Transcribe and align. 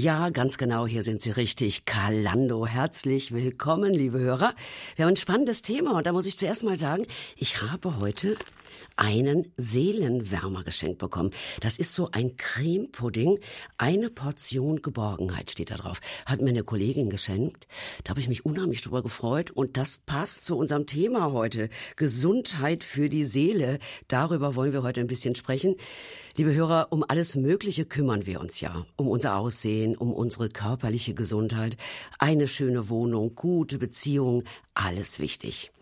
Ja, 0.00 0.30
ganz 0.30 0.58
genau, 0.58 0.86
hier 0.86 1.02
sind 1.02 1.22
Sie 1.22 1.32
richtig. 1.32 1.84
Kalando, 1.84 2.64
herzlich 2.64 3.32
willkommen, 3.32 3.92
liebe 3.92 4.20
Hörer. 4.20 4.54
Wir 4.94 5.04
haben 5.04 5.14
ein 5.14 5.16
spannendes 5.16 5.60
Thema 5.60 5.96
und 5.96 6.06
da 6.06 6.12
muss 6.12 6.24
ich 6.24 6.38
zuerst 6.38 6.62
mal 6.62 6.78
sagen, 6.78 7.04
ich 7.36 7.62
habe 7.62 7.98
heute 7.98 8.36
einen 8.98 9.52
Seelenwärmer 9.56 10.64
geschenkt 10.64 10.98
bekommen. 10.98 11.30
Das 11.60 11.78
ist 11.78 11.94
so 11.94 12.10
ein 12.10 12.36
Cremepudding, 12.36 13.38
eine 13.76 14.10
Portion 14.10 14.82
Geborgenheit 14.82 15.50
steht 15.50 15.70
da 15.70 15.76
drauf. 15.76 16.00
Hat 16.26 16.42
mir 16.42 16.50
eine 16.50 16.64
Kollegin 16.64 17.08
geschenkt. 17.08 17.66
Da 18.04 18.10
habe 18.10 18.20
ich 18.20 18.28
mich 18.28 18.44
unheimlich 18.44 18.82
drüber 18.82 19.02
gefreut 19.02 19.50
und 19.52 19.76
das 19.76 19.98
passt 19.98 20.44
zu 20.44 20.56
unserem 20.56 20.86
Thema 20.86 21.32
heute. 21.32 21.70
Gesundheit 21.96 22.82
für 22.82 23.08
die 23.08 23.24
Seele. 23.24 23.78
Darüber 24.08 24.56
wollen 24.56 24.72
wir 24.72 24.82
heute 24.82 25.00
ein 25.00 25.06
bisschen 25.06 25.36
sprechen. 25.36 25.76
Liebe 26.36 26.54
Hörer, 26.54 26.88
um 26.90 27.04
alles 27.06 27.34
Mögliche 27.34 27.84
kümmern 27.84 28.26
wir 28.26 28.40
uns 28.40 28.60
ja. 28.60 28.84
Um 28.96 29.08
unser 29.08 29.36
Aussehen, 29.36 29.87
um 29.96 30.12
unsere 30.12 30.48
körperliche 30.48 31.14
Gesundheit, 31.14 31.76
eine 32.18 32.46
schöne 32.46 32.88
Wohnung, 32.88 33.34
gute 33.34 33.78
Beziehungen, 33.78 34.44
alles 34.78 35.18
wichtig. 35.18 35.72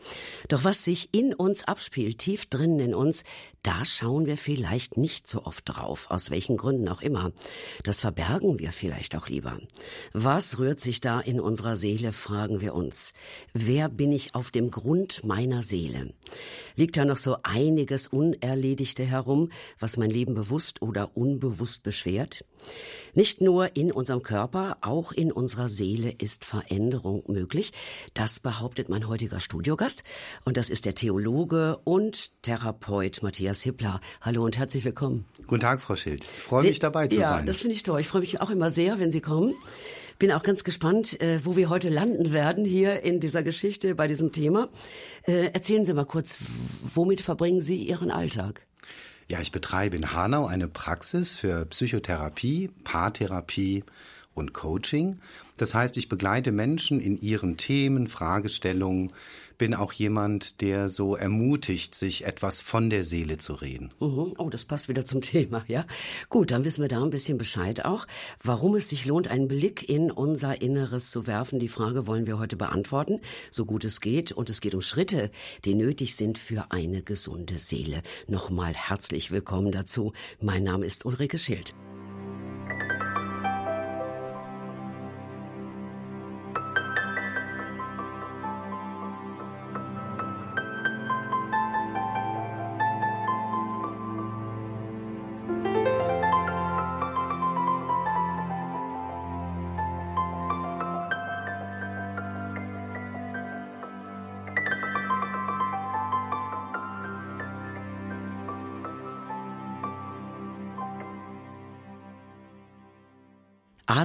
Doch 0.48 0.64
was 0.64 0.84
sich 0.84 1.08
in 1.12 1.34
uns 1.34 1.64
abspielt, 1.64 2.18
tief 2.18 2.46
drinnen 2.46 2.80
in 2.80 2.94
uns, 2.94 3.24
da 3.62 3.84
schauen 3.84 4.26
wir 4.26 4.38
vielleicht 4.38 4.96
nicht 4.96 5.28
so 5.28 5.44
oft 5.44 5.68
drauf, 5.68 6.06
aus 6.08 6.30
welchen 6.30 6.56
Gründen 6.56 6.88
auch 6.88 7.02
immer. 7.02 7.32
Das 7.82 8.00
verbergen 8.00 8.58
wir 8.58 8.72
vielleicht 8.72 9.16
auch 9.16 9.28
lieber. 9.28 9.58
Was 10.12 10.58
rührt 10.58 10.80
sich 10.80 11.00
da 11.00 11.20
in 11.20 11.40
unserer 11.40 11.76
Seele, 11.76 12.12
fragen 12.12 12.60
wir 12.60 12.74
uns. 12.74 13.12
Wer 13.52 13.88
bin 13.88 14.12
ich 14.12 14.34
auf 14.34 14.50
dem 14.50 14.70
Grund 14.70 15.24
meiner 15.24 15.62
Seele? 15.62 16.14
Liegt 16.76 16.96
da 16.96 17.04
noch 17.04 17.16
so 17.16 17.38
einiges 17.42 18.06
Unerledigte 18.06 19.04
herum, 19.04 19.50
was 19.78 19.96
mein 19.96 20.10
Leben 20.10 20.34
bewusst 20.34 20.80
oder 20.80 21.16
unbewusst 21.16 21.82
beschwert? 21.82 22.44
Nicht 23.14 23.40
nur 23.40 23.76
in 23.76 23.90
unserem 23.92 24.22
Körper, 24.22 24.78
auch 24.80 25.12
in 25.12 25.32
unserer 25.32 25.68
Seele 25.68 26.10
ist 26.10 26.44
Veränderung 26.44 27.24
möglich. 27.26 27.72
Das 28.14 28.40
behauptet 28.40 28.85
mein 28.88 29.08
heutiger 29.08 29.40
Studiogast. 29.40 30.02
Und 30.44 30.56
das 30.56 30.70
ist 30.70 30.84
der 30.84 30.94
Theologe 30.94 31.78
und 31.84 32.42
Therapeut 32.42 33.22
Matthias 33.22 33.62
Hippler. 33.62 34.00
Hallo 34.20 34.44
und 34.44 34.58
herzlich 34.58 34.84
willkommen. 34.84 35.24
Guten 35.46 35.60
Tag, 35.60 35.80
Frau 35.80 35.96
Schild. 35.96 36.24
Ich 36.24 36.42
freue 36.42 36.64
mich 36.64 36.78
dabei 36.78 37.08
zu 37.08 37.18
ja, 37.18 37.28
sein. 37.28 37.40
Ja, 37.40 37.46
das 37.46 37.58
finde 37.58 37.74
ich 37.74 37.82
toll. 37.82 38.00
Ich 38.00 38.08
freue 38.08 38.20
mich 38.20 38.40
auch 38.40 38.50
immer 38.50 38.70
sehr, 38.70 38.98
wenn 38.98 39.12
Sie 39.12 39.20
kommen. 39.20 39.54
Bin 40.18 40.32
auch 40.32 40.42
ganz 40.42 40.64
gespannt, 40.64 41.20
äh, 41.20 41.44
wo 41.44 41.56
wir 41.56 41.68
heute 41.68 41.90
landen 41.90 42.32
werden 42.32 42.64
hier 42.64 43.02
in 43.02 43.20
dieser 43.20 43.42
Geschichte 43.42 43.94
bei 43.94 44.06
diesem 44.06 44.32
Thema. 44.32 44.68
Äh, 45.26 45.50
erzählen 45.52 45.84
Sie 45.84 45.92
mal 45.92 46.06
kurz, 46.06 46.38
womit 46.94 47.20
verbringen 47.20 47.60
Sie 47.60 47.82
Ihren 47.84 48.10
Alltag? 48.10 48.66
Ja, 49.28 49.40
ich 49.40 49.52
betreibe 49.52 49.96
in 49.96 50.12
Hanau 50.12 50.46
eine 50.46 50.68
Praxis 50.68 51.34
für 51.34 51.66
Psychotherapie, 51.66 52.70
Paartherapie 52.84 53.84
und 54.34 54.52
Coaching. 54.52 55.20
Das 55.56 55.74
heißt, 55.74 55.96
ich 55.96 56.08
begleite 56.08 56.52
Menschen 56.52 57.00
in 57.00 57.20
ihren 57.20 57.56
Themen, 57.56 58.06
Fragestellungen, 58.06 59.12
bin 59.58 59.74
auch 59.74 59.92
jemand, 59.92 60.60
der 60.60 60.88
so 60.88 61.16
ermutigt, 61.16 61.94
sich 61.94 62.26
etwas 62.26 62.60
von 62.60 62.90
der 62.90 63.04
Seele 63.04 63.38
zu 63.38 63.54
reden. 63.54 63.90
Mhm. 64.00 64.34
Oh, 64.38 64.50
das 64.50 64.64
passt 64.64 64.88
wieder 64.88 65.04
zum 65.04 65.20
Thema, 65.22 65.64
ja. 65.66 65.86
Gut, 66.28 66.50
dann 66.50 66.64
wissen 66.64 66.82
wir 66.82 66.88
da 66.88 67.02
ein 67.02 67.10
bisschen 67.10 67.38
Bescheid 67.38 67.84
auch, 67.84 68.06
warum 68.42 68.74
es 68.74 68.88
sich 68.88 69.06
lohnt, 69.06 69.28
einen 69.28 69.48
Blick 69.48 69.88
in 69.88 70.10
unser 70.10 70.60
Inneres 70.60 71.10
zu 71.10 71.26
werfen. 71.26 71.58
Die 71.58 71.68
Frage 71.68 72.06
wollen 72.06 72.26
wir 72.26 72.38
heute 72.38 72.56
beantworten, 72.56 73.20
so 73.50 73.64
gut 73.64 73.84
es 73.84 74.00
geht. 74.00 74.32
Und 74.32 74.50
es 74.50 74.60
geht 74.60 74.74
um 74.74 74.82
Schritte, 74.82 75.30
die 75.64 75.74
nötig 75.74 76.16
sind 76.16 76.38
für 76.38 76.70
eine 76.70 77.02
gesunde 77.02 77.56
Seele. 77.56 78.02
Nochmal 78.26 78.74
herzlich 78.74 79.30
willkommen 79.30 79.72
dazu. 79.72 80.12
Mein 80.40 80.64
Name 80.64 80.86
ist 80.86 81.06
Ulrike 81.06 81.38
Schild. 81.38 81.74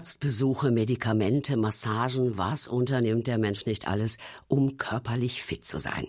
Arztbesuche, 0.02 0.72
Medikamente, 0.72 1.56
Massagen, 1.58 2.36
was 2.36 2.68
unternimmt 2.68 3.28
der 3.28 3.38
Mensch 3.38 3.68
nicht 3.68 3.88
alles, 3.88 4.18
um 4.48 4.78
körperlich 4.78 5.44
fit 5.44 5.64
zu 5.64 5.78
sein? 5.78 6.08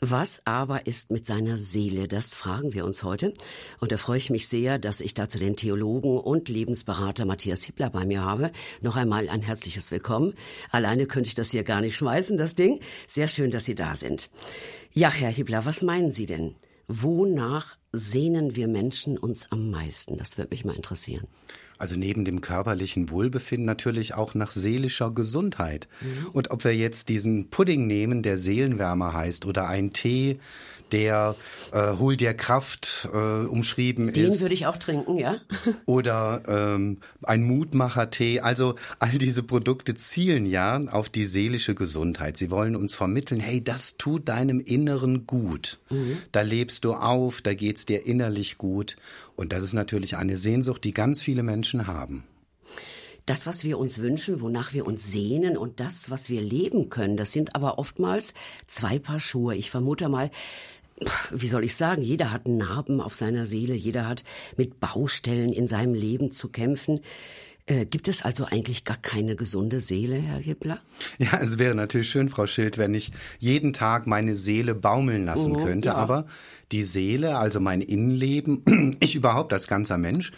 Was 0.00 0.40
aber 0.46 0.86
ist 0.86 1.10
mit 1.10 1.26
seiner 1.26 1.58
Seele? 1.58 2.08
Das 2.08 2.34
fragen 2.34 2.72
wir 2.72 2.86
uns 2.86 3.02
heute. 3.02 3.34
Und 3.78 3.92
da 3.92 3.98
freue 3.98 4.16
ich 4.16 4.30
mich 4.30 4.48
sehr, 4.48 4.78
dass 4.78 5.02
ich 5.02 5.12
dazu 5.12 5.38
den 5.38 5.54
Theologen 5.54 6.16
und 6.16 6.48
Lebensberater 6.48 7.26
Matthias 7.26 7.62
Hippler 7.64 7.90
bei 7.90 8.06
mir 8.06 8.24
habe. 8.24 8.52
Noch 8.80 8.96
einmal 8.96 9.28
ein 9.28 9.42
herzliches 9.42 9.90
Willkommen. 9.90 10.32
Alleine 10.70 11.04
könnte 11.04 11.28
ich 11.28 11.34
das 11.34 11.50
hier 11.50 11.62
gar 11.62 11.82
nicht 11.82 11.98
schmeißen, 11.98 12.38
das 12.38 12.54
Ding. 12.54 12.80
Sehr 13.06 13.28
schön, 13.28 13.50
dass 13.50 13.66
Sie 13.66 13.74
da 13.74 13.96
sind. 13.96 14.30
Ja, 14.94 15.10
Herr 15.10 15.30
Hippler, 15.30 15.66
was 15.66 15.82
meinen 15.82 16.10
Sie 16.10 16.24
denn? 16.24 16.54
Wonach 16.88 17.76
sehnen 17.92 18.56
wir 18.56 18.66
Menschen 18.66 19.18
uns 19.18 19.52
am 19.52 19.70
meisten? 19.70 20.16
Das 20.16 20.38
würde 20.38 20.52
mich 20.52 20.64
mal 20.64 20.74
interessieren. 20.74 21.28
Also 21.80 21.96
neben 21.96 22.26
dem 22.26 22.42
körperlichen 22.42 23.08
Wohlbefinden 23.08 23.64
natürlich 23.64 24.12
auch 24.12 24.34
nach 24.34 24.52
seelischer 24.52 25.10
Gesundheit. 25.10 25.88
Mhm. 26.02 26.26
Und 26.34 26.50
ob 26.50 26.62
wir 26.64 26.76
jetzt 26.76 27.08
diesen 27.08 27.48
Pudding 27.48 27.86
nehmen, 27.86 28.22
der 28.22 28.36
Seelenwärmer 28.36 29.14
heißt, 29.14 29.46
oder 29.46 29.66
einen 29.66 29.94
Tee, 29.94 30.38
der 30.92 31.36
äh, 31.72 31.96
Hol 31.98 32.16
dir 32.16 32.34
Kraft 32.34 33.08
äh, 33.12 33.16
umschrieben 33.16 34.12
Den 34.12 34.26
ist. 34.26 34.36
Den 34.36 34.40
würde 34.42 34.54
ich 34.54 34.66
auch 34.66 34.76
trinken, 34.76 35.18
ja. 35.18 35.36
oder 35.86 36.42
ähm, 36.46 36.98
ein 37.22 37.42
Mutmacher-Tee. 37.42 38.40
Also 38.40 38.74
all 38.98 39.18
diese 39.18 39.42
Produkte 39.42 39.94
zielen 39.94 40.46
ja 40.46 40.80
auf 40.90 41.08
die 41.08 41.26
seelische 41.26 41.74
Gesundheit. 41.74 42.36
Sie 42.36 42.50
wollen 42.50 42.76
uns 42.76 42.94
vermitteln, 42.94 43.40
hey, 43.40 43.62
das 43.62 43.96
tut 43.96 44.28
deinem 44.28 44.60
Inneren 44.60 45.26
gut. 45.26 45.78
Mhm. 45.90 46.18
Da 46.32 46.42
lebst 46.42 46.84
du 46.84 46.94
auf, 46.94 47.40
da 47.42 47.54
geht's 47.54 47.86
dir 47.86 48.06
innerlich 48.06 48.58
gut. 48.58 48.96
Und 49.36 49.52
das 49.52 49.62
ist 49.62 49.72
natürlich 49.72 50.16
eine 50.16 50.36
Sehnsucht, 50.36 50.84
die 50.84 50.92
ganz 50.92 51.22
viele 51.22 51.42
Menschen 51.42 51.86
haben. 51.86 52.24
Das, 53.26 53.46
was 53.46 53.64
wir 53.64 53.78
uns 53.78 53.98
wünschen, 53.98 54.40
wonach 54.40 54.72
wir 54.72 54.86
uns 54.86 55.10
sehnen 55.10 55.56
und 55.56 55.78
das, 55.78 56.10
was 56.10 56.30
wir 56.30 56.40
leben 56.40 56.90
können, 56.90 57.16
das 57.16 57.32
sind 57.32 57.54
aber 57.54 57.78
oftmals 57.78 58.34
zwei 58.66 58.98
Paar 58.98 59.20
Schuhe. 59.20 59.54
Ich 59.54 59.70
vermute 59.70 60.08
mal, 60.08 60.30
wie 61.30 61.48
soll 61.48 61.64
ich 61.64 61.74
sagen, 61.74 62.02
jeder 62.02 62.30
hat 62.30 62.46
Narben 62.46 63.00
auf 63.00 63.14
seiner 63.14 63.46
Seele, 63.46 63.74
jeder 63.74 64.06
hat 64.06 64.24
mit 64.56 64.80
Baustellen 64.80 65.52
in 65.52 65.66
seinem 65.66 65.94
Leben 65.94 66.32
zu 66.32 66.48
kämpfen. 66.48 67.00
Äh, 67.66 67.86
gibt 67.86 68.08
es 68.08 68.22
also 68.22 68.46
eigentlich 68.46 68.84
gar 68.84 68.96
keine 68.96 69.36
gesunde 69.36 69.80
Seele, 69.80 70.16
Herr 70.16 70.38
Hippler? 70.38 70.80
Ja, 71.18 71.38
es 71.40 71.58
wäre 71.58 71.74
natürlich 71.74 72.08
schön, 72.08 72.28
Frau 72.28 72.46
Schild, 72.46 72.78
wenn 72.78 72.94
ich 72.94 73.12
jeden 73.38 73.72
Tag 73.72 74.06
meine 74.06 74.34
Seele 74.34 74.74
baumeln 74.74 75.24
lassen 75.24 75.54
oh, 75.54 75.64
könnte. 75.64 75.90
Ja. 75.90 75.94
Aber 75.94 76.26
die 76.72 76.82
Seele, 76.82 77.38
also 77.38 77.60
mein 77.60 77.80
Innenleben, 77.80 78.96
ich 79.00 79.14
überhaupt 79.14 79.52
als 79.52 79.68
ganzer 79.68 79.98
Mensch, 79.98 80.32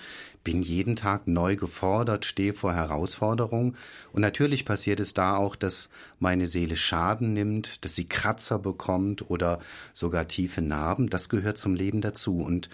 bin 0.44 0.62
jeden 0.62 0.96
Tag 0.96 1.28
neu 1.28 1.56
gefordert, 1.56 2.24
stehe 2.24 2.54
vor 2.54 2.74
Herausforderungen. 2.74 3.76
Und 4.12 4.22
natürlich 4.22 4.64
passiert 4.64 5.00
es 5.00 5.14
da 5.14 5.36
auch, 5.36 5.56
dass 5.56 5.88
meine 6.18 6.46
Seele 6.46 6.76
Schaden 6.76 7.32
nimmt, 7.32 7.84
dass 7.84 7.94
sie 7.94 8.08
Kratzer 8.08 8.58
bekommt 8.58 9.30
oder 9.30 9.60
sogar 9.92 10.28
tiefe 10.28 10.62
Narben. 10.62 11.08
Das 11.08 11.28
gehört 11.28 11.58
zum 11.58 11.74
Leben 11.74 12.00
dazu. 12.00 12.38
Und 12.38 12.68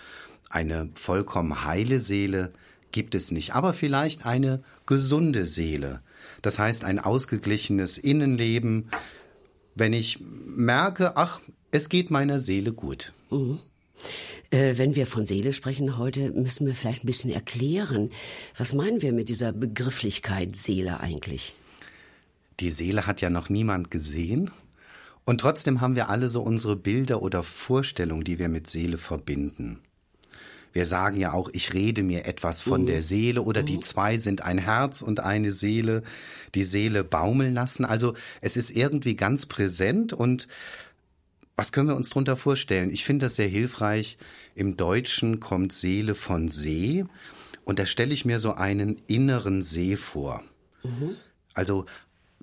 eine 0.48 0.88
vollkommen 0.94 1.64
heile 1.64 2.00
Seele 2.00 2.50
gibt 2.92 3.14
es 3.14 3.30
nicht, 3.30 3.54
aber 3.54 3.72
vielleicht 3.72 4.24
eine 4.24 4.62
gesunde 4.86 5.46
Seele. 5.46 6.00
Das 6.42 6.58
heißt 6.58 6.84
ein 6.84 6.98
ausgeglichenes 6.98 7.98
Innenleben, 7.98 8.88
wenn 9.74 9.92
ich 9.92 10.20
merke, 10.20 11.16
ach, 11.16 11.40
es 11.70 11.88
geht 11.88 12.10
meiner 12.10 12.38
Seele 12.38 12.72
gut. 12.72 13.12
Mhm. 13.30 13.60
Äh, 14.50 14.78
wenn 14.78 14.94
wir 14.94 15.06
von 15.06 15.26
Seele 15.26 15.52
sprechen 15.52 15.98
heute, 15.98 16.30
müssen 16.30 16.66
wir 16.66 16.74
vielleicht 16.74 17.04
ein 17.04 17.06
bisschen 17.06 17.30
erklären, 17.30 18.10
was 18.56 18.72
meinen 18.72 19.02
wir 19.02 19.12
mit 19.12 19.28
dieser 19.28 19.52
Begrifflichkeit 19.52 20.56
Seele 20.56 21.00
eigentlich? 21.00 21.54
Die 22.60 22.70
Seele 22.70 23.06
hat 23.06 23.20
ja 23.20 23.30
noch 23.30 23.48
niemand 23.48 23.90
gesehen. 23.90 24.50
Und 25.24 25.42
trotzdem 25.42 25.82
haben 25.82 25.94
wir 25.94 26.08
alle 26.08 26.28
so 26.28 26.40
unsere 26.40 26.74
Bilder 26.74 27.22
oder 27.22 27.42
Vorstellungen, 27.42 28.24
die 28.24 28.38
wir 28.38 28.48
mit 28.48 28.66
Seele 28.66 28.96
verbinden. 28.96 29.80
Wir 30.72 30.86
sagen 30.86 31.18
ja 31.18 31.32
auch, 31.32 31.50
ich 31.52 31.74
rede 31.74 32.02
mir 32.02 32.26
etwas 32.26 32.62
von 32.62 32.82
mhm. 32.82 32.86
der 32.86 33.02
Seele 33.02 33.42
oder 33.42 33.62
mhm. 33.62 33.66
die 33.66 33.80
zwei 33.80 34.16
sind 34.16 34.42
ein 34.42 34.58
Herz 34.58 35.02
und 35.02 35.20
eine 35.20 35.52
Seele, 35.52 36.02
die 36.54 36.64
Seele 36.64 37.04
baumeln 37.04 37.54
lassen. 37.54 37.84
Also 37.84 38.14
es 38.40 38.56
ist 38.56 38.70
irgendwie 38.70 39.16
ganz 39.16 39.46
präsent 39.46 40.12
und 40.12 40.48
was 41.58 41.72
können 41.72 41.88
wir 41.88 41.96
uns 41.96 42.10
darunter 42.10 42.36
vorstellen? 42.36 42.92
Ich 42.92 43.04
finde 43.04 43.26
das 43.26 43.34
sehr 43.34 43.48
hilfreich. 43.48 44.16
Im 44.54 44.76
Deutschen 44.76 45.40
kommt 45.40 45.72
Seele 45.72 46.14
von 46.14 46.48
See. 46.48 47.04
Und 47.64 47.80
da 47.80 47.84
stelle 47.84 48.14
ich 48.14 48.24
mir 48.24 48.38
so 48.38 48.54
einen 48.54 49.02
inneren 49.08 49.62
See 49.62 49.96
vor. 49.96 50.44
Mhm. 50.84 51.16
Also 51.54 51.84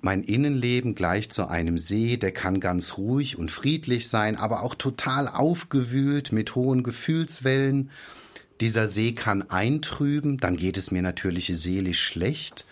mein 0.02 0.22
Innenleben 0.22 0.94
gleicht 0.94 1.32
zu 1.32 1.48
einem 1.48 1.78
See, 1.78 2.18
der 2.18 2.32
kann 2.32 2.60
ganz 2.60 2.98
ruhig 2.98 3.38
und 3.38 3.50
friedlich 3.50 4.10
sein, 4.10 4.36
aber 4.36 4.62
auch 4.62 4.74
total 4.74 5.28
aufgewühlt 5.28 6.30
mit 6.30 6.54
hohen 6.54 6.82
Gefühlswellen. 6.82 7.90
Dieser 8.60 8.86
See 8.86 9.12
kann 9.12 9.48
eintrüben, 9.48 10.36
dann 10.36 10.58
geht 10.58 10.76
es 10.76 10.90
mir 10.90 11.00
natürlich 11.00 11.50
seelisch 11.54 12.02
schlecht. 12.02 12.66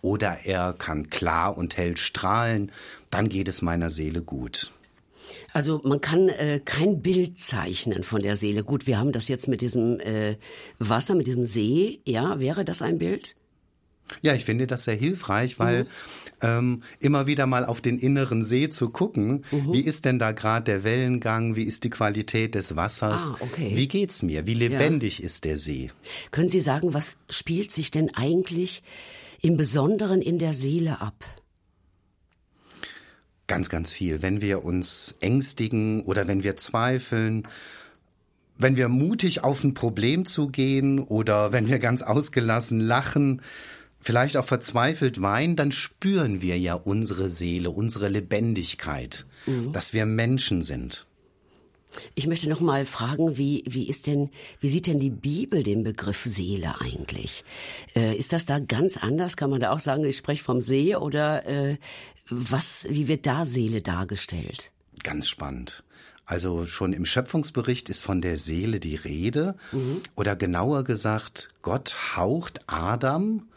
Oder 0.00 0.46
er 0.46 0.72
kann 0.72 1.10
klar 1.10 1.58
und 1.58 1.76
hell 1.76 1.98
strahlen, 1.98 2.72
dann 3.10 3.28
geht 3.28 3.48
es 3.48 3.60
meiner 3.60 3.90
Seele 3.90 4.22
gut. 4.22 4.72
Also 5.52 5.80
man 5.84 6.00
kann 6.00 6.28
äh, 6.28 6.60
kein 6.64 7.02
Bild 7.02 7.40
zeichnen 7.40 8.02
von 8.02 8.22
der 8.22 8.36
Seele. 8.36 8.64
Gut, 8.64 8.86
wir 8.86 8.98
haben 8.98 9.12
das 9.12 9.28
jetzt 9.28 9.48
mit 9.48 9.60
diesem 9.60 10.00
äh, 10.00 10.36
Wasser, 10.78 11.14
mit 11.14 11.26
diesem 11.26 11.44
See. 11.44 12.00
Ja, 12.04 12.40
wäre 12.40 12.64
das 12.64 12.82
ein 12.82 12.98
Bild? 12.98 13.36
Ja, 14.22 14.34
ich 14.34 14.44
finde 14.44 14.66
das 14.66 14.84
sehr 14.84 14.94
hilfreich, 14.94 15.58
weil 15.58 15.84
mhm. 15.84 15.88
ähm, 16.42 16.82
immer 16.98 17.26
wieder 17.26 17.46
mal 17.46 17.64
auf 17.64 17.80
den 17.80 17.98
inneren 17.98 18.44
See 18.44 18.68
zu 18.68 18.90
gucken, 18.90 19.44
mhm. 19.50 19.72
wie 19.72 19.80
ist 19.80 20.04
denn 20.04 20.18
da 20.18 20.32
gerade 20.32 20.64
der 20.64 20.84
Wellengang, 20.84 21.56
wie 21.56 21.64
ist 21.64 21.84
die 21.84 21.90
Qualität 21.90 22.54
des 22.54 22.76
Wassers, 22.76 23.32
ah, 23.32 23.36
okay. 23.40 23.72
wie 23.74 23.88
geht's 23.88 24.22
mir, 24.22 24.46
wie 24.46 24.54
lebendig 24.54 25.20
ja. 25.20 25.26
ist 25.26 25.44
der 25.44 25.56
See? 25.56 25.90
Können 26.30 26.48
Sie 26.48 26.60
sagen, 26.60 26.94
was 26.94 27.18
spielt 27.28 27.72
sich 27.72 27.90
denn 27.90 28.14
eigentlich 28.14 28.82
im 29.42 29.56
Besonderen 29.56 30.22
in 30.22 30.38
der 30.38 30.54
Seele 30.54 31.00
ab? 31.00 31.24
Ganz, 33.50 33.68
ganz 33.68 33.92
viel. 33.92 34.22
Wenn 34.22 34.40
wir 34.40 34.64
uns 34.64 35.16
ängstigen 35.18 36.02
oder 36.04 36.28
wenn 36.28 36.44
wir 36.44 36.54
zweifeln, 36.54 37.48
wenn 38.56 38.76
wir 38.76 38.88
mutig 38.88 39.42
auf 39.42 39.64
ein 39.64 39.74
Problem 39.74 40.24
zugehen 40.24 41.00
oder 41.00 41.50
wenn 41.50 41.68
wir 41.68 41.80
ganz 41.80 42.02
ausgelassen 42.02 42.78
lachen, 42.78 43.42
vielleicht 43.98 44.36
auch 44.36 44.44
verzweifelt 44.44 45.20
weinen, 45.20 45.56
dann 45.56 45.72
spüren 45.72 46.40
wir 46.40 46.60
ja 46.60 46.74
unsere 46.74 47.28
Seele, 47.28 47.70
unsere 47.70 48.08
Lebendigkeit, 48.08 49.26
mhm. 49.46 49.72
dass 49.72 49.92
wir 49.92 50.06
Menschen 50.06 50.62
sind. 50.62 51.06
Ich 52.14 52.26
möchte 52.26 52.48
noch 52.48 52.60
mal 52.60 52.84
fragen, 52.84 53.36
wie, 53.36 53.64
wie 53.66 53.88
ist 53.88 54.06
denn, 54.06 54.30
wie 54.60 54.68
sieht 54.68 54.86
denn 54.86 54.98
die 54.98 55.10
Bibel 55.10 55.62
den 55.62 55.82
Begriff 55.82 56.22
Seele 56.24 56.80
eigentlich? 56.80 57.44
Äh, 57.94 58.16
ist 58.16 58.32
das 58.32 58.46
da 58.46 58.58
ganz 58.58 58.96
anders? 58.96 59.36
Kann 59.36 59.50
man 59.50 59.60
da 59.60 59.72
auch 59.72 59.80
sagen, 59.80 60.04
ich 60.04 60.16
spreche 60.16 60.44
vom 60.44 60.60
See 60.60 60.94
oder 60.94 61.46
äh, 61.46 61.78
was, 62.28 62.86
wie 62.88 63.08
wird 63.08 63.26
da 63.26 63.44
Seele 63.44 63.80
dargestellt? 63.80 64.70
Ganz 65.02 65.28
spannend. 65.28 65.82
Also 66.26 66.64
schon 66.66 66.92
im 66.92 67.06
Schöpfungsbericht 67.06 67.88
ist 67.88 68.04
von 68.04 68.20
der 68.20 68.36
Seele 68.36 68.78
die 68.78 68.94
Rede. 68.94 69.56
Mhm. 69.72 70.02
Oder 70.14 70.36
genauer 70.36 70.84
gesagt, 70.84 71.48
Gott 71.62 71.96
haucht 72.16 72.60
Adam 72.68 73.48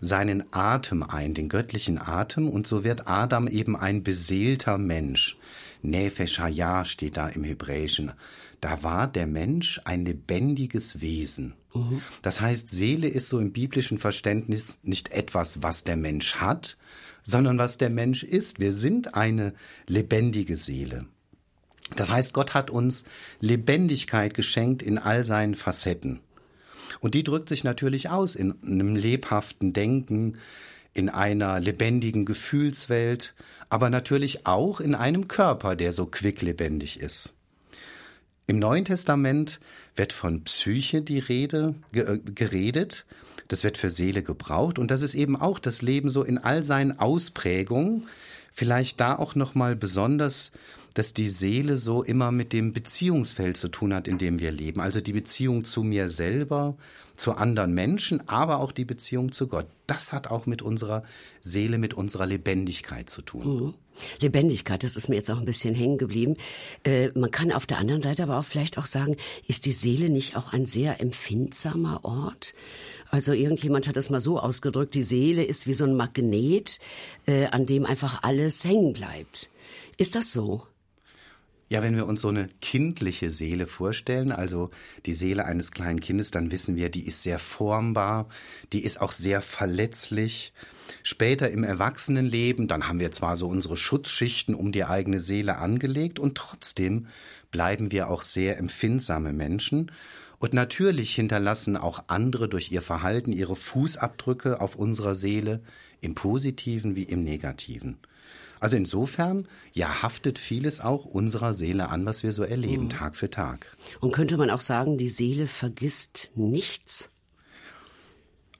seinen 0.00 0.44
Atem 0.52 1.02
ein, 1.02 1.34
den 1.34 1.48
göttlichen 1.48 1.98
Atem, 1.98 2.48
und 2.48 2.66
so 2.66 2.84
wird 2.84 3.08
Adam 3.08 3.48
eben 3.48 3.76
ein 3.76 4.02
beseelter 4.02 4.78
Mensch. 4.78 5.36
Nefesh 5.82 6.38
Hayah 6.38 6.84
steht 6.84 7.16
da 7.16 7.28
im 7.28 7.44
Hebräischen. 7.44 8.12
Da 8.60 8.82
war 8.82 9.06
der 9.06 9.26
Mensch 9.26 9.80
ein 9.84 10.04
lebendiges 10.04 11.00
Wesen. 11.00 11.54
Mhm. 11.74 12.02
Das 12.22 12.40
heißt, 12.40 12.68
Seele 12.68 13.08
ist 13.08 13.28
so 13.28 13.38
im 13.38 13.52
biblischen 13.52 13.98
Verständnis 13.98 14.78
nicht 14.82 15.10
etwas, 15.10 15.62
was 15.62 15.84
der 15.84 15.96
Mensch 15.96 16.36
hat, 16.36 16.76
sondern 17.22 17.58
was 17.58 17.78
der 17.78 17.90
Mensch 17.90 18.24
ist. 18.24 18.58
Wir 18.58 18.72
sind 18.72 19.14
eine 19.14 19.54
lebendige 19.86 20.56
Seele. 20.56 21.06
Das 21.96 22.10
heißt, 22.10 22.32
Gott 22.32 22.54
hat 22.54 22.70
uns 22.70 23.04
Lebendigkeit 23.40 24.34
geschenkt 24.34 24.82
in 24.82 24.98
all 24.98 25.24
seinen 25.24 25.54
Facetten. 25.54 26.20
Und 27.00 27.14
die 27.14 27.22
drückt 27.22 27.48
sich 27.48 27.64
natürlich 27.64 28.10
aus 28.10 28.34
in 28.34 28.54
einem 28.62 28.96
lebhaften 28.96 29.72
Denken, 29.72 30.38
in 30.94 31.08
einer 31.08 31.60
lebendigen 31.60 32.24
Gefühlswelt, 32.24 33.34
aber 33.68 33.90
natürlich 33.90 34.46
auch 34.46 34.80
in 34.80 34.94
einem 34.94 35.28
Körper, 35.28 35.76
der 35.76 35.92
so 35.92 36.06
quicklebendig 36.06 37.00
ist. 37.00 37.32
Im 38.46 38.58
Neuen 38.58 38.84
Testament 38.84 39.60
wird 39.94 40.12
von 40.12 40.44
Psyche 40.44 41.02
die 41.02 41.18
Rede 41.18 41.74
äh, 41.92 42.18
geredet, 42.18 43.04
das 43.48 43.64
wird 43.64 43.78
für 43.78 43.90
Seele 43.90 44.22
gebraucht 44.22 44.78
und 44.78 44.90
das 44.90 45.02
ist 45.02 45.14
eben 45.14 45.36
auch 45.36 45.58
das 45.58 45.82
Leben 45.82 46.10
so 46.10 46.22
in 46.22 46.38
all 46.38 46.62
seinen 46.62 46.98
Ausprägungen, 46.98 48.06
vielleicht 48.52 49.00
da 49.00 49.16
auch 49.16 49.34
noch 49.34 49.54
mal 49.54 49.76
besonders 49.76 50.52
dass 50.98 51.14
die 51.14 51.28
Seele 51.28 51.78
so 51.78 52.02
immer 52.02 52.32
mit 52.32 52.52
dem 52.52 52.72
Beziehungsfeld 52.72 53.56
zu 53.56 53.68
tun 53.68 53.94
hat, 53.94 54.08
in 54.08 54.18
dem 54.18 54.40
wir 54.40 54.50
leben. 54.50 54.80
Also 54.80 55.00
die 55.00 55.12
Beziehung 55.12 55.62
zu 55.62 55.84
mir 55.84 56.08
selber, 56.08 56.76
zu 57.18 57.32
anderen 57.34 57.74
Menschen, 57.74 58.26
aber 58.28 58.60
auch 58.60 58.72
die 58.72 58.84
Beziehung 58.84 59.32
zu 59.32 59.48
Gott. 59.48 59.66
Das 59.86 60.12
hat 60.12 60.28
auch 60.28 60.46
mit 60.46 60.62
unserer 60.62 61.02
Seele, 61.40 61.78
mit 61.78 61.94
unserer 61.94 62.26
Lebendigkeit 62.26 63.10
zu 63.10 63.22
tun. 63.22 63.56
Mhm. 63.56 63.74
Lebendigkeit, 64.20 64.84
das 64.84 64.94
ist 64.94 65.08
mir 65.08 65.16
jetzt 65.16 65.30
auch 65.30 65.38
ein 65.38 65.44
bisschen 65.44 65.74
hängen 65.74 65.98
geblieben. 65.98 66.36
Äh, 66.84 67.10
man 67.18 67.30
kann 67.32 67.50
auf 67.50 67.66
der 67.66 67.78
anderen 67.78 68.00
Seite 68.00 68.22
aber 68.22 68.38
auch 68.38 68.44
vielleicht 68.44 68.78
auch 68.78 68.86
sagen, 68.86 69.16
ist 69.46 69.66
die 69.66 69.72
Seele 69.72 70.08
nicht 70.08 70.36
auch 70.36 70.52
ein 70.52 70.66
sehr 70.66 71.00
empfindsamer 71.00 72.04
Ort? 72.04 72.54
Also 73.10 73.32
irgendjemand 73.32 73.88
hat 73.88 73.96
das 73.96 74.10
mal 74.10 74.20
so 74.20 74.38
ausgedrückt, 74.38 74.94
die 74.94 75.02
Seele 75.02 75.42
ist 75.42 75.66
wie 75.66 75.74
so 75.74 75.84
ein 75.84 75.96
Magnet, 75.96 76.78
äh, 77.26 77.46
an 77.46 77.66
dem 77.66 77.86
einfach 77.86 78.22
alles 78.22 78.64
hängen 78.64 78.92
bleibt. 78.92 79.50
Ist 79.96 80.14
das 80.14 80.32
so? 80.32 80.62
Ja, 81.70 81.82
wenn 81.82 81.96
wir 81.96 82.06
uns 82.06 82.22
so 82.22 82.28
eine 82.28 82.48
kindliche 82.62 83.30
Seele 83.30 83.66
vorstellen, 83.66 84.32
also 84.32 84.70
die 85.04 85.12
Seele 85.12 85.44
eines 85.44 85.70
kleinen 85.70 86.00
Kindes, 86.00 86.30
dann 86.30 86.50
wissen 86.50 86.76
wir, 86.76 86.88
die 86.88 87.06
ist 87.06 87.22
sehr 87.22 87.38
formbar, 87.38 88.28
die 88.72 88.84
ist 88.84 89.02
auch 89.02 89.12
sehr 89.12 89.42
verletzlich. 89.42 90.54
Später 91.02 91.50
im 91.50 91.64
Erwachsenenleben, 91.64 92.68
dann 92.68 92.88
haben 92.88 93.00
wir 93.00 93.12
zwar 93.12 93.36
so 93.36 93.48
unsere 93.48 93.76
Schutzschichten 93.76 94.54
um 94.54 94.72
die 94.72 94.84
eigene 94.84 95.20
Seele 95.20 95.58
angelegt 95.58 96.18
und 96.18 96.38
trotzdem 96.38 97.08
bleiben 97.50 97.92
wir 97.92 98.08
auch 98.08 98.22
sehr 98.22 98.56
empfindsame 98.56 99.34
Menschen. 99.34 99.92
Und 100.38 100.54
natürlich 100.54 101.14
hinterlassen 101.14 101.76
auch 101.76 102.04
andere 102.06 102.48
durch 102.48 102.72
ihr 102.72 102.80
Verhalten 102.80 103.32
ihre 103.32 103.56
Fußabdrücke 103.56 104.62
auf 104.62 104.76
unserer 104.76 105.14
Seele, 105.14 105.60
im 106.00 106.14
positiven 106.14 106.96
wie 106.96 107.02
im 107.02 107.24
negativen. 107.24 107.98
Also 108.60 108.76
insofern, 108.76 109.46
ja, 109.72 110.02
haftet 110.02 110.38
vieles 110.38 110.80
auch 110.80 111.04
unserer 111.04 111.54
Seele 111.54 111.90
an, 111.90 112.04
was 112.06 112.22
wir 112.22 112.32
so 112.32 112.42
erleben, 112.42 112.84
mhm. 112.84 112.90
Tag 112.90 113.16
für 113.16 113.30
Tag. 113.30 113.66
Und 114.00 114.12
könnte 114.12 114.36
man 114.36 114.50
auch 114.50 114.60
sagen, 114.60 114.98
die 114.98 115.08
Seele 115.08 115.46
vergisst 115.46 116.30
nichts? 116.34 117.10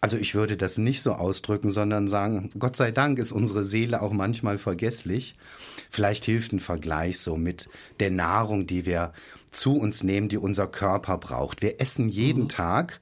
Also 0.00 0.16
ich 0.16 0.36
würde 0.36 0.56
das 0.56 0.78
nicht 0.78 1.02
so 1.02 1.12
ausdrücken, 1.14 1.72
sondern 1.72 2.06
sagen, 2.06 2.50
Gott 2.58 2.76
sei 2.76 2.92
Dank 2.92 3.18
ist 3.18 3.32
unsere 3.32 3.64
Seele 3.64 4.00
auch 4.00 4.12
manchmal 4.12 4.58
vergesslich. 4.58 5.34
Vielleicht 5.90 6.24
hilft 6.24 6.52
ein 6.52 6.60
Vergleich 6.60 7.18
so 7.18 7.36
mit 7.36 7.68
der 7.98 8.10
Nahrung, 8.10 8.68
die 8.68 8.86
wir 8.86 9.12
zu 9.50 9.76
uns 9.76 10.04
nehmen, 10.04 10.28
die 10.28 10.38
unser 10.38 10.68
Körper 10.68 11.18
braucht. 11.18 11.62
Wir 11.62 11.80
essen 11.80 12.08
jeden 12.08 12.44
mhm. 12.44 12.48
Tag, 12.48 13.00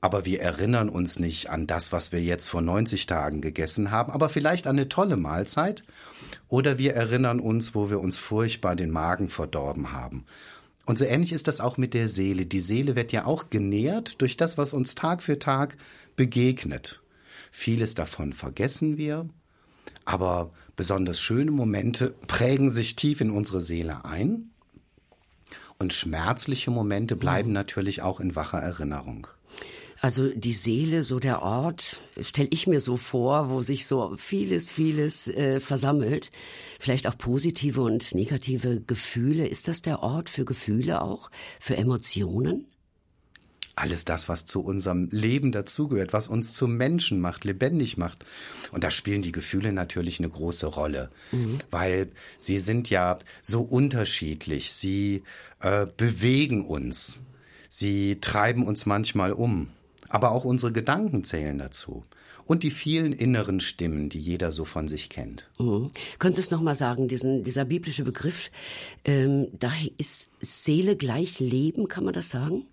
aber 0.00 0.24
wir 0.24 0.40
erinnern 0.40 0.88
uns 0.88 1.18
nicht 1.18 1.50
an 1.50 1.66
das, 1.66 1.92
was 1.92 2.12
wir 2.12 2.22
jetzt 2.22 2.48
vor 2.48 2.62
90 2.62 3.06
Tagen 3.06 3.42
gegessen 3.42 3.90
haben, 3.90 4.10
aber 4.10 4.30
vielleicht 4.30 4.66
an 4.66 4.76
eine 4.76 4.88
tolle 4.88 5.18
Mahlzeit 5.18 5.84
oder 6.52 6.76
wir 6.76 6.92
erinnern 6.92 7.40
uns, 7.40 7.74
wo 7.74 7.88
wir 7.88 7.98
uns 7.98 8.18
furchtbar 8.18 8.76
den 8.76 8.90
Magen 8.90 9.30
verdorben 9.30 9.92
haben. 9.92 10.26
Und 10.84 10.98
so 10.98 11.06
ähnlich 11.06 11.32
ist 11.32 11.48
das 11.48 11.62
auch 11.62 11.78
mit 11.78 11.94
der 11.94 12.08
Seele. 12.08 12.44
Die 12.44 12.60
Seele 12.60 12.94
wird 12.94 13.10
ja 13.10 13.24
auch 13.24 13.48
genährt 13.48 14.20
durch 14.20 14.36
das, 14.36 14.58
was 14.58 14.74
uns 14.74 14.94
Tag 14.94 15.22
für 15.22 15.38
Tag 15.38 15.78
begegnet. 16.14 17.00
Vieles 17.50 17.94
davon 17.94 18.34
vergessen 18.34 18.98
wir, 18.98 19.30
aber 20.04 20.52
besonders 20.76 21.20
schöne 21.20 21.52
Momente 21.52 22.14
prägen 22.26 22.68
sich 22.68 22.96
tief 22.96 23.22
in 23.22 23.30
unsere 23.30 23.62
Seele 23.62 24.04
ein. 24.04 24.50
Und 25.78 25.94
schmerzliche 25.94 26.70
Momente 26.70 27.16
bleiben 27.16 27.48
mhm. 27.48 27.54
natürlich 27.54 28.02
auch 28.02 28.20
in 28.20 28.36
wacher 28.36 28.58
Erinnerung. 28.58 29.26
Also 30.02 30.30
die 30.30 30.52
Seele, 30.52 31.04
so 31.04 31.20
der 31.20 31.42
Ort, 31.42 32.00
stelle 32.20 32.48
ich 32.50 32.66
mir 32.66 32.80
so 32.80 32.96
vor, 32.96 33.50
wo 33.50 33.62
sich 33.62 33.86
so 33.86 34.16
vieles, 34.16 34.72
vieles 34.72 35.28
äh, 35.28 35.60
versammelt. 35.60 36.32
Vielleicht 36.80 37.06
auch 37.06 37.16
positive 37.16 37.82
und 37.82 38.12
negative 38.12 38.80
Gefühle. 38.80 39.46
Ist 39.46 39.68
das 39.68 39.80
der 39.80 40.02
Ort 40.02 40.28
für 40.28 40.44
Gefühle 40.44 41.02
auch, 41.02 41.30
für 41.60 41.76
Emotionen? 41.76 42.66
Alles 43.76 44.04
das, 44.04 44.28
was 44.28 44.44
zu 44.44 44.64
unserem 44.64 45.08
Leben 45.12 45.52
dazugehört, 45.52 46.12
was 46.12 46.26
uns 46.26 46.54
zum 46.54 46.76
Menschen 46.76 47.20
macht, 47.20 47.44
lebendig 47.44 47.96
macht. 47.96 48.24
Und 48.72 48.82
da 48.82 48.90
spielen 48.90 49.22
die 49.22 49.30
Gefühle 49.30 49.72
natürlich 49.72 50.18
eine 50.18 50.30
große 50.30 50.66
Rolle, 50.66 51.10
mhm. 51.30 51.58
weil 51.70 52.10
sie 52.36 52.58
sind 52.58 52.90
ja 52.90 53.20
so 53.40 53.62
unterschiedlich. 53.62 54.72
Sie 54.72 55.22
äh, 55.60 55.86
bewegen 55.96 56.66
uns. 56.66 57.20
Sie 57.68 58.18
treiben 58.20 58.66
uns 58.66 58.84
manchmal 58.84 59.30
um. 59.30 59.68
Aber 60.12 60.30
auch 60.32 60.44
unsere 60.44 60.72
Gedanken 60.72 61.24
zählen 61.24 61.56
dazu. 61.56 62.04
Und 62.44 62.64
die 62.64 62.70
vielen 62.70 63.12
inneren 63.12 63.60
Stimmen, 63.60 64.10
die 64.10 64.18
jeder 64.18 64.52
so 64.52 64.66
von 64.66 64.86
sich 64.86 65.08
kennt. 65.08 65.48
Mhm. 65.58 65.90
Können 66.18 66.34
Sie 66.34 66.42
es 66.42 66.50
nochmal 66.50 66.74
sagen, 66.74 67.08
diesen, 67.08 67.44
dieser 67.44 67.64
biblische 67.64 68.04
Begriff, 68.04 68.50
ähm, 69.06 69.48
da 69.58 69.72
ist 69.96 70.30
Seele 70.40 70.96
gleich 70.96 71.40
Leben, 71.40 71.88
kann 71.88 72.04
man 72.04 72.12
das 72.12 72.28
sagen? 72.28 72.66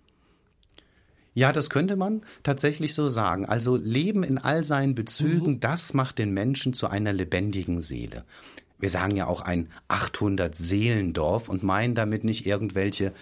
Ja, 1.32 1.52
das 1.52 1.70
könnte 1.70 1.96
man 1.96 2.22
tatsächlich 2.42 2.92
so 2.92 3.08
sagen. 3.08 3.46
Also 3.46 3.76
Leben 3.76 4.22
in 4.22 4.36
all 4.36 4.64
seinen 4.64 4.94
Bezügen, 4.94 5.52
mhm. 5.52 5.60
das 5.60 5.94
macht 5.94 6.18
den 6.18 6.34
Menschen 6.34 6.74
zu 6.74 6.88
einer 6.88 7.14
lebendigen 7.14 7.80
Seele 7.80 8.24
wir 8.80 8.90
sagen 8.90 9.16
ja 9.16 9.26
auch 9.26 9.42
ein 9.42 9.68
800 9.88 10.54
Seelendorf 10.54 11.48
und 11.48 11.62
meinen 11.62 11.94
damit 11.94 12.24
nicht 12.24 12.46
irgendwelche 12.46 13.12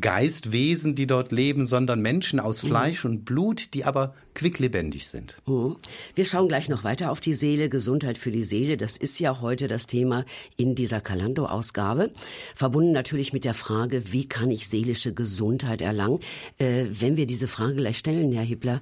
Geistwesen, 0.00 0.94
die 0.94 1.06
dort 1.06 1.32
leben, 1.32 1.66
sondern 1.66 2.00
Menschen 2.00 2.40
aus 2.40 2.62
mhm. 2.62 2.68
Fleisch 2.68 3.04
mhm. 3.04 3.10
und 3.10 3.24
Blut, 3.24 3.74
die 3.74 3.84
aber 3.84 4.14
quicklebendig 4.34 5.08
sind. 5.08 5.36
Mhm. 5.46 5.76
Wir 6.14 6.24
schauen 6.24 6.48
gleich 6.48 6.68
noch 6.68 6.84
weiter 6.84 7.10
auf 7.10 7.20
die 7.20 7.34
Seele, 7.34 7.68
Gesundheit 7.68 8.18
für 8.18 8.32
die 8.32 8.44
Seele. 8.44 8.76
Das 8.76 8.96
ist 8.96 9.18
ja 9.20 9.40
heute 9.40 9.68
das 9.68 9.86
Thema 9.86 10.24
in 10.56 10.74
dieser 10.74 11.00
Kalando-Ausgabe. 11.00 12.10
Verbunden 12.54 12.92
natürlich 12.92 13.32
mit 13.32 13.44
der 13.44 13.54
Frage, 13.54 14.12
wie 14.12 14.28
kann 14.28 14.50
ich 14.50 14.68
seelische 14.68 15.14
Gesundheit 15.14 15.80
erlangen? 15.80 16.20
Äh, 16.58 16.86
wenn 16.90 17.16
wir 17.16 17.26
diese 17.26 17.48
Frage 17.48 17.76
gleich 17.76 17.98
stellen, 17.98 18.32
Herr 18.32 18.42
Hippler, 18.42 18.80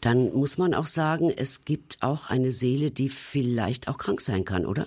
dann 0.00 0.32
muss 0.32 0.56
man 0.56 0.72
auch 0.72 0.86
sagen, 0.86 1.30
es 1.34 1.66
gibt 1.66 1.98
auch 2.00 2.30
eine 2.30 2.52
Seele, 2.52 2.90
die 2.90 3.10
vielleicht 3.10 3.88
auch 3.88 3.98
krank 3.98 4.20
sein 4.22 4.44
kann, 4.44 4.64
oder? 4.64 4.86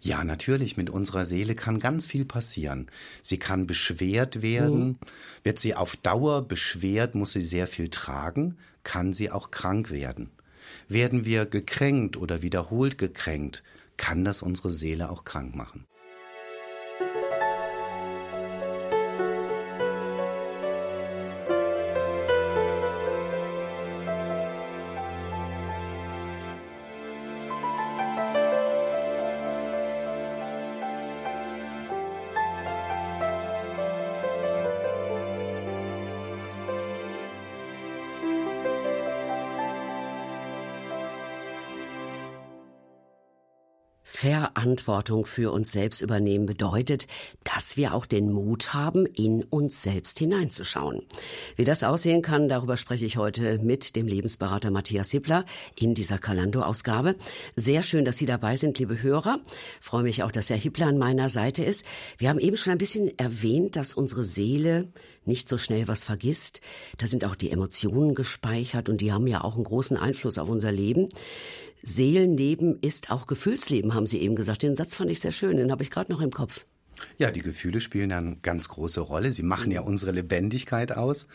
Ja, 0.00 0.24
natürlich, 0.24 0.76
mit 0.76 0.90
unserer 0.90 1.24
Seele 1.24 1.54
kann 1.54 1.78
ganz 1.78 2.06
viel 2.06 2.24
passieren. 2.24 2.90
Sie 3.22 3.38
kann 3.38 3.66
beschwert 3.66 4.42
werden. 4.42 4.88
Mhm. 4.88 4.98
Wird 5.42 5.58
sie 5.58 5.74
auf 5.74 5.96
Dauer 5.96 6.46
beschwert, 6.46 7.14
muss 7.14 7.32
sie 7.32 7.42
sehr 7.42 7.66
viel 7.66 7.88
tragen, 7.88 8.56
kann 8.82 9.12
sie 9.12 9.30
auch 9.30 9.50
krank 9.50 9.90
werden. 9.90 10.30
Werden 10.88 11.24
wir 11.24 11.46
gekränkt 11.46 12.16
oder 12.16 12.42
wiederholt 12.42 12.98
gekränkt, 12.98 13.62
kann 13.96 14.24
das 14.24 14.42
unsere 14.42 14.72
Seele 14.72 15.10
auch 15.10 15.24
krank 15.24 15.54
machen. 15.54 15.86
Verantwortung 44.20 45.24
für 45.24 45.50
uns 45.50 45.72
selbst 45.72 46.02
übernehmen 46.02 46.44
bedeutet, 46.44 47.06
dass 47.42 47.78
wir 47.78 47.94
auch 47.94 48.04
den 48.04 48.30
Mut 48.30 48.74
haben, 48.74 49.06
in 49.06 49.44
uns 49.44 49.82
selbst 49.82 50.18
hineinzuschauen. 50.18 51.00
Wie 51.56 51.64
das 51.64 51.82
aussehen 51.82 52.20
kann, 52.20 52.46
darüber 52.46 52.76
spreche 52.76 53.06
ich 53.06 53.16
heute 53.16 53.58
mit 53.60 53.96
dem 53.96 54.06
Lebensberater 54.06 54.70
Matthias 54.70 55.10
Hippler 55.10 55.46
in 55.74 55.94
dieser 55.94 56.18
Kalando-Ausgabe. 56.18 57.16
Sehr 57.56 57.80
schön, 57.80 58.04
dass 58.04 58.18
Sie 58.18 58.26
dabei 58.26 58.56
sind, 58.56 58.78
liebe 58.78 59.02
Hörer. 59.02 59.40
Ich 59.80 59.86
freue 59.86 60.02
mich 60.02 60.22
auch, 60.22 60.30
dass 60.30 60.50
Herr 60.50 60.58
Hippler 60.58 60.88
an 60.88 60.98
meiner 60.98 61.30
Seite 61.30 61.64
ist. 61.64 61.86
Wir 62.18 62.28
haben 62.28 62.40
eben 62.40 62.58
schon 62.58 62.72
ein 62.72 62.78
bisschen 62.78 63.18
erwähnt, 63.18 63.74
dass 63.74 63.94
unsere 63.94 64.24
Seele 64.24 64.88
nicht 65.24 65.48
so 65.48 65.56
schnell 65.56 65.88
was 65.88 66.04
vergisst. 66.04 66.60
Da 66.98 67.06
sind 67.06 67.24
auch 67.24 67.36
die 67.36 67.50
Emotionen 67.50 68.14
gespeichert 68.14 68.90
und 68.90 69.00
die 69.00 69.12
haben 69.12 69.26
ja 69.26 69.42
auch 69.42 69.54
einen 69.54 69.64
großen 69.64 69.96
Einfluss 69.96 70.36
auf 70.36 70.50
unser 70.50 70.72
Leben. 70.72 71.08
Seelenleben 71.82 72.78
ist 72.80 73.10
auch 73.10 73.26
Gefühlsleben, 73.26 73.94
haben 73.94 74.06
Sie 74.06 74.20
eben 74.20 74.36
gesagt. 74.36 74.62
Den 74.62 74.76
Satz 74.76 74.94
fand 74.94 75.10
ich 75.10 75.20
sehr 75.20 75.32
schön, 75.32 75.56
den 75.56 75.70
habe 75.70 75.82
ich 75.82 75.90
gerade 75.90 76.12
noch 76.12 76.20
im 76.20 76.30
Kopf. 76.30 76.64
Ja, 77.18 77.30
die 77.30 77.42
Gefühle 77.42 77.80
spielen 77.80 78.12
eine 78.12 78.36
ganz 78.42 78.68
große 78.68 79.00
Rolle. 79.00 79.32
Sie 79.32 79.42
machen 79.42 79.70
ja 79.72 79.80
unsere 79.80 80.12
Lebendigkeit 80.12 80.92
aus. 80.92 81.28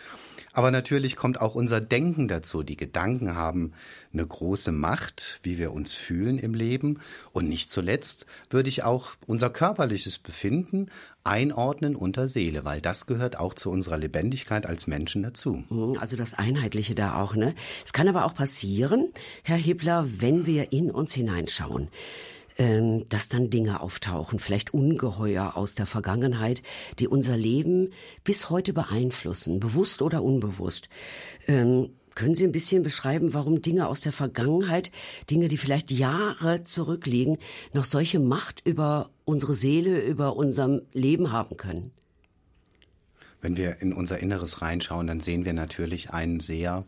Aber 0.53 0.71
natürlich 0.71 1.15
kommt 1.15 1.41
auch 1.41 1.55
unser 1.55 1.81
Denken 1.81 2.27
dazu. 2.27 2.63
Die 2.63 2.77
Gedanken 2.77 3.35
haben 3.35 3.73
eine 4.13 4.25
große 4.25 4.71
Macht, 4.71 5.39
wie 5.43 5.57
wir 5.57 5.73
uns 5.73 5.93
fühlen 5.93 6.37
im 6.37 6.53
Leben. 6.53 6.99
Und 7.33 7.49
nicht 7.49 7.69
zuletzt 7.69 8.25
würde 8.49 8.69
ich 8.69 8.83
auch 8.83 9.11
unser 9.27 9.49
körperliches 9.49 10.19
Befinden 10.19 10.89
einordnen 11.25 11.95
unter 11.95 12.27
Seele, 12.27 12.65
weil 12.65 12.81
das 12.81 13.07
gehört 13.07 13.37
auch 13.39 13.53
zu 13.53 13.69
unserer 13.69 13.97
Lebendigkeit 13.97 14.65
als 14.65 14.87
Menschen 14.87 15.23
dazu. 15.23 15.63
Mhm, 15.69 15.97
also 15.99 16.15
das 16.15 16.33
Einheitliche 16.33 16.95
da 16.95 17.21
auch, 17.21 17.35
ne? 17.35 17.55
Es 17.83 17.93
kann 17.93 18.07
aber 18.07 18.25
auch 18.25 18.35
passieren, 18.35 19.11
Herr 19.43 19.57
Hippler, 19.57 20.05
wenn 20.07 20.45
wir 20.45 20.71
in 20.71 20.91
uns 20.91 21.13
hineinschauen 21.13 21.89
ähm, 22.57 23.05
dass 23.09 23.27
dann 23.27 23.49
Dinge 23.49 23.81
auftauchen, 23.81 24.39
vielleicht 24.39 24.73
Ungeheuer 24.73 25.57
aus 25.57 25.75
der 25.75 25.85
Vergangenheit, 25.85 26.63
die 26.99 27.07
unser 27.09 27.35
Leben 27.35 27.91
bis 28.23 28.49
heute 28.49 28.71
beeinflussen, 28.71 29.59
bewusst 29.59 30.01
oder 30.01 30.23
unbewusst. 30.23 30.87
Können 32.15 32.33
Sie 32.33 32.45
ein 32.45 32.53
bisschen 32.53 32.81
beschreiben, 32.81 33.33
warum 33.33 33.61
Dinge 33.61 33.87
aus 33.87 34.01
der 34.01 34.13
Vergangenheit, 34.13 34.91
Dinge, 35.29 35.49
die 35.49 35.57
vielleicht 35.57 35.91
Jahre 35.91 36.63
zurückliegen, 36.63 37.37
noch 37.73 37.85
solche 37.85 38.19
Macht 38.19 38.61
über 38.65 39.09
unsere 39.25 39.53
Seele, 39.53 39.99
über 39.99 40.35
unserem 40.35 40.81
Leben 40.93 41.31
haben 41.31 41.57
können? 41.57 41.91
Wenn 43.41 43.57
wir 43.57 43.81
in 43.81 43.93
unser 43.93 44.19
Inneres 44.19 44.61
reinschauen, 44.61 45.07
dann 45.07 45.19
sehen 45.19 45.45
wir 45.45 45.53
natürlich 45.53 46.11
einen 46.11 46.39
sehr 46.39 46.85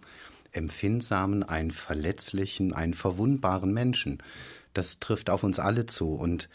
empfindsamen, 0.54 1.44
einen 1.44 1.72
verletzlichen, 1.72 2.74
einen 2.74 2.94
verwundbaren 2.94 3.74
Menschen 3.74 4.24
das 4.78 5.00
trifft 5.00 5.30
auf 5.30 5.44
uns 5.44 5.60
alle 5.60 5.86
zu. 5.86 6.14
Und 6.14 6.50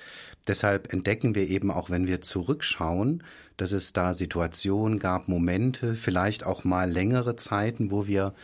deshalb 0.46 0.92
entdecken 0.92 1.34
wir 1.34 1.48
eben 1.48 1.70
auch, 1.70 1.90
wenn 1.90 2.06
wir 2.06 2.20
zurückschauen, 2.20 3.24
dass 3.56 3.72
es 3.72 3.92
da 3.92 4.14
Situationen 4.14 4.98
gab, 4.98 5.28
Momente, 5.28 5.94
vielleicht 5.94 6.44
auch 6.46 6.64
mal 6.64 6.90
längere 6.90 7.36
Zeiten, 7.36 7.90
wo 7.90 8.06
wir 8.06 8.34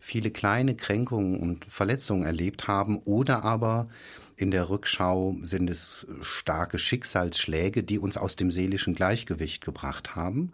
viele 0.00 0.30
kleine 0.30 0.76
Kränkungen 0.76 1.38
und 1.38 1.64
Verletzungen 1.64 2.24
erlebt 2.24 2.68
haben 2.68 2.98
oder 2.98 3.44
aber 3.44 3.88
in 4.36 4.50
der 4.50 4.70
Rückschau 4.70 5.36
sind 5.42 5.68
es 5.68 6.06
starke 6.22 6.78
Schicksalsschläge, 6.78 7.82
die 7.82 7.98
uns 7.98 8.16
aus 8.16 8.36
dem 8.36 8.50
seelischen 8.50 8.94
Gleichgewicht 8.94 9.64
gebracht 9.64 10.14
haben. 10.14 10.52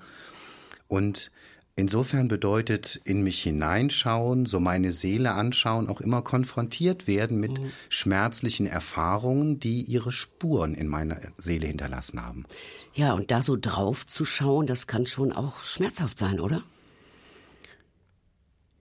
Und 0.88 1.30
Insofern 1.76 2.28
bedeutet 2.28 3.00
in 3.02 3.24
mich 3.24 3.42
hineinschauen, 3.42 4.46
so 4.46 4.60
meine 4.60 4.92
Seele 4.92 5.32
anschauen, 5.32 5.88
auch 5.88 6.00
immer 6.00 6.22
konfrontiert 6.22 7.08
werden 7.08 7.40
mit 7.40 7.58
mhm. 7.58 7.72
schmerzlichen 7.88 8.66
Erfahrungen, 8.66 9.58
die 9.58 9.82
ihre 9.82 10.12
Spuren 10.12 10.74
in 10.74 10.86
meiner 10.86 11.18
Seele 11.36 11.66
hinterlassen 11.66 12.24
haben. 12.24 12.44
Ja, 12.94 13.12
und 13.14 13.32
da 13.32 13.42
so 13.42 13.56
drauf 13.56 14.06
zu 14.06 14.24
schauen, 14.24 14.68
das 14.68 14.86
kann 14.86 15.04
schon 15.08 15.32
auch 15.32 15.62
schmerzhaft 15.62 16.16
sein, 16.16 16.38
oder? 16.38 16.62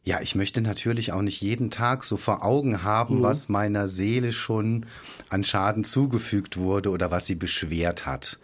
Ja, 0.05 0.19
ich 0.22 0.36
möchte 0.36 0.62
natürlich 0.62 1.13
auch 1.13 1.22
nicht 1.22 1.41
jeden 1.41 1.72
Tag 1.72 2.03
so 2.03 2.17
vor 2.17 2.43
Augen 2.43 2.83
haben, 2.83 3.19
mhm. 3.19 3.24
was 3.24 3.48
meiner 3.48 3.88
Seele 3.88 4.31
schon 4.31 4.86
an 5.29 5.43
Schaden 5.43 5.83
zugefügt 5.83 6.57
wurde 6.57 6.89
oder 6.89 7.10
was 7.10 7.25
sie 7.25 7.36
beschwert 7.36 8.05
hat 8.05 8.38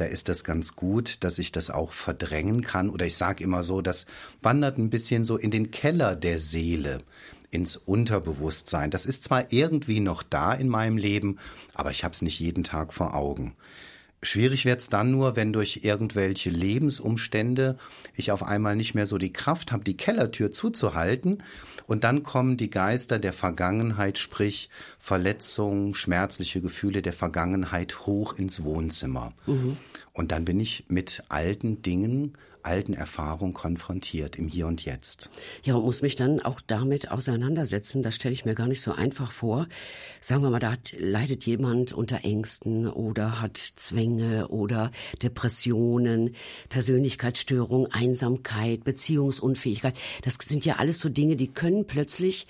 da 0.00 0.06
ist 0.06 0.28
das 0.28 0.44
ganz 0.44 0.76
gut, 0.76 1.22
dass 1.24 1.38
ich 1.38 1.52
das 1.52 1.70
auch 1.70 1.92
verdrängen 1.92 2.62
kann. 2.62 2.88
Oder 2.88 3.06
ich 3.06 3.16
sage 3.16 3.44
immer 3.44 3.62
so, 3.62 3.82
das 3.82 4.06
wandert 4.40 4.78
ein 4.78 4.90
bisschen 4.90 5.24
so 5.24 5.36
in 5.36 5.50
den 5.50 5.70
Keller 5.70 6.16
der 6.16 6.38
Seele 6.38 7.02
ins 7.50 7.76
Unterbewusstsein. 7.76 8.90
Das 8.90 9.04
ist 9.04 9.24
zwar 9.24 9.52
irgendwie 9.52 10.00
noch 10.00 10.22
da 10.22 10.54
in 10.54 10.68
meinem 10.68 10.96
Leben, 10.96 11.38
aber 11.74 11.90
ich 11.90 12.04
habe 12.04 12.12
es 12.12 12.22
nicht 12.22 12.40
jeden 12.40 12.64
Tag 12.64 12.94
vor 12.94 13.14
Augen. 13.14 13.54
Schwierig 14.22 14.66
wird's 14.66 14.90
dann 14.90 15.10
nur, 15.10 15.34
wenn 15.34 15.52
durch 15.52 15.80
irgendwelche 15.82 16.50
Lebensumstände 16.50 17.78
ich 18.14 18.32
auf 18.32 18.42
einmal 18.42 18.76
nicht 18.76 18.94
mehr 18.94 19.06
so 19.06 19.16
die 19.16 19.32
Kraft 19.32 19.72
habe, 19.72 19.82
die 19.82 19.96
Kellertür 19.96 20.50
zuzuhalten 20.50 21.42
und 21.86 22.04
dann 22.04 22.22
kommen 22.22 22.56
die 22.56 22.70
Geister 22.70 23.18
der 23.18 23.32
Vergangenheit, 23.32 24.18
sprich 24.18 24.68
Verletzungen, 24.98 25.94
schmerzliche 25.94 26.60
Gefühle 26.60 27.00
der 27.00 27.14
Vergangenheit 27.14 28.06
hoch 28.06 28.34
ins 28.34 28.62
Wohnzimmer. 28.62 29.32
Mhm. 29.46 29.78
Und 30.12 30.32
dann 30.32 30.44
bin 30.44 30.60
ich 30.60 30.84
mit 30.88 31.24
alten 31.30 31.80
Dingen, 31.82 32.36
alten 32.62 32.94
Erfahrungen 32.94 33.54
konfrontiert 33.54 34.36
im 34.36 34.48
Hier 34.48 34.66
und 34.66 34.84
Jetzt. 34.84 35.30
Ja, 35.62 35.74
und 35.74 35.84
muss 35.84 36.02
mich 36.02 36.16
dann 36.16 36.40
auch 36.40 36.60
damit 36.60 37.10
auseinandersetzen. 37.10 38.02
Das 38.02 38.14
stelle 38.14 38.34
ich 38.34 38.44
mir 38.44 38.54
gar 38.54 38.66
nicht 38.66 38.80
so 38.80 38.92
einfach 38.92 39.32
vor. 39.32 39.68
Sagen 40.20 40.42
wir 40.42 40.50
mal, 40.50 40.58
da 40.58 40.72
hat, 40.72 40.94
leidet 40.98 41.44
jemand 41.46 41.92
unter 41.92 42.24
Ängsten 42.24 42.88
oder 42.88 43.40
hat 43.40 43.56
Zwänge 43.56 44.48
oder 44.48 44.90
Depressionen, 45.22 46.34
Persönlichkeitsstörung, 46.68 47.86
Einsamkeit, 47.86 48.84
Beziehungsunfähigkeit. 48.84 49.98
Das 50.22 50.34
sind 50.42 50.64
ja 50.64 50.76
alles 50.76 50.98
so 50.98 51.08
Dinge, 51.08 51.36
die 51.36 51.48
können 51.48 51.86
plötzlich, 51.86 52.46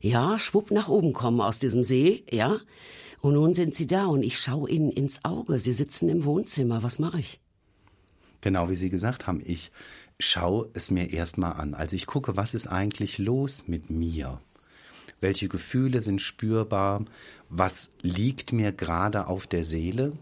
ja, 0.00 0.38
schwupp 0.38 0.70
nach 0.70 0.88
oben 0.88 1.12
kommen 1.12 1.40
aus 1.40 1.58
diesem 1.58 1.84
See, 1.84 2.24
ja. 2.30 2.58
Und 3.20 3.34
nun 3.34 3.54
sind 3.54 3.74
sie 3.74 3.86
da 3.86 4.06
und 4.06 4.22
ich 4.22 4.38
schaue 4.38 4.70
ihnen 4.70 4.90
ins 4.90 5.24
Auge. 5.24 5.58
Sie 5.58 5.72
sitzen 5.72 6.08
im 6.08 6.24
Wohnzimmer. 6.24 6.82
Was 6.82 6.98
mache 6.98 7.18
ich? 7.18 7.40
Genau 8.40 8.68
wie 8.68 8.74
Sie 8.74 8.90
gesagt 8.90 9.26
haben, 9.26 9.42
ich 9.44 9.70
schaue 10.20 10.68
es 10.74 10.90
mir 10.90 11.12
erstmal 11.12 11.52
an. 11.54 11.74
Also 11.74 11.96
ich 11.96 12.06
gucke, 12.06 12.36
was 12.36 12.54
ist 12.54 12.66
eigentlich 12.66 13.18
los 13.18 13.64
mit 13.66 13.90
mir? 13.90 14.40
Welche 15.20 15.48
Gefühle 15.48 16.00
sind 16.00 16.20
spürbar? 16.20 17.04
Was 17.48 17.92
liegt 18.02 18.52
mir 18.52 18.72
gerade 18.72 19.26
auf 19.26 19.46
der 19.46 19.64
Seele? 19.64 20.12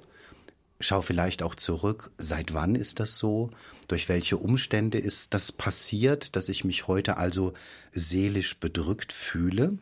schau 0.81 1.03
vielleicht 1.03 1.43
auch 1.43 1.55
zurück, 1.55 2.11
seit 2.19 2.53
wann 2.53 2.75
ist 2.75 3.01
das 3.01 3.19
so? 3.19 3.51
Durch 3.89 4.09
welche 4.09 4.37
Umstände 4.37 4.99
ist 4.99 5.33
das 5.33 5.53
passiert, 5.53 6.37
dass 6.37 6.49
ich 6.49 6.65
mich 6.65 6.87
heute 6.87 7.17
also 7.17 7.55
seelisch 7.93 8.59
bedrückt 8.59 9.13
fühle? 9.13 9.79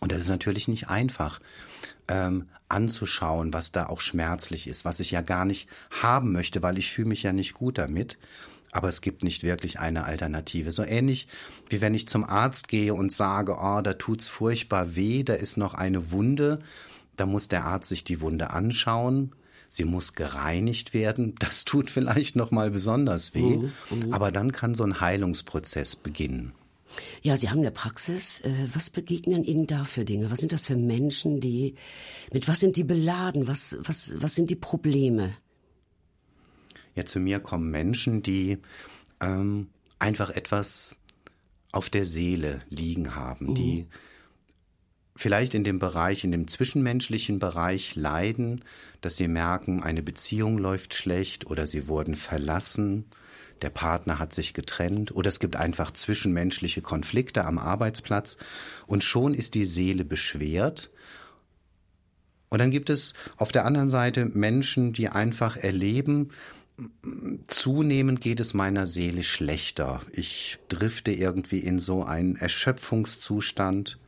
Und 0.00 0.12
das 0.12 0.20
ist 0.20 0.28
natürlich 0.28 0.68
nicht 0.68 0.88
einfach 0.88 1.40
ähm, 2.12 2.48
anzuschauen, 2.68 3.52
was 3.52 3.72
da 3.72 3.86
auch 3.86 4.00
schmerzlich 4.00 4.66
ist, 4.66 4.84
was 4.84 5.00
ich 5.00 5.10
ja 5.10 5.22
gar 5.22 5.44
nicht 5.44 5.68
haben 5.90 6.32
möchte, 6.32 6.62
weil 6.62 6.78
ich 6.78 6.90
fühle 6.90 7.08
mich 7.08 7.22
ja 7.22 7.32
nicht 7.32 7.54
gut 7.54 7.78
damit. 7.78 8.18
Aber 8.70 8.88
es 8.88 9.02
gibt 9.02 9.22
nicht 9.22 9.42
wirklich 9.42 9.80
eine 9.80 10.04
Alternative. 10.04 10.72
So 10.72 10.82
ähnlich 10.82 11.28
wie 11.68 11.80
wenn 11.80 11.94
ich 11.94 12.08
zum 12.08 12.24
Arzt 12.24 12.68
gehe 12.68 12.94
und 12.94 13.12
sage, 13.12 13.56
oh, 13.60 13.80
da 13.82 13.94
tut's 13.94 14.28
furchtbar 14.28 14.94
weh, 14.94 15.22
da 15.22 15.34
ist 15.34 15.56
noch 15.56 15.74
eine 15.74 16.10
Wunde. 16.10 16.60
Da 17.16 17.26
muss 17.26 17.48
der 17.48 17.64
Arzt 17.64 17.88
sich 17.88 18.04
die 18.04 18.20
Wunde 18.20 18.50
anschauen, 18.50 19.32
sie 19.68 19.84
muss 19.84 20.14
gereinigt 20.14 20.94
werden. 20.94 21.34
Das 21.38 21.64
tut 21.64 21.90
vielleicht 21.90 22.36
noch 22.36 22.50
mal 22.50 22.70
besonders 22.70 23.34
weh, 23.34 23.58
mhm, 23.58 23.72
mhm. 23.90 24.12
aber 24.12 24.32
dann 24.32 24.52
kann 24.52 24.74
so 24.74 24.84
ein 24.84 25.00
Heilungsprozess 25.00 25.96
beginnen. 25.96 26.52
Ja, 27.22 27.36
Sie 27.36 27.50
haben 27.50 27.60
eine 27.60 27.70
Praxis. 27.70 28.40
Äh, 28.40 28.68
was 28.72 28.90
begegnen 28.90 29.44
Ihnen 29.44 29.66
da 29.66 29.84
für 29.84 30.04
Dinge? 30.04 30.30
Was 30.30 30.40
sind 30.40 30.52
das 30.52 30.66
für 30.66 30.76
Menschen, 30.76 31.40
die, 31.40 31.74
mit 32.32 32.48
was 32.48 32.60
sind 32.60 32.76
die 32.76 32.84
beladen? 32.84 33.46
Was, 33.46 33.76
was, 33.80 34.12
was 34.16 34.34
sind 34.34 34.50
die 34.50 34.56
Probleme? 34.56 35.34
Ja, 36.94 37.04
zu 37.04 37.20
mir 37.20 37.40
kommen 37.40 37.70
Menschen, 37.70 38.22
die 38.22 38.58
ähm, 39.20 39.68
einfach 39.98 40.30
etwas 40.30 40.96
auf 41.70 41.88
der 41.88 42.04
Seele 42.04 42.62
liegen 42.68 43.14
haben, 43.14 43.50
mhm. 43.50 43.54
die 43.54 43.86
vielleicht 45.16 45.54
in 45.54 45.64
dem 45.64 45.78
Bereich, 45.78 46.24
in 46.24 46.32
dem 46.32 46.48
zwischenmenschlichen 46.48 47.38
Bereich 47.38 47.96
leiden, 47.96 48.64
dass 49.00 49.16
sie 49.16 49.28
merken, 49.28 49.82
eine 49.82 50.02
Beziehung 50.02 50.58
läuft 50.58 50.94
schlecht 50.94 51.46
oder 51.46 51.66
sie 51.66 51.88
wurden 51.88 52.16
verlassen, 52.16 53.06
der 53.62 53.70
Partner 53.70 54.18
hat 54.18 54.32
sich 54.32 54.54
getrennt 54.54 55.14
oder 55.14 55.28
es 55.28 55.38
gibt 55.38 55.56
einfach 55.56 55.90
zwischenmenschliche 55.92 56.82
Konflikte 56.82 57.44
am 57.44 57.58
Arbeitsplatz 57.58 58.36
und 58.86 59.04
schon 59.04 59.34
ist 59.34 59.54
die 59.54 59.66
Seele 59.66 60.04
beschwert. 60.04 60.90
Und 62.48 62.58
dann 62.58 62.70
gibt 62.70 62.90
es 62.90 63.14
auf 63.38 63.50
der 63.52 63.64
anderen 63.64 63.88
Seite 63.88 64.26
Menschen, 64.26 64.92
die 64.92 65.08
einfach 65.08 65.56
erleben, 65.56 66.30
zunehmend 67.46 68.20
geht 68.20 68.40
es 68.40 68.54
meiner 68.54 68.86
Seele 68.86 69.22
schlechter. 69.22 70.00
Ich 70.12 70.58
drifte 70.68 71.12
irgendwie 71.12 71.60
in 71.60 71.78
so 71.78 72.04
einen 72.04 72.36
Erschöpfungszustand. 72.36 73.98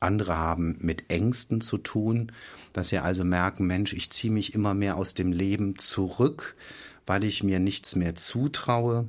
Andere 0.00 0.36
haben 0.36 0.76
mit 0.80 1.10
Ängsten 1.10 1.60
zu 1.60 1.78
tun, 1.78 2.32
dass 2.72 2.88
sie 2.88 2.98
also 2.98 3.24
merken, 3.24 3.66
Mensch, 3.66 3.92
ich 3.92 4.10
ziehe 4.10 4.32
mich 4.32 4.54
immer 4.54 4.74
mehr 4.74 4.96
aus 4.96 5.14
dem 5.14 5.32
Leben 5.32 5.78
zurück, 5.78 6.56
weil 7.06 7.24
ich 7.24 7.42
mir 7.42 7.58
nichts 7.58 7.96
mehr 7.96 8.14
zutraue. 8.14 9.08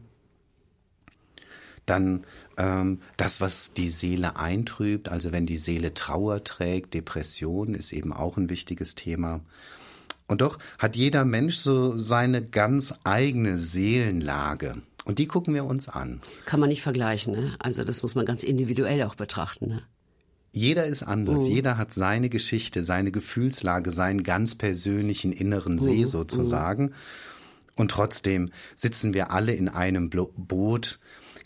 Dann 1.85 2.25
ähm, 2.57 3.00
das, 3.17 3.41
was 3.41 3.73
die 3.73 3.89
Seele 3.89 4.38
eintrübt, 4.38 5.09
also 5.09 5.31
wenn 5.31 5.45
die 5.45 5.57
Seele 5.57 5.93
Trauer 5.93 6.43
trägt, 6.43 6.93
Depression 6.93 7.73
ist 7.75 7.91
eben 7.91 8.13
auch 8.13 8.38
ein 8.38 8.50
wichtiges 8.50 8.95
Thema. 8.95 9.41
Und 10.27 10.41
doch 10.41 10.57
hat 10.79 10.95
jeder 10.95 11.25
Mensch 11.25 11.57
so 11.57 11.97
seine 11.97 12.41
ganz 12.41 12.93
eigene 13.03 13.57
Seelenlage. 13.57 14.81
Und 15.05 15.19
die 15.19 15.27
gucken 15.27 15.53
wir 15.53 15.65
uns 15.65 15.89
an. 15.89 16.21
Kann 16.45 16.62
man 16.62 16.69
nicht 16.69 16.81
vergleichen, 16.81 17.33
ne? 17.33 17.55
Also 17.59 17.83
das 17.83 18.03
muss 18.03 18.15
man 18.15 18.25
ganz 18.25 18.43
individuell 18.43 19.03
auch 19.03 19.15
betrachten, 19.15 19.67
ne? 19.67 19.81
Jeder 20.55 20.85
ist 20.85 21.01
anders. 21.01 21.41
Mhm. 21.41 21.47
Jeder 21.47 21.77
hat 21.77 21.93
seine 21.93 22.29
Geschichte, 22.29 22.83
seine 22.83 23.12
Gefühlslage, 23.12 23.91
seinen 23.91 24.21
ganz 24.21 24.55
persönlichen 24.55 25.33
inneren 25.33 25.79
See 25.79 26.01
mhm. 26.01 26.05
sozusagen. 26.05 26.83
Mhm. 26.85 26.93
Und 27.75 27.92
trotzdem 27.92 28.51
sitzen 28.75 29.13
wir 29.13 29.32
alle 29.32 29.53
in 29.53 29.70
einem 29.70 30.10
Boot. 30.10 31.00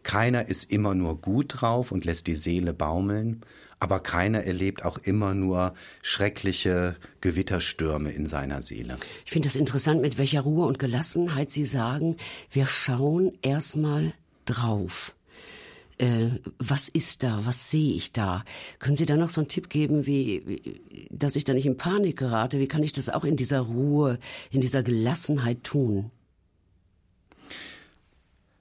Keiner 0.03 0.47
ist 0.47 0.71
immer 0.71 0.93
nur 0.93 1.19
gut 1.19 1.61
drauf 1.61 1.91
und 1.91 2.05
lässt 2.05 2.27
die 2.27 2.35
Seele 2.35 2.73
baumeln, 2.73 3.41
aber 3.79 3.99
keiner 3.99 4.43
erlebt 4.43 4.83
auch 4.83 4.97
immer 4.97 5.33
nur 5.33 5.73
schreckliche 6.01 6.95
Gewitterstürme 7.21 8.11
in 8.11 8.25
seiner 8.25 8.61
Seele. 8.61 8.97
Ich 9.25 9.31
finde 9.31 9.49
das 9.49 9.55
interessant, 9.55 10.01
mit 10.01 10.17
welcher 10.17 10.41
Ruhe 10.41 10.65
und 10.65 10.79
Gelassenheit 10.79 11.51
Sie 11.51 11.65
sagen, 11.65 12.17
wir 12.51 12.67
schauen 12.67 13.33
erstmal 13.41 14.13
drauf. 14.45 15.13
Äh, 15.99 16.29
was 16.59 16.87
ist 16.87 17.23
da? 17.23 17.45
Was 17.45 17.71
sehe 17.71 17.93
ich 17.93 18.11
da? 18.11 18.45
Können 18.79 18.95
Sie 18.95 19.05
da 19.05 19.17
noch 19.17 19.29
so 19.29 19.41
einen 19.41 19.47
Tipp 19.47 19.69
geben, 19.69 20.05
wie, 20.05 20.43
wie, 20.45 21.07
dass 21.09 21.35
ich 21.35 21.43
da 21.43 21.53
nicht 21.53 21.65
in 21.65 21.77
Panik 21.77 22.17
gerate? 22.17 22.59
Wie 22.59 22.67
kann 22.67 22.83
ich 22.83 22.93
das 22.93 23.09
auch 23.09 23.23
in 23.23 23.35
dieser 23.35 23.61
Ruhe, 23.61 24.19
in 24.51 24.61
dieser 24.61 24.83
Gelassenheit 24.83 25.63
tun? 25.63 26.11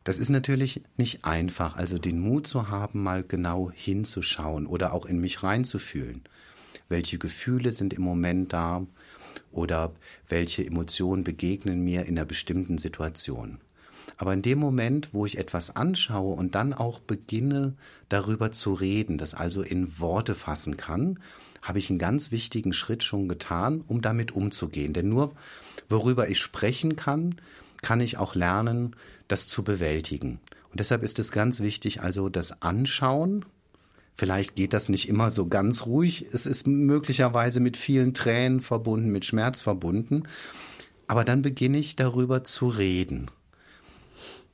Das 0.07 0.19
ist 0.19 0.29
natürlich 0.29 0.83
nicht 0.97 1.25
einfach, 1.25 1.75
also 1.75 1.99
den 1.99 2.21
Mut 2.21 2.47
zu 2.47 2.69
haben, 2.69 3.03
mal 3.03 3.25
genau 3.25 3.73
hinzuschauen 3.75 4.69
oder 4.69 4.93
auch 4.93 5.05
in 5.05 5.19
mich 5.21 5.43
reinzufühlen. 5.43 6.23
Welche 6.89 7.19
Gefühle 7.19 7.73
sind 7.73 7.93
im 7.93 8.03
Moment 8.03 8.53
da 8.53 8.87
oder 9.51 9.91
welche 10.29 10.65
Emotionen 10.65 11.25
begegnen 11.25 11.83
mir 11.83 12.05
in 12.05 12.17
einer 12.17 12.25
bestimmten 12.25 12.79
Situation. 12.79 13.59
Aber 14.17 14.33
in 14.33 14.43
dem 14.43 14.61
Moment, 14.61 15.13
wo 15.13 15.27
ich 15.27 15.39
etwas 15.39 15.75
anschaue 15.75 16.37
und 16.37 16.55
dann 16.55 16.73
auch 16.73 17.01
beginne, 17.01 17.75
darüber 18.09 18.53
zu 18.53 18.75
reden, 18.75 19.19
das 19.19 19.35
also 19.35 19.61
in 19.61 19.99
Worte 19.99 20.37
fassen 20.37 20.77
kann, 20.77 21.19
habe 21.63 21.81
ich 21.81 21.91
einen 21.91 21.99
ganz 21.99 22.31
wichtigen 22.31 22.73
Schritt 22.73 23.03
schon 23.03 23.27
getan, 23.27 23.83
um 23.89 24.03
damit 24.03 24.31
umzugehen. 24.31 24.93
Denn 24.93 25.09
nur 25.09 25.35
worüber 25.89 26.29
ich 26.29 26.39
sprechen 26.39 26.95
kann, 26.95 27.35
kann 27.83 27.99
ich 27.99 28.19
auch 28.19 28.37
lernen, 28.37 28.95
das 29.29 29.49
zu 29.49 29.63
bewältigen. 29.63 30.41
Und 30.71 30.81
deshalb 30.81 31.03
ist 31.03 31.19
es 31.19 31.33
ganz 31.33 31.61
wichtig, 31.61 32.03
also 32.03 32.29
das 32.29 32.63
Anschauen. 32.63 33.45
Vielleicht 34.15 34.55
geht 34.55 34.73
das 34.73 34.89
nicht 34.89 35.09
immer 35.09 35.31
so 35.31 35.47
ganz 35.47 35.87
ruhig. 35.87 36.27
Es 36.33 36.47
ist 36.47 36.67
möglicherweise 36.67 37.61
mit 37.61 37.77
vielen 37.77 38.15
Tränen 38.15 38.61
verbunden, 38.61 39.11
mit 39.11 39.25
Schmerz 39.25 39.61
verbunden. 39.61 40.25
Aber 41.07 41.25
dann 41.25 41.43
beginne 41.43 41.79
ich 41.79 41.97
darüber 41.97 42.45
zu 42.45 42.69
reden. 42.69 43.31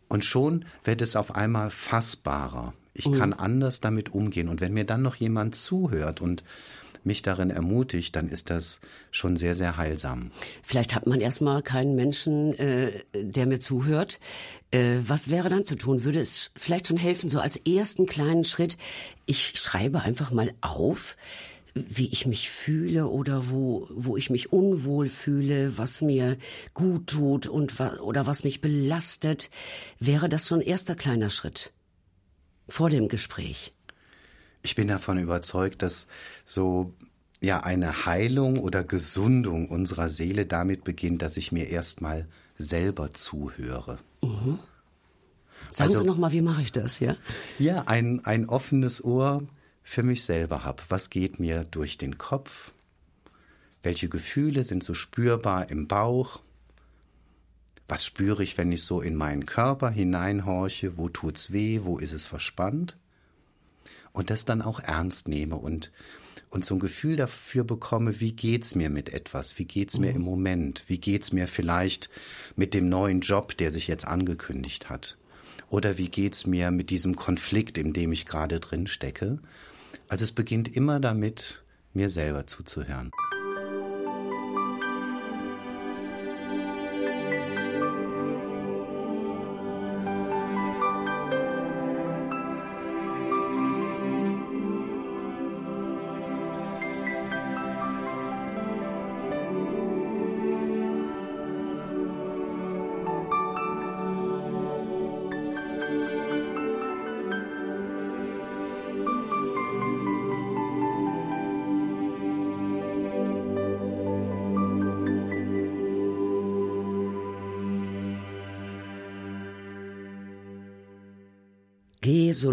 Und 0.08 0.24
schon 0.24 0.64
wird 0.84 1.00
es 1.00 1.16
auf 1.16 1.34
einmal 1.34 1.70
fassbarer. 1.70 2.74
Ich 2.94 3.08
mhm. 3.08 3.14
kann 3.14 3.32
anders 3.32 3.80
damit 3.80 4.12
umgehen. 4.12 4.48
Und 4.48 4.60
wenn 4.60 4.74
mir 4.74 4.84
dann 4.84 5.02
noch 5.02 5.14
jemand 5.16 5.54
zuhört 5.54 6.20
und 6.20 6.44
mich 7.04 7.22
darin 7.22 7.50
ermutigt, 7.50 8.14
dann 8.14 8.28
ist 8.28 8.50
das 8.50 8.80
schon 9.10 9.36
sehr, 9.36 9.54
sehr 9.54 9.76
heilsam. 9.76 10.30
Vielleicht 10.62 10.94
hat 10.94 11.06
man 11.06 11.20
erstmal 11.20 11.62
keinen 11.62 11.96
Menschen, 11.96 12.54
äh, 12.58 13.02
der 13.14 13.46
mir 13.46 13.60
zuhört. 13.60 14.20
Äh, 14.72 15.00
was 15.06 15.30
wäre 15.30 15.48
dann 15.48 15.64
zu 15.64 15.76
tun? 15.76 16.04
Würde 16.04 16.20
es 16.20 16.50
vielleicht 16.56 16.88
schon 16.88 16.96
helfen, 16.96 17.30
so 17.30 17.38
als 17.38 17.56
ersten 17.56 18.06
kleinen 18.06 18.44
Schritt, 18.44 18.76
ich 19.26 19.58
schreibe 19.58 20.00
einfach 20.00 20.32
mal 20.32 20.52
auf, 20.60 21.16
wie 21.74 22.08
ich 22.08 22.26
mich 22.26 22.50
fühle 22.50 23.06
oder 23.06 23.50
wo, 23.50 23.86
wo 23.90 24.16
ich 24.16 24.30
mich 24.30 24.52
unwohl 24.52 25.08
fühle, 25.08 25.78
was 25.78 26.02
mir 26.02 26.36
gut 26.74 27.06
tut 27.06 27.46
und 27.46 27.80
oder 27.80 28.26
was 28.26 28.44
mich 28.44 28.60
belastet, 28.60 29.50
wäre 29.98 30.28
das 30.28 30.48
schon 30.48 30.60
erster 30.60 30.94
kleiner 30.94 31.30
Schritt 31.30 31.72
vor 32.68 32.90
dem 32.90 33.08
Gespräch. 33.08 33.74
Ich 34.62 34.74
bin 34.74 34.88
davon 34.88 35.18
überzeugt, 35.18 35.82
dass 35.82 36.08
so 36.44 36.94
ja 37.40 37.60
eine 37.60 38.06
Heilung 38.06 38.58
oder 38.58 38.84
Gesundung 38.84 39.68
unserer 39.68 40.08
Seele 40.08 40.46
damit 40.46 40.84
beginnt, 40.84 41.22
dass 41.22 41.36
ich 41.36 41.52
mir 41.52 41.68
erstmal 41.68 42.28
selber 42.58 43.10
zuhöre. 43.12 43.98
Mhm. 44.22 44.58
Sagen 45.70 45.88
also, 45.88 46.00
Sie 46.00 46.06
noch 46.06 46.18
mal, 46.18 46.32
wie 46.32 46.42
mache 46.42 46.62
ich 46.62 46.72
das, 46.72 47.00
ja? 47.00 47.16
Ja, 47.58 47.84
ein, 47.86 48.24
ein 48.24 48.48
offenes 48.48 49.02
Ohr 49.02 49.42
für 49.82 50.02
mich 50.02 50.24
selber 50.24 50.64
habe. 50.64 50.82
Was 50.88 51.10
geht 51.10 51.40
mir 51.40 51.64
durch 51.64 51.98
den 51.98 52.18
Kopf? 52.18 52.72
Welche 53.82 54.08
Gefühle 54.08 54.64
sind 54.64 54.84
so 54.84 54.94
spürbar 54.94 55.70
im 55.70 55.88
Bauch? 55.88 56.40
Was 57.88 58.04
spüre 58.04 58.42
ich, 58.42 58.56
wenn 58.58 58.72
ich 58.72 58.84
so 58.84 59.00
in 59.00 59.16
meinen 59.16 59.46
Körper 59.46 59.90
hineinhorche? 59.90 60.96
Wo 60.96 61.08
tut's 61.08 61.52
weh? 61.52 61.80
Wo 61.82 61.98
ist 61.98 62.12
es 62.12 62.26
verspannt? 62.26 62.96
und 64.12 64.30
das 64.30 64.44
dann 64.44 64.62
auch 64.62 64.80
ernst 64.80 65.28
nehme 65.28 65.56
und 65.56 65.90
und 66.52 66.66
so 66.66 66.74
ein 66.74 66.80
Gefühl 66.80 67.16
dafür 67.16 67.64
bekomme, 67.64 68.20
wie 68.20 68.32
geht's 68.32 68.74
mir 68.74 68.90
mit 68.90 69.08
etwas, 69.08 69.58
wie 69.58 69.64
geht's 69.64 69.98
mir 69.98 70.10
mhm. 70.10 70.16
im 70.16 70.22
Moment, 70.22 70.84
wie 70.86 70.98
geht's 70.98 71.32
mir 71.32 71.48
vielleicht 71.48 72.10
mit 72.56 72.74
dem 72.74 72.90
neuen 72.90 73.22
Job, 73.22 73.56
der 73.56 73.70
sich 73.70 73.88
jetzt 73.88 74.06
angekündigt 74.06 74.90
hat, 74.90 75.16
oder 75.70 75.96
wie 75.96 76.10
geht's 76.10 76.46
mir 76.46 76.70
mit 76.70 76.90
diesem 76.90 77.16
Konflikt, 77.16 77.78
in 77.78 77.94
dem 77.94 78.12
ich 78.12 78.26
gerade 78.26 78.60
drin 78.60 78.86
stecke. 78.86 79.38
Also 80.08 80.24
es 80.24 80.32
beginnt 80.32 80.76
immer 80.76 81.00
damit, 81.00 81.62
mir 81.94 82.10
selber 82.10 82.46
zuzuhören. 82.46 83.10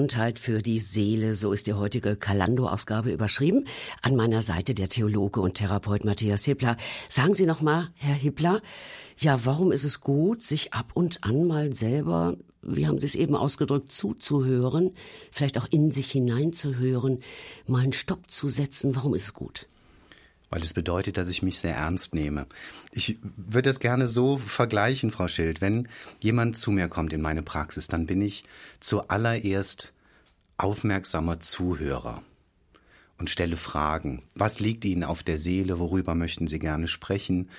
Gesundheit 0.09 0.39
für 0.39 0.63
die 0.63 0.79
Seele, 0.79 1.35
so 1.35 1.53
ist 1.53 1.67
die 1.67 1.75
heutige 1.75 2.15
Kalando-Ausgabe 2.15 3.11
überschrieben. 3.11 3.67
An 4.01 4.15
meiner 4.15 4.41
Seite 4.41 4.73
der 4.73 4.89
Theologe 4.89 5.39
und 5.39 5.53
Therapeut 5.53 6.03
Matthias 6.03 6.45
Hippler. 6.45 6.77
Sagen 7.07 7.35
Sie 7.35 7.45
noch 7.45 7.61
mal, 7.61 7.89
Herr 7.93 8.15
Hippler, 8.15 8.63
ja, 9.19 9.45
warum 9.45 9.71
ist 9.71 9.83
es 9.83 10.01
gut, 10.01 10.41
sich 10.41 10.73
ab 10.73 10.93
und 10.95 11.23
an 11.23 11.45
mal 11.45 11.75
selber, 11.75 12.37
wie 12.63 12.87
haben 12.87 12.97
Sie 12.97 13.05
es 13.05 13.13
eben 13.13 13.35
ausgedrückt, 13.35 13.91
zuzuhören, 13.91 14.95
vielleicht 15.29 15.59
auch 15.59 15.67
in 15.69 15.91
sich 15.91 16.11
hineinzuhören, 16.11 17.19
mal 17.67 17.83
einen 17.83 17.93
Stopp 17.93 18.31
zu 18.31 18.47
setzen? 18.47 18.95
Warum 18.95 19.13
ist 19.13 19.25
es 19.25 19.33
gut? 19.35 19.67
weil 20.49 20.63
es 20.63 20.73
bedeutet, 20.73 21.17
dass 21.17 21.29
ich 21.29 21.43
mich 21.43 21.59
sehr 21.59 21.75
ernst 21.75 22.15
nehme. 22.15 22.47
Ich 22.91 23.19
würde 23.37 23.69
es 23.69 23.79
gerne 23.79 24.07
so 24.07 24.37
vergleichen, 24.37 25.11
Frau 25.11 25.27
Schild. 25.27 25.61
Wenn 25.61 25.87
jemand 26.19 26.57
zu 26.57 26.71
mir 26.71 26.87
kommt 26.87 27.13
in 27.13 27.21
meine 27.21 27.43
Praxis, 27.43 27.87
dann 27.87 28.07
bin 28.07 28.19
ich 28.21 28.43
zuallererst 28.79 29.93
aufmerksamer 30.59 31.39
Zuhörer 31.39 32.21
und 33.17 33.29
stelle 33.29 33.57
Fragen. 33.57 34.23
Was 34.35 34.59
liegt 34.59 34.85
Ihnen 34.85 35.03
auf 35.03 35.23
der 35.23 35.37
Seele? 35.37 35.79
Worüber 35.79 36.15
möchten 36.15 36.47
Sie 36.47 36.59
gerne 36.59 36.87
sprechen? 36.87 37.49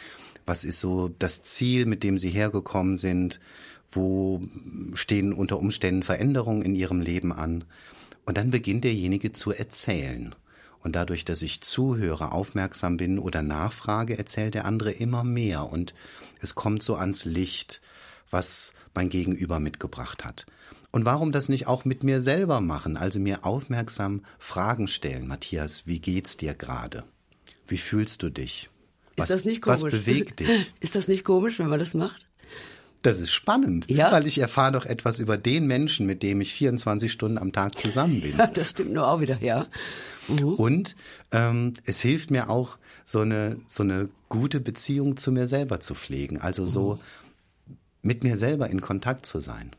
Was 0.47 0.65
ist 0.65 0.81
so 0.81 1.09
das 1.19 1.43
Ziel, 1.43 1.87
mit 1.87 2.03
dem 2.03 2.19
Sie 2.19 2.31
hergekommen 2.31 2.97
sind? 2.97 3.41
Wo 3.91 4.43
stehen 4.95 5.33
unter 5.33 5.59
Umständen 5.59 6.03
Veränderungen 6.03 6.63
in 6.63 6.75
Ihrem 6.75 7.01
Leben 7.01 7.33
an? 7.33 7.65
Und 8.27 8.37
dann 8.37 8.51
beginnt 8.51 8.85
derjenige 8.85 9.33
zu 9.33 9.51
erzählen. 9.51 10.35
Und 10.83 10.97
dadurch, 10.97 11.25
dass 11.25 11.43
ich 11.43 11.61
zuhöre, 11.61 12.33
aufmerksam 12.33 12.97
bin 12.97 13.19
oder 13.19 13.43
nachfrage, 13.43 14.17
erzählt 14.17 14.55
der 14.55 14.65
andere 14.65 14.93
immer 14.93 15.25
mehr. 15.25 15.71
Und 15.71 15.95
es 16.41 16.55
kommt 16.55 16.83
so 16.83 16.97
ans 16.97 17.25
Licht, 17.25 17.81
was 18.31 18.73
mein 18.95 19.09
Gegenüber 19.09 19.59
mitgebracht 19.59 20.25
hat. 20.25 20.47
Und 20.93 21.05
warum 21.05 21.33
das 21.33 21.49
nicht 21.49 21.67
auch 21.67 21.85
mit 21.85 22.03
mir 22.03 22.21
selber 22.21 22.61
machen? 22.61 22.97
Also 22.97 23.21
mir 23.21 23.45
aufmerksam 23.45 24.23
Fragen 24.39 24.89
stellen. 24.89 25.29
Matthias, 25.29 25.87
wie 25.87 26.01
geht's 26.01 26.37
dir 26.37 26.55
gerade? 26.55 27.05
Wie 27.67 27.79
fühlst 27.79 28.23
du 28.23 28.31
dich? 28.31 28.71
Was, 29.17 29.31
ist 29.31 29.35
das 29.37 29.45
nicht 29.45 29.63
komisch? 29.63 29.83
Was 29.83 29.91
bewegt 29.93 30.41
dich? 30.41 30.73
Ist 30.81 30.95
das 30.95 31.07
nicht 31.07 31.25
komisch, 31.25 31.59
wenn 31.59 31.69
man 31.69 31.79
das 31.79 31.95
macht? 31.95 32.27
Das 33.03 33.19
ist 33.19 33.33
spannend, 33.33 33.91
ja? 33.91 34.13
weil 34.13 34.27
ich 34.27 34.39
erfahre 34.39 34.73
doch 34.73 34.85
etwas 34.85 35.21
über 35.21 35.39
den 35.39 35.67
Menschen, 35.67 36.07
mit 36.07 36.23
dem 36.23 36.43
ich 36.43 36.53
24 36.53 37.11
Stunden 37.11 37.39
am 37.39 37.51
Tag 37.51 37.79
zusammen 37.79 38.21
bin. 38.21 38.37
das 38.55 38.71
stimmt 38.71 38.93
nur 38.93 39.09
auch 39.09 39.21
wieder, 39.21 39.43
ja. 39.43 39.67
Mhm. 40.29 40.55
Und 40.55 40.97
ähm, 41.33 41.73
es 41.85 42.01
hilft 42.01 42.31
mir 42.31 42.51
auch, 42.51 42.77
so 43.03 43.21
eine, 43.21 43.57
so 43.67 43.83
eine 43.83 44.09
gute 44.29 44.61
Beziehung 44.61 45.17
zu 45.17 45.33
mir 45.33 45.47
selber 45.47 45.81
zu 45.81 45.95
pflegen. 45.95 46.39
Also 46.39 46.67
so 46.67 46.95
mhm. 47.67 47.77
mit 48.03 48.23
mir 48.23 48.37
selber 48.37 48.69
in 48.69 48.81
Kontakt 48.81 49.27
zu 49.27 49.41
sein. 49.41 49.73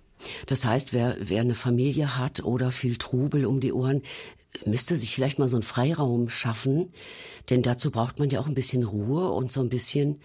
Das 0.45 0.65
heißt, 0.65 0.93
wer, 0.93 1.17
wer 1.19 1.41
eine 1.41 1.55
Familie 1.55 2.17
hat 2.17 2.43
oder 2.43 2.71
viel 2.71 2.97
Trubel 2.97 3.45
um 3.45 3.59
die 3.59 3.73
Ohren, 3.73 4.01
müsste 4.65 4.97
sich 4.97 5.15
vielleicht 5.15 5.39
mal 5.39 5.47
so 5.47 5.57
einen 5.57 5.63
Freiraum 5.63 6.29
schaffen. 6.29 6.93
Denn 7.49 7.61
dazu 7.61 7.91
braucht 7.91 8.19
man 8.19 8.29
ja 8.29 8.39
auch 8.39 8.47
ein 8.47 8.53
bisschen 8.53 8.83
Ruhe 8.83 9.31
und 9.31 9.51
so 9.51 9.61
ein 9.61 9.69
bisschen 9.69 10.19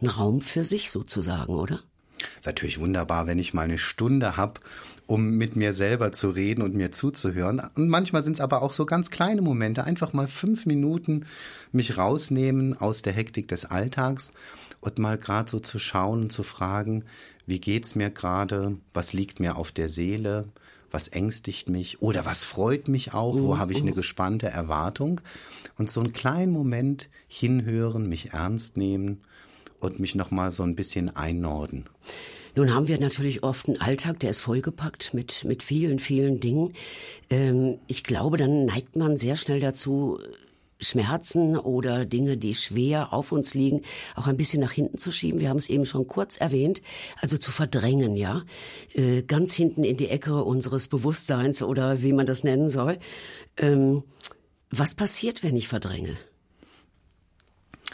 einen 0.00 0.10
Raum 0.10 0.40
für 0.40 0.64
sich 0.64 0.90
sozusagen, 0.90 1.54
oder? 1.54 1.80
Ist 2.18 2.46
natürlich 2.46 2.80
wunderbar, 2.80 3.26
wenn 3.26 3.38
ich 3.38 3.54
mal 3.54 3.62
eine 3.62 3.78
Stunde 3.78 4.36
habe, 4.36 4.60
um 5.06 5.30
mit 5.30 5.54
mir 5.54 5.72
selber 5.72 6.12
zu 6.12 6.30
reden 6.30 6.62
und 6.62 6.74
mir 6.74 6.90
zuzuhören. 6.90 7.62
Und 7.74 7.88
manchmal 7.88 8.22
sind 8.22 8.34
es 8.34 8.40
aber 8.40 8.62
auch 8.62 8.72
so 8.72 8.86
ganz 8.86 9.10
kleine 9.10 9.42
Momente, 9.42 9.84
einfach 9.84 10.12
mal 10.12 10.26
fünf 10.26 10.66
Minuten 10.66 11.26
mich 11.72 11.96
rausnehmen 11.96 12.76
aus 12.76 13.02
der 13.02 13.12
Hektik 13.12 13.48
des 13.48 13.66
Alltags 13.66 14.32
und 14.86 14.98
mal 14.98 15.18
gerade 15.18 15.50
so 15.50 15.58
zu 15.58 15.78
schauen 15.78 16.22
und 16.22 16.32
zu 16.32 16.42
fragen, 16.42 17.04
wie 17.46 17.60
geht's 17.60 17.94
mir 17.94 18.10
gerade, 18.10 18.76
was 18.92 19.12
liegt 19.12 19.40
mir 19.40 19.56
auf 19.56 19.72
der 19.72 19.88
Seele, 19.88 20.48
was 20.90 21.08
ängstigt 21.08 21.68
mich 21.68 22.00
oder 22.00 22.24
was 22.24 22.44
freut 22.44 22.88
mich 22.88 23.12
auch, 23.12 23.34
wo 23.34 23.54
uh, 23.54 23.58
habe 23.58 23.72
ich 23.72 23.78
uh. 23.78 23.82
eine 23.82 23.92
gespannte 23.92 24.46
Erwartung 24.46 25.20
und 25.76 25.90
so 25.90 26.00
einen 26.00 26.12
kleinen 26.12 26.52
Moment 26.52 27.08
hinhören, 27.26 28.08
mich 28.08 28.32
ernst 28.32 28.76
nehmen 28.76 29.22
und 29.80 29.98
mich 29.98 30.14
noch 30.14 30.30
mal 30.30 30.50
so 30.50 30.62
ein 30.62 30.76
bisschen 30.76 31.14
einnorden. 31.14 31.86
Nun 32.54 32.72
haben 32.72 32.88
wir 32.88 32.98
natürlich 32.98 33.42
oft 33.42 33.68
einen 33.68 33.80
Alltag, 33.80 34.20
der 34.20 34.30
ist 34.30 34.40
vollgepackt 34.40 35.12
mit, 35.12 35.44
mit 35.44 35.62
vielen, 35.62 35.98
vielen 35.98 36.40
Dingen. 36.40 36.72
Ähm, 37.28 37.78
ich 37.86 38.02
glaube, 38.02 38.38
dann 38.38 38.64
neigt 38.64 38.96
man 38.96 39.18
sehr 39.18 39.36
schnell 39.36 39.60
dazu, 39.60 40.18
Schmerzen 40.80 41.56
oder 41.56 42.04
Dinge, 42.04 42.36
die 42.36 42.54
schwer 42.54 43.12
auf 43.12 43.32
uns 43.32 43.54
liegen, 43.54 43.82
auch 44.14 44.26
ein 44.26 44.36
bisschen 44.36 44.60
nach 44.60 44.72
hinten 44.72 44.98
zu 44.98 45.10
schieben. 45.10 45.40
Wir 45.40 45.48
haben 45.48 45.56
es 45.56 45.70
eben 45.70 45.86
schon 45.86 46.06
kurz 46.06 46.36
erwähnt, 46.36 46.82
also 47.20 47.38
zu 47.38 47.50
verdrängen, 47.50 48.16
ja, 48.16 48.42
äh, 48.94 49.22
ganz 49.22 49.54
hinten 49.54 49.84
in 49.84 49.96
die 49.96 50.08
Ecke 50.08 50.44
unseres 50.44 50.88
Bewusstseins 50.88 51.62
oder 51.62 52.02
wie 52.02 52.12
man 52.12 52.26
das 52.26 52.44
nennen 52.44 52.68
soll. 52.68 52.98
Ähm, 53.56 54.02
was 54.70 54.94
passiert, 54.94 55.42
wenn 55.42 55.56
ich 55.56 55.68
verdränge? 55.68 56.16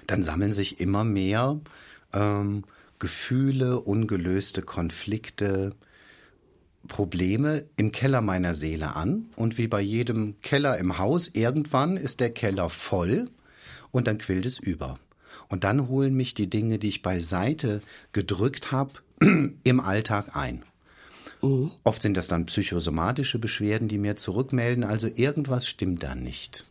Dann 0.06 0.22
sammeln 0.22 0.52
sich 0.52 0.80
immer 0.80 1.04
mehr 1.04 1.60
ähm, 2.12 2.64
Gefühle, 2.98 3.80
ungelöste 3.80 4.62
Konflikte, 4.62 5.74
Probleme 6.88 7.64
im 7.76 7.92
Keller 7.92 8.20
meiner 8.20 8.54
Seele 8.54 8.96
an. 8.96 9.26
Und 9.36 9.58
wie 9.58 9.68
bei 9.68 9.80
jedem 9.80 10.40
Keller 10.40 10.78
im 10.78 10.98
Haus, 10.98 11.28
irgendwann 11.32 11.96
ist 11.96 12.20
der 12.20 12.30
Keller 12.30 12.68
voll 12.70 13.30
und 13.90 14.06
dann 14.06 14.18
quillt 14.18 14.46
es 14.46 14.58
über. 14.58 14.98
Und 15.48 15.64
dann 15.64 15.88
holen 15.88 16.14
mich 16.14 16.34
die 16.34 16.48
Dinge, 16.48 16.78
die 16.78 16.88
ich 16.88 17.02
beiseite 17.02 17.82
gedrückt 18.12 18.72
habe, 18.72 18.92
im 19.62 19.80
Alltag 19.80 20.34
ein. 20.34 20.62
Mhm. 21.42 21.72
Oft 21.84 22.02
sind 22.02 22.16
das 22.16 22.28
dann 22.28 22.46
psychosomatische 22.46 23.38
Beschwerden, 23.38 23.88
die 23.88 23.98
mir 23.98 24.16
zurückmelden, 24.16 24.84
also 24.84 25.08
irgendwas 25.08 25.66
stimmt 25.66 26.02
da 26.02 26.14
nicht. 26.14 26.64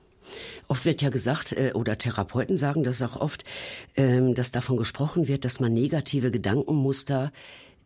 Oft 0.68 0.86
wird 0.86 1.02
ja 1.02 1.10
gesagt, 1.10 1.52
äh, 1.52 1.72
oder 1.74 1.98
Therapeuten 1.98 2.58
sagen 2.58 2.84
das 2.84 3.02
auch 3.02 3.18
oft, 3.18 3.44
ähm, 3.96 4.34
dass 4.34 4.52
davon 4.52 4.78
gesprochen 4.78 5.28
wird, 5.28 5.44
dass 5.44 5.60
man 5.60 5.74
negative 5.74 6.32
Gedankenmuster 6.32 7.32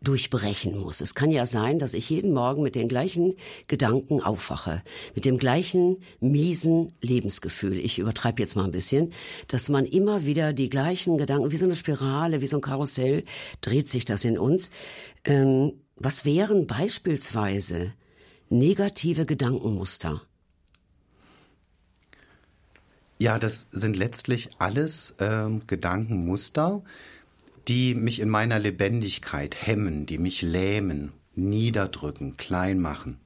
durchbrechen 0.08 0.78
muss. 0.78 1.02
Es 1.02 1.16
kann 1.16 1.32
ja 1.32 1.46
sein, 1.46 1.80
dass 1.80 1.94
ich 1.94 2.10
jeden 2.10 2.34
Morgen 2.34 2.64
mit 2.64 2.76
den 2.76 2.88
gleichen 2.88 3.36
Gedanken 3.68 4.22
aufwache, 4.22 4.82
mit 5.16 5.26
dem 5.26 5.38
gleichen 5.38 5.98
miesen 6.20 6.94
Lebensgefühl. 7.02 7.78
Ich 7.78 8.00
übertreibe 8.00 8.42
jetzt 8.42 8.56
mal 8.56 8.64
ein 8.64 8.72
bisschen, 8.72 9.12
dass 9.48 9.68
man 9.68 9.86
immer 9.86 10.26
wieder 10.26 10.54
die 10.54 10.70
gleichen 10.70 11.18
Gedanken, 11.18 11.52
wie 11.52 11.58
so 11.58 11.66
eine 11.66 11.76
Spirale, 11.76 12.42
wie 12.42 12.48
so 12.48 12.58
ein 12.58 12.62
Karussell, 12.62 13.24
dreht 13.62 13.90
sich 13.90 14.06
das 14.06 14.24
in 14.24 14.38
uns. 14.38 14.70
Ähm, 15.26 15.74
was 15.98 16.26
wären 16.26 16.68
beispielsweise 16.68 17.94
negative 18.50 19.26
Gedankenmuster? 19.26 20.22
Ja, 23.18 23.40
das 23.40 23.70
sind 23.72 23.96
letztlich 23.96 24.50
alles 24.60 25.16
ähm, 25.20 25.62
Gedankenmuster, 25.68 26.84
die 27.68 27.96
mich 27.96 28.20
in 28.20 28.30
meiner 28.30 28.60
Lebendigkeit 28.60 29.56
hemmen, 29.66 30.06
die 30.06 30.18
mich 30.18 30.42
lähmen, 30.42 31.14
niederdrücken, 31.36 32.38
klein 32.38 32.80
machen. 32.80 33.20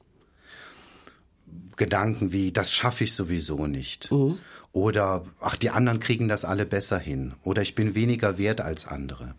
Gedanken 1.76 2.32
wie, 2.32 2.52
das 2.52 2.74
schaffe 2.74 3.06
ich 3.06 3.14
sowieso 3.14 3.68
nicht. 3.68 4.12
Mhm. 4.12 4.38
Oder, 4.72 5.24
ach, 5.40 5.56
die 5.56 5.72
anderen 5.72 6.00
kriegen 6.00 6.28
das 6.28 6.46
alle 6.46 6.66
besser 6.66 7.00
hin. 7.00 7.34
Oder 7.44 7.62
ich 7.62 7.74
bin 7.74 7.96
weniger 7.96 8.38
wert 8.38 8.62
als 8.62 8.88
andere. 8.88 9.36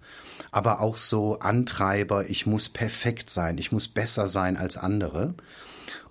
Aber 0.51 0.81
auch 0.81 0.97
so 0.97 1.39
Antreiber, 1.39 2.29
ich 2.29 2.47
muss 2.47 2.69
perfekt 2.69 3.31
sein, 3.31 3.57
ich 3.59 3.71
muss 3.71 3.87
besser 3.87 4.27
sein 4.27 4.57
als 4.57 4.77
andere. 4.77 5.35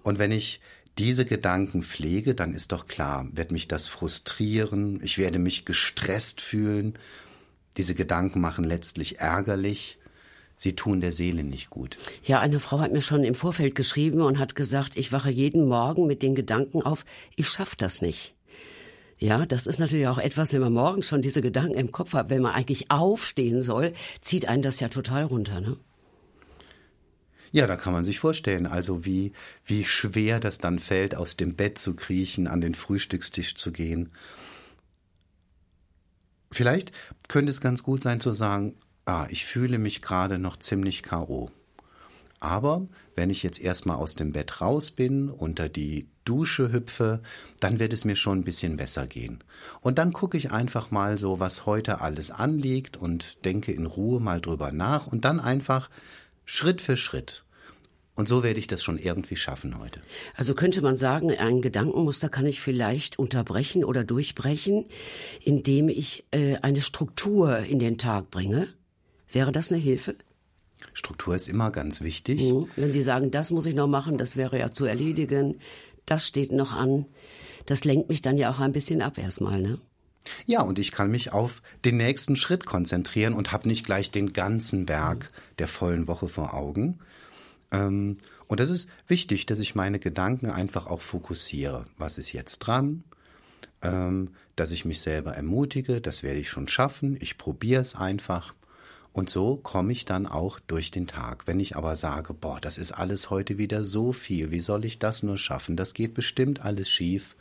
Und 0.04 0.20
wenn 0.20 0.32
ich 0.32 0.62
diese 0.98 1.26
Gedanken 1.26 1.84
pflege, 1.84 2.36
dann 2.36 2.54
ist 2.54 2.72
doch 2.72 2.88
klar, 2.88 3.28
wird 3.32 3.52
mich 3.52 3.68
das 3.68 3.88
frustrieren, 3.88 5.02
ich 5.04 5.18
werde 5.18 5.40
mich 5.40 5.66
gestresst 5.66 6.42
fühlen. 6.42 6.98
Diese 7.80 7.96
Gedanken 7.96 8.42
machen 8.42 8.66
letztlich 8.66 9.20
ärgerlich. 9.20 10.00
Sie 10.58 10.76
tun 10.76 11.00
der 11.00 11.14
Seele 11.14 11.46
nicht 11.46 11.70
gut. 11.70 11.98
Ja, 12.26 12.42
eine 12.42 12.60
Frau 12.60 12.80
hat 12.80 12.92
mir 12.92 13.02
schon 13.02 13.24
im 13.24 13.36
Vorfeld 13.36 13.74
geschrieben 13.74 14.20
und 14.20 14.38
hat 14.38 14.54
gesagt, 14.54 14.98
ich 14.98 15.14
wache 15.14 15.30
jeden 15.30 15.66
Morgen 15.66 16.06
mit 16.06 16.22
den 16.22 16.36
Gedanken 16.36 16.82
auf, 16.82 17.06
ich 17.38 17.48
schaffe 17.48 17.78
das 17.78 18.02
nicht. 18.02 18.36
Ja, 19.18 19.46
das 19.46 19.66
ist 19.66 19.80
natürlich 19.80 20.10
auch 20.10 20.18
etwas, 20.18 20.52
wenn 20.52 20.60
man 20.60 20.74
morgens 20.74 21.08
schon 21.08 21.22
diese 21.22 21.42
Gedanken 21.42 21.76
im 21.76 21.94
Kopf 21.94 22.12
hat, 22.12 22.30
wenn 22.30 22.42
man 22.42 22.54
eigentlich 22.54 22.92
aufstehen 22.92 23.62
soll, 23.62 23.94
zieht 24.20 24.50
einen 24.50 24.62
das 24.62 24.82
ja 24.82 24.90
total 24.90 25.24
runter, 25.24 25.62
ne? 25.62 25.78
Ja, 27.54 27.66
da 27.66 27.78
kann 27.78 27.94
man 27.94 28.04
sich 28.04 28.20
vorstellen, 28.20 28.66
also 28.68 29.06
wie, 29.06 29.32
wie 29.64 29.86
schwer 29.86 30.42
das 30.42 30.58
dann 30.58 30.80
fällt, 30.80 31.16
aus 31.16 31.38
dem 31.38 31.56
Bett 31.56 31.78
zu 31.78 31.96
kriechen, 31.96 32.48
an 32.48 32.60
den 32.60 32.76
Frühstückstisch 32.76 33.56
zu 33.56 33.72
gehen. 33.72 34.12
Vielleicht 36.52 36.92
könnte 37.28 37.52
es 37.52 37.62
ganz 37.62 37.84
gut 37.84 38.02
sein 38.02 38.20
zu 38.20 38.32
sagen, 38.32 38.76
ah, 39.06 39.28
ich 39.30 39.46
fühle 39.46 39.78
mich 39.78 40.02
gerade 40.02 40.40
noch 40.40 40.58
ziemlich 40.58 41.04
K.O. 41.04 41.52
Aber 42.40 42.88
wenn 43.16 43.30
ich 43.30 43.44
jetzt 43.44 43.60
erstmal 43.60 43.98
aus 43.98 44.16
dem 44.16 44.32
Bett 44.32 44.62
raus 44.62 44.92
bin, 44.92 45.30
unter 45.30 45.68
die 45.68 46.08
Dusche 46.24 46.72
hüpfe, 46.72 47.22
dann 47.60 47.80
wird 47.80 47.92
es 47.92 48.06
mir 48.06 48.16
schon 48.16 48.40
ein 48.40 48.44
bisschen 48.46 48.78
besser 48.78 49.08
gehen. 49.08 49.44
Und 49.82 49.98
dann 49.98 50.14
gucke 50.14 50.38
ich 50.38 50.52
einfach 50.52 50.90
mal 50.90 51.18
so, 51.18 51.40
was 51.40 51.66
heute 51.66 52.02
alles 52.02 52.32
anliegt 52.32 52.98
und 52.98 53.44
denke 53.46 53.74
in 53.74 53.86
Ruhe 53.86 54.22
mal 54.22 54.40
drüber 54.40 54.72
nach 54.72 55.08
und 55.08 55.26
dann 55.26 55.40
einfach 55.40 55.90
Schritt 56.46 56.82
für 56.82 56.98
Schritt. 56.98 57.44
Und 58.20 58.28
so 58.28 58.44
werde 58.44 58.60
ich 58.60 58.68
das 58.68 58.84
schon 58.84 58.98
irgendwie 58.98 59.38
schaffen 59.38 59.80
heute. 59.80 60.02
Also 60.36 60.54
könnte 60.54 60.82
man 60.82 60.98
sagen, 60.98 61.32
ein 61.32 61.62
Gedankenmuster 61.62 62.28
kann 62.28 62.46
ich 62.46 62.60
vielleicht 62.60 63.18
unterbrechen 63.18 63.86
oder 63.86 64.04
durchbrechen, 64.04 64.84
indem 65.42 65.88
ich 65.88 66.26
äh, 66.32 66.58
eine 66.58 66.82
Struktur 66.82 67.60
in 67.60 67.80
den 67.80 67.98
Tag 67.98 68.30
bringe. 68.30 68.68
Wäre 69.32 69.54
das 69.54 69.72
eine 69.72 69.80
Hilfe? 69.80 70.16
Struktur 70.92 71.34
ist 71.34 71.48
immer 71.48 71.72
ganz 71.72 72.02
wichtig. 72.02 72.52
Mhm. 72.52 72.68
Wenn 72.76 72.92
Sie 72.92 73.04
sagen, 73.04 73.32
das 73.32 73.52
muss 73.52 73.66
ich 73.66 73.74
noch 73.74 73.88
machen, 73.88 74.18
das 74.18 74.36
wäre 74.36 74.60
ja 74.60 74.70
zu 74.70 74.84
erledigen, 74.84 75.62
das 76.06 76.28
steht 76.28 76.52
noch 76.52 76.74
an, 76.74 77.06
das 77.68 77.86
lenkt 77.86 78.10
mich 78.10 78.22
dann 78.22 78.38
ja 78.38 78.52
auch 78.52 78.60
ein 78.60 78.74
bisschen 78.74 79.02
ab 79.02 79.18
erstmal, 79.18 79.62
ne? 79.62 79.80
Ja, 80.46 80.62
und 80.62 80.78
ich 80.78 80.92
kann 80.92 81.10
mich 81.10 81.32
auf 81.32 81.62
den 81.86 81.96
nächsten 81.96 82.36
Schritt 82.36 82.66
konzentrieren 82.66 83.34
und 83.34 83.54
habe 83.54 83.70
nicht 83.70 83.86
gleich 83.86 84.12
den 84.12 84.34
ganzen 84.34 84.86
Berg 84.86 85.32
der 85.58 85.70
vollen 85.70 86.10
Woche 86.10 86.28
vor 86.28 86.54
Augen. 86.54 87.00
Ähm, 87.72 88.18
und 88.48 88.60
das 88.60 88.70
ist 88.70 88.90
wichtig, 89.08 89.46
dass 89.46 89.60
ich 89.60 89.76
meine 89.76 90.00
Gedanken 90.00 90.50
einfach 90.50 90.88
auch 90.88 91.02
fokussiere. 91.02 91.86
Was 91.98 92.18
ist 92.18 92.34
jetzt 92.34 92.60
dran? 92.60 93.04
Ähm, 93.82 94.32
dass 94.56 94.72
ich 94.72 94.86
mich 94.86 95.00
selber 95.02 95.34
ermutige, 95.34 96.02
das 96.02 96.24
werde 96.24 96.40
ich 96.40 96.50
schon 96.50 96.68
schaffen. 96.68 97.18
Ich 97.22 97.38
probiere 97.38 97.82
es 97.82 97.96
einfach. 97.96 98.54
Und 99.14 99.30
so 99.30 99.56
komme 99.56 99.92
ich 99.92 100.06
dann 100.06 100.28
auch 100.28 100.60
durch 100.60 100.92
den 100.92 101.08
Tag. 101.08 101.48
Wenn 101.48 101.60
ich 101.60 101.76
aber 101.76 101.96
sage, 101.96 102.34
boah, 102.34 102.60
das 102.60 102.78
ist 102.78 102.92
alles 102.92 103.30
heute 103.30 103.58
wieder 103.58 103.84
so 103.84 104.14
viel, 104.14 104.52
wie 104.52 104.60
soll 104.60 104.86
ich 104.86 105.00
das 105.00 105.24
nur 105.24 105.38
schaffen? 105.38 105.76
Das 105.76 105.94
geht 105.94 106.14
bestimmt 106.14 106.62
alles 106.62 106.90
schief 106.90 107.36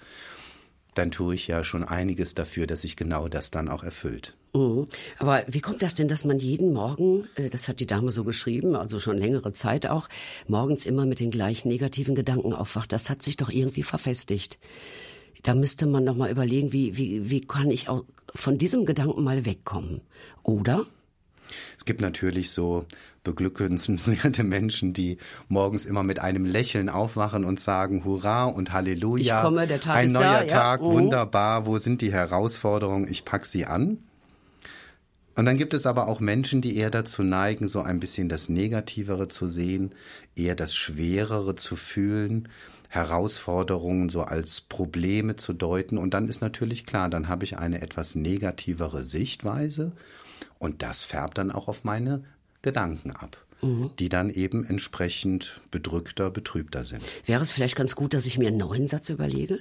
dann 0.99 1.11
tue 1.11 1.35
ich 1.35 1.47
ja 1.47 1.65
schon 1.65 1.85
einiges 1.85 2.35
dafür, 2.35 2.67
dass 2.67 2.83
sich 2.83 2.97
genau 2.97 3.29
das 3.29 3.51
dann 3.51 3.69
auch 3.69 3.85
erfüllt. 3.85 4.35
Mhm. 4.55 4.89
Aber 5.19 5.45
wie 5.47 5.61
kommt 5.61 5.83
das 5.83 5.95
denn, 5.95 6.09
dass 6.09 6.25
man 6.25 6.39
jeden 6.39 6.73
Morgen, 6.73 7.29
äh, 7.37 7.49
das 7.49 7.69
hat 7.69 7.81
die 7.81 7.87
Dame 7.87 8.11
so 8.11 8.25
geschrieben, 8.25 8.75
also 8.75 8.99
schon 8.99 9.17
längere 9.17 9.53
Zeit 9.53 9.87
auch, 9.87 10.09
morgens 10.49 10.87
immer 10.87 11.07
mit 11.07 11.21
den 11.21 11.31
gleichen 11.31 11.69
negativen 11.69 12.15
Gedanken 12.15 12.53
aufwacht? 12.53 12.93
Das 12.93 13.11
hat 13.11 13.23
sich 13.23 13.37
doch 13.37 13.51
irgendwie 13.51 13.85
verfestigt. 13.85 14.59
Da 15.43 15.55
müsste 15.55 15.87
man 15.87 16.03
noch 16.05 16.17
mal 16.17 16.31
überlegen, 16.31 16.73
wie, 16.73 16.97
wie, 16.97 17.31
wie 17.31 17.41
kann 17.41 17.71
ich 17.71 17.89
auch 17.89 18.05
von 18.35 18.59
diesem 18.59 18.85
Gedanken 18.85 19.23
mal 19.23 19.45
wegkommen? 19.45 20.01
Oder? 20.43 20.85
Es 21.77 21.85
gibt 21.85 22.01
natürlich 22.01 22.51
so 22.51 22.85
beglückenswerte 23.25 24.43
Menschen, 24.45 24.93
die 24.93 25.19
morgens 25.49 25.85
immer 25.85 26.03
mit 26.03 26.19
einem 26.19 26.45
Lächeln 26.45 26.89
aufwachen 26.89 27.45
und 27.45 27.61
sagen 27.61 28.05
Hurra 28.05 28.45
und 28.45 28.73
Halleluja. 28.73 29.39
Ich 29.39 29.45
komme, 29.45 29.67
der 29.67 29.81
Tag 29.81 29.97
Ein 29.97 30.07
ist 30.07 30.13
neuer 30.13 30.41
da, 30.41 30.45
Tag, 30.45 30.81
ja. 30.81 30.87
Mhm. 30.87 30.93
wunderbar. 30.93 31.67
Wo 31.67 31.79
sind 31.79 32.01
die 32.01 32.13
Herausforderungen? 32.13 33.09
Ich 33.09 33.25
pack 33.25 33.47
sie 33.47 33.67
an. 33.67 33.99
Und 35.35 35.47
dann 35.47 35.57
gibt 35.57 35.73
es 35.73 35.87
aber 35.87 36.09
auch 36.09 36.19
Menschen, 36.19 36.63
die 36.63 36.77
eher 36.77 36.91
dazu 36.91 37.23
neigen, 37.23 37.69
so 37.69 37.81
ein 37.81 38.01
bisschen 38.01 38.29
das 38.29 38.49
Negativere 38.49 39.29
zu 39.29 39.47
sehen, 39.47 39.95
eher 40.35 40.57
das 40.57 40.75
Schwerere 40.75 41.55
zu 41.55 41.77
fühlen, 41.77 42.49
Herausforderungen 42.89 44.09
so 44.09 44.23
als 44.23 44.63
Probleme 44.63 45.37
zu 45.37 45.53
deuten. 45.53 45.97
Und 45.97 46.13
dann 46.13 46.29
ist 46.29 46.41
natürlich 46.41 46.87
klar, 46.87 47.09
dann 47.09 47.29
habe 47.29 47.45
ich 47.45 47.57
eine 47.57 47.83
etwas 47.83 48.17
negativere 48.17 49.05
Sichtweise 49.05 49.93
und 50.59 50.83
das 50.83 51.03
färbt 51.03 51.39
dann 51.39 51.53
auch 51.53 51.69
auf 51.69 51.85
meine 51.85 52.25
Gedanken 52.69 53.11
ab. 53.11 53.37
Mhm. 53.61 53.91
die 53.99 54.09
dann 54.09 54.31
eben 54.31 54.65
entsprechend 54.65 55.61
bedrückter, 55.73 56.31
betrübter 56.31 56.85
sind. 56.85 57.03
Wäre 57.27 57.43
es 57.43 57.51
vielleicht 57.51 57.75
ganz 57.75 57.97
gut, 57.97 58.15
dass 58.15 58.25
ich 58.25 58.39
mir 58.39 58.47
einen 58.47 58.59
neuen 58.59 58.87
Satz 58.87 59.09
überlege? 59.09 59.59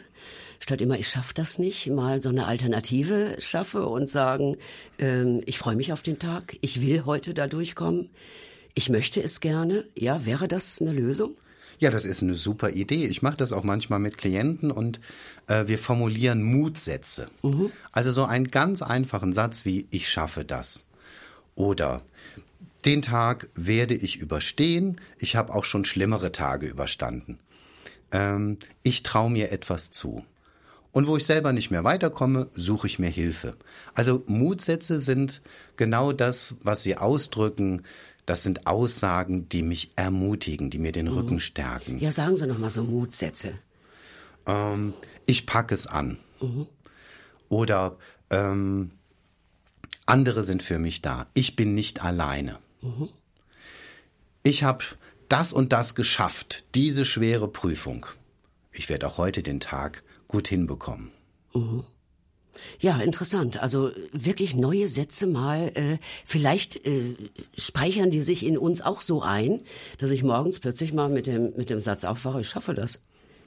Statt 0.60 0.82
immer, 0.82 1.00
ich 1.00 1.08
schaffe 1.08 1.34
das 1.34 1.58
nicht, 1.58 1.88
mal 1.88 2.22
so 2.22 2.30
eine 2.30 2.46
Alternative 2.46 3.38
schaffe 3.40 3.88
und 3.88 4.08
sagen, 4.08 4.58
ähm, 5.00 5.42
ich 5.48 5.58
freue 5.58 5.76
mich 5.76 5.94
auf 5.94 6.04
den 6.04 6.20
Tag, 6.20 6.58
ich 6.62 6.84
will 6.84 7.06
heute 7.06 7.34
da 7.34 7.48
durchkommen, 7.48 8.12
ich 8.76 8.90
möchte 8.90 9.20
es 9.24 9.40
gerne. 9.40 9.84
Ja, 9.96 10.28
wäre 10.28 10.48
das 10.48 10.80
eine 10.80 10.92
Lösung? 10.92 11.36
Ja, 11.80 11.90
das 11.90 12.06
ist 12.06 12.22
eine 12.22 12.36
super 12.36 12.70
Idee. 12.70 13.08
Ich 13.08 13.24
mache 13.24 13.38
das 13.38 13.52
auch 13.52 13.64
manchmal 13.64 13.98
mit 13.98 14.20
Klienten 14.20 14.70
und 14.70 15.00
äh, 15.48 15.66
wir 15.66 15.80
formulieren 15.80 16.44
Mutsätze. 16.44 17.30
Mhm. 17.42 17.72
Also 17.92 18.12
so 18.12 18.26
einen 18.26 18.50
ganz 18.50 18.84
einfachen 18.84 19.34
Satz 19.34 19.66
wie 19.66 19.88
ich 19.90 20.08
schaffe 20.08 20.46
das 20.46 20.86
oder 21.56 22.04
den 22.86 23.02
Tag 23.02 23.50
werde 23.56 23.96
ich 23.96 24.18
überstehen. 24.18 25.02
Ich 25.18 25.36
habe 25.36 25.54
auch 25.54 25.66
schon 25.66 25.86
schlimmere 25.86 26.32
Tage 26.32 26.68
überstanden. 26.68 27.40
Ähm, 28.12 28.58
ich 28.84 29.04
traue 29.04 29.30
mir 29.30 29.52
etwas 29.52 29.92
zu. 29.92 30.24
Und 30.92 31.08
wo 31.08 31.18
ich 31.18 31.26
selber 31.26 31.54
nicht 31.54 31.70
mehr 31.70 31.84
weiterkomme, 31.84 32.48
suche 32.56 32.88
ich 32.88 32.98
mir 32.98 33.10
Hilfe. 33.10 33.56
Also 33.94 34.24
Mutsätze 34.28 35.00
sind 35.00 35.42
genau 35.76 36.12
das, 36.12 36.56
was 36.64 36.82
sie 36.84 36.98
ausdrücken. 36.98 37.84
Das 38.26 38.44
sind 38.44 38.66
Aussagen, 38.68 39.48
die 39.50 39.64
mich 39.64 39.92
ermutigen, 39.96 40.70
die 40.70 40.80
mir 40.80 40.92
den 40.92 41.08
mhm. 41.08 41.14
Rücken 41.14 41.40
stärken. 41.40 42.00
Ja, 42.00 42.12
sagen 42.12 42.36
Sie 42.36 42.48
noch 42.48 42.58
mal 42.58 42.70
so 42.70 42.84
Mutsätze. 42.84 43.54
Ähm, 44.46 44.94
ich 45.26 45.46
packe 45.46 45.76
es 45.76 45.88
an. 45.88 46.18
Mhm. 46.42 46.68
Oder 47.50 47.98
ähm, 48.30 48.92
andere 50.06 50.44
sind 50.44 50.64
für 50.64 50.80
mich 50.80 51.02
da. 51.02 51.28
Ich 51.34 51.56
bin 51.56 51.74
nicht 51.74 52.04
alleine. 52.04 52.60
Mhm. 52.82 53.10
Ich 54.44 54.64
habe 54.64 54.84
das 55.30 55.52
und 55.52 55.74
das 55.74 55.96
geschafft, 55.96 56.64
diese 56.76 57.06
schwere 57.06 57.48
Prüfung. 57.48 58.06
Ich 58.72 58.90
werde 58.90 59.08
auch 59.08 59.18
heute 59.18 59.44
den 59.44 59.60
Tag 59.60 60.04
gut 60.28 60.48
hinbekommen. 60.48 61.12
Mhm. 61.54 61.84
Ja, 62.80 63.00
interessant. 63.00 63.62
Also 63.62 63.92
wirklich 64.12 64.56
neue 64.56 64.88
Sätze 64.88 65.28
mal. 65.28 65.72
Äh, 65.76 65.98
vielleicht 66.26 66.88
äh, 66.88 67.16
speichern 67.58 68.10
die 68.10 68.22
sich 68.22 68.46
in 68.46 68.58
uns 68.58 68.82
auch 68.82 69.02
so 69.02 69.22
ein, 69.22 69.62
dass 69.98 70.12
ich 70.12 70.24
morgens 70.24 70.60
plötzlich 70.60 70.94
mal 70.94 71.10
mit 71.10 71.28
dem, 71.28 71.54
mit 71.56 71.70
dem 71.70 71.82
Satz 71.82 72.04
aufwache, 72.04 72.42
ich 72.42 72.50
schaffe 72.50 72.74
das. 72.74 73.02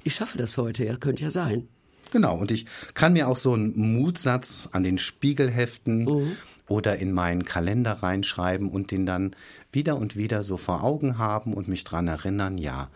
Ich 0.04 0.14
schaffe 0.14 0.38
das 0.38 0.56
heute, 0.56 0.84
ja, 0.84 0.96
könnte 0.96 1.24
ja 1.24 1.30
sein. 1.30 1.68
Genau, 2.12 2.36
und 2.36 2.50
ich 2.50 2.66
kann 2.94 3.12
mir 3.12 3.28
auch 3.28 3.36
so 3.36 3.52
einen 3.52 4.00
Mutsatz 4.00 4.68
an 4.72 4.82
den 4.82 4.98
Spiegel 4.98 5.50
heften. 5.50 6.04
Mhm 6.04 6.36
oder 6.70 6.98
in 6.98 7.12
meinen 7.12 7.44
Kalender 7.44 7.94
reinschreiben 7.94 8.70
und 8.70 8.92
den 8.92 9.04
dann 9.04 9.34
wieder 9.72 9.96
und 9.96 10.14
wieder 10.14 10.44
so 10.44 10.56
vor 10.56 10.84
Augen 10.84 11.18
haben 11.18 11.52
und 11.52 11.66
mich 11.66 11.82
dran 11.82 12.06
erinnern, 12.06 12.58
ja, 12.58 12.90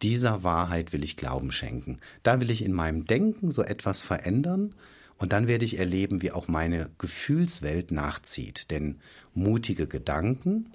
dieser 0.00 0.44
Wahrheit 0.44 0.92
will 0.92 1.02
ich 1.02 1.16
Glauben 1.16 1.50
schenken. 1.50 1.98
Da 2.22 2.40
will 2.40 2.50
ich 2.50 2.64
in 2.64 2.72
meinem 2.72 3.04
Denken 3.04 3.50
so 3.50 3.62
etwas 3.62 4.00
verändern 4.00 4.70
und 5.18 5.32
dann 5.32 5.48
werde 5.48 5.64
ich 5.64 5.78
erleben, 5.78 6.22
wie 6.22 6.30
auch 6.30 6.46
meine 6.46 6.88
Gefühlswelt 6.98 7.90
nachzieht. 7.90 8.70
Denn 8.70 9.00
mutige 9.34 9.88
Gedanken 9.88 10.70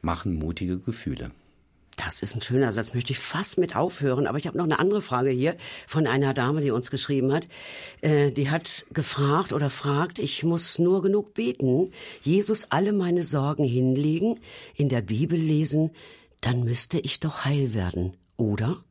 machen 0.00 0.34
mutige 0.34 0.78
Gefühle. 0.78 1.30
Das 1.96 2.20
ist 2.20 2.34
ein 2.34 2.42
schöner 2.42 2.72
Satz, 2.72 2.94
möchte 2.94 3.12
ich 3.12 3.18
fast 3.18 3.58
mit 3.58 3.76
aufhören. 3.76 4.26
Aber 4.26 4.38
ich 4.38 4.46
habe 4.46 4.58
noch 4.58 4.64
eine 4.64 4.78
andere 4.78 5.02
Frage 5.02 5.30
hier 5.30 5.56
von 5.86 6.06
einer 6.06 6.34
Dame, 6.34 6.60
die 6.60 6.70
uns 6.70 6.90
geschrieben 6.90 7.32
hat. 7.32 7.48
Äh, 8.00 8.32
die 8.32 8.50
hat 8.50 8.86
gefragt 8.92 9.52
oder 9.52 9.70
fragt, 9.70 10.18
ich 10.18 10.42
muss 10.42 10.78
nur 10.78 11.02
genug 11.02 11.34
beten, 11.34 11.90
Jesus 12.22 12.66
alle 12.70 12.92
meine 12.92 13.22
Sorgen 13.22 13.64
hinlegen, 13.64 14.40
in 14.74 14.88
der 14.88 15.02
Bibel 15.02 15.38
lesen, 15.38 15.90
dann 16.40 16.64
müsste 16.64 16.98
ich 16.98 17.20
doch 17.20 17.44
heil 17.44 17.74
werden, 17.74 18.16
oder? 18.36 18.82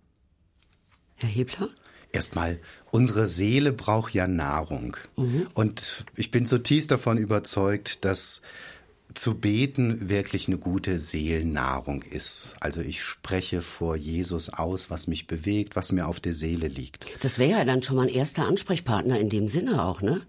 Herr 1.16 1.30
Hebler? 1.30 1.70
Erstmal, 2.12 2.60
unsere 2.92 3.28
Seele 3.28 3.74
braucht 3.74 4.14
ja 4.14 4.28
Nahrung. 4.28 4.98
Mhm. 5.18 5.48
Und 5.54 6.06
ich 6.16 6.32
bin 6.32 6.46
zutiefst 6.46 6.92
davon 6.92 7.18
überzeugt, 7.18 8.06
dass 8.06 8.44
zu 9.14 9.36
beten 9.36 10.10
wirklich 10.10 10.48
eine 10.48 10.58
gute 10.58 11.00
Seelennahrung 11.00 12.04
ist. 12.04 12.56
Also 12.60 12.82
ich 12.82 13.04
spreche 13.04 13.62
vor 13.62 13.96
Jesus 13.96 14.50
aus, 14.50 14.90
was 14.90 15.08
mich 15.08 15.28
bewegt, 15.28 15.76
was 15.76 15.92
mir 15.92 16.08
auf 16.08 16.20
der 16.20 16.34
Seele 16.34 16.68
liegt. 16.68 17.06
Das 17.24 17.40
wäre 17.40 17.60
ja 17.60 17.66
dann 17.66 17.84
schon 17.84 17.96
mal 17.96 18.04
ein 18.08 18.14
erster 18.14 18.46
Ansprechpartner 18.46 19.20
in 19.20 19.30
dem 19.30 19.48
Sinne 19.48 19.84
auch, 19.84 20.02
ne? 20.02 20.22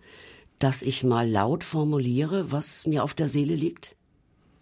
Dass 0.58 0.82
ich 0.82 1.02
mal 1.02 1.28
laut 1.28 1.64
formuliere, 1.64 2.52
was 2.52 2.86
mir 2.86 3.02
auf 3.02 3.14
der 3.14 3.28
Seele 3.28 3.54
liegt. 3.54 3.96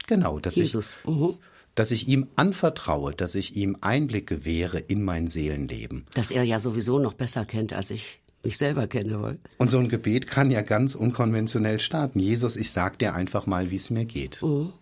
Genau, 0.07 0.39
dass 0.39 0.57
Jesus. 0.57 0.99
ich 1.03 1.11
mhm. 1.11 1.35
dass 1.75 1.91
ich 1.91 2.09
ihm 2.09 2.29
anvertraue, 2.37 3.15
dass 3.15 3.35
ich 3.35 3.57
ihm 3.57 3.77
Einblick 3.81 4.27
gewähre 4.27 4.79
in 4.79 5.03
mein 5.03 5.29
Seelenleben. 5.29 6.07
Das 6.15 6.31
er 6.31 6.45
ja 6.45 6.59
sowieso 6.59 6.99
noch 6.99 7.15
besser 7.15 7.45
kennt 7.45 7.73
als 7.73 7.91
ich 7.91 8.22
mich 8.43 8.59
selber 8.59 8.87
kenne. 8.87 9.39
Und 9.59 9.71
so 9.71 9.79
ein 9.79 9.89
Gebet 9.89 10.27
kann 10.27 10.51
ja 10.51 10.63
ganz 10.63 10.95
unkonventionell 10.95 11.81
starten. 11.81 12.19
Jesus, 12.19 12.57
ich 12.57 12.71
sag 12.71 12.99
dir 12.99 13.15
einfach 13.15 13.47
mal, 13.47 13.71
wie 13.71 13.77
es 13.77 13.91
mir 13.91 14.05
geht. 14.05 14.43
Mhm. 14.43 14.73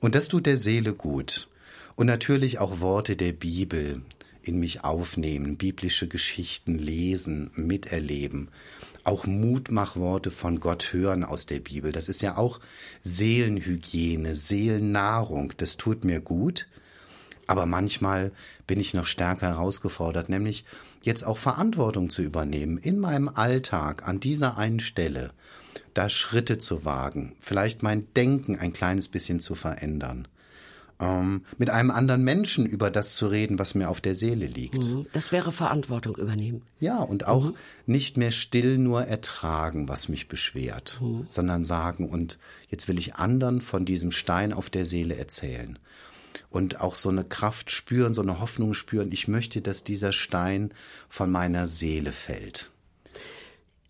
Und 0.00 0.14
das 0.14 0.28
tut 0.28 0.46
der 0.46 0.56
Seele 0.56 0.92
gut. 0.94 1.48
Und 1.94 2.06
natürlich 2.06 2.58
auch 2.58 2.80
Worte 2.80 3.16
der 3.16 3.32
Bibel 3.32 4.02
in 4.42 4.58
mich 4.60 4.84
aufnehmen, 4.84 5.56
biblische 5.56 6.06
Geschichten 6.06 6.78
lesen, 6.78 7.50
miterleben. 7.54 8.48
Auch 9.02 9.26
Mutmachworte 9.26 10.30
von 10.30 10.60
Gott 10.60 10.92
hören 10.92 11.24
aus 11.24 11.46
der 11.46 11.60
Bibel. 11.60 11.92
Das 11.92 12.08
ist 12.08 12.22
ja 12.22 12.36
auch 12.36 12.60
Seelenhygiene, 13.02 14.34
Seelennahrung. 14.34 15.52
Das 15.56 15.76
tut 15.76 16.04
mir 16.04 16.20
gut. 16.20 16.66
Aber 17.46 17.66
manchmal 17.66 18.32
bin 18.66 18.80
ich 18.80 18.94
noch 18.94 19.06
stärker 19.06 19.48
herausgefordert, 19.48 20.28
nämlich 20.28 20.64
jetzt 21.06 21.24
auch 21.24 21.38
Verantwortung 21.38 22.10
zu 22.10 22.22
übernehmen 22.22 22.76
in 22.78 22.98
meinem 22.98 23.28
Alltag 23.28 24.06
an 24.06 24.20
dieser 24.20 24.58
einen 24.58 24.80
Stelle, 24.80 25.30
da 25.94 26.08
Schritte 26.08 26.58
zu 26.58 26.84
wagen, 26.84 27.36
vielleicht 27.40 27.82
mein 27.82 28.12
Denken 28.14 28.58
ein 28.58 28.72
kleines 28.72 29.08
bisschen 29.08 29.40
zu 29.40 29.54
verändern. 29.54 30.28
ähm, 30.98 31.44
mit 31.58 31.70
einem 31.70 31.90
anderen 31.90 32.24
Menschen 32.24 32.66
über 32.66 32.90
das 32.90 33.16
zu 33.16 33.26
reden, 33.26 33.58
was 33.58 33.74
mir 33.74 33.90
auf 33.90 34.00
der 34.00 34.14
Seele 34.14 34.46
liegt. 34.46 34.78
Mhm. 34.78 35.06
Das 35.12 35.32
wäre 35.32 35.52
Verantwortung 35.52 36.16
übernehmen. 36.16 36.62
Ja, 36.80 36.98
und 36.98 37.26
auch 37.26 37.50
mhm. 37.50 37.56
nicht 37.86 38.16
mehr 38.16 38.30
still 38.30 38.78
nur 38.78 39.04
ertragen, 39.04 39.88
was 39.88 40.08
mich 40.08 40.28
beschwert, 40.28 40.98
mhm. 41.02 41.26
sondern 41.28 41.64
sagen, 41.64 42.08
und 42.08 42.38
jetzt 42.68 42.88
will 42.88 42.98
ich 42.98 43.16
anderen 43.16 43.60
von 43.60 43.84
diesem 43.84 44.10
Stein 44.10 44.52
auf 44.52 44.70
der 44.70 44.86
Seele 44.86 45.16
erzählen. 45.16 45.78
Und 46.56 46.80
auch 46.80 46.94
so 46.94 47.10
eine 47.10 47.24
Kraft 47.24 47.70
spüren, 47.70 48.14
so 48.14 48.22
eine 48.22 48.40
Hoffnung 48.40 48.72
spüren, 48.72 49.12
ich 49.12 49.28
möchte, 49.28 49.60
dass 49.60 49.84
dieser 49.84 50.12
Stein 50.12 50.72
von 51.08 51.30
meiner 51.30 51.66
Seele 51.66 52.12
fällt. 52.12 52.70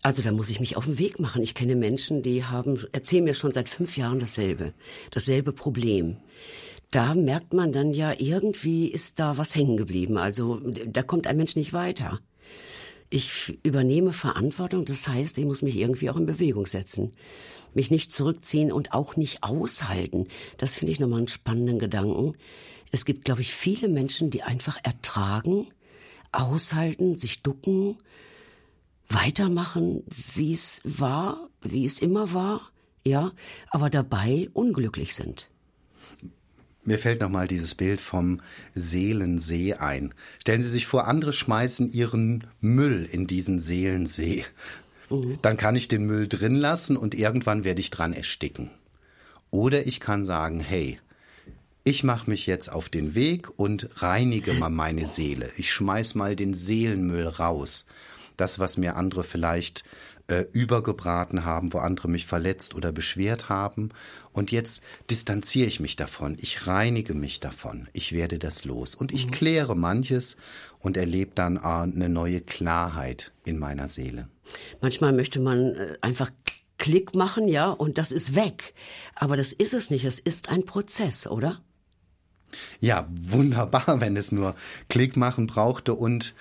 Also 0.01 0.21
da 0.21 0.31
muss 0.31 0.49
ich 0.49 0.59
mich 0.59 0.75
auf 0.75 0.85
den 0.85 0.99
Weg 0.99 1.19
machen. 1.19 1.41
Ich 1.41 1.55
kenne 1.55 1.75
Menschen, 1.75 2.23
die 2.23 2.43
haben, 2.43 2.77
erzählen 2.91 3.23
mir 3.23 3.33
schon 3.33 3.53
seit 3.53 3.69
fünf 3.69 3.95
Jahren 3.95 4.19
dasselbe, 4.19 4.73
dasselbe 5.11 5.53
Problem 5.53 6.17
da 6.91 7.15
merkt 7.15 7.53
man 7.53 7.71
dann 7.71 7.93
ja, 7.93 8.13
irgendwie 8.17 8.87
ist 8.87 9.19
da 9.19 9.37
was 9.37 9.55
hängen 9.55 9.77
geblieben. 9.77 10.17
Also 10.17 10.61
da 10.85 11.03
kommt 11.03 11.27
ein 11.27 11.37
Mensch 11.37 11.55
nicht 11.55 11.73
weiter. 11.73 12.19
Ich 13.09 13.57
übernehme 13.63 14.13
Verantwortung, 14.13 14.85
das 14.85 15.07
heißt, 15.07 15.37
ich 15.37 15.45
muss 15.45 15.61
mich 15.61 15.77
irgendwie 15.77 16.09
auch 16.09 16.17
in 16.17 16.25
Bewegung 16.25 16.65
setzen. 16.65 17.13
Mich 17.77 17.91
nicht 17.91 18.11
zurückziehen 18.11 18.71
und 18.71 18.91
auch 18.91 19.17
nicht 19.17 19.43
aushalten. 19.43 20.27
Das 20.57 20.73
finde 20.73 20.91
ich 20.91 20.99
nochmal 20.99 21.19
einen 21.19 21.27
spannenden 21.27 21.77
Gedanken. 21.77 22.33
Es 22.91 23.05
gibt, 23.05 23.23
glaube 23.23 23.41
ich, 23.41 23.53
viele 23.53 23.87
Menschen, 23.87 24.31
die 24.31 24.41
einfach 24.41 24.79
ertragen, 24.81 25.67
aushalten, 26.31 27.13
sich 27.13 27.43
ducken, 27.43 27.99
weitermachen, 29.07 30.03
wie 30.33 30.53
es 30.53 30.81
war, 30.85 31.49
wie 31.61 31.85
es 31.85 31.99
immer 31.99 32.33
war, 32.33 32.71
ja, 33.05 33.31
aber 33.69 33.91
dabei 33.91 34.49
unglücklich 34.53 35.13
sind. 35.13 35.51
Mir 36.83 36.97
fällt 36.97 37.21
nochmal 37.21 37.47
dieses 37.47 37.75
Bild 37.75 38.01
vom 38.01 38.41
Seelensee 38.73 39.75
ein. 39.75 40.15
Stellen 40.41 40.63
Sie 40.63 40.69
sich 40.69 40.87
vor, 40.87 41.05
andere 41.05 41.31
schmeißen 41.31 41.93
ihren 41.93 42.47
Müll 42.59 43.07
in 43.11 43.27
diesen 43.27 43.59
Seelensee. 43.59 44.45
Mhm. 45.09 45.39
Dann 45.41 45.57
kann 45.57 45.75
ich 45.75 45.87
den 45.87 46.05
Müll 46.05 46.27
drin 46.27 46.55
lassen 46.55 46.97
und 46.97 47.15
irgendwann 47.15 47.63
werde 47.63 47.81
ich 47.81 47.89
dran 47.89 48.13
ersticken. 48.13 48.69
Oder 49.51 49.87
ich 49.87 49.99
kann 49.99 50.23
sagen, 50.23 50.59
hey, 50.59 50.99
ich 51.83 52.03
mache 52.03 52.29
mich 52.29 52.47
jetzt 52.47 52.69
auf 52.69 52.89
den 52.89 53.15
Weg 53.15 53.47
und 53.57 53.89
reinige 54.01 54.53
mal 54.53 54.69
meine 54.69 55.05
Seele. 55.05 55.49
Ich 55.55 55.71
schmeiß 55.71 56.15
mal 56.15 56.35
den 56.35 56.53
Seelenmüll 56.53 57.27
raus. 57.27 57.85
Das, 58.35 58.59
was 58.59 58.77
mir 58.77 58.97
andere 58.97 59.23
vielleicht 59.23 59.85
äh, 60.27 60.45
übergebraten 60.51 61.45
haben, 61.45 61.71
wo 61.73 61.77
andere 61.79 62.09
mich 62.09 62.25
verletzt 62.25 62.75
oder 62.75 62.91
beschwert 62.91 63.47
haben. 63.49 63.89
Und 64.33 64.51
jetzt 64.51 64.83
distanziere 65.09 65.67
ich 65.67 65.79
mich 65.79 65.95
davon, 65.95 66.37
ich 66.39 66.67
reinige 66.67 67.13
mich 67.13 67.39
davon, 67.39 67.87
ich 67.93 68.11
werde 68.11 68.37
das 68.37 68.65
los 68.65 68.93
und 68.93 69.13
ich 69.13 69.27
mhm. 69.27 69.31
kläre 69.31 69.75
manches 69.75 70.37
und 70.79 70.97
erlebe 70.97 71.31
dann 71.35 71.57
äh, 71.57 71.59
eine 71.59 72.09
neue 72.09 72.41
Klarheit 72.41 73.31
in 73.45 73.59
meiner 73.59 73.87
Seele. 73.87 74.27
Manchmal 74.81 75.13
möchte 75.13 75.39
man 75.39 75.75
äh, 75.75 75.97
einfach 76.01 76.31
Klick 76.77 77.15
machen, 77.15 77.47
ja, 77.47 77.69
und 77.69 77.97
das 77.97 78.11
ist 78.11 78.35
weg. 78.35 78.73
Aber 79.15 79.35
das 79.35 79.51
ist 79.51 79.73
es 79.73 79.89
nicht, 79.89 80.05
es 80.05 80.19
ist 80.19 80.49
ein 80.49 80.65
Prozess, 80.65 81.27
oder? 81.27 81.61
Ja, 82.79 83.07
wunderbar, 83.09 83.85
wenn 84.01 84.15
es 84.15 84.31
nur 84.31 84.55
Klick 84.89 85.17
machen 85.17 85.47
brauchte 85.47 85.93
und 85.93 86.35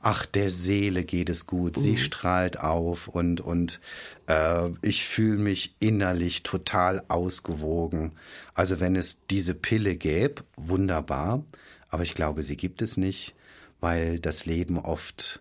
ach, 0.00 0.24
der 0.24 0.50
Seele 0.50 1.04
geht 1.04 1.28
es 1.28 1.46
gut, 1.46 1.76
sie 1.76 1.92
mhm. 1.92 1.96
strahlt 1.98 2.58
auf 2.60 3.08
und, 3.08 3.40
und 3.40 3.80
äh, 4.26 4.70
ich 4.80 5.04
fühle 5.04 5.38
mich 5.38 5.74
innerlich 5.78 6.42
total 6.42 7.04
ausgewogen. 7.08 8.12
Also 8.54 8.80
wenn 8.80 8.96
es 8.96 9.26
diese 9.26 9.54
Pille 9.54 9.96
gäbe, 9.96 10.42
wunderbar, 10.56 11.44
aber 11.88 12.02
ich 12.02 12.14
glaube, 12.14 12.42
sie 12.42 12.56
gibt 12.56 12.80
es 12.80 12.96
nicht, 12.96 13.34
weil 13.80 14.18
das 14.18 14.46
Leben 14.46 14.78
oft 14.78 15.40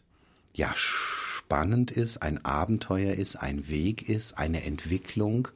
ja 0.54 0.73
spannend 0.75 1.91
ist, 1.91 2.21
ein 2.21 2.43
Abenteuer 2.45 3.13
ist, 3.13 3.36
ein 3.36 3.67
Weg 3.67 4.08
ist, 4.08 4.38
eine 4.38 4.63
Entwicklung 4.63 5.47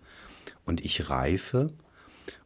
und 0.66 0.84
ich 0.84 1.10
reife. 1.10 1.72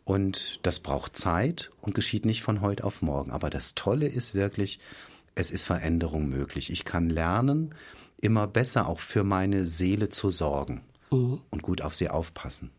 Und 0.04 0.66
das 0.66 0.80
braucht 0.80 1.18
Zeit 1.18 1.72
und 1.82 1.94
geschieht 1.94 2.26
nicht 2.26 2.42
von 2.42 2.62
heute 2.62 2.84
auf 2.86 3.02
morgen. 3.02 3.32
Aber 3.32 3.50
das 3.50 3.76
Tolle 3.76 4.08
ist 4.08 4.34
wirklich, 4.34 4.80
es 5.36 5.52
ist 5.52 5.66
Veränderung 5.66 6.30
möglich. 6.30 6.72
Ich 6.72 6.86
kann 6.86 7.10
lernen, 7.10 7.76
immer 8.20 8.48
besser 8.48 8.88
auch 8.88 9.00
für 9.00 9.24
meine 9.24 9.66
Seele 9.66 10.10
zu 10.10 10.30
sorgen 10.30 10.82
mhm. 11.12 11.42
und 11.50 11.62
gut 11.62 11.82
auf 11.82 11.96
sie 11.96 12.10
aufpassen. 12.10 12.72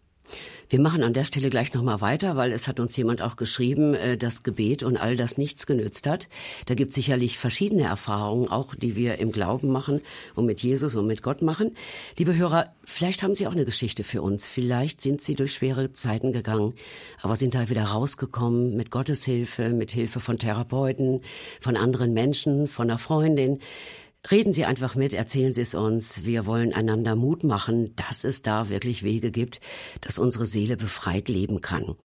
Wir 0.70 0.80
machen 0.80 1.02
an 1.02 1.14
der 1.14 1.24
Stelle 1.24 1.48
gleich 1.48 1.72
nochmal 1.72 2.02
weiter, 2.02 2.36
weil 2.36 2.52
es 2.52 2.68
hat 2.68 2.78
uns 2.78 2.94
jemand 2.96 3.22
auch 3.22 3.36
geschrieben, 3.36 3.94
äh, 3.94 4.18
dass 4.18 4.42
Gebet 4.42 4.82
und 4.82 4.98
all 4.98 5.16
das 5.16 5.38
nichts 5.38 5.66
genützt 5.66 6.06
hat. 6.06 6.28
Da 6.66 6.74
gibt 6.74 6.90
es 6.90 6.94
sicherlich 6.96 7.38
verschiedene 7.38 7.84
Erfahrungen, 7.84 8.48
auch 8.48 8.74
die 8.74 8.94
wir 8.94 9.18
im 9.18 9.32
Glauben 9.32 9.70
machen 9.70 10.02
und 10.34 10.44
mit 10.44 10.62
Jesus 10.62 10.94
und 10.94 11.06
mit 11.06 11.22
Gott 11.22 11.40
machen. 11.40 11.74
Liebe 12.18 12.36
Hörer, 12.36 12.74
vielleicht 12.84 13.22
haben 13.22 13.34
Sie 13.34 13.46
auch 13.46 13.52
eine 13.52 13.64
Geschichte 13.64 14.04
für 14.04 14.20
uns. 14.20 14.46
Vielleicht 14.46 15.00
sind 15.00 15.22
Sie 15.22 15.34
durch 15.34 15.54
schwere 15.54 15.92
Zeiten 15.94 16.32
gegangen, 16.32 16.74
aber 17.22 17.36
sind 17.36 17.54
da 17.54 17.70
wieder 17.70 17.84
rausgekommen 17.84 18.76
mit 18.76 18.90
Gottes 18.90 19.24
Hilfe, 19.24 19.70
mit 19.70 19.90
Hilfe 19.90 20.20
von 20.20 20.38
Therapeuten, 20.38 21.22
von 21.60 21.76
anderen 21.76 22.12
Menschen, 22.12 22.66
von 22.66 22.90
einer 22.90 22.98
Freundin. 22.98 23.60
Reden 24.31 24.52
Sie 24.52 24.64
einfach 24.64 24.94
mit, 24.94 25.14
erzählen 25.14 25.54
Sie 25.54 25.62
es 25.62 25.74
uns. 25.74 26.24
Wir 26.24 26.44
wollen 26.44 26.72
einander 26.74 27.14
Mut 27.16 27.44
machen, 27.44 27.94
dass 27.96 28.24
es 28.24 28.42
da 28.42 28.68
wirklich 28.68 29.02
Wege 29.02 29.31
gibt, 29.31 29.61
dass 30.00 30.18
unsere 30.18 30.44
Seele 30.44 30.76
befreit 30.76 31.28
leben 31.28 31.61
kann. 31.61 31.96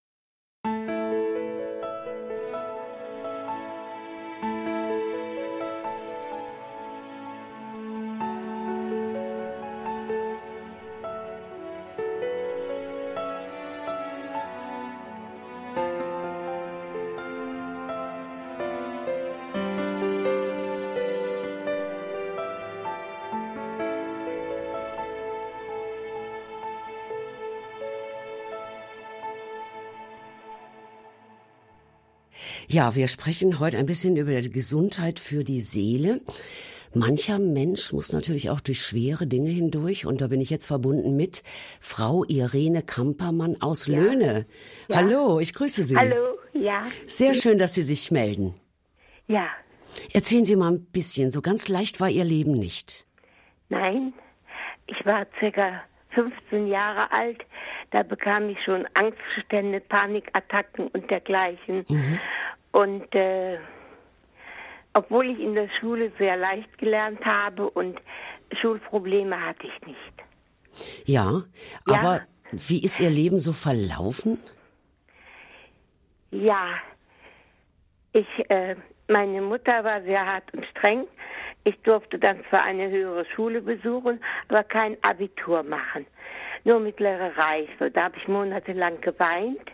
Ja, 32.73 32.95
wir 32.95 33.07
sprechen 33.07 33.59
heute 33.59 33.77
ein 33.77 33.85
bisschen 33.85 34.17
über 34.17 34.41
die 34.41 34.49
Gesundheit 34.49 35.19
für 35.19 35.43
die 35.43 35.61
Seele. 35.61 36.21
Mancher 36.95 37.37
Mensch 37.37 37.93
muss 37.93 38.11
natürlich 38.13 38.49
auch 38.49 38.61
durch 38.61 38.81
schwere 38.81 39.27
Dinge 39.27 39.51
hindurch 39.51 40.07
und 40.07 40.21
da 40.21 40.27
bin 40.27 40.41
ich 40.41 40.49
jetzt 40.49 40.65
verbunden 40.65 41.15
mit 41.15 41.43
Frau 41.79 42.23
Irene 42.23 42.81
Kampermann 42.81 43.61
aus 43.61 43.85
ja. 43.85 43.99
Löhne. 43.99 44.47
Ja. 44.87 44.95
Hallo, 44.95 45.39
ich 45.39 45.53
grüße 45.53 45.83
Sie. 45.83 45.95
Hallo, 45.95 46.39
ja. 46.53 46.87
Sehr 47.05 47.35
schön, 47.35 47.59
dass 47.59 47.75
Sie 47.75 47.83
sich 47.83 48.09
melden. 48.09 48.55
Ja. 49.27 49.49
Erzählen 50.11 50.43
Sie 50.43 50.55
mal 50.55 50.71
ein 50.71 50.85
bisschen, 50.85 51.29
so 51.29 51.43
ganz 51.43 51.67
leicht 51.67 52.01
war 52.01 52.09
Ihr 52.09 52.25
Leben 52.25 52.53
nicht. 52.53 53.05
Nein, 53.69 54.13
ich 54.87 55.05
war 55.05 55.27
circa 55.39 55.83
15 56.15 56.65
Jahre 56.65 57.11
alt, 57.11 57.45
da 57.93 58.01
bekam 58.01 58.49
ich 58.49 58.57
schon 58.63 58.87
Angstzustände, 58.95 59.79
Panikattacken 59.79 60.87
und 60.87 61.09
dergleichen. 61.11 61.85
Mhm. 61.87 62.19
Und 62.71 63.15
äh, 63.15 63.53
obwohl 64.93 65.29
ich 65.29 65.39
in 65.39 65.53
der 65.53 65.69
Schule 65.79 66.11
sehr 66.17 66.35
leicht 66.35 66.75
gelernt 66.79 67.23
habe 67.23 67.69
und 67.69 67.99
Schulprobleme 68.59 69.39
hatte 69.39 69.67
ich 69.67 69.87
nicht. 69.87 71.05
Ja, 71.05 71.43
ja. 71.87 71.95
aber 71.95 72.21
wie 72.51 72.83
ist 72.83 72.99
Ihr 72.99 73.11
Leben 73.11 73.37
so 73.37 73.53
verlaufen? 73.53 74.39
Ja, 76.31 76.79
ich, 78.11 78.27
äh, 78.49 78.75
meine 79.07 79.41
Mutter 79.41 79.83
war 79.83 80.01
sehr 80.01 80.25
hart 80.25 80.51
und 80.53 80.65
streng. 80.65 81.05
Ich 81.63 81.79
durfte 81.83 82.17
dann 82.17 82.43
zwar 82.49 82.65
eine 82.65 82.89
höhere 82.89 83.25
Schule 83.35 83.61
besuchen, 83.61 84.19
aber 84.47 84.63
kein 84.63 84.97
Abitur 85.03 85.61
machen. 85.61 86.07
Nur 86.63 86.79
mittlere 86.79 87.31
Reife. 87.37 87.91
Da 87.91 88.03
habe 88.05 88.17
ich 88.17 88.27
monatelang 88.27 89.01
geweint. 89.01 89.71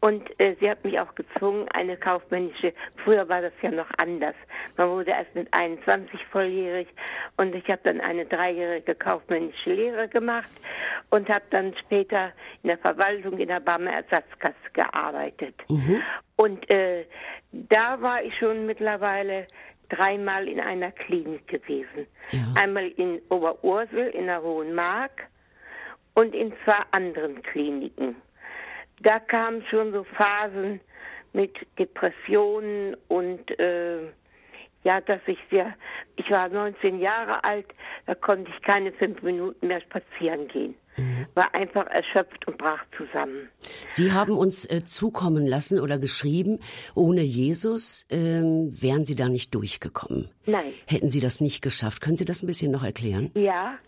Und 0.00 0.38
äh, 0.38 0.54
sie 0.60 0.68
hat 0.68 0.84
mich 0.84 1.00
auch 1.00 1.14
gezwungen, 1.14 1.66
eine 1.72 1.96
kaufmännische, 1.96 2.74
früher 3.02 3.26
war 3.30 3.40
das 3.40 3.54
ja 3.62 3.70
noch 3.70 3.88
anders. 3.96 4.34
Man 4.76 4.90
wurde 4.90 5.12
erst 5.12 5.34
mit 5.34 5.48
21 5.52 6.20
volljährig 6.30 6.88
und 7.38 7.54
ich 7.54 7.66
habe 7.68 7.80
dann 7.84 8.02
eine 8.02 8.26
dreijährige 8.26 8.94
kaufmännische 8.94 9.72
Lehre 9.72 10.08
gemacht 10.08 10.50
und 11.08 11.30
habe 11.30 11.44
dann 11.48 11.74
später 11.78 12.32
in 12.62 12.68
der 12.68 12.78
Verwaltung 12.78 13.38
in 13.38 13.48
der 13.48 13.60
Barmer 13.60 13.92
Ersatzkasse 13.92 14.54
gearbeitet. 14.74 15.54
Mhm. 15.70 16.02
Und 16.36 16.70
äh, 16.70 17.06
da 17.52 18.02
war 18.02 18.22
ich 18.22 18.36
schon 18.36 18.66
mittlerweile 18.66 19.46
dreimal 19.88 20.48
in 20.48 20.60
einer 20.60 20.92
Klinik 20.92 21.48
gewesen. 21.48 22.06
Ja. 22.30 22.40
Einmal 22.56 22.88
in 22.88 23.22
Oberursel 23.30 24.08
in 24.08 24.26
der 24.26 24.42
Hohen 24.42 24.74
Mark 24.74 25.28
und 26.14 26.34
in 26.34 26.52
zwei 26.64 26.78
anderen 26.92 27.42
Kliniken 27.42 28.16
da 29.04 29.18
kamen 29.18 29.62
schon 29.70 29.92
so 29.92 30.04
Phasen 30.04 30.80
mit 31.32 31.54
Depressionen 31.78 32.96
und 33.08 33.58
äh, 33.58 34.02
ja, 34.84 35.00
dass 35.00 35.20
ich 35.26 35.38
sehr, 35.50 35.74
ich 36.16 36.30
war 36.30 36.48
19 36.48 37.00
Jahre 37.00 37.42
alt, 37.42 37.66
da 38.06 38.14
konnte 38.14 38.50
ich 38.54 38.62
keine 38.62 38.92
fünf 38.92 39.22
Minuten 39.22 39.66
mehr 39.66 39.80
spazieren 39.80 40.46
gehen. 40.48 40.74
Mhm. 40.96 41.26
War 41.34 41.54
einfach 41.54 41.86
erschöpft 41.86 42.46
und 42.46 42.58
brach 42.58 42.84
zusammen. 42.96 43.48
Sie 43.88 44.12
haben 44.12 44.36
uns 44.36 44.64
äh, 44.70 44.84
zukommen 44.84 45.46
lassen 45.46 45.80
oder 45.80 45.98
geschrieben, 45.98 46.60
ohne 46.94 47.22
Jesus 47.22 48.06
ähm, 48.10 48.70
wären 48.80 49.04
Sie 49.04 49.16
da 49.16 49.28
nicht 49.28 49.54
durchgekommen. 49.54 50.30
Nein. 50.46 50.72
Hätten 50.86 51.10
Sie 51.10 51.20
das 51.20 51.40
nicht 51.40 51.62
geschafft. 51.62 52.02
Können 52.02 52.16
Sie 52.16 52.26
das 52.26 52.42
ein 52.42 52.46
bisschen 52.46 52.70
noch 52.70 52.84
erklären? 52.84 53.32
Ja. 53.34 53.78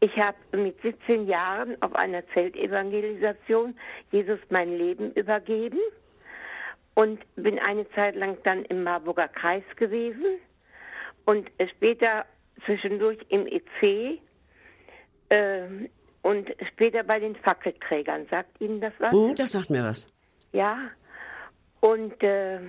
Ich 0.00 0.16
habe 0.16 0.36
mit 0.52 0.80
17 0.82 1.26
Jahren 1.26 1.80
auf 1.82 1.94
einer 1.94 2.26
Zeltevangelisation 2.28 3.74
Jesus 4.10 4.38
mein 4.50 4.76
Leben 4.76 5.12
übergeben 5.12 5.78
und 6.94 7.20
bin 7.36 7.58
eine 7.58 7.88
Zeit 7.90 8.14
lang 8.14 8.36
dann 8.44 8.64
im 8.66 8.82
Marburger 8.82 9.28
Kreis 9.28 9.64
gewesen 9.76 10.38
und 11.24 11.50
später 11.76 12.26
zwischendurch 12.64 13.18
im 13.28 13.46
EC 13.46 14.20
äh, 15.30 15.88
und 16.22 16.50
später 16.72 17.02
bei 17.02 17.18
den 17.18 17.36
Fackelträgern. 17.36 18.26
Sagt 18.30 18.60
Ihnen 18.60 18.80
das 18.80 18.92
was? 18.98 19.12
Oh, 19.12 19.32
das 19.34 19.52
sagt 19.52 19.70
mir 19.70 19.84
was. 19.84 20.08
Ja. 20.52 20.90
Und 21.80 22.22
äh, 22.22 22.60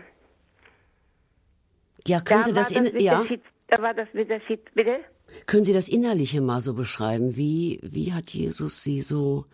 ja, 2.07 2.21
können 2.21 2.43
Sie 2.43 2.53
das, 2.53 2.69
das 2.69 2.93
in 2.93 2.99
ja? 2.99 3.23
Da 3.67 3.81
war 3.81 3.93
das 3.93 4.07
mit 4.13 4.29
der 4.29 4.41
Schied, 4.41 4.61
bitte? 4.75 4.99
Können 5.45 5.63
Sie 5.63 5.73
das 5.73 5.87
Innerliche 5.87 6.41
mal 6.41 6.61
so 6.61 6.73
beschreiben? 6.73 7.35
Wie, 7.35 7.79
wie 7.83 8.13
hat 8.13 8.29
Jesus 8.31 8.83
Sie 8.83 9.01
so 9.01 9.45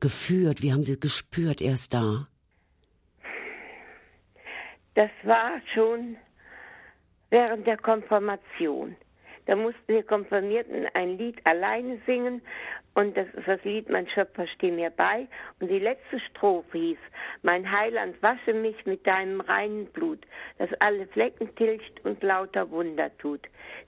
geführt? 0.00 0.62
Wie 0.62 0.72
haben 0.72 0.82
Sie 0.82 0.98
gespürt, 0.98 1.60
er 1.60 1.74
ist 1.74 1.94
da? 1.94 2.28
Das 4.94 5.10
war 5.22 5.60
schon 5.74 6.16
während 7.30 7.66
der 7.66 7.76
Konfirmation. 7.76 8.96
Da 9.48 9.56
mussten 9.56 9.88
wir 9.88 10.02
Konfirmierten 10.02 10.86
ein 10.92 11.16
Lied 11.16 11.40
alleine 11.44 11.98
singen 12.04 12.42
und 12.92 13.16
das 13.16 13.26
ist 13.28 13.48
das 13.48 13.64
Lied 13.64 13.88
Mein 13.88 14.06
Schöpfer 14.06 14.46
steh 14.46 14.70
mir 14.70 14.90
bei 14.90 15.26
und 15.58 15.70
die 15.70 15.78
letzte 15.78 16.20
Strophe 16.20 16.76
hieß 16.76 16.98
Mein 17.40 17.70
Heiland 17.72 18.22
wasche 18.22 18.52
mich 18.52 18.76
mit 18.84 19.06
deinem 19.06 19.40
reinen 19.40 19.86
Blut, 19.86 20.18
das 20.58 20.68
alle 20.80 21.06
Flecken 21.06 21.54
tilgt 21.56 22.04
und 22.04 22.22
lauter 22.22 22.70
Wunder 22.70 23.10
tut. 23.16 23.40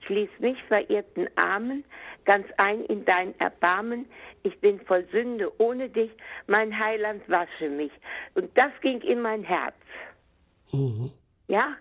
Schließ 0.07 0.31
mich 0.39 0.57
verirrten 0.63 1.29
Armen 1.35 1.85
ganz 2.25 2.47
ein 2.57 2.83
in 2.85 3.05
dein 3.05 3.39
Erbarmen. 3.39 4.07
Ich 4.41 4.59
bin 4.61 4.79
voll 4.79 5.05
Sünde 5.11 5.51
ohne 5.59 5.89
dich, 5.89 6.09
mein 6.47 6.77
Heiland 6.79 7.21
wasche 7.29 7.69
mich. 7.69 7.91
Und 8.33 8.49
das 8.57 8.71
ging 8.81 8.99
in 9.01 9.21
mein 9.21 9.43
Herz. 9.43 9.75
Mhm. 10.71 11.11
Ja, 11.47 11.75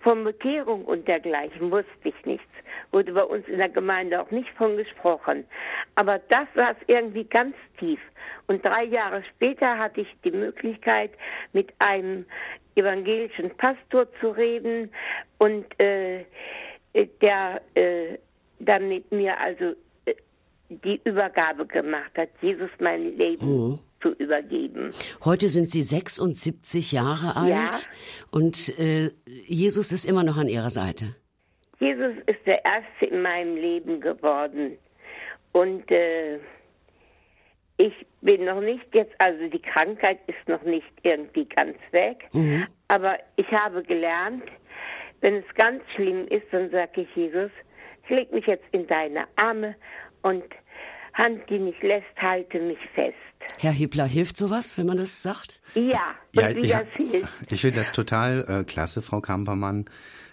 von 0.00 0.24
Bekehrung 0.24 0.84
und 0.84 1.06
dergleichen 1.06 1.70
wusste 1.70 1.88
ich 2.04 2.26
nichts. 2.26 2.46
Wurde 2.90 3.12
bei 3.12 3.22
uns 3.22 3.46
in 3.46 3.58
der 3.58 3.68
Gemeinde 3.68 4.20
auch 4.20 4.30
nicht 4.30 4.50
von 4.50 4.76
gesprochen. 4.76 5.44
Aber 5.94 6.18
das 6.28 6.48
saß 6.54 6.76
irgendwie 6.86 7.24
ganz 7.24 7.54
tief. 7.78 8.00
Und 8.46 8.64
drei 8.64 8.84
Jahre 8.84 9.22
später 9.34 9.78
hatte 9.78 10.00
ich 10.00 10.08
die 10.24 10.32
Möglichkeit, 10.32 11.12
mit 11.52 11.72
einem 11.78 12.24
evangelischen 12.74 13.50
Pastor 13.56 14.06
zu 14.20 14.30
reden 14.30 14.90
und 15.38 15.66
äh, 15.78 16.24
der 16.94 17.60
äh, 17.74 18.18
dann 18.58 18.88
mit 18.88 19.10
mir 19.12 19.38
also 19.38 19.74
äh, 20.06 20.14
die 20.68 21.00
Übergabe 21.04 21.66
gemacht 21.66 22.12
hat, 22.16 22.30
Jesus 22.40 22.70
mein 22.78 23.16
Leben. 23.16 23.46
Mhm 23.46 23.78
zu 24.00 24.10
übergeben. 24.12 24.90
Heute 25.24 25.48
sind 25.48 25.70
Sie 25.70 25.82
76 25.82 26.92
Jahre 26.92 27.36
alt 27.36 27.50
ja. 27.50 27.70
und 28.30 28.78
äh, 28.78 29.10
Jesus 29.26 29.92
ist 29.92 30.04
immer 30.04 30.24
noch 30.24 30.36
an 30.36 30.48
Ihrer 30.48 30.70
Seite. 30.70 31.14
Jesus 31.78 32.14
ist 32.26 32.40
der 32.46 32.64
Erste 32.64 33.06
in 33.06 33.22
meinem 33.22 33.56
Leben 33.56 34.00
geworden. 34.00 34.76
Und 35.52 35.90
äh, 35.90 36.38
ich 37.78 37.94
bin 38.20 38.44
noch 38.44 38.60
nicht 38.60 38.86
jetzt, 38.94 39.14
also 39.18 39.48
die 39.48 39.62
Krankheit 39.62 40.18
ist 40.26 40.48
noch 40.48 40.62
nicht 40.62 40.92
irgendwie 41.02 41.46
ganz 41.46 41.76
weg, 41.92 42.28
mhm. 42.32 42.66
aber 42.88 43.18
ich 43.36 43.50
habe 43.50 43.82
gelernt, 43.82 44.44
wenn 45.22 45.36
es 45.36 45.54
ganz 45.54 45.82
schlimm 45.94 46.26
ist, 46.28 46.46
dann 46.52 46.70
sage 46.70 47.02
ich 47.02 47.16
Jesus, 47.16 47.50
ich 48.04 48.10
leg 48.10 48.32
mich 48.32 48.46
jetzt 48.46 48.64
in 48.72 48.86
deine 48.86 49.24
Arme 49.36 49.74
und 50.22 50.44
Hand, 51.14 51.40
die 51.48 51.58
mich 51.58 51.80
lässt, 51.82 52.06
halte 52.16 52.60
mich 52.60 52.78
fest. 52.94 53.14
Herr 53.58 53.72
Hippler, 53.72 54.06
hilft 54.06 54.36
sowas, 54.36 54.78
wenn 54.78 54.86
man 54.86 54.96
das 54.96 55.22
sagt? 55.22 55.60
Ja, 55.74 56.14
ja, 56.34 56.50
ja 56.50 56.82
ich 57.50 57.60
finde 57.60 57.78
das 57.78 57.92
total 57.92 58.44
äh, 58.48 58.64
klasse, 58.64 59.02
Frau 59.02 59.20
Kampermann, 59.20 59.86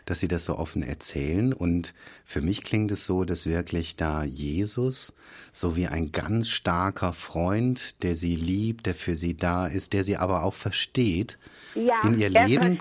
dass 0.05 0.19
Sie 0.19 0.27
das 0.27 0.45
so 0.45 0.57
offen 0.57 0.83
erzählen. 0.83 1.53
Und 1.53 1.93
für 2.25 2.41
mich 2.41 2.63
klingt 2.63 2.91
es 2.91 3.05
so, 3.05 3.25
dass 3.25 3.45
wirklich 3.45 3.95
da 3.95 4.23
Jesus 4.23 5.13
so 5.51 5.75
wie 5.75 5.87
ein 5.87 6.11
ganz 6.11 6.49
starker 6.49 7.13
Freund, 7.13 8.01
der 8.03 8.15
Sie 8.15 8.35
liebt, 8.35 8.85
der 8.85 8.95
für 8.95 9.15
Sie 9.15 9.35
da 9.35 9.67
ist, 9.67 9.93
der 9.93 10.03
Sie 10.03 10.17
aber 10.17 10.43
auch 10.43 10.53
versteht, 10.53 11.37
ja, 11.75 12.01
in 12.03 12.19
ihr 12.19 12.29
Leben 12.29 12.79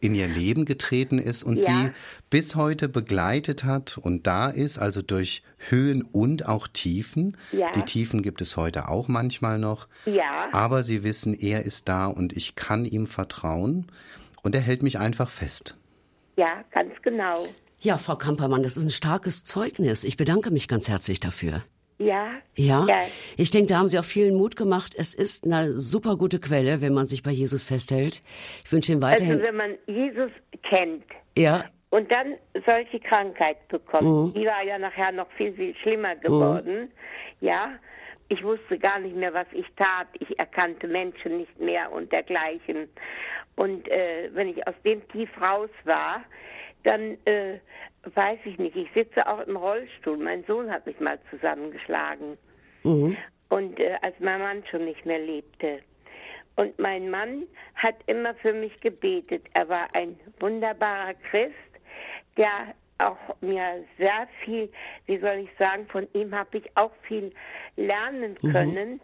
in 0.00 0.14
ihr 0.14 0.28
Leben 0.28 0.64
getreten 0.64 1.18
ist 1.18 1.42
und 1.42 1.62
ja. 1.62 1.66
sie 1.66 1.90
bis 2.30 2.54
heute 2.54 2.88
begleitet 2.88 3.64
hat 3.64 3.98
und 3.98 4.26
da 4.26 4.48
ist, 4.48 4.78
also 4.78 5.02
durch 5.02 5.42
Höhen 5.68 6.02
und 6.02 6.48
auch 6.48 6.68
Tiefen. 6.68 7.36
Ja. 7.52 7.70
Die 7.72 7.82
Tiefen 7.82 8.22
gibt 8.22 8.40
es 8.40 8.56
heute 8.56 8.88
auch 8.88 9.08
manchmal 9.08 9.58
noch. 9.58 9.88
Ja. 10.06 10.48
Aber 10.52 10.82
sie 10.82 11.04
wissen, 11.04 11.34
er 11.34 11.64
ist 11.64 11.88
da 11.88 12.06
und 12.06 12.36
ich 12.36 12.56
kann 12.56 12.84
ihm 12.84 13.06
vertrauen 13.06 13.86
und 14.42 14.54
er 14.54 14.60
hält 14.60 14.82
mich 14.82 14.98
einfach 14.98 15.28
fest. 15.28 15.76
Ja, 16.36 16.64
ganz 16.72 16.92
genau. 17.02 17.34
Ja, 17.80 17.98
Frau 17.98 18.16
Kampermann, 18.16 18.62
das 18.62 18.76
ist 18.76 18.84
ein 18.84 18.90
starkes 18.90 19.44
Zeugnis. 19.44 20.04
Ich 20.04 20.16
bedanke 20.16 20.50
mich 20.50 20.68
ganz 20.68 20.88
herzlich 20.88 21.20
dafür. 21.20 21.62
Ja. 22.04 22.30
Ja. 22.56 22.86
ja. 22.86 23.00
Ich 23.36 23.50
denke, 23.50 23.68
da 23.68 23.78
haben 23.78 23.88
Sie 23.88 23.98
auch 23.98 24.04
vielen 24.04 24.34
Mut 24.34 24.56
gemacht. 24.56 24.94
Es 24.96 25.14
ist 25.14 25.44
eine 25.44 25.72
super 25.72 26.16
gute 26.16 26.40
Quelle, 26.40 26.80
wenn 26.80 26.92
man 26.92 27.06
sich 27.06 27.22
bei 27.22 27.30
Jesus 27.30 27.64
festhält. 27.64 28.22
Ich 28.64 28.72
wünsche 28.72 28.92
Ihnen 28.92 29.02
weiterhin. 29.02 29.34
Also 29.34 29.46
wenn 29.46 29.56
man 29.56 29.78
Jesus 29.86 30.30
kennt. 30.62 31.04
Ja. 31.36 31.64
Und 31.90 32.10
dann 32.10 32.34
solche 32.66 33.00
Krankheit 33.00 33.68
bekommt. 33.68 34.02
Mhm. 34.02 34.32
Die 34.34 34.46
war 34.46 34.64
ja 34.64 34.78
nachher 34.78 35.12
noch 35.12 35.30
viel, 35.32 35.52
viel 35.52 35.74
schlimmer 35.76 36.16
geworden. 36.16 36.82
Mhm. 36.82 36.88
Ja. 37.40 37.72
Ich 38.28 38.42
wusste 38.42 38.78
gar 38.78 38.98
nicht 38.98 39.14
mehr, 39.14 39.34
was 39.34 39.46
ich 39.52 39.66
tat. 39.76 40.06
Ich 40.18 40.38
erkannte 40.38 40.88
Menschen 40.88 41.38
nicht 41.38 41.60
mehr 41.60 41.92
und 41.92 42.10
dergleichen. 42.10 42.88
Und 43.56 43.86
äh, 43.88 44.30
wenn 44.32 44.48
ich 44.48 44.66
aus 44.66 44.74
dem 44.84 45.06
Tief 45.08 45.28
raus 45.38 45.68
war, 45.84 46.22
dann 46.84 47.18
äh, 47.26 47.58
weiß 48.14 48.38
ich 48.44 48.58
nicht. 48.58 48.76
Ich 48.76 48.88
sitze 48.94 49.26
auch 49.26 49.40
im 49.46 49.56
Rollstuhl. 49.56 50.16
Mein 50.16 50.44
Sohn 50.44 50.70
hat 50.70 50.86
mich 50.86 50.98
mal 51.00 51.18
zusammengeschlagen. 51.30 52.36
Mhm. 52.82 53.16
Und 53.48 53.78
äh, 53.78 53.96
als 54.02 54.14
mein 54.18 54.40
Mann 54.40 54.62
schon 54.70 54.84
nicht 54.84 55.04
mehr 55.06 55.18
lebte. 55.18 55.80
Und 56.56 56.78
mein 56.78 57.10
Mann 57.10 57.44
hat 57.74 57.96
immer 58.06 58.34
für 58.34 58.52
mich 58.52 58.78
gebetet. 58.80 59.44
Er 59.54 59.68
war 59.68 59.94
ein 59.94 60.18
wunderbarer 60.40 61.14
Christ, 61.30 61.54
der 62.36 62.74
auch 62.98 63.16
mir 63.40 63.84
sehr 63.98 64.28
viel, 64.44 64.70
wie 65.06 65.18
soll 65.18 65.44
ich 65.44 65.50
sagen, 65.58 65.86
von 65.88 66.06
ihm 66.12 66.34
habe 66.34 66.58
ich 66.58 66.76
auch 66.76 66.92
viel 67.02 67.32
lernen 67.76 68.36
mhm. 68.42 68.52
können. 68.52 68.90
Mhm. 68.90 69.00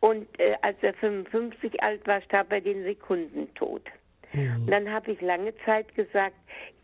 Und 0.00 0.40
äh, 0.40 0.56
als 0.62 0.76
er 0.82 0.94
55 0.94 1.82
alt 1.82 2.06
war, 2.06 2.20
starb 2.22 2.52
er 2.52 2.60
den 2.60 2.82
Sekundentod. 2.84 3.82
Mhm. 4.32 4.62
Und 4.62 4.70
dann 4.70 4.90
habe 4.90 5.12
ich 5.12 5.20
lange 5.20 5.54
Zeit 5.64 5.94
gesagt, 5.94 6.36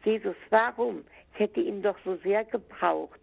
Jesus, 0.05 0.37
warum? 0.51 1.05
Ich 1.37 1.41
hätte 1.41 1.61
ihn 1.61 1.83
doch 1.83 1.97
so 2.03 2.17
sehr 2.25 2.45
gebraucht. 2.45 3.21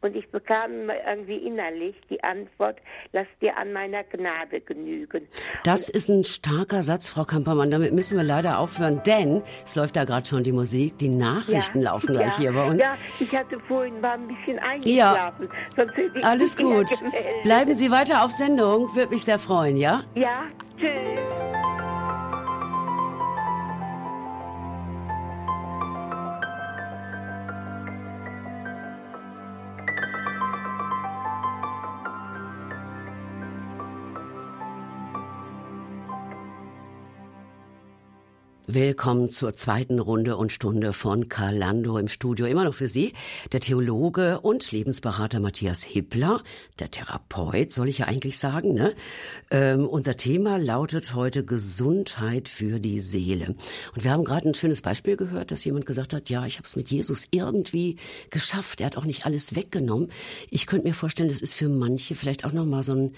Und 0.00 0.16
ich 0.16 0.28
bekam 0.30 0.90
irgendwie 1.06 1.34
innerlich 1.34 1.94
die 2.10 2.22
Antwort, 2.24 2.76
lass 3.12 3.28
dir 3.40 3.56
an 3.56 3.72
meiner 3.72 4.02
Gnade 4.02 4.60
genügen. 4.60 5.28
Das 5.64 5.88
ist 5.88 6.08
ein 6.08 6.24
starker 6.24 6.82
Satz, 6.82 7.08
Frau 7.08 7.24
Kampermann. 7.24 7.70
Damit 7.70 7.92
müssen 7.92 8.16
wir 8.16 8.24
leider 8.24 8.58
aufhören, 8.58 9.00
denn 9.06 9.44
es 9.64 9.76
läuft 9.76 9.94
da 9.94 10.04
gerade 10.04 10.26
schon 10.26 10.42
die 10.42 10.50
Musik. 10.50 10.98
Die 10.98 11.08
Nachrichten 11.08 11.82
ja, 11.82 11.92
laufen 11.92 12.14
gleich 12.14 12.32
ja, 12.32 12.38
hier 12.38 12.52
bei 12.52 12.66
uns. 12.66 12.82
Ja, 12.82 12.96
ich 13.20 13.34
hatte 13.34 13.60
vorhin 13.60 14.02
war 14.02 14.14
ein 14.14 14.26
bisschen 14.26 14.58
eingeschlafen. 14.58 15.48
Ja. 15.76 16.28
Alles 16.28 16.56
gut. 16.56 16.90
Bleiben 17.44 17.72
Sie 17.72 17.90
weiter 17.92 18.24
auf 18.24 18.32
Sendung. 18.32 18.94
Würde 18.96 19.10
mich 19.10 19.24
sehr 19.24 19.38
freuen, 19.38 19.76
ja? 19.76 20.02
Ja, 20.14 20.48
tschüss. 20.76 21.51
Willkommen 38.68 39.28
zur 39.32 39.56
zweiten 39.56 39.98
Runde 39.98 40.36
und 40.36 40.52
Stunde 40.52 40.92
von 40.92 41.28
Karl 41.28 41.60
im 41.60 42.06
Studio. 42.06 42.46
Immer 42.46 42.64
noch 42.64 42.74
für 42.74 42.86
Sie 42.86 43.12
der 43.50 43.58
Theologe 43.58 44.38
und 44.38 44.70
Lebensberater 44.70 45.40
Matthias 45.40 45.82
Hippler, 45.82 46.44
der 46.78 46.88
Therapeut, 46.88 47.72
soll 47.72 47.88
ich 47.88 47.98
ja 47.98 48.06
eigentlich 48.06 48.38
sagen. 48.38 48.72
Ne? 48.74 48.94
Ähm, 49.50 49.88
unser 49.88 50.16
Thema 50.16 50.58
lautet 50.58 51.12
heute 51.12 51.44
Gesundheit 51.44 52.48
für 52.48 52.78
die 52.78 53.00
Seele. 53.00 53.56
Und 53.96 54.04
wir 54.04 54.12
haben 54.12 54.22
gerade 54.22 54.48
ein 54.48 54.54
schönes 54.54 54.80
Beispiel 54.80 55.16
gehört, 55.16 55.50
dass 55.50 55.64
jemand 55.64 55.84
gesagt 55.84 56.14
hat, 56.14 56.30
ja, 56.30 56.46
ich 56.46 56.58
habe 56.58 56.66
es 56.66 56.76
mit 56.76 56.88
Jesus 56.88 57.26
irgendwie 57.32 57.96
geschafft. 58.30 58.80
Er 58.80 58.86
hat 58.86 58.96
auch 58.96 59.06
nicht 59.06 59.26
alles 59.26 59.56
weggenommen. 59.56 60.12
Ich 60.50 60.68
könnte 60.68 60.86
mir 60.86 60.94
vorstellen, 60.94 61.28
das 61.28 61.42
ist 61.42 61.54
für 61.54 61.68
manche 61.68 62.14
vielleicht 62.14 62.44
auch 62.44 62.52
noch 62.52 62.64
mal 62.64 62.84
so 62.84 62.94
ein 62.94 63.12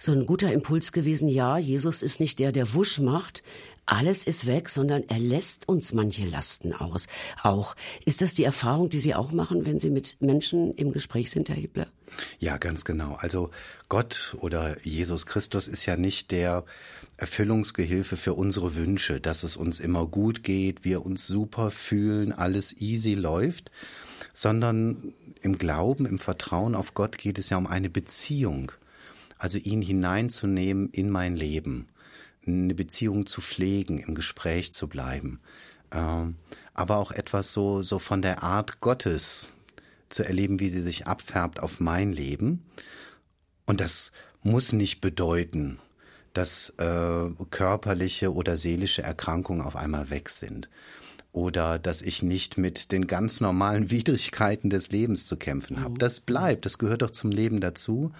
so 0.00 0.12
ein 0.12 0.26
guter 0.26 0.52
Impuls 0.52 0.92
gewesen, 0.92 1.28
ja, 1.28 1.58
Jesus 1.58 2.02
ist 2.02 2.20
nicht 2.20 2.38
der, 2.38 2.52
der 2.52 2.72
Wusch 2.72 3.00
macht, 3.00 3.42
alles 3.88 4.24
ist 4.24 4.46
weg, 4.46 4.68
sondern 4.68 5.02
er 5.08 5.18
lässt 5.18 5.66
uns 5.66 5.94
manche 5.94 6.24
Lasten 6.24 6.74
aus. 6.74 7.06
Auch. 7.42 7.74
Ist 8.04 8.20
das 8.20 8.34
die 8.34 8.44
Erfahrung, 8.44 8.90
die 8.90 9.00
Sie 9.00 9.14
auch 9.14 9.32
machen, 9.32 9.64
wenn 9.64 9.78
Sie 9.78 9.88
mit 9.88 10.18
Menschen 10.20 10.74
im 10.74 10.92
Gespräch 10.92 11.30
sind, 11.30 11.48
Herr 11.48 11.56
Hebler? 11.56 11.86
Ja, 12.38 12.58
ganz 12.58 12.84
genau. 12.84 13.14
Also 13.14 13.50
Gott 13.88 14.36
oder 14.40 14.76
Jesus 14.84 15.24
Christus 15.24 15.68
ist 15.68 15.86
ja 15.86 15.96
nicht 15.96 16.32
der 16.32 16.64
Erfüllungsgehilfe 17.16 18.18
für 18.18 18.34
unsere 18.34 18.76
Wünsche, 18.76 19.20
dass 19.20 19.42
es 19.42 19.56
uns 19.56 19.80
immer 19.80 20.06
gut 20.06 20.42
geht, 20.42 20.84
wir 20.84 21.06
uns 21.06 21.26
super 21.26 21.70
fühlen, 21.70 22.32
alles 22.32 22.80
easy 22.80 23.14
läuft, 23.14 23.70
sondern 24.34 25.14
im 25.40 25.56
Glauben, 25.56 26.04
im 26.04 26.18
Vertrauen 26.18 26.74
auf 26.74 26.92
Gott 26.92 27.16
geht 27.16 27.38
es 27.38 27.48
ja 27.48 27.56
um 27.56 27.66
eine 27.66 27.88
Beziehung. 27.88 28.70
Also 29.38 29.56
ihn 29.56 29.80
hineinzunehmen 29.80 30.90
in 30.90 31.08
mein 31.08 31.36
Leben 31.36 31.88
eine 32.48 32.74
Beziehung 32.74 33.26
zu 33.26 33.40
pflegen, 33.40 33.98
im 33.98 34.14
Gespräch 34.14 34.72
zu 34.72 34.88
bleiben, 34.88 35.40
ähm, 35.92 36.36
aber 36.74 36.96
auch 36.96 37.12
etwas 37.12 37.52
so, 37.52 37.82
so 37.82 37.98
von 37.98 38.22
der 38.22 38.42
Art 38.42 38.80
Gottes 38.80 39.50
zu 40.08 40.24
erleben, 40.24 40.60
wie 40.60 40.68
sie 40.68 40.80
sich 40.80 41.06
abfärbt 41.06 41.60
auf 41.60 41.80
mein 41.80 42.12
Leben. 42.12 42.64
Und 43.66 43.80
das 43.80 44.12
muss 44.42 44.72
nicht 44.72 45.00
bedeuten, 45.00 45.78
dass 46.32 46.70
äh, 46.78 47.30
körperliche 47.50 48.32
oder 48.32 48.56
seelische 48.56 49.02
Erkrankungen 49.02 49.62
auf 49.62 49.76
einmal 49.76 50.10
weg 50.10 50.28
sind 50.28 50.68
oder 51.32 51.78
dass 51.78 52.02
ich 52.02 52.22
nicht 52.22 52.58
mit 52.58 52.92
den 52.92 53.06
ganz 53.06 53.40
normalen 53.40 53.90
Widrigkeiten 53.90 54.70
des 54.70 54.90
Lebens 54.90 55.26
zu 55.26 55.36
kämpfen 55.36 55.80
habe. 55.80 55.94
Mhm. 55.94 55.98
Das 55.98 56.20
bleibt, 56.20 56.66
das 56.66 56.78
gehört 56.78 57.02
doch 57.02 57.10
zum 57.10 57.30
Leben 57.30 57.60
dazu 57.60 58.12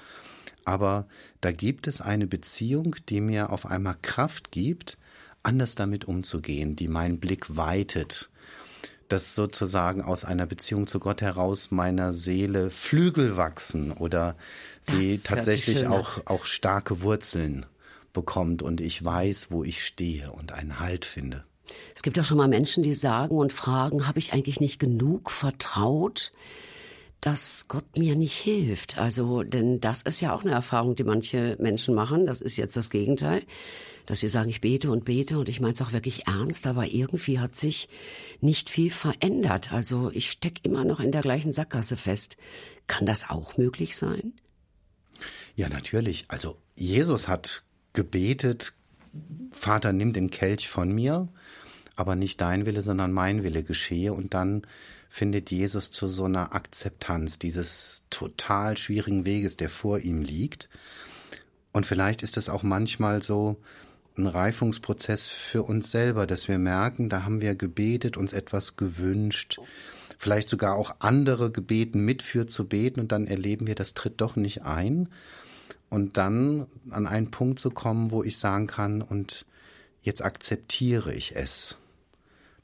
aber 0.69 1.07
da 1.41 1.51
gibt 1.51 1.87
es 1.87 2.03
eine 2.03 2.27
Beziehung, 2.27 2.95
die 3.09 3.23
mir 3.23 3.51
auf 3.51 3.65
einmal 3.65 3.97
Kraft 4.03 4.51
gibt, 4.53 4.99
anders 5.43 5.77
damit 5.77 6.05
umzugehen, 6.05 6.77
die 6.77 6.89
meinen 6.89 7.21
Blick 7.21 7.57
weitet, 7.57 8.29
dass 9.09 9.35
sozusagen 9.35 10.03
aus 10.03 10.27
einer 10.27 10.45
Beziehung 10.45 10.87
zu 10.87 11.01
Gott 11.01 11.23
heraus 11.23 11.71
meiner 11.71 12.13
Seele 12.13 12.71
Flügel 12.71 13.39
wachsen 13.39 13.93
oder 13.93 14.37
sie 14.83 15.15
das 15.15 15.23
tatsächlich 15.23 15.87
auch, 15.87 16.27
auch 16.27 16.45
starke 16.45 17.01
Wurzeln 17.01 17.65
bekommt 18.13 18.61
und 18.63 18.83
ich 18.83 19.03
weiß, 19.03 19.51
wo 19.51 19.65
ich 19.65 19.83
stehe 19.87 20.33
und 20.33 20.53
einen 20.53 20.81
Halt 20.81 21.07
finde. 21.07 21.45
Es 21.97 22.03
gibt 22.03 22.19
ja 22.19 22.25
schon 22.25 22.37
mal 22.37 22.49
Menschen, 22.49 22.83
die 22.83 22.93
sagen 22.93 23.39
und 23.39 23.55
fragen, 23.55 24.07
habe 24.07 24.19
ich 24.19 24.35
eigentlich 24.35 24.61
nicht 24.61 24.79
genug 24.79 25.31
vertraut? 25.31 26.31
Dass 27.21 27.67
Gott 27.67 27.99
mir 27.99 28.15
nicht 28.15 28.39
hilft. 28.39 28.99
Also, 28.99 29.43
denn 29.43 29.81
das 29.81 30.03
ist 30.03 30.21
ja 30.21 30.35
auch 30.35 30.43
eine 30.43 30.53
Erfahrung, 30.53 30.95
die 30.95 31.05
manche 31.05 31.57
Menschen 31.59 31.95
machen. 31.95 32.27
Das 32.27 32.41
ist 32.41 32.57
jetzt 32.57 32.77
das 32.77 32.91
Gegenteil, 32.91 33.43
dass 34.07 34.21
sie 34.21 34.29
sagen, 34.29 34.49
ich 34.49 34.61
bete 34.61 34.91
und 34.91 35.05
bete 35.05 35.39
und 35.39 35.49
ich 35.49 35.61
meine 35.61 35.75
es 35.75 35.83
auch 35.83 35.93
wirklich 35.93 36.27
ernst, 36.27 36.67
aber 36.67 36.87
irgendwie 36.87 37.41
hat 37.41 37.57
sich 37.57 37.89
nicht 38.41 38.71
viel 38.71 38.91
verändert. 38.91 39.73
Also, 39.73 40.11
ich 40.13 40.31
stecke 40.31 40.61
immer 40.63 40.85
noch 40.85 41.01
in 41.01 41.11
der 41.11 41.23
gleichen 41.23 41.53
Sackgasse 41.53 41.97
fest. 41.97 42.37
Kann 42.87 43.05
das 43.05 43.29
auch 43.29 43.57
möglich 43.57 43.97
sein? 43.97 44.35
Ja, 45.57 45.69
natürlich. 45.69 46.25
Also, 46.29 46.57
Jesus 46.77 47.27
hat 47.27 47.65
gebetet, 47.93 48.75
Vater, 49.51 49.93
nimm 49.93 50.13
den 50.13 50.31
Kelch 50.31 50.69
von 50.69 50.93
mir, 50.93 51.29
aber 51.97 52.15
nicht 52.15 52.41
dein 52.41 52.65
Wille, 52.65 52.83
sondern 52.83 53.13
mein 53.13 53.43
Wille 53.43 53.65
geschehe 53.65 54.13
und 54.13 54.35
dann 54.35 54.63
findet 55.09 55.51
Jesus 55.51 55.91
zu 55.91 56.09
so 56.09 56.25
einer 56.25 56.55
Akzeptanz 56.55 57.39
dieses 57.39 58.05
total 58.11 58.77
schwierigen 58.77 59.25
Weges, 59.25 59.57
der 59.57 59.71
vor 59.71 60.01
ihm 60.01 60.23
liegt. 60.23 60.69
Und 61.73 61.87
vielleicht 61.87 62.23
ist 62.23 62.37
es 62.37 62.49
auch 62.49 62.63
manchmal 62.63 63.23
so 63.23 63.57
ein 64.17 64.27
Reifungsprozess 64.27 65.29
für 65.29 65.63
uns 65.63 65.91
selber, 65.91 66.27
dass 66.27 66.49
wir 66.49 66.59
merken, 66.59 67.09
da 67.09 67.25
haben 67.25 67.41
wir 67.41 67.55
gebetet, 67.55 68.17
uns 68.17 68.33
etwas 68.33 68.77
gewünscht, 68.77 69.61
vielleicht 70.19 70.49
sogar 70.49 70.75
auch 70.75 70.97
andere 70.99 71.51
gebeten, 71.51 72.05
mitführt 72.05 72.51
zu 72.51 72.67
beten 72.67 73.01
und 73.01 73.13
dann 73.13 73.27
erleben 73.27 73.67
wir, 73.67 73.77
das 73.77 73.95
tritt 73.95 74.21
doch 74.21 74.37
nicht 74.37 74.63
ein. 74.63 75.09
Und 75.91 76.19
dann 76.19 76.67
an 76.91 77.07
einen 77.07 77.31
Punkt 77.31 77.61
zu 77.61 77.71
kommen, 77.71 78.11
wo 78.11 78.23
ich 78.23 78.37
sagen 78.37 78.67
kann, 78.67 79.01
und 79.01 79.47
jetzt 80.03 80.23
akzeptiere 80.23 81.15
ich 81.15 81.35
es. 81.35 81.77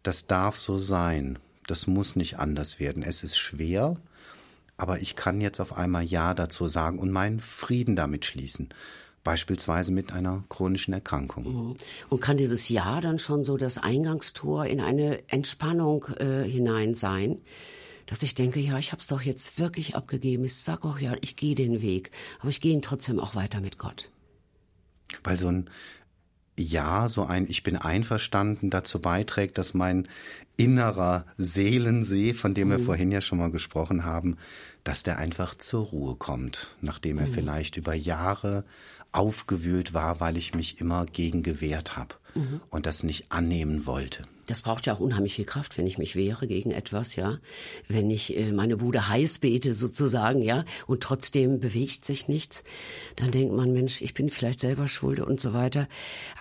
Das 0.03 0.27
darf 0.27 0.57
so 0.59 0.79
sein. 0.79 1.39
Das 1.67 1.87
muss 1.87 2.17
nicht 2.17 2.39
anders 2.39 2.79
werden. 2.81 3.03
Es 3.03 3.23
ist 3.23 3.39
schwer, 3.39 3.97
aber 4.77 5.01
ich 5.01 5.17
kann 5.17 5.41
jetzt 5.41 5.61
auf 5.61 5.77
einmal 5.77 6.05
Ja 6.05 6.35
dazu 6.35 6.69
sagen 6.69 6.99
und 6.99 7.11
meinen 7.11 7.41
Frieden 7.41 7.97
damit 7.97 8.25
schließen. 8.25 8.69
Beispielsweise 9.23 9.91
mit 9.91 10.13
einer 10.13 10.45
chronischen 10.51 10.93
Erkrankung. 10.93 11.45
Mhm. 11.45 11.77
Und 12.11 12.21
kann 12.21 12.37
dieses 12.37 12.69
Ja 12.69 13.01
dann 13.01 13.19
schon 13.19 13.43
so 13.43 13.57
das 13.57 13.79
Eingangstor 13.79 14.67
in 14.67 14.81
eine 14.81 15.27
Entspannung 15.31 16.07
äh, 16.19 16.43
hinein 16.45 16.95
sein? 16.95 17.39
dass 18.07 18.23
ich 18.23 18.35
denke, 18.35 18.61
ja, 18.61 18.79
ich 18.79 18.93
habe 18.93 19.01
es 19.01 19.07
doch 19.07 19.23
jetzt 19.23 19.59
wirklich 19.59 19.97
abgegeben. 19.97 20.45
Ich 20.45 20.57
sage 20.57 20.85
auch, 20.85 20.99
ja, 20.99 21.15
ich 21.21 21.37
gehe 21.37 21.55
den 21.55 21.83
Weg, 21.83 22.11
aber 22.41 22.51
ich 22.51 22.61
gehe 22.61 22.73
ihn 22.73 22.83
trotzdem 22.83 23.19
auch 23.19 23.35
weiter 23.35 23.61
mit 23.61 23.79
Gott. 23.79 24.11
Weil 25.23 25.39
so 25.39 25.49
ein 25.49 25.71
Ja, 26.59 27.09
so 27.09 27.25
ein 27.25 27.47
Ich 27.49 27.63
bin 27.63 27.77
einverstanden 27.77 28.71
dazu 28.71 29.01
beiträgt, 29.01 29.59
dass 29.59 29.75
mein 29.75 30.09
innerer 30.57 31.27
Seelensee, 31.37 32.35
von 32.35 32.55
dem 32.55 32.71
wir 32.71 32.79
mhm. 32.79 32.85
vorhin 32.85 33.13
ja 33.13 33.21
schon 33.21 33.39
mal 33.39 33.51
gesprochen 33.51 34.05
haben, 34.05 34.37
dass 34.85 35.03
der 35.03 35.19
einfach 35.19 35.55
zur 35.55 35.87
Ruhe 35.87 36.15
kommt, 36.17 36.77
nachdem 36.81 37.19
er 37.19 37.27
mhm. 37.27 37.33
vielleicht 37.33 37.77
über 37.77 37.95
Jahre 37.95 38.65
aufgewühlt 39.13 39.95
war, 39.95 40.21
weil 40.21 40.37
ich 40.37 40.55
mich 40.55 40.81
immer 40.81 41.07
gegen 41.07 41.43
gewehrt 41.43 41.97
habe 41.97 42.17
mhm. 42.35 42.61
und 42.71 42.87
das 42.87 43.03
nicht 43.03 43.31
annehmen 43.31 43.87
wollte. 43.87 44.27
Das 44.47 44.63
braucht 44.63 44.87
ja 44.87 44.95
auch 44.95 45.01
unheimlich 45.01 45.35
viel 45.35 45.45
Kraft, 45.45 45.79
wenn 45.79 45.87
ich 45.87 45.99
mich 45.99 46.17
wehre 46.17 46.47
gegen 46.47 46.71
etwas, 46.71 47.17
ja. 47.17 47.39
Wenn 47.89 48.11
ich 48.11 48.37
äh, 48.37 48.53
meine 48.53 48.77
Bude 48.77 49.09
heiß 49.09 49.39
bete 49.39 49.75
sozusagen, 49.75 50.43
ja, 50.43 50.65
und 50.87 51.03
trotzdem 51.03 51.61
bewegt 51.61 52.05
sich 52.05 52.29
nichts, 52.29 52.65
dann 53.17 53.31
denkt 53.31 53.55
man, 53.55 53.73
Mensch, 53.73 54.03
ich 54.03 54.15
bin 54.15 54.29
vielleicht 54.29 54.61
selber 54.61 54.89
schuld 54.89 55.21
und 55.21 55.41
so 55.41 55.53
weiter. 55.53 55.89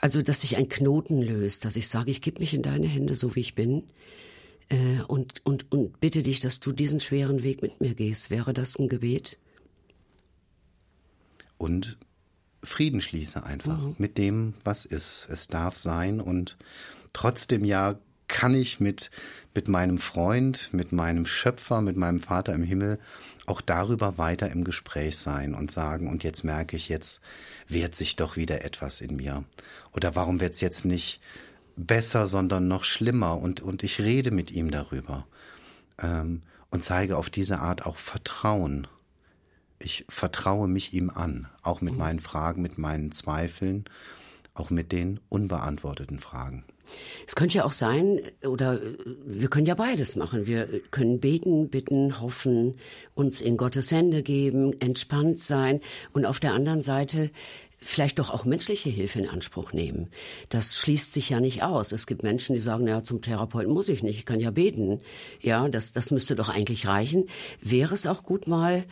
Also, 0.01 0.21
dass 0.21 0.41
sich 0.41 0.57
ein 0.57 0.69
Knoten 0.69 1.21
löst, 1.21 1.65
dass 1.65 1.75
ich 1.75 1.87
sage, 1.87 2.11
ich 2.11 2.21
gebe 2.21 2.41
mich 2.41 2.53
in 2.53 2.61
deine 2.61 2.87
Hände, 2.87 3.15
so 3.15 3.35
wie 3.35 3.41
ich 3.41 3.55
bin, 3.55 3.83
äh, 4.69 5.01
und, 5.07 5.45
und, 5.45 5.71
und 5.71 5.99
bitte 5.99 6.23
dich, 6.23 6.39
dass 6.39 6.59
du 6.59 6.71
diesen 6.71 6.99
schweren 6.99 7.43
Weg 7.43 7.61
mit 7.61 7.79
mir 7.81 7.95
gehst. 7.95 8.29
Wäre 8.29 8.53
das 8.53 8.77
ein 8.77 8.89
Gebet? 8.89 9.37
Und 11.57 11.97
Frieden 12.63 13.01
schließe 13.01 13.43
einfach 13.43 13.79
mhm. 13.79 13.95
mit 13.97 14.17
dem, 14.17 14.53
was 14.63 14.85
ist. 14.85 15.27
Es 15.29 15.47
darf 15.47 15.77
sein 15.77 16.19
und 16.19 16.57
trotzdem 17.13 17.63
ja 17.63 17.95
kann 18.27 18.55
ich 18.55 18.79
mit, 18.79 19.11
mit 19.53 19.67
meinem 19.67 19.97
Freund, 19.97 20.69
mit 20.71 20.91
meinem 20.91 21.25
Schöpfer, 21.25 21.81
mit 21.81 21.97
meinem 21.97 22.19
Vater 22.19 22.53
im 22.53 22.63
Himmel 22.63 22.99
auch 23.45 23.61
darüber 23.61 24.17
weiter 24.17 24.49
im 24.49 24.63
Gespräch 24.63 25.17
sein 25.17 25.53
und 25.53 25.69
sagen, 25.69 26.09
und 26.09 26.23
jetzt 26.23 26.43
merke 26.43 26.75
ich, 26.75 26.89
jetzt 26.89 27.21
wehrt 27.67 27.93
sich 27.93 28.15
doch 28.15 28.37
wieder 28.37 28.63
etwas 28.63 29.01
in 29.01 29.15
mir. 29.15 29.43
Oder 29.93 30.15
warum 30.15 30.39
wird 30.39 30.53
es 30.53 30.61
jetzt 30.61 30.85
nicht 30.85 31.19
besser, 31.75 32.27
sondern 32.27 32.67
noch 32.67 32.83
schlimmer? 32.83 33.37
Und, 33.37 33.61
und 33.61 33.83
ich 33.83 33.99
rede 33.99 34.31
mit 34.31 34.51
ihm 34.51 34.71
darüber 34.71 35.27
ähm, 36.01 36.41
und 36.69 36.83
zeige 36.83 37.17
auf 37.17 37.29
diese 37.29 37.59
Art 37.59 37.85
auch 37.85 37.97
Vertrauen. 37.97 38.87
Ich 39.77 40.05
vertraue 40.07 40.69
mich 40.69 40.93
ihm 40.93 41.09
an, 41.09 41.49
auch 41.61 41.81
mit 41.81 41.93
mhm. 41.93 41.99
meinen 41.99 42.19
Fragen, 42.19 42.61
mit 42.61 42.77
meinen 42.77 43.11
Zweifeln, 43.11 43.83
auch 44.53 44.69
mit 44.69 44.91
den 44.91 45.19
unbeantworteten 45.27 46.19
Fragen. 46.19 46.63
Es 47.27 47.35
könnte 47.35 47.57
ja 47.57 47.65
auch 47.65 47.71
sein, 47.71 48.21
oder 48.45 48.79
wir 49.25 49.49
können 49.49 49.65
ja 49.65 49.75
beides 49.75 50.15
machen. 50.15 50.45
Wir 50.45 50.67
können 50.91 51.19
beten, 51.19 51.69
bitten, 51.69 52.21
hoffen, 52.21 52.75
uns 53.15 53.41
in 53.41 53.57
Gottes 53.57 53.91
Hände 53.91 54.23
geben, 54.23 54.79
entspannt 54.79 55.39
sein 55.39 55.79
und 56.13 56.25
auf 56.25 56.39
der 56.39 56.53
anderen 56.53 56.81
Seite 56.81 57.31
vielleicht 57.83 58.19
doch 58.19 58.29
auch 58.29 58.45
menschliche 58.45 58.89
Hilfe 58.89 59.19
in 59.19 59.29
Anspruch 59.29 59.73
nehmen. 59.73 60.07
Das 60.49 60.77
schließt 60.77 61.13
sich 61.13 61.29
ja 61.29 61.39
nicht 61.39 61.63
aus. 61.63 61.91
Es 61.91 62.07
gibt 62.07 62.23
Menschen, 62.23 62.55
die 62.55 62.61
sagen, 62.61 62.87
ja, 62.87 63.03
zum 63.03 63.21
Therapeuten 63.21 63.73
muss 63.73 63.89
ich 63.89 64.03
nicht, 64.03 64.19
ich 64.19 64.25
kann 64.25 64.39
ja 64.39 64.51
beten. 64.51 65.01
Ja, 65.41 65.67
das, 65.67 65.91
das 65.91 66.09
müsste 66.09 66.35
doch 66.35 66.49
eigentlich 66.49 66.87
reichen. 66.87 67.27
Wäre 67.61 67.93
es 67.93 68.07
auch 68.07 68.23
gut 68.23 68.47
mal 68.47 68.85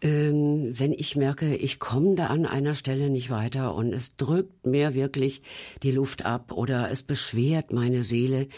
ähm, 0.00 0.78
wenn 0.78 0.92
ich 0.92 1.16
merke, 1.16 1.56
ich 1.56 1.78
komme 1.80 2.14
da 2.14 2.28
an 2.28 2.46
einer 2.46 2.74
Stelle 2.74 3.10
nicht 3.10 3.30
weiter 3.30 3.74
und 3.74 3.92
es 3.92 4.16
drückt 4.16 4.66
mir 4.66 4.94
wirklich 4.94 5.42
die 5.82 5.90
Luft 5.90 6.24
ab 6.24 6.52
oder 6.52 6.90
es 6.90 7.02
beschwert 7.02 7.72
meine 7.72 8.04
Seele, 8.04 8.48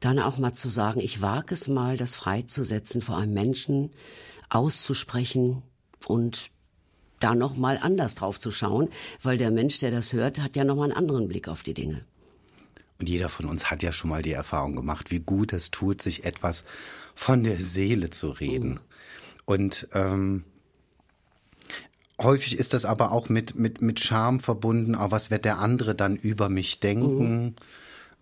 dann 0.00 0.18
auch 0.18 0.38
mal 0.38 0.54
zu 0.54 0.70
sagen, 0.70 1.00
ich 1.00 1.20
wage 1.20 1.54
es 1.54 1.68
mal, 1.68 1.96
das 1.96 2.14
freizusetzen 2.14 3.02
vor 3.02 3.18
einem 3.18 3.34
Menschen, 3.34 3.90
auszusprechen 4.48 5.62
und 6.06 6.50
da 7.20 7.34
noch 7.34 7.56
mal 7.56 7.78
anders 7.80 8.14
drauf 8.14 8.38
zu 8.38 8.50
schauen, 8.50 8.88
weil 9.22 9.38
der 9.38 9.50
Mensch, 9.50 9.78
der 9.78 9.90
das 9.90 10.12
hört, 10.12 10.38
hat 10.38 10.56
ja 10.56 10.64
noch 10.64 10.76
mal 10.76 10.84
einen 10.84 10.92
anderen 10.92 11.28
Blick 11.28 11.48
auf 11.48 11.62
die 11.62 11.74
Dinge. 11.74 12.04
Und 12.98 13.08
jeder 13.08 13.28
von 13.28 13.46
uns 13.46 13.70
hat 13.70 13.82
ja 13.82 13.92
schon 13.92 14.10
mal 14.10 14.22
die 14.22 14.32
Erfahrung 14.32 14.74
gemacht, 14.74 15.10
wie 15.10 15.20
gut 15.20 15.52
es 15.52 15.70
tut, 15.70 16.00
sich 16.00 16.24
etwas 16.24 16.64
von 17.14 17.44
der 17.44 17.60
Seele 17.60 18.08
zu 18.08 18.30
reden. 18.30 18.70
Mhm. 18.70 18.80
Und 19.44 19.88
ähm, 19.92 20.44
häufig 22.20 22.58
ist 22.58 22.74
das 22.74 22.84
aber 22.84 23.12
auch 23.12 23.28
mit 23.28 23.56
mit 23.56 23.82
mit 23.82 24.00
Scham 24.00 24.40
verbunden. 24.40 24.94
Oh, 24.96 25.10
was 25.10 25.30
wird 25.30 25.44
der 25.44 25.58
andere 25.58 25.94
dann 25.94 26.16
über 26.16 26.48
mich 26.48 26.80
denken? 26.80 27.44
Mhm. 27.44 27.54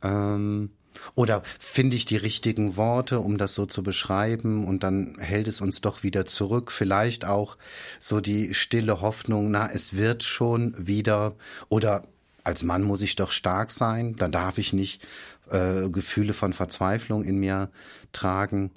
Ähm, 0.03 0.71
oder 1.15 1.43
finde 1.59 1.97
ich 1.97 2.07
die 2.07 2.17
richtigen 2.17 2.77
Worte, 2.77 3.21
um 3.21 3.37
das 3.39 3.55
so 3.55 3.67
zu 3.67 3.83
beschreiben 3.83 4.67
und 4.67 4.83
dann 4.83 5.17
hält 5.19 5.49
es 5.49 5.61
uns 5.61 5.81
doch 5.81 6.03
wieder 6.03 6.25
zurück. 6.27 6.73
Vielleicht 6.73 7.25
auch 7.25 7.57
so 8.01 8.21
die 8.21 8.55
stille 8.55 9.01
Hoffnung, 9.01 9.51
na, 9.51 9.71
es 9.71 9.97
wird 9.97 10.23
schon 10.23 10.75
wieder. 10.79 11.35
Oder 11.69 12.05
als 12.43 12.63
Mann 12.63 12.83
muss 12.83 13.03
ich 13.03 13.17
doch 13.17 13.33
stark 13.33 13.71
sein, 13.71 14.17
da 14.17 14.29
darf 14.29 14.59
ich 14.59 14.73
nicht 14.73 15.07
äh, 15.51 15.89
Gefühle 15.89 16.33
von 16.33 16.53
Verzweiflung 16.53 17.25
in 17.25 17.39
mir 17.39 17.71
tragen. 18.13 18.71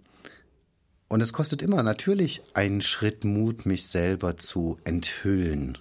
Und 1.07 1.21
es 1.21 1.31
kostet 1.31 1.61
immer 1.61 1.83
natürlich 1.83 2.41
einen 2.53 2.81
Schritt 2.81 3.23
Mut, 3.23 3.65
mich 3.65 3.87
selber 3.87 4.37
zu 4.37 4.77
enthüllen, 4.83 5.77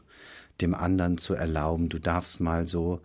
dem 0.60 0.74
anderen 0.74 1.18
zu 1.18 1.34
erlauben, 1.34 1.88
du 1.88 1.98
darfst 1.98 2.40
mal 2.40 2.68
so 2.68 3.00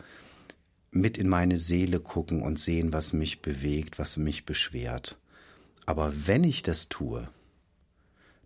mit 0.91 1.17
in 1.17 1.29
meine 1.29 1.57
Seele 1.57 1.99
gucken 1.99 2.41
und 2.41 2.59
sehen, 2.59 2.93
was 2.93 3.13
mich 3.13 3.41
bewegt, 3.41 3.97
was 3.97 4.17
mich 4.17 4.45
beschwert. 4.45 5.17
Aber 5.85 6.13
wenn 6.27 6.43
ich 6.43 6.63
das 6.63 6.89
tue, 6.89 7.29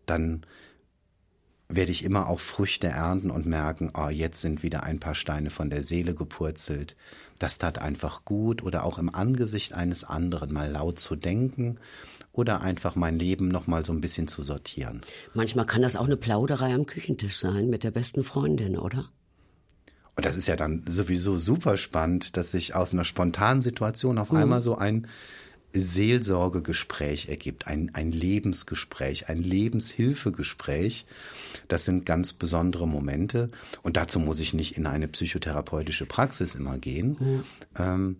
dann 0.05 0.45
werde 1.67 1.91
ich 1.91 2.03
immer 2.03 2.27
auch 2.27 2.39
Früchte 2.39 2.87
ernten 2.87 3.31
und 3.31 3.47
merken, 3.47 3.91
oh, 3.95 4.09
jetzt 4.09 4.41
sind 4.41 4.61
wieder 4.61 4.83
ein 4.83 4.99
paar 4.99 5.15
Steine 5.15 5.49
von 5.49 5.71
der 5.71 5.81
Seele 5.81 6.13
gepurzelt. 6.13 6.95
Das 7.39 7.57
tat 7.57 7.79
einfach 7.79 8.23
gut 8.23 8.63
oder 8.63 8.83
auch 8.83 8.99
im 8.99 9.13
Angesicht 9.13 9.73
eines 9.73 10.03
anderen 10.03 10.53
mal 10.53 10.69
laut 10.69 10.99
zu 10.99 11.15
denken 11.15 11.79
oder 12.37 12.61
einfach 12.61 12.95
mein 12.95 13.17
Leben 13.17 13.47
noch 13.47 13.67
mal 13.67 13.85
so 13.85 13.93
ein 13.93 14.01
bisschen 14.01 14.27
zu 14.27 14.41
sortieren. 14.41 15.01
Manchmal 15.33 15.65
kann 15.65 15.81
das 15.81 15.95
auch 15.95 16.05
eine 16.05 16.17
Plauderei 16.17 16.73
am 16.73 16.85
Küchentisch 16.85 17.37
sein 17.37 17.69
mit 17.69 17.83
der 17.83 17.91
besten 17.91 18.23
Freundin, 18.23 18.77
oder? 18.77 19.09
Und 20.15 20.25
das 20.25 20.37
ist 20.37 20.47
ja 20.47 20.55
dann 20.55 20.83
sowieso 20.87 21.37
super 21.37 21.77
spannend, 21.77 22.37
dass 22.37 22.51
sich 22.51 22.73
aus 22.73 22.93
einer 22.93 23.05
spontanen 23.05 23.61
Situation 23.61 24.17
auf 24.17 24.31
mhm. 24.31 24.37
einmal 24.37 24.61
so 24.61 24.75
ein 24.77 25.07
Seelsorgegespräch 25.73 27.27
ergibt, 27.27 27.67
ein, 27.67 27.91
ein 27.93 28.11
Lebensgespräch, 28.11 29.27
ein 29.29 29.43
Lebenshilfegespräch. 29.43 31.05
Das 31.67 31.85
sind 31.85 32.05
ganz 32.05 32.31
besondere 32.33 32.87
Momente. 32.87 33.49
Und 33.83 33.97
dazu 33.97 34.19
muss 34.19 34.39
ich 34.39 34.53
nicht 34.53 34.77
in 34.77 34.87
eine 34.87 35.07
psychotherapeutische 35.07 36.05
Praxis 36.05 36.55
immer 36.55 36.77
gehen. 36.77 37.17
Mhm. 37.19 37.43
Ähm, 37.77 38.15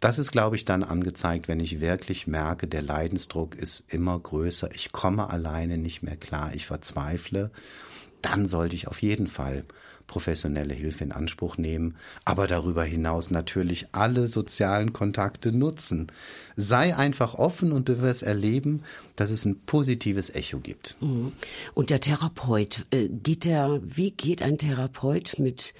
das 0.00 0.18
ist, 0.18 0.30
glaube 0.30 0.56
ich, 0.56 0.64
dann 0.64 0.82
angezeigt, 0.82 1.48
wenn 1.48 1.60
ich 1.60 1.80
wirklich 1.80 2.26
merke, 2.26 2.66
der 2.66 2.82
Leidensdruck 2.82 3.54
ist 3.54 3.92
immer 3.92 4.18
größer, 4.18 4.70
ich 4.74 4.92
komme 4.92 5.30
alleine 5.30 5.78
nicht 5.78 6.02
mehr 6.02 6.16
klar, 6.16 6.52
ich 6.54 6.66
verzweifle, 6.66 7.50
dann 8.22 8.46
sollte 8.46 8.74
ich 8.74 8.88
auf 8.88 9.02
jeden 9.02 9.26
Fall 9.26 9.64
professionelle 10.06 10.74
Hilfe 10.74 11.04
in 11.04 11.12
Anspruch 11.12 11.56
nehmen, 11.56 11.96
aber 12.24 12.46
darüber 12.46 12.84
hinaus 12.84 13.30
natürlich 13.30 13.88
alle 13.92 14.28
sozialen 14.28 14.92
Kontakte 14.92 15.52
nutzen. 15.52 16.12
Sei 16.54 16.96
einfach 16.96 17.34
offen 17.34 17.72
und 17.72 17.88
du 17.88 18.00
wirst 18.00 18.22
erleben, 18.22 18.82
dass 19.16 19.30
es 19.30 19.44
ein 19.44 19.60
positives 19.66 20.30
Echo 20.30 20.58
gibt. 20.58 20.96
Mhm. 21.00 21.32
Und 21.74 21.90
der 21.90 22.00
Therapeut, 22.00 22.86
äh, 22.90 23.08
geht 23.08 23.44
der, 23.44 23.80
wie 23.82 24.12
geht 24.12 24.42
ein 24.42 24.58
Therapeut 24.58 25.38
mit 25.38 25.74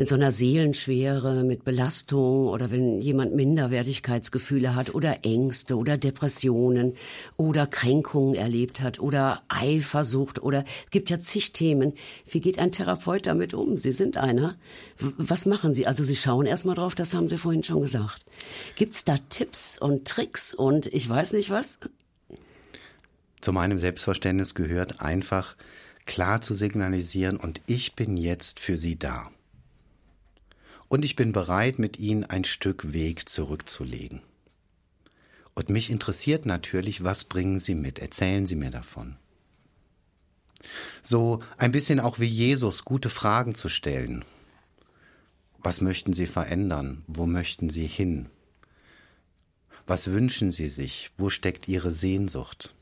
mit 0.00 0.08
so 0.08 0.14
einer 0.14 0.32
Seelenschwere, 0.32 1.44
mit 1.44 1.62
Belastung 1.62 2.48
oder 2.48 2.70
wenn 2.70 3.02
jemand 3.02 3.34
Minderwertigkeitsgefühle 3.34 4.74
hat 4.74 4.94
oder 4.94 5.26
Ängste 5.26 5.76
oder 5.76 5.98
Depressionen 5.98 6.94
oder 7.36 7.66
Kränkungen 7.66 8.34
erlebt 8.34 8.80
hat 8.80 8.98
oder 8.98 9.42
Eifersucht 9.50 10.42
oder 10.42 10.64
es 10.86 10.90
gibt 10.90 11.10
ja 11.10 11.20
zig 11.20 11.52
Themen. 11.52 11.92
Wie 12.26 12.40
geht 12.40 12.58
ein 12.58 12.72
Therapeut 12.72 13.26
damit 13.26 13.52
um? 13.52 13.76
Sie 13.76 13.92
sind 13.92 14.16
einer. 14.16 14.56
Was 14.98 15.44
machen 15.44 15.74
Sie? 15.74 15.86
Also 15.86 16.02
Sie 16.02 16.16
schauen 16.16 16.46
erstmal 16.46 16.76
drauf, 16.76 16.94
das 16.94 17.12
haben 17.12 17.28
Sie 17.28 17.36
vorhin 17.36 17.62
schon 17.62 17.82
gesagt. 17.82 18.24
Gibt's 18.76 19.04
da 19.04 19.16
Tipps 19.28 19.76
und 19.78 20.08
Tricks 20.08 20.54
und 20.54 20.86
ich 20.86 21.06
weiß 21.06 21.34
nicht 21.34 21.50
was? 21.50 21.78
Zu 23.42 23.52
meinem 23.52 23.78
Selbstverständnis 23.78 24.54
gehört 24.54 25.02
einfach 25.02 25.56
klar 26.06 26.40
zu 26.40 26.54
signalisieren 26.54 27.36
und 27.36 27.60
ich 27.66 27.96
bin 27.96 28.16
jetzt 28.16 28.60
für 28.60 28.78
Sie 28.78 28.98
da 28.98 29.30
und 30.90 31.04
ich 31.04 31.14
bin 31.14 31.32
bereit, 31.32 31.78
mit 31.78 32.00
ihnen 32.00 32.24
ein 32.24 32.42
Stück 32.42 32.92
Weg 32.92 33.28
zurückzulegen. 33.28 34.22
Und 35.54 35.70
mich 35.70 35.88
interessiert 35.88 36.46
natürlich, 36.46 37.04
was 37.04 37.24
bringen 37.24 37.60
Sie 37.60 37.76
mit? 37.76 38.00
Erzählen 38.00 38.44
Sie 38.44 38.56
mir 38.56 38.70
davon. 38.70 39.16
So 41.00 41.42
ein 41.56 41.70
bisschen 41.70 42.00
auch 42.00 42.18
wie 42.18 42.26
Jesus, 42.26 42.84
gute 42.84 43.08
Fragen 43.08 43.54
zu 43.54 43.68
stellen. 43.68 44.24
Was 45.58 45.80
möchten 45.80 46.12
Sie 46.12 46.26
verändern? 46.26 47.04
Wo 47.06 47.24
möchten 47.24 47.70
Sie 47.70 47.86
hin? 47.86 48.28
Was 49.86 50.10
wünschen 50.10 50.50
Sie 50.50 50.68
sich? 50.68 51.12
Wo 51.16 51.30
steckt 51.30 51.68
Ihre 51.68 51.92
Sehnsucht? 51.92 52.74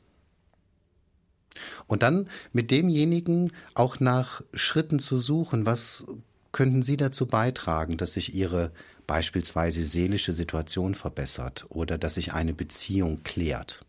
Und 1.85 2.01
dann 2.01 2.27
mit 2.53 2.71
demjenigen 2.71 3.51
auch 3.75 3.99
nach 3.99 4.41
Schritten 4.53 4.97
zu 4.97 5.19
suchen, 5.19 5.67
was 5.67 6.05
könnten 6.51 6.83
Sie 6.83 6.97
dazu 6.97 7.27
beitragen, 7.27 7.97
dass 7.97 8.13
sich 8.13 8.33
Ihre 8.33 8.71
beispielsweise 9.07 9.85
seelische 9.85 10.33
Situation 10.33 10.95
verbessert 10.95 11.65
oder 11.69 11.97
dass 11.97 12.15
sich 12.15 12.33
eine 12.33 12.53
Beziehung 12.53 13.23
klärt? 13.23 13.85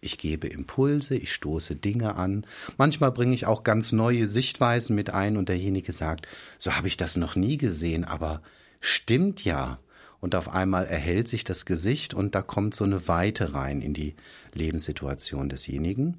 Ich 0.00 0.16
gebe 0.16 0.48
Impulse, 0.48 1.14
ich 1.14 1.32
stoße 1.32 1.76
Dinge 1.76 2.16
an. 2.16 2.46
Manchmal 2.78 3.12
bringe 3.12 3.34
ich 3.34 3.46
auch 3.46 3.64
ganz 3.64 3.92
neue 3.92 4.26
Sichtweisen 4.26 4.96
mit 4.96 5.10
ein 5.10 5.36
und 5.36 5.48
derjenige 5.48 5.92
sagt, 5.92 6.26
so 6.58 6.74
habe 6.74 6.88
ich 6.88 6.96
das 6.96 7.16
noch 7.16 7.36
nie 7.36 7.58
gesehen, 7.58 8.04
aber 8.04 8.40
stimmt 8.80 9.44
ja. 9.44 9.78
Und 10.20 10.34
auf 10.34 10.48
einmal 10.48 10.86
erhält 10.86 11.28
sich 11.28 11.44
das 11.44 11.64
Gesicht 11.66 12.14
und 12.14 12.34
da 12.34 12.42
kommt 12.42 12.74
so 12.74 12.84
eine 12.84 13.08
Weite 13.08 13.54
rein 13.54 13.80
in 13.80 13.94
die 13.94 14.14
Lebenssituation 14.54 15.48
desjenigen. 15.48 16.18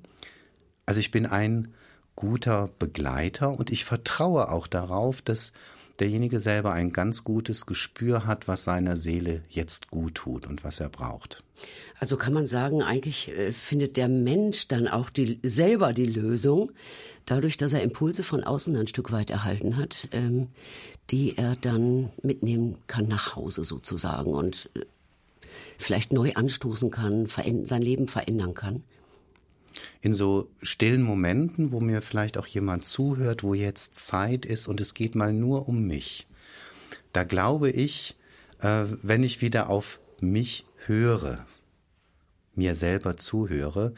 Also 0.86 1.00
ich 1.00 1.12
bin 1.12 1.26
ein 1.26 1.74
guter 2.16 2.70
Begleiter 2.80 3.58
und 3.58 3.72
ich 3.72 3.86
vertraue 3.86 4.52
auch 4.52 4.68
darauf, 4.68 5.22
dass 5.22 5.54
derjenige 6.00 6.40
selber 6.40 6.74
ein 6.74 6.92
ganz 6.92 7.24
gutes 7.24 7.66
Gespür 7.66 8.26
hat, 8.26 8.48
was 8.48 8.64
seiner 8.64 8.98
Seele 8.98 9.44
jetzt 9.50 9.92
gut 9.92 10.16
tut 10.16 10.48
und 10.48 10.64
was 10.64 10.80
er 10.80 10.90
braucht. 10.90 11.44
Also 12.00 12.18
kann 12.18 12.34
man 12.34 12.48
sagen, 12.48 12.82
eigentlich 12.82 13.30
äh, 13.30 13.54
findet 13.54 13.98
der 13.98 14.08
Mensch 14.08 14.68
dann 14.68 14.88
auch 14.88 15.12
die, 15.12 15.40
selber 15.44 15.94
die 15.94 16.08
Lösung, 16.08 16.72
dadurch, 17.28 17.56
dass 17.56 17.74
er 17.74 17.84
Impulse 17.84 18.24
von 18.24 18.44
außen 18.44 18.76
ein 18.76 18.88
Stück 18.88 19.12
weit 19.12 19.30
erhalten 19.30 19.78
hat, 19.78 20.08
ähm, 20.12 20.48
die 21.12 21.38
er 21.38 21.56
dann 21.56 22.10
mitnehmen 22.24 22.78
kann 22.88 23.08
nach 23.08 23.36
Hause 23.36 23.64
sozusagen 23.64 24.34
und 24.34 24.72
äh, 24.74 24.82
vielleicht 25.78 26.14
neu 26.14 26.34
anstoßen 26.34 26.90
kann, 26.90 27.28
sein 27.28 27.82
Leben 27.82 28.08
verändern 28.08 28.56
kann 28.56 28.84
in 30.02 30.14
so 30.14 30.50
stillen 30.62 31.02
Momenten, 31.02 31.72
wo 31.72 31.80
mir 31.80 32.02
vielleicht 32.02 32.38
auch 32.38 32.48
jemand 32.48 32.86
zuhört, 32.86 33.44
wo 33.44 33.54
jetzt 33.54 33.96
Zeit 33.96 34.46
ist 34.46 34.68
und 34.68 34.82
es 34.82 34.94
geht 34.94 35.16
mal 35.16 35.34
nur 35.34 35.68
um 35.68 35.86
mich. 35.86 36.28
Da 37.14 37.24
glaube 37.24 37.70
ich, 37.70 38.16
äh, 38.60 38.86
wenn 39.02 39.24
ich 39.24 39.42
wieder 39.42 39.70
auf 39.70 40.00
mich 40.20 40.66
höre, 40.86 41.46
mir 42.56 42.76
selber 42.76 43.18
zuhöre, 43.18 43.94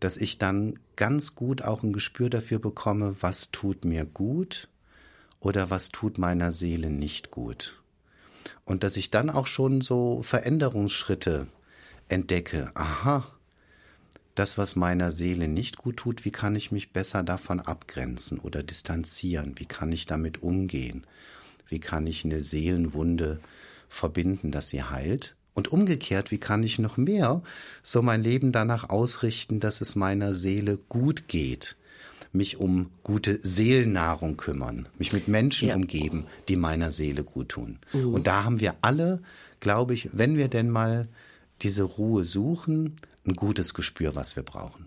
dass 0.00 0.16
ich 0.16 0.38
dann 0.38 0.78
ganz 0.96 1.34
gut 1.34 1.62
auch 1.62 1.82
ein 1.82 1.92
Gespür 1.92 2.30
dafür 2.30 2.58
bekomme, 2.58 3.16
was 3.20 3.50
tut 3.50 3.84
mir 3.84 4.04
gut 4.04 4.68
oder 5.40 5.70
was 5.70 5.90
tut 5.90 6.18
meiner 6.18 6.52
Seele 6.52 6.90
nicht 6.90 7.30
gut. 7.30 7.80
Und 8.64 8.82
dass 8.82 8.96
ich 8.96 9.10
dann 9.10 9.30
auch 9.30 9.46
schon 9.46 9.80
so 9.80 10.22
Veränderungsschritte 10.22 11.46
entdecke. 12.08 12.70
Aha, 12.74 13.26
das, 14.36 14.56
was 14.58 14.76
meiner 14.76 15.10
Seele 15.10 15.48
nicht 15.48 15.76
gut 15.78 15.96
tut, 15.96 16.24
wie 16.24 16.30
kann 16.30 16.54
ich 16.54 16.70
mich 16.70 16.92
besser 16.92 17.22
davon 17.22 17.60
abgrenzen 17.60 18.38
oder 18.38 18.62
distanzieren? 18.62 19.54
Wie 19.56 19.64
kann 19.66 19.90
ich 19.90 20.06
damit 20.06 20.42
umgehen? 20.42 21.04
Wie 21.68 21.80
kann 21.80 22.06
ich 22.06 22.24
eine 22.24 22.42
Seelenwunde 22.42 23.40
verbinden, 23.88 24.52
dass 24.52 24.68
sie 24.68 24.82
heilt? 24.84 25.34
Und 25.54 25.68
umgekehrt, 25.72 26.30
wie 26.30 26.38
kann 26.38 26.62
ich 26.62 26.78
noch 26.78 26.98
mehr 26.98 27.42
so 27.82 28.02
mein 28.02 28.22
Leben 28.22 28.52
danach 28.52 28.90
ausrichten, 28.90 29.58
dass 29.58 29.80
es 29.80 29.96
meiner 29.96 30.32
Seele 30.34 30.78
gut 30.88 31.28
geht? 31.28 31.76
mich 32.32 32.58
um 32.58 32.90
gute 33.02 33.38
Seelennahrung 33.42 34.36
kümmern, 34.36 34.88
mich 34.98 35.12
mit 35.14 35.26
Menschen 35.26 35.70
Ja. 35.70 35.74
umgeben, 35.74 36.26
die 36.48 36.56
meiner 36.56 36.90
Seele 36.90 37.24
gut 37.24 37.48
tun. 37.50 37.78
Und 37.92 38.26
da 38.26 38.44
haben 38.44 38.60
wir 38.60 38.74
alle, 38.82 39.22
glaube 39.60 39.94
ich, 39.94 40.10
wenn 40.12 40.36
wir 40.36 40.48
denn 40.48 40.68
mal 40.68 41.08
diese 41.62 41.84
Ruhe 41.84 42.24
suchen, 42.24 42.96
ein 43.26 43.34
gutes 43.34 43.74
Gespür, 43.74 44.14
was 44.14 44.36
wir 44.36 44.42
brauchen. 44.42 44.86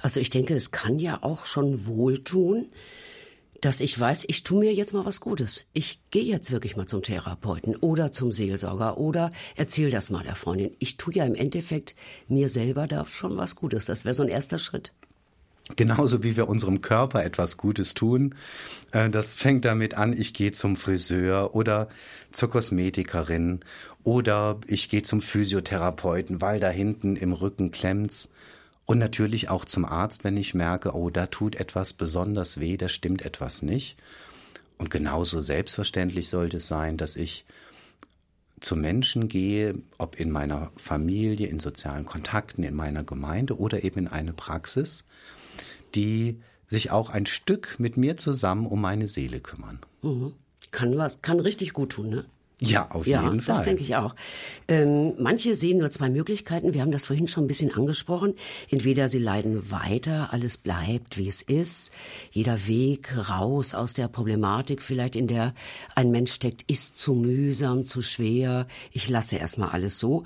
Also 0.00 0.20
ich 0.20 0.30
denke, 0.30 0.54
es 0.54 0.70
kann 0.70 0.98
ja 0.98 1.22
auch 1.22 1.44
schon 1.44 1.86
wohltun, 1.86 2.68
dass 3.60 3.78
ich 3.78 3.98
weiß, 3.98 4.24
ich 4.26 4.42
tue 4.42 4.58
mir 4.58 4.74
jetzt 4.74 4.92
mal 4.92 5.04
was 5.04 5.20
Gutes. 5.20 5.66
Ich 5.72 6.00
gehe 6.10 6.24
jetzt 6.24 6.50
wirklich 6.50 6.76
mal 6.76 6.86
zum 6.86 7.02
Therapeuten 7.02 7.76
oder 7.76 8.10
zum 8.10 8.32
Seelsorger 8.32 8.98
oder 8.98 9.30
erzähl 9.54 9.90
das 9.90 10.10
mal 10.10 10.24
der 10.24 10.34
Freundin. 10.34 10.74
Ich 10.80 10.96
tue 10.96 11.14
ja 11.14 11.24
im 11.24 11.36
Endeffekt 11.36 11.94
mir 12.26 12.48
selber 12.48 12.88
da 12.88 13.04
schon 13.04 13.36
was 13.36 13.54
Gutes. 13.54 13.84
Das 13.84 14.04
wäre 14.04 14.14
so 14.14 14.24
ein 14.24 14.28
erster 14.28 14.58
Schritt. 14.58 14.92
Genauso 15.76 16.24
wie 16.24 16.36
wir 16.36 16.48
unserem 16.48 16.82
Körper 16.82 17.24
etwas 17.24 17.56
Gutes 17.56 17.94
tun. 17.94 18.34
Äh, 18.90 19.10
Das 19.10 19.34
fängt 19.34 19.64
damit 19.64 19.94
an, 19.94 20.12
ich 20.12 20.34
gehe 20.34 20.52
zum 20.52 20.76
Friseur 20.76 21.54
oder 21.54 21.88
zur 22.32 22.50
Kosmetikerin 22.50 23.60
oder 24.02 24.58
ich 24.66 24.88
gehe 24.88 25.02
zum 25.02 25.22
Physiotherapeuten, 25.22 26.40
weil 26.40 26.58
da 26.58 26.68
hinten 26.68 27.16
im 27.16 27.32
Rücken 27.32 27.70
klemmt's. 27.70 28.30
Und 28.84 28.98
natürlich 28.98 29.48
auch 29.48 29.64
zum 29.64 29.84
Arzt, 29.84 30.24
wenn 30.24 30.36
ich 30.36 30.54
merke, 30.54 30.94
oh, 30.94 31.08
da 31.08 31.26
tut 31.26 31.54
etwas 31.54 31.92
besonders 31.92 32.58
weh, 32.58 32.76
da 32.76 32.88
stimmt 32.88 33.22
etwas 33.22 33.62
nicht. 33.62 33.96
Und 34.76 34.90
genauso 34.90 35.38
selbstverständlich 35.38 36.28
sollte 36.28 36.56
es 36.56 36.66
sein, 36.66 36.96
dass 36.96 37.14
ich 37.14 37.44
zu 38.60 38.74
Menschen 38.74 39.28
gehe, 39.28 39.74
ob 39.98 40.18
in 40.18 40.30
meiner 40.32 40.72
Familie, 40.76 41.46
in 41.46 41.60
sozialen 41.60 42.04
Kontakten, 42.04 42.64
in 42.64 42.74
meiner 42.74 43.04
Gemeinde 43.04 43.58
oder 43.58 43.84
eben 43.84 44.00
in 44.00 44.08
eine 44.08 44.32
Praxis, 44.32 45.04
die 45.94 46.40
sich 46.66 46.90
auch 46.90 47.10
ein 47.10 47.26
Stück 47.26 47.76
mit 47.78 47.96
mir 47.96 48.16
zusammen 48.16 48.66
um 48.66 48.80
meine 48.80 49.06
Seele 49.06 49.40
kümmern. 49.40 49.78
Kann 50.70 50.96
was, 50.96 51.22
kann 51.22 51.40
richtig 51.40 51.72
gut 51.72 51.90
tun, 51.90 52.08
ne? 52.08 52.24
Ja, 52.64 52.88
auf 52.92 53.08
Ja, 53.08 53.24
jeden 53.24 53.40
Fall. 53.40 53.56
das 53.56 53.64
denke 53.64 53.82
ich 53.82 53.96
auch. 53.96 54.14
Ähm, 54.68 55.14
manche 55.18 55.56
sehen 55.56 55.78
nur 55.78 55.90
zwei 55.90 56.08
Möglichkeiten. 56.08 56.72
Wir 56.74 56.82
haben 56.82 56.92
das 56.92 57.06
vorhin 57.06 57.26
schon 57.26 57.44
ein 57.44 57.48
bisschen 57.48 57.74
angesprochen. 57.74 58.34
Entweder 58.70 59.08
sie 59.08 59.18
leiden 59.18 59.72
weiter, 59.72 60.32
alles 60.32 60.58
bleibt, 60.58 61.18
wie 61.18 61.26
es 61.26 61.42
ist. 61.42 61.90
Jeder 62.30 62.68
Weg 62.68 63.16
raus 63.28 63.74
aus 63.74 63.94
der 63.94 64.06
Problematik, 64.06 64.80
vielleicht 64.80 65.16
in 65.16 65.26
der 65.26 65.54
ein 65.96 66.10
Mensch 66.12 66.32
steckt, 66.32 66.70
ist 66.70 66.98
zu 66.98 67.14
mühsam, 67.14 67.84
zu 67.84 68.00
schwer. 68.00 68.68
Ich 68.92 69.08
lasse 69.08 69.36
erstmal 69.36 69.70
alles 69.70 69.98
so. 69.98 70.22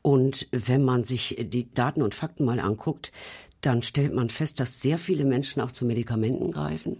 Und 0.00 0.46
wenn 0.52 0.84
man 0.84 1.02
sich 1.02 1.38
die 1.40 1.74
Daten 1.74 2.02
und 2.02 2.14
Fakten 2.14 2.44
mal 2.44 2.60
anguckt, 2.60 3.10
dann 3.60 3.82
stellt 3.82 4.14
man 4.14 4.30
fest, 4.30 4.60
dass 4.60 4.80
sehr 4.80 4.98
viele 4.98 5.24
Menschen 5.24 5.60
auch 5.60 5.72
zu 5.72 5.84
Medikamenten 5.84 6.50
greifen 6.50 6.96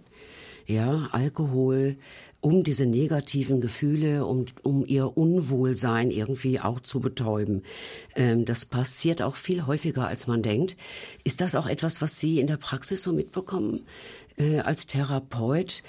ja, 0.71 1.09
Alkohol, 1.11 1.97
um 2.39 2.63
diese 2.63 2.85
negativen 2.85 3.61
Gefühle, 3.61 4.25
um, 4.25 4.45
um 4.63 4.85
ihr 4.85 5.15
Unwohlsein 5.15 6.09
irgendwie 6.09 6.59
auch 6.59 6.79
zu 6.79 6.99
betäuben. 6.99 7.63
Ähm, 8.15 8.45
das 8.45 8.65
passiert 8.65 9.21
auch 9.21 9.35
viel 9.35 9.67
häufiger, 9.67 10.07
als 10.07 10.27
man 10.27 10.41
denkt. 10.41 10.75
Ist 11.23 11.41
das 11.41 11.55
auch 11.55 11.67
etwas, 11.67 12.01
was 12.01 12.19
Sie 12.19 12.39
in 12.39 12.47
der 12.47 12.57
Praxis 12.57 13.03
so 13.03 13.13
mitbekommen 13.13 13.85
äh, 14.37 14.59
als 14.59 14.87
Therapeut, 14.87 15.83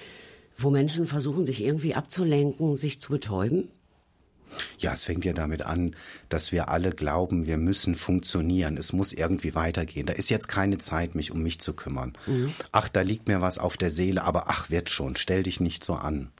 wo 0.56 0.70
Menschen 0.70 1.06
versuchen, 1.06 1.46
sich 1.46 1.64
irgendwie 1.64 1.94
abzulenken, 1.94 2.76
sich 2.76 3.00
zu 3.00 3.12
betäuben? 3.12 3.68
Ja, 4.78 4.92
es 4.92 5.04
fängt 5.04 5.24
ja 5.24 5.32
damit 5.32 5.62
an, 5.62 5.96
dass 6.28 6.52
wir 6.52 6.68
alle 6.68 6.90
glauben, 6.90 7.46
wir 7.46 7.56
müssen 7.56 7.96
funktionieren. 7.96 8.76
Es 8.76 8.92
muss 8.92 9.12
irgendwie 9.12 9.54
weitergehen. 9.54 10.06
Da 10.06 10.12
ist 10.12 10.30
jetzt 10.30 10.48
keine 10.48 10.78
Zeit, 10.78 11.14
mich 11.14 11.30
um 11.30 11.42
mich 11.42 11.60
zu 11.60 11.72
kümmern. 11.72 12.12
Ach, 12.72 12.88
da 12.88 13.00
liegt 13.02 13.28
mir 13.28 13.40
was 13.40 13.58
auf 13.58 13.76
der 13.76 13.90
Seele, 13.90 14.24
aber 14.24 14.48
ach, 14.48 14.70
wird 14.70 14.90
schon. 14.90 15.16
Stell 15.16 15.42
dich 15.42 15.60
nicht 15.60 15.84
so 15.84 15.94
an. 15.94 16.30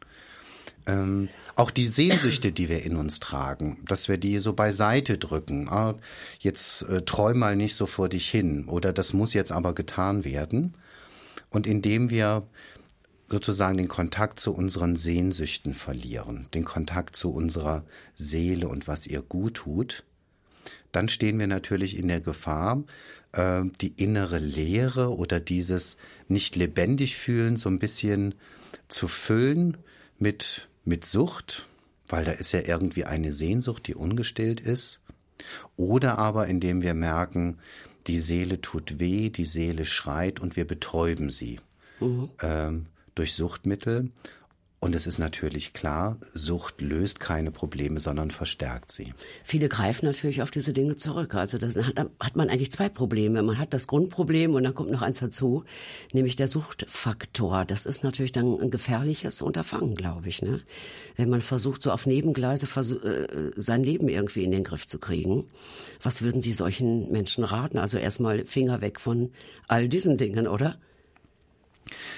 Ähm, 0.87 1.29
auch 1.55 1.71
die 1.71 1.87
Sehnsüchte, 1.89 2.51
die 2.51 2.69
wir 2.69 2.83
in 2.83 2.97
uns 2.97 3.21
tragen, 3.21 3.79
dass 3.87 4.09
wir 4.09 4.17
die 4.17 4.39
so 4.39 4.53
beiseite 4.55 5.19
drücken. 5.19 5.69
Ah, 5.69 5.95
jetzt 6.41 6.83
äh, 6.83 7.03
träum 7.03 7.39
mal 7.39 7.57
nicht 7.57 7.77
so 7.77 7.87
vor 7.87 8.09
dich 8.09 8.29
hin 8.29 8.65
oder 8.67 8.93
das 8.93 9.13
muss 9.13 9.35
jetzt 9.35 9.53
aber 9.53 9.75
getan 9.75 10.25
werden. 10.25 10.75
Und 11.51 11.67
indem 11.67 12.11
wir 12.11 12.47
sozusagen 13.33 13.78
den 13.78 13.89
Kontakt 13.89 14.39
zu 14.39 14.53
unseren 14.53 14.95
Sehnsüchten 14.95 15.74
verlieren, 15.74 16.49
den 16.53 16.64
Kontakt 16.64 17.16
zu 17.16 17.33
unserer 17.33 17.83
Seele 18.14 18.68
und 18.68 18.87
was 18.87 19.07
ihr 19.07 19.22
gut 19.22 19.55
tut, 19.55 20.05
dann 20.93 21.09
stehen 21.09 21.39
wir 21.39 21.47
natürlich 21.47 21.97
in 21.97 22.09
der 22.09 22.20
Gefahr, 22.20 22.85
äh, 23.33 23.62
die 23.80 23.95
innere 23.97 24.39
Leere 24.39 25.16
oder 25.16 25.41
dieses 25.41 25.97
nicht 26.28 26.57
lebendig 26.57 27.16
fühlen 27.16 27.57
so 27.57 27.70
ein 27.70 27.78
bisschen 27.78 28.35
zu 28.89 29.09
füllen 29.09 29.78
mit, 30.18 30.68
mit 30.85 31.07
Sucht, 31.07 31.66
weil 32.09 32.26
da 32.26 32.33
ist 32.33 32.53
ja 32.53 32.61
irgendwie 32.61 33.07
eine 33.07 33.33
Sehnsucht, 33.33 33.87
die 33.87 33.95
ungestillt 33.95 34.61
ist. 34.61 35.01
Oder 35.76 36.18
aber 36.18 36.49
indem 36.49 36.83
wir 36.83 36.93
merken, 36.93 37.59
die 38.07 38.20
Seele 38.20 38.61
tut 38.61 39.01
weh, 39.01 39.30
die 39.30 39.47
Seele 39.47 39.87
schreit 39.87 40.39
und 40.39 40.55
wir 40.55 40.66
betäuben 40.66 41.30
sie 41.30 41.61
ähm, 42.43 42.87
durch 43.15 43.35
Suchtmittel. 43.35 44.11
Und 44.83 44.97
es 44.97 45.07
ist 45.07 45.21
natürlich 45.21 45.75
klar, 45.75 46.19
Sucht 46.35 46.81
löst 46.81 47.21
keine 47.21 47.53
Probleme, 47.53 48.01
sondern 48.01 48.33
verstärkt 48.33 48.91
sie. 48.91 49.15
Viele 49.45 49.69
greifen 49.69 50.07
natürlich 50.07 50.43
auf 50.43 50.51
diese 50.51 50.73
Dinge 50.73 50.97
zurück. 50.97 51.37
Also 51.37 51.57
das 51.57 51.77
hat, 51.77 52.05
hat 52.19 52.35
man 52.35 52.51
eigentlich 52.51 52.73
zwei 52.73 52.89
Probleme. 52.89 53.45
Man 53.45 53.61
hat 53.61 53.73
das 53.75 53.87
Grundproblem 53.87 54.57
und 54.57 54.65
dann 54.65 54.75
kommt 54.75 54.91
noch 54.91 55.03
eins 55.03 55.21
dazu, 55.21 55.63
nämlich 56.13 56.35
der 56.35 56.49
Suchtfaktor. 56.49 57.65
Das 57.65 57.87
ist 57.87 58.03
natürlich 58.03 58.33
dann 58.33 58.61
ein 58.61 58.73
gefährliches 58.73 59.41
Unterfangen, 59.41 59.95
glaube 59.95 60.29
ich. 60.29 60.43
Ne? 60.43 60.63
Wenn 61.15 61.31
man 61.31 61.43
versucht, 61.43 61.81
so 61.81 61.93
auf 61.93 62.07
Nebengleise 62.07 62.67
äh, 62.67 63.53
sein 63.55 63.85
Leben 63.85 64.09
irgendwie 64.09 64.43
in 64.43 64.51
den 64.51 64.65
Griff 64.65 64.89
zu 64.89 64.99
kriegen. 64.99 65.45
Was 66.03 66.23
würden 66.23 66.43
Sie 66.43 66.53
solchen 66.53 67.13
Menschen 67.13 67.45
raten? 67.45 67.79
Also 67.79 67.99
erstmal 67.99 68.45
Finger 68.47 68.81
weg 68.81 68.99
von 68.99 69.31
all 69.69 69.89
diesen 69.89 70.17
Dingen, 70.17 70.49
oder? 70.49 70.77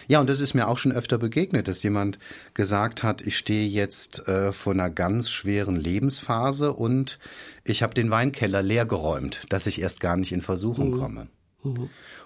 Ja, 0.08 0.20
und 0.20 0.28
das 0.28 0.40
ist 0.40 0.54
mir 0.54 0.68
auch 0.68 0.78
schon 0.78 0.92
öfter 0.92 1.18
begegnet, 1.18 1.68
dass 1.68 1.82
jemand 1.82 2.18
gesagt 2.52 3.02
hat, 3.02 3.22
ich 3.22 3.36
stehe 3.36 3.66
jetzt 3.66 4.28
äh, 4.28 4.52
vor 4.52 4.72
einer 4.72 4.90
ganz 4.90 5.30
schweren 5.30 5.76
Lebensphase 5.76 6.72
und 6.72 7.18
ich 7.64 7.82
habe 7.82 7.94
den 7.94 8.10
Weinkeller 8.10 8.62
leer 8.62 8.86
geräumt, 8.86 9.42
dass 9.48 9.66
ich 9.66 9.80
erst 9.80 10.00
gar 10.00 10.16
nicht 10.16 10.32
in 10.32 10.42
Versuchung 10.42 10.92
komme. 10.98 11.28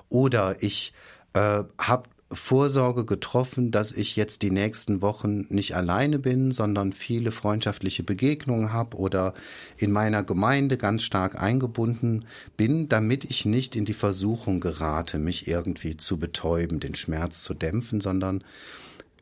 Oder 0.08 0.62
ich 0.62 0.92
äh, 1.32 1.62
habe 1.78 2.08
Vorsorge 2.30 3.06
getroffen, 3.06 3.70
dass 3.70 3.90
ich 3.90 4.14
jetzt 4.14 4.42
die 4.42 4.50
nächsten 4.50 5.00
Wochen 5.00 5.46
nicht 5.48 5.74
alleine 5.74 6.18
bin, 6.18 6.52
sondern 6.52 6.92
viele 6.92 7.30
freundschaftliche 7.30 8.02
Begegnungen 8.02 8.72
habe 8.72 8.98
oder 8.98 9.32
in 9.78 9.92
meiner 9.92 10.22
Gemeinde 10.24 10.76
ganz 10.76 11.04
stark 11.04 11.40
eingebunden 11.40 12.26
bin, 12.56 12.88
damit 12.88 13.24
ich 13.24 13.46
nicht 13.46 13.76
in 13.76 13.86
die 13.86 13.94
Versuchung 13.94 14.60
gerate, 14.60 15.18
mich 15.18 15.48
irgendwie 15.48 15.96
zu 15.96 16.18
betäuben, 16.18 16.80
den 16.80 16.94
Schmerz 16.94 17.42
zu 17.42 17.54
dämpfen, 17.54 18.02
sondern 18.02 18.44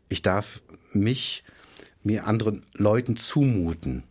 ich 0.09 0.23
darf 0.23 0.61
mich 0.93 1.45
mir 2.03 2.27
anderen 2.27 2.65
Leuten 2.75 3.17
zumuten. 3.17 4.03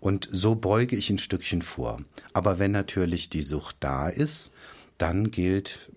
Und 0.00 0.28
so 0.32 0.56
beuge 0.56 0.96
ich 0.96 1.10
ein 1.10 1.18
Stückchen 1.18 1.62
vor. 1.62 2.00
Aber 2.32 2.58
wenn 2.58 2.72
natürlich 2.72 3.30
die 3.30 3.42
Sucht 3.42 3.76
da 3.80 4.08
ist, 4.08 4.50
dann 4.98 5.30
gilt 5.30 5.90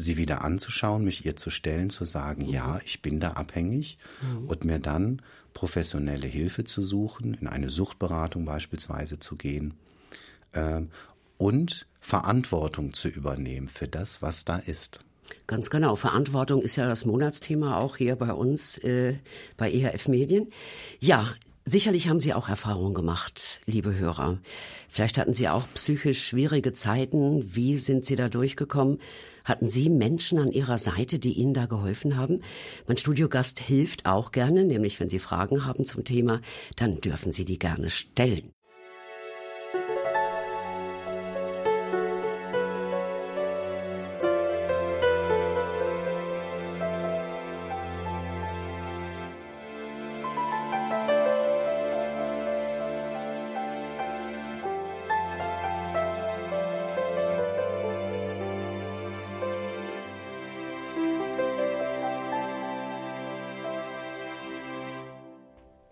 sie 0.00 0.16
wieder 0.16 0.42
anzuschauen, 0.42 1.04
mich 1.04 1.24
ihr 1.26 1.36
zu 1.36 1.50
stellen, 1.50 1.90
zu 1.90 2.04
sagen, 2.04 2.44
ja, 2.48 2.80
ich 2.84 3.02
bin 3.02 3.20
da 3.20 3.32
abhängig 3.32 3.98
und 4.46 4.64
mir 4.64 4.78
dann 4.78 5.22
professionelle 5.52 6.26
Hilfe 6.26 6.64
zu 6.64 6.82
suchen, 6.82 7.34
in 7.34 7.46
eine 7.46 7.70
Suchtberatung 7.70 8.44
beispielsweise 8.44 9.18
zu 9.18 9.36
gehen 9.36 9.74
ähm, 10.54 10.90
und 11.38 11.86
Verantwortung 12.00 12.92
zu 12.92 13.08
übernehmen 13.08 13.68
für 13.68 13.88
das, 13.88 14.22
was 14.22 14.44
da 14.44 14.56
ist. 14.56 15.04
Ganz 15.46 15.70
genau. 15.70 15.96
Verantwortung 15.96 16.62
ist 16.62 16.76
ja 16.76 16.86
das 16.86 17.04
Monatsthema 17.04 17.78
auch 17.78 17.96
hier 17.96 18.16
bei 18.16 18.32
uns 18.32 18.78
äh, 18.78 19.16
bei 19.56 19.70
ERF 19.70 20.08
Medien. 20.08 20.50
Ja, 20.98 21.34
sicherlich 21.70 22.08
haben 22.08 22.20
Sie 22.20 22.34
auch 22.34 22.48
Erfahrungen 22.48 22.94
gemacht, 22.94 23.60
liebe 23.66 23.96
Hörer. 23.96 24.38
Vielleicht 24.88 25.18
hatten 25.18 25.34
Sie 25.34 25.48
auch 25.48 25.64
psychisch 25.74 26.26
schwierige 26.26 26.72
Zeiten. 26.72 27.54
Wie 27.54 27.76
sind 27.76 28.04
Sie 28.04 28.16
da 28.16 28.28
durchgekommen? 28.28 28.98
Hatten 29.44 29.68
Sie 29.68 29.88
Menschen 29.88 30.38
an 30.38 30.52
Ihrer 30.52 30.78
Seite, 30.78 31.18
die 31.18 31.32
Ihnen 31.32 31.54
da 31.54 31.66
geholfen 31.66 32.16
haben? 32.16 32.42
Mein 32.86 32.96
Studiogast 32.96 33.60
hilft 33.60 34.06
auch 34.06 34.32
gerne, 34.32 34.64
nämlich 34.64 35.00
wenn 35.00 35.08
Sie 35.08 35.18
Fragen 35.18 35.64
haben 35.64 35.84
zum 35.84 36.04
Thema, 36.04 36.40
dann 36.76 37.00
dürfen 37.00 37.32
Sie 37.32 37.44
die 37.44 37.58
gerne 37.58 37.88
stellen. 37.90 38.52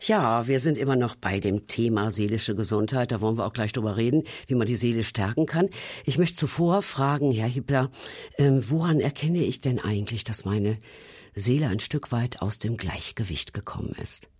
Ja, 0.09 0.46
wir 0.46 0.59
sind 0.59 0.78
immer 0.78 0.96
noch 0.96 1.16
bei 1.16 1.38
dem 1.38 1.66
Thema 1.66 2.11
seelische 2.11 2.56
Gesundheit. 2.56 3.12
Da 3.12 3.20
wollen 3.20 3.36
wir 3.36 3.44
auch 3.44 3.52
gleich 3.52 3.74
drüber 3.74 3.98
reden, 3.98 4.22
wie 4.46 4.54
man 4.54 4.66
die 4.66 4.76
Seele 4.76 5.04
stärken 5.04 5.44
kann. 5.44 5.68
Ich 6.06 6.16
möchte 6.16 6.38
zuvor 6.38 6.80
fragen, 6.80 7.30
Herr 7.30 7.46
Hippler, 7.46 7.90
äh, 8.38 8.50
woran 8.50 9.00
erkenne 9.00 9.44
ich 9.44 9.61
denn 9.61 9.78
eigentlich, 9.78 10.24
dass 10.24 10.46
meine 10.46 10.78
Seele 11.34 11.68
ein 11.68 11.78
Stück 11.78 12.11
weit 12.11 12.40
aus 12.40 12.59
dem 12.59 12.78
Gleichgewicht 12.78 13.52
gekommen 13.52 13.94
ist? 14.02 14.30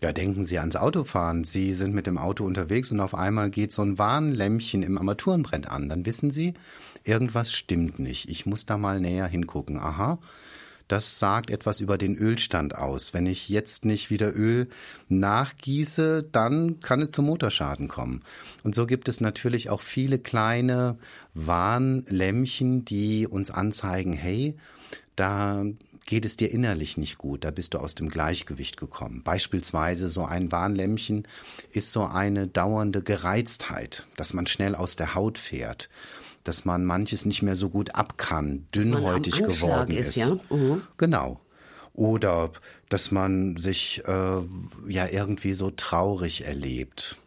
Ja, 0.00 0.12
denken 0.12 0.46
Sie 0.46 0.58
ans 0.58 0.76
Autofahren. 0.76 1.44
Sie 1.44 1.74
sind 1.74 1.94
mit 1.94 2.06
dem 2.06 2.16
Auto 2.16 2.44
unterwegs 2.44 2.90
und 2.90 3.00
auf 3.00 3.14
einmal 3.14 3.50
geht 3.50 3.72
so 3.72 3.82
ein 3.82 3.98
Warnlämpchen 3.98 4.82
im 4.82 4.96
Armaturenbrett 4.96 5.68
an. 5.68 5.90
Dann 5.90 6.06
wissen 6.06 6.30
Sie, 6.30 6.54
irgendwas 7.04 7.52
stimmt 7.52 7.98
nicht. 7.98 8.30
Ich 8.30 8.46
muss 8.46 8.64
da 8.64 8.78
mal 8.78 8.98
näher 8.98 9.26
hingucken. 9.26 9.76
Aha. 9.76 10.18
Das 10.90 11.20
sagt 11.20 11.50
etwas 11.50 11.78
über 11.78 11.98
den 11.98 12.16
Ölstand 12.16 12.74
aus. 12.74 13.14
Wenn 13.14 13.26
ich 13.26 13.48
jetzt 13.48 13.84
nicht 13.84 14.10
wieder 14.10 14.34
Öl 14.34 14.68
nachgieße, 15.08 16.24
dann 16.32 16.80
kann 16.80 17.00
es 17.00 17.12
zum 17.12 17.26
Motorschaden 17.26 17.86
kommen. 17.86 18.22
Und 18.64 18.74
so 18.74 18.86
gibt 18.86 19.08
es 19.08 19.20
natürlich 19.20 19.70
auch 19.70 19.82
viele 19.82 20.18
kleine 20.18 20.98
Warnlämpchen, 21.34 22.84
die 22.84 23.28
uns 23.28 23.52
anzeigen, 23.52 24.14
hey, 24.14 24.56
da 25.14 25.64
geht 26.06 26.24
es 26.24 26.36
dir 26.36 26.50
innerlich 26.50 26.96
nicht 26.96 27.18
gut, 27.18 27.44
da 27.44 27.52
bist 27.52 27.74
du 27.74 27.78
aus 27.78 27.94
dem 27.94 28.08
Gleichgewicht 28.08 28.76
gekommen. 28.76 29.22
Beispielsweise 29.22 30.08
so 30.08 30.24
ein 30.24 30.50
Warnlämpchen 30.50 31.28
ist 31.70 31.92
so 31.92 32.02
eine 32.02 32.48
dauernde 32.48 33.00
Gereiztheit, 33.04 34.08
dass 34.16 34.34
man 34.34 34.48
schnell 34.48 34.74
aus 34.74 34.96
der 34.96 35.14
Haut 35.14 35.38
fährt, 35.38 35.88
dass 36.44 36.64
man 36.64 36.84
manches 36.84 37.24
nicht 37.26 37.42
mehr 37.42 37.56
so 37.56 37.68
gut 37.68 37.94
ab 37.94 38.16
kann, 38.18 38.66
dünnhäutig 38.74 39.42
geworden 39.42 39.96
ist. 39.96 40.16
ist. 40.16 40.16
Ja? 40.16 40.38
Mhm. 40.50 40.82
Genau. 40.96 41.40
Oder 41.92 42.50
dass 42.88 43.10
man 43.10 43.56
sich 43.56 44.02
äh, 44.06 44.40
ja 44.88 45.06
irgendwie 45.10 45.54
so 45.54 45.70
traurig 45.70 46.46
erlebt, 46.46 47.18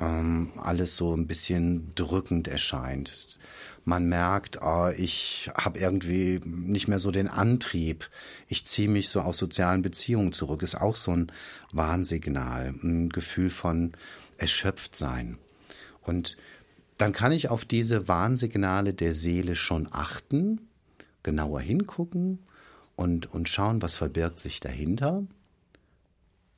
ähm, 0.00 0.50
alles 0.56 0.96
so 0.96 1.14
ein 1.14 1.26
bisschen 1.26 1.92
drückend 1.94 2.48
erscheint 2.48 3.38
man 3.84 4.08
merkt, 4.08 4.58
oh, 4.62 4.90
ich 4.96 5.50
habe 5.54 5.78
irgendwie 5.78 6.40
nicht 6.44 6.88
mehr 6.88 6.98
so 6.98 7.10
den 7.10 7.28
Antrieb, 7.28 8.08
ich 8.46 8.66
ziehe 8.66 8.88
mich 8.88 9.08
so 9.08 9.20
aus 9.20 9.38
sozialen 9.38 9.82
Beziehungen 9.82 10.32
zurück, 10.32 10.62
ist 10.62 10.80
auch 10.80 10.96
so 10.96 11.12
ein 11.12 11.32
Warnsignal, 11.72 12.74
ein 12.82 13.08
Gefühl 13.08 13.50
von 13.50 13.92
Erschöpftsein. 14.38 15.38
Und 16.02 16.36
dann 17.00 17.12
kann 17.12 17.32
ich 17.32 17.48
auf 17.48 17.64
diese 17.64 18.08
Warnsignale 18.08 18.92
der 18.92 19.14
Seele 19.14 19.54
schon 19.54 19.88
achten, 19.90 20.60
genauer 21.22 21.60
hingucken 21.60 22.40
und, 22.94 23.32
und 23.32 23.48
schauen, 23.48 23.80
was 23.80 23.96
verbirgt 23.96 24.38
sich 24.38 24.60
dahinter 24.60 25.24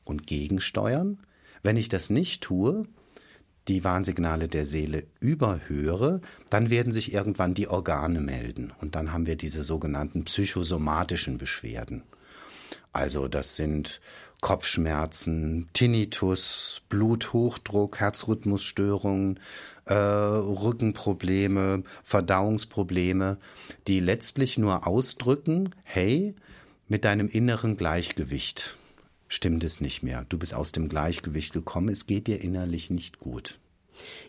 und 0.05 0.27
gegensteuern. 0.27 1.19
Wenn 1.63 1.77
ich 1.77 1.89
das 1.89 2.11
nicht 2.11 2.43
tue, 2.43 2.83
die 3.69 3.85
Warnsignale 3.85 4.49
der 4.49 4.67
Seele 4.67 5.07
überhöre, 5.21 6.21
dann 6.51 6.71
werden 6.71 6.93
sich 6.93 7.13
irgendwann 7.13 7.55
die 7.55 7.69
Organe 7.69 8.21
melden 8.21 8.73
und 8.81 8.97
dann 8.97 9.13
haben 9.13 9.27
wir 9.27 9.37
diese 9.37 9.63
sogenannten 9.63 10.25
psychosomatischen 10.25 11.39
Beschwerden. 11.39 12.03
Also 12.93 13.29
das 13.29 13.55
sind 13.55 14.01
Kopfschmerzen, 14.41 15.69
Tinnitus, 15.73 16.83
Bluthochdruck, 16.89 18.01
Herzrhythmusstörungen, 18.01 19.39
äh, 19.87 19.95
Rückenprobleme, 19.95 21.83
Verdauungsprobleme, 22.05 23.39
die 23.87 24.01
letztlich 24.01 24.59
nur 24.59 24.87
ausdrücken, 24.87 25.75
hey, 25.83 26.35
mit 26.89 27.05
deinem 27.05 27.29
inneren 27.29 27.77
Gleichgewicht 27.77 28.77
stimmt 29.33 29.65
es 29.65 29.81
nicht 29.81 30.03
mehr. 30.03 30.27
Du 30.29 30.39
bist 30.39 30.55
aus 30.55 30.73
dem 30.73 30.89
Gleichgewicht 30.89 31.53
gekommen, 31.53 31.89
es 31.89 32.07
geht 32.07 32.27
dir 32.27 32.41
innerlich 32.41 32.91
nicht 32.91 33.19
gut. 33.19 33.59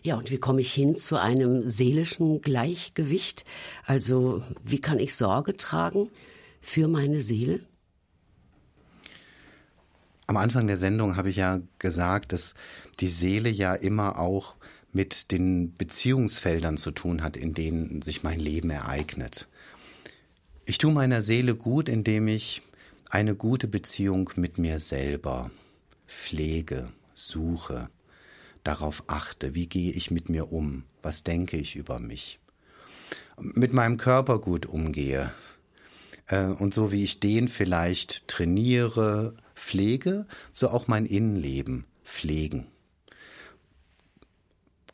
Ja, 0.02 0.16
und 0.16 0.30
wie 0.30 0.38
komme 0.38 0.60
ich 0.60 0.72
hin 0.72 0.96
zu 0.96 1.16
einem 1.16 1.68
seelischen 1.68 2.40
Gleichgewicht? 2.40 3.44
Also, 3.84 4.42
wie 4.62 4.80
kann 4.80 4.98
ich 4.98 5.14
Sorge 5.14 5.56
tragen 5.56 6.10
für 6.60 6.88
meine 6.88 7.20
Seele? 7.20 7.60
Am 10.26 10.36
Anfang 10.38 10.66
der 10.66 10.78
Sendung 10.78 11.16
habe 11.16 11.28
ich 11.28 11.36
ja 11.36 11.60
gesagt, 11.78 12.32
dass 12.32 12.54
die 13.00 13.08
Seele 13.08 13.50
ja 13.50 13.74
immer 13.74 14.18
auch 14.18 14.54
mit 14.94 15.32
den 15.32 15.76
Beziehungsfeldern 15.76 16.76
zu 16.76 16.92
tun 16.92 17.22
hat, 17.22 17.36
in 17.36 17.52
denen 17.52 18.00
sich 18.00 18.22
mein 18.22 18.40
Leben 18.40 18.70
ereignet. 18.70 19.48
Ich 20.64 20.78
tue 20.78 20.92
meiner 20.92 21.20
Seele 21.20 21.54
gut, 21.54 21.88
indem 21.88 22.28
ich 22.28 22.62
eine 23.10 23.34
gute 23.34 23.68
Beziehung 23.68 24.30
mit 24.36 24.56
mir 24.56 24.78
selber 24.78 25.50
pflege, 26.06 26.90
suche, 27.12 27.88
darauf 28.62 29.04
achte, 29.08 29.54
wie 29.54 29.66
gehe 29.66 29.92
ich 29.92 30.10
mit 30.10 30.28
mir 30.28 30.52
um, 30.52 30.84
was 31.02 31.22
denke 31.22 31.56
ich 31.56 31.76
über 31.76 31.98
mich, 31.98 32.38
mit 33.38 33.72
meinem 33.72 33.96
Körper 33.96 34.38
gut 34.38 34.64
umgehe 34.64 35.32
äh, 36.28 36.46
und 36.46 36.72
so 36.72 36.92
wie 36.92 37.04
ich 37.04 37.20
den 37.20 37.48
vielleicht 37.48 38.26
trainiere, 38.28 39.34
pflege, 39.54 40.26
so 40.52 40.70
auch 40.70 40.86
mein 40.86 41.04
Innenleben 41.04 41.84
pflegen. 42.04 42.66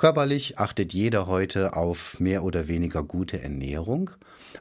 Körperlich 0.00 0.58
achtet 0.58 0.94
jeder 0.94 1.26
heute 1.26 1.76
auf 1.76 2.18
mehr 2.20 2.42
oder 2.42 2.68
weniger 2.68 3.02
gute 3.02 3.42
Ernährung. 3.42 4.10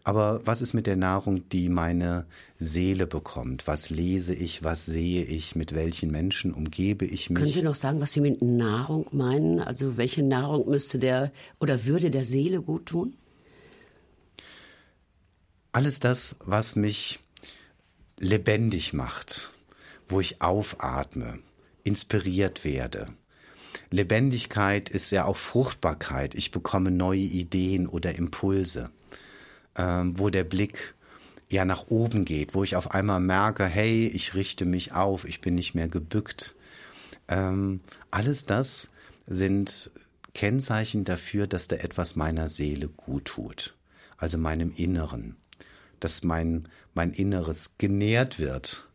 Aber 0.03 0.45
was 0.45 0.61
ist 0.61 0.73
mit 0.73 0.85
der 0.85 0.97
Nahrung, 0.97 1.47
die 1.47 1.69
meine 1.69 2.25
Seele 2.57 3.07
bekommt? 3.07 3.65
Was 3.65 3.89
lese 3.89 4.35
ich? 4.35 4.65
Was 4.65 4.85
sehe 4.85 5.23
ich? 5.23 5.55
Mit 5.55 5.73
welchen 5.73 6.11
Menschen 6.11 6.53
umgebe 6.53 7.05
ich 7.05 7.29
mich? 7.29 7.39
Können 7.39 7.53
Sie 7.53 7.61
noch 7.61 7.75
sagen, 7.75 8.01
was 8.01 8.11
Sie 8.11 8.19
mit 8.19 8.41
Nahrung 8.41 9.07
meinen? 9.13 9.61
Also 9.61 9.95
welche 9.95 10.23
Nahrung 10.23 10.67
müsste 10.67 10.99
der 10.99 11.31
oder 11.61 11.85
würde 11.85 12.11
der 12.11 12.25
Seele 12.25 12.61
gut 12.61 12.87
tun? 12.87 13.13
Alles 15.71 16.01
das, 16.01 16.35
was 16.43 16.75
mich 16.75 17.21
lebendig 18.17 18.91
macht, 18.91 19.51
wo 20.09 20.19
ich 20.19 20.41
aufatme, 20.41 21.39
inspiriert 21.85 22.65
werde, 22.65 23.07
Lebendigkeit 23.91 24.89
ist 24.89 25.11
ja 25.11 25.25
auch 25.25 25.37
Fruchtbarkeit. 25.37 26.35
Ich 26.35 26.51
bekomme 26.51 26.91
neue 26.91 27.19
Ideen 27.19 27.87
oder 27.87 28.15
Impulse, 28.15 28.91
ähm, 29.75 30.17
wo 30.19 30.29
der 30.29 30.43
Blick 30.43 30.93
ja 31.49 31.65
nach 31.65 31.87
oben 31.87 32.25
geht, 32.25 32.53
wo 32.53 32.63
ich 32.63 32.75
auf 32.75 32.91
einmal 32.91 33.19
merke, 33.19 33.65
hey, 33.65 34.07
ich 34.07 34.35
richte 34.35 34.65
mich 34.65 34.93
auf, 34.93 35.25
ich 35.25 35.41
bin 35.41 35.55
nicht 35.55 35.73
mehr 35.73 35.87
gebückt. 35.87 36.55
Ähm, 37.27 37.81
alles 38.11 38.45
das 38.45 38.91
sind 39.25 39.91
Kennzeichen 40.33 41.03
dafür, 41.03 41.47
dass 41.47 41.67
da 41.67 41.77
etwas 41.77 42.15
meiner 42.15 42.49
Seele 42.49 42.87
gut 42.87 43.25
tut, 43.25 43.75
also 44.17 44.37
meinem 44.37 44.71
Inneren, 44.75 45.35
dass 45.99 46.23
mein, 46.23 46.67
mein 46.93 47.11
Inneres 47.11 47.75
genährt 47.79 48.37
wird, 48.37 48.87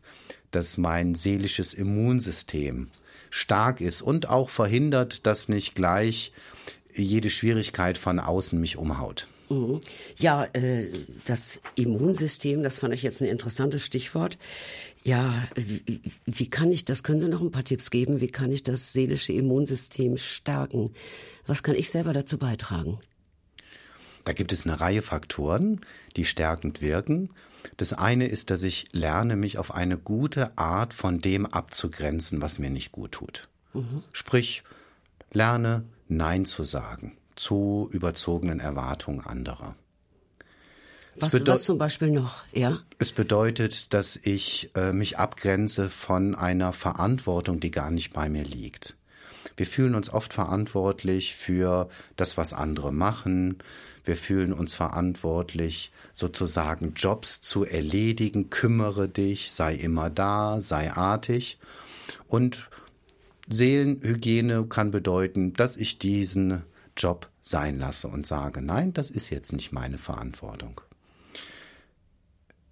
dass 0.51 0.77
mein 0.77 1.15
seelisches 1.15 1.73
Immunsystem 1.73 2.89
stark 3.35 3.81
ist 3.81 4.01
und 4.01 4.29
auch 4.29 4.49
verhindert, 4.49 5.27
dass 5.27 5.49
nicht 5.49 5.75
gleich 5.75 6.31
jede 6.95 7.29
Schwierigkeit 7.29 7.97
von 7.97 8.21
außen 8.21 8.57
mich 8.57 8.77
umhaut. 8.77 9.27
Mhm. 9.49 9.81
Ja, 10.17 10.45
äh, 10.53 10.87
das 11.25 11.59
Immunsystem, 11.75 12.63
das 12.63 12.77
fand 12.77 12.93
ich 12.93 13.03
jetzt 13.03 13.21
ein 13.21 13.27
interessantes 13.27 13.83
Stichwort. 13.83 14.37
Ja, 15.03 15.47
wie, 15.55 16.01
wie, 16.25 16.49
kann 16.49 16.71
ich 16.71 16.85
das? 16.85 17.03
Können 17.03 17.19
Sie 17.19 17.27
noch 17.27 17.41
ein 17.41 17.51
paar 17.51 17.65
Tipps 17.65 17.91
geben? 17.91 18.21
Wie 18.21 18.29
kann 18.29 18.53
ich 18.53 18.63
das 18.63 18.93
seelische 18.93 19.33
Immunsystem 19.33 20.15
stärken? 20.15 20.93
Was 21.45 21.61
kann 21.61 21.75
ich 21.75 21.89
selber 21.89 22.13
dazu 22.13 22.37
beitragen? 22.37 22.99
Da 24.23 24.31
gibt 24.31 24.53
es 24.53 24.65
eine 24.65 24.79
Reihe 24.79 25.01
Faktoren, 25.01 25.81
die 26.15 26.23
stärkend 26.23 26.81
wirken. 26.81 27.31
Das 27.77 27.93
eine 27.93 28.27
ist, 28.27 28.49
dass 28.49 28.63
ich 28.63 28.87
lerne, 28.91 29.35
mich 29.35 29.57
auf 29.57 29.73
eine 29.73 29.97
gute 29.97 30.57
Art 30.57 30.93
von 30.93 31.19
dem 31.19 31.45
abzugrenzen, 31.45 32.41
was 32.41 32.59
mir 32.59 32.69
nicht 32.69 32.91
gut 32.91 33.13
tut. 33.13 33.47
Mhm. 33.73 34.03
Sprich, 34.11 34.63
lerne 35.31 35.83
Nein 36.07 36.45
zu 36.45 36.63
sagen 36.63 37.17
zu 37.35 37.89
überzogenen 37.91 38.59
Erwartungen 38.59 39.21
anderer. 39.21 39.75
Was, 41.17 41.45
was 41.45 41.63
zum 41.63 41.77
Beispiel 41.77 42.11
noch, 42.11 42.43
ja? 42.51 42.79
Es 42.99 43.13
bedeutet, 43.13 43.93
dass 43.93 44.17
ich 44.17 44.71
äh, 44.75 44.91
mich 44.91 45.17
abgrenze 45.17 45.89
von 45.89 46.35
einer 46.35 46.73
Verantwortung, 46.73 47.61
die 47.61 47.71
gar 47.71 47.89
nicht 47.89 48.11
bei 48.11 48.27
mir 48.29 48.43
liegt. 48.43 48.97
Wir 49.55 49.65
fühlen 49.65 49.95
uns 49.95 50.09
oft 50.09 50.33
verantwortlich 50.33 51.35
für 51.35 51.89
das, 52.17 52.37
was 52.37 52.51
andere 52.51 52.91
machen. 52.91 53.59
Wir 54.05 54.15
fühlen 54.15 54.53
uns 54.53 54.73
verantwortlich, 54.73 55.91
sozusagen 56.13 56.93
Jobs 56.95 57.41
zu 57.41 57.65
erledigen. 57.65 58.49
Kümmere 58.49 59.09
dich, 59.09 59.51
sei 59.51 59.75
immer 59.75 60.09
da, 60.09 60.61
sei 60.61 60.91
artig. 60.91 61.57
Und 62.27 62.69
Seelenhygiene 63.49 64.65
kann 64.65 64.91
bedeuten, 64.91 65.53
dass 65.53 65.77
ich 65.77 65.99
diesen 65.99 66.63
Job 66.95 67.29
sein 67.41 67.77
lasse 67.77 68.07
und 68.07 68.25
sage, 68.25 68.61
nein, 68.61 68.93
das 68.93 69.09
ist 69.09 69.29
jetzt 69.29 69.53
nicht 69.53 69.71
meine 69.71 69.97
Verantwortung. 69.97 70.81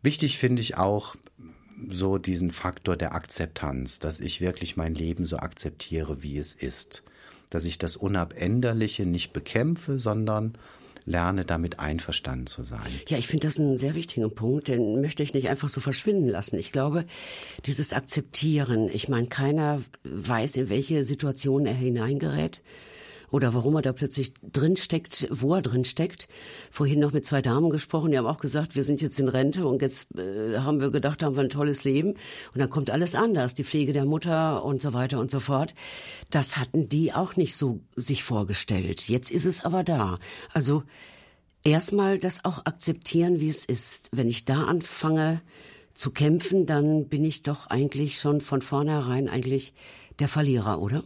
Wichtig 0.02 0.38
finde 0.38 0.62
ich 0.62 0.78
auch, 0.78 1.16
so 1.90 2.18
diesen 2.18 2.52
Faktor 2.52 2.96
der 2.96 3.14
Akzeptanz, 3.14 4.00
dass 4.00 4.20
ich 4.20 4.42
wirklich 4.42 4.78
mein 4.78 4.94
Leben 4.94 5.26
so 5.26 5.38
akzeptiere, 5.38 6.24
wie 6.24 6.38
es 6.38 6.54
ist. 6.54 7.04
Dass 7.50 7.66
ich 7.66 7.78
das 7.78 7.96
Unabänderliche 7.96 9.06
nicht 9.06 9.34
bekämpfe, 9.34 10.00
sondern 10.00 10.58
lerne 11.06 11.46
damit 11.46 11.80
einverstanden 11.80 12.48
zu 12.48 12.64
sein. 12.64 12.82
Ja, 13.08 13.18
ich 13.18 13.28
finde 13.28 13.48
das 13.48 13.60
einen 13.60 13.78
sehr 13.78 13.96
wichtigen 13.96 14.34
Punkt, 14.34 14.68
den 14.68 15.02
möchte 15.02 15.24
ich 15.24 15.34
nicht 15.34 15.50
einfach 15.50 15.70
so 15.70 15.82
verschwinden 15.82 16.28
lassen. 16.28 16.58
Ich 16.58 16.72
glaube, 16.72 17.06
dieses 17.66 17.94
Akzeptieren, 17.94 18.90
ich 18.92 19.10
meine, 19.10 19.28
keiner 19.28 19.82
weiß, 20.04 20.56
in 20.56 20.70
welche 20.70 21.04
Situation 21.04 21.66
er 21.66 21.74
hineingerät 21.74 22.62
oder 23.34 23.56
warum 23.56 23.76
er 23.76 23.82
da 23.82 23.94
plötzlich 23.94 24.36
drin 24.44 24.78
steckt, 24.78 25.28
wo 25.32 25.56
er 25.56 25.64
drin 25.64 25.86
steckt. 25.86 26.28
Vorhin 26.70 27.00
noch 27.00 27.14
mit 27.14 27.26
zwei 27.26 27.42
Damen 27.42 27.72
gesprochen, 27.72 28.12
die 28.12 28.18
haben 28.20 28.28
auch 28.28 28.38
gesagt, 28.38 28.76
wir 28.76 28.84
sind 28.84 29.02
jetzt 29.02 29.20
in 29.20 29.28
Rente 29.28 29.66
und 29.66 29.82
jetzt 29.82 30.08
äh, 30.16 30.60
haben 30.60 30.80
wir 30.80 30.92
gedacht, 30.92 31.24
haben 31.24 31.36
wir 31.36 31.42
ein 31.42 31.50
tolles 31.50 31.84
Leben 31.84 32.10
und 32.10 32.60
dann 32.60 32.70
kommt 32.70 32.92
alles 32.92 33.16
anders, 33.16 33.56
die 33.56 33.64
Pflege 33.64 33.92
der 33.92 34.06
Mutter 34.06 34.64
und 34.64 34.84
so 34.84 34.94
weiter 34.94 35.20
und 35.20 35.32
so 35.32 35.40
fort. 35.40 35.74
Das 36.30 36.58
hatten 36.58 36.90
die 36.90 37.12
auch 37.12 37.36
nicht 37.36 37.56
so 37.56 37.80
sich 37.96 38.24
vorgestellt. 38.24 39.10
Jetzt 39.10 39.32
ist 39.32 39.46
es 39.46 39.66
aber 39.66 39.84
da. 39.84 40.20
Also 40.54 40.84
erstmal 41.64 42.20
das 42.20 42.46
auch 42.46 42.68
akzeptieren, 42.68 43.40
wie 43.40 43.50
es 43.50 43.66
ist. 43.66 44.10
Wenn 44.12 44.30
ich 44.30 44.46
da 44.46 44.66
anfange 44.66 45.42
zu 45.96 46.12
kämpfen, 46.12 46.68
dann 46.68 47.08
bin 47.08 47.26
ich 47.26 47.42
doch 47.42 47.66
eigentlich 47.66 48.20
schon 48.20 48.42
von 48.42 48.62
vornherein 48.62 49.28
eigentlich 49.28 49.74
der 50.20 50.28
Verlierer, 50.28 50.80
oder? 50.80 51.04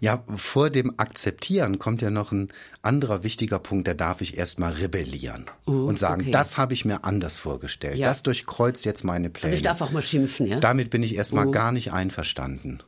Ja, 0.00 0.24
vor 0.34 0.70
dem 0.70 0.94
Akzeptieren 0.98 1.78
kommt 1.78 2.02
ja 2.02 2.10
noch 2.10 2.32
ein 2.32 2.48
anderer 2.82 3.22
wichtiger 3.24 3.58
Punkt, 3.58 3.88
da 3.88 3.94
darf 3.94 4.20
ich 4.20 4.36
erstmal 4.36 4.72
rebellieren 4.72 5.46
oh, 5.66 5.72
und 5.72 5.98
sagen, 5.98 6.22
okay. 6.22 6.30
das 6.30 6.58
habe 6.58 6.74
ich 6.74 6.84
mir 6.84 7.04
anders 7.04 7.36
vorgestellt. 7.36 7.96
Ja. 7.96 8.08
Das 8.08 8.22
durchkreuzt 8.22 8.84
jetzt 8.84 9.04
meine 9.04 9.30
Pläne. 9.30 9.52
Also 9.52 9.56
ich 9.56 9.62
darf 9.62 9.80
auch 9.80 9.90
mal 9.90 10.02
schimpfen, 10.02 10.46
ja? 10.46 10.60
Damit 10.60 10.90
bin 10.90 11.02
ich 11.02 11.14
erstmal 11.14 11.48
oh. 11.48 11.50
gar 11.50 11.72
nicht 11.72 11.92
einverstanden. 11.92 12.82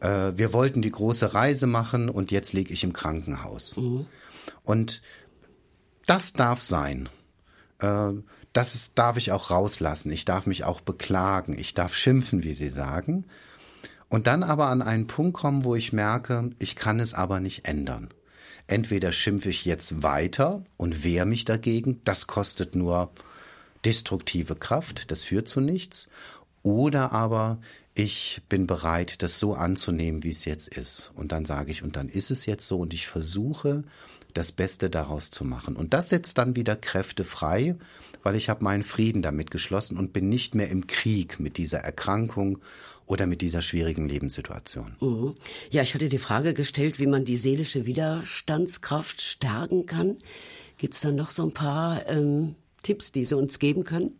Äh, 0.00 0.32
wir 0.36 0.52
wollten 0.52 0.82
die 0.82 0.90
große 0.90 1.34
Reise 1.34 1.66
machen 1.66 2.08
und 2.08 2.30
jetzt 2.30 2.52
liege 2.52 2.72
ich 2.72 2.84
im 2.84 2.92
Krankenhaus. 2.92 3.76
Oh. 3.76 4.06
Und 4.64 5.02
das 6.06 6.32
darf 6.32 6.60
sein. 6.60 7.08
Äh, 7.78 8.12
das 8.52 8.74
ist, 8.74 8.98
darf 8.98 9.16
ich 9.16 9.32
auch 9.32 9.50
rauslassen. 9.50 10.10
Ich 10.10 10.24
darf 10.24 10.46
mich 10.46 10.64
auch 10.64 10.80
beklagen. 10.80 11.56
Ich 11.56 11.74
darf 11.74 11.94
schimpfen, 11.94 12.42
wie 12.42 12.52
Sie 12.52 12.68
sagen. 12.68 13.24
Und 14.10 14.26
dann 14.26 14.42
aber 14.42 14.66
an 14.66 14.82
einen 14.82 15.06
Punkt 15.06 15.34
kommen, 15.34 15.64
wo 15.64 15.74
ich 15.74 15.94
merke, 15.94 16.50
ich 16.58 16.76
kann 16.76 17.00
es 17.00 17.14
aber 17.14 17.40
nicht 17.40 17.66
ändern. 17.66 18.08
Entweder 18.66 19.12
schimpfe 19.12 19.48
ich 19.48 19.64
jetzt 19.64 20.02
weiter 20.02 20.62
und 20.76 21.02
wehre 21.04 21.26
mich 21.26 21.44
dagegen, 21.44 22.00
das 22.04 22.26
kostet 22.26 22.74
nur 22.74 23.10
destruktive 23.84 24.56
Kraft, 24.56 25.10
das 25.10 25.22
führt 25.22 25.48
zu 25.48 25.60
nichts, 25.60 26.08
oder 26.62 27.12
aber 27.12 27.58
ich 27.94 28.42
bin 28.48 28.66
bereit, 28.66 29.22
das 29.22 29.38
so 29.38 29.54
anzunehmen, 29.54 30.22
wie 30.22 30.30
es 30.30 30.44
jetzt 30.44 30.68
ist. 30.68 31.12
Und 31.14 31.32
dann 31.32 31.44
sage 31.44 31.70
ich, 31.70 31.82
und 31.82 31.96
dann 31.96 32.08
ist 32.08 32.30
es 32.30 32.46
jetzt 32.46 32.66
so 32.66 32.78
und 32.78 32.92
ich 32.92 33.06
versuche, 33.06 33.84
das 34.34 34.52
Beste 34.52 34.90
daraus 34.90 35.30
zu 35.30 35.44
machen. 35.44 35.76
Und 35.76 35.94
das 35.94 36.08
setzt 36.08 36.38
dann 36.38 36.56
wieder 36.56 36.76
Kräfte 36.76 37.24
frei, 37.24 37.76
weil 38.22 38.36
ich 38.36 38.48
habe 38.48 38.64
meinen 38.64 38.82
Frieden 38.82 39.22
damit 39.22 39.50
geschlossen 39.50 39.96
und 39.98 40.12
bin 40.12 40.28
nicht 40.28 40.54
mehr 40.54 40.68
im 40.68 40.86
Krieg 40.86 41.40
mit 41.40 41.56
dieser 41.56 41.78
Erkrankung 41.78 42.58
oder 43.10 43.26
mit 43.26 43.40
dieser 43.40 43.60
schwierigen 43.60 44.08
Lebenssituation. 44.08 44.94
Mhm. 45.00 45.34
Ja, 45.70 45.82
ich 45.82 45.94
hatte 45.94 46.08
die 46.08 46.18
Frage 46.18 46.54
gestellt, 46.54 47.00
wie 47.00 47.08
man 47.08 47.24
die 47.24 47.36
seelische 47.36 47.84
Widerstandskraft 47.84 49.20
stärken 49.20 49.86
kann. 49.86 50.16
Gibt 50.78 50.94
es 50.94 51.00
da 51.00 51.10
noch 51.10 51.30
so 51.30 51.42
ein 51.44 51.52
paar 51.52 52.06
ähm, 52.06 52.54
Tipps, 52.82 53.10
die 53.10 53.24
Sie 53.24 53.36
uns 53.36 53.58
geben 53.58 53.82
können? 53.82 54.12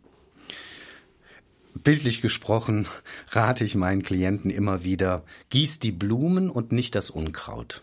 Bildlich 1.73 2.21
gesprochen 2.21 2.85
rate 3.29 3.63
ich 3.63 3.75
meinen 3.75 4.03
Klienten 4.03 4.51
immer 4.51 4.83
wieder, 4.83 5.23
gieß 5.51 5.79
die 5.79 5.93
Blumen 5.93 6.49
und 6.49 6.73
nicht 6.73 6.93
das 6.93 7.09
Unkraut. 7.09 7.81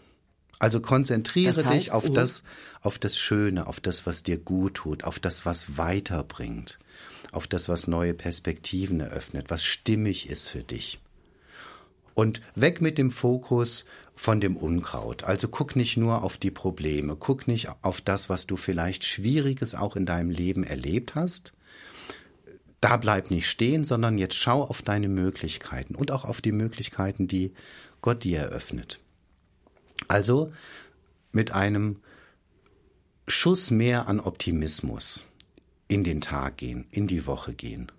Also 0.58 0.80
konzentriere 0.80 1.54
das 1.54 1.64
heißt, 1.64 1.86
dich 1.86 1.92
auf 1.92 2.10
uh. 2.10 2.12
das, 2.12 2.44
auf 2.82 2.98
das 2.98 3.16
Schöne, 3.16 3.66
auf 3.66 3.80
das, 3.80 4.04
was 4.04 4.24
dir 4.24 4.36
gut 4.36 4.74
tut, 4.74 5.04
auf 5.04 5.18
das, 5.18 5.46
was 5.46 5.78
weiterbringt 5.78 6.78
auf 7.32 7.46
das, 7.46 7.68
was 7.68 7.88
neue 7.88 8.14
Perspektiven 8.14 9.00
eröffnet, 9.00 9.46
was 9.48 9.64
stimmig 9.64 10.28
ist 10.28 10.48
für 10.48 10.62
dich. 10.62 11.00
Und 12.14 12.40
weg 12.54 12.80
mit 12.80 12.98
dem 12.98 13.10
Fokus 13.10 13.84
von 14.16 14.40
dem 14.40 14.56
Unkraut. 14.56 15.22
Also 15.22 15.46
guck 15.48 15.76
nicht 15.76 15.96
nur 15.96 16.22
auf 16.24 16.36
die 16.36 16.50
Probleme, 16.50 17.16
guck 17.16 17.46
nicht 17.46 17.68
auf 17.82 18.00
das, 18.00 18.28
was 18.28 18.46
du 18.46 18.56
vielleicht 18.56 19.04
Schwieriges 19.04 19.74
auch 19.74 19.94
in 19.94 20.06
deinem 20.06 20.30
Leben 20.30 20.64
erlebt 20.64 21.14
hast. 21.14 21.52
Da 22.80 22.96
bleib 22.96 23.30
nicht 23.30 23.48
stehen, 23.48 23.84
sondern 23.84 24.18
jetzt 24.18 24.34
schau 24.34 24.62
auf 24.62 24.82
deine 24.82 25.08
Möglichkeiten 25.08 25.94
und 25.94 26.10
auch 26.10 26.24
auf 26.24 26.40
die 26.40 26.52
Möglichkeiten, 26.52 27.28
die 27.28 27.52
Gott 28.02 28.24
dir 28.24 28.40
eröffnet. 28.40 29.00
Also 30.06 30.52
mit 31.32 31.52
einem 31.52 32.00
Schuss 33.26 33.70
mehr 33.70 34.08
an 34.08 34.20
Optimismus 34.20 35.24
in 35.88 36.04
den 36.04 36.20
Tag 36.20 36.58
gehen, 36.58 36.86
in 36.90 37.06
die 37.06 37.26
Woche 37.26 37.54
gehen. 37.54 37.90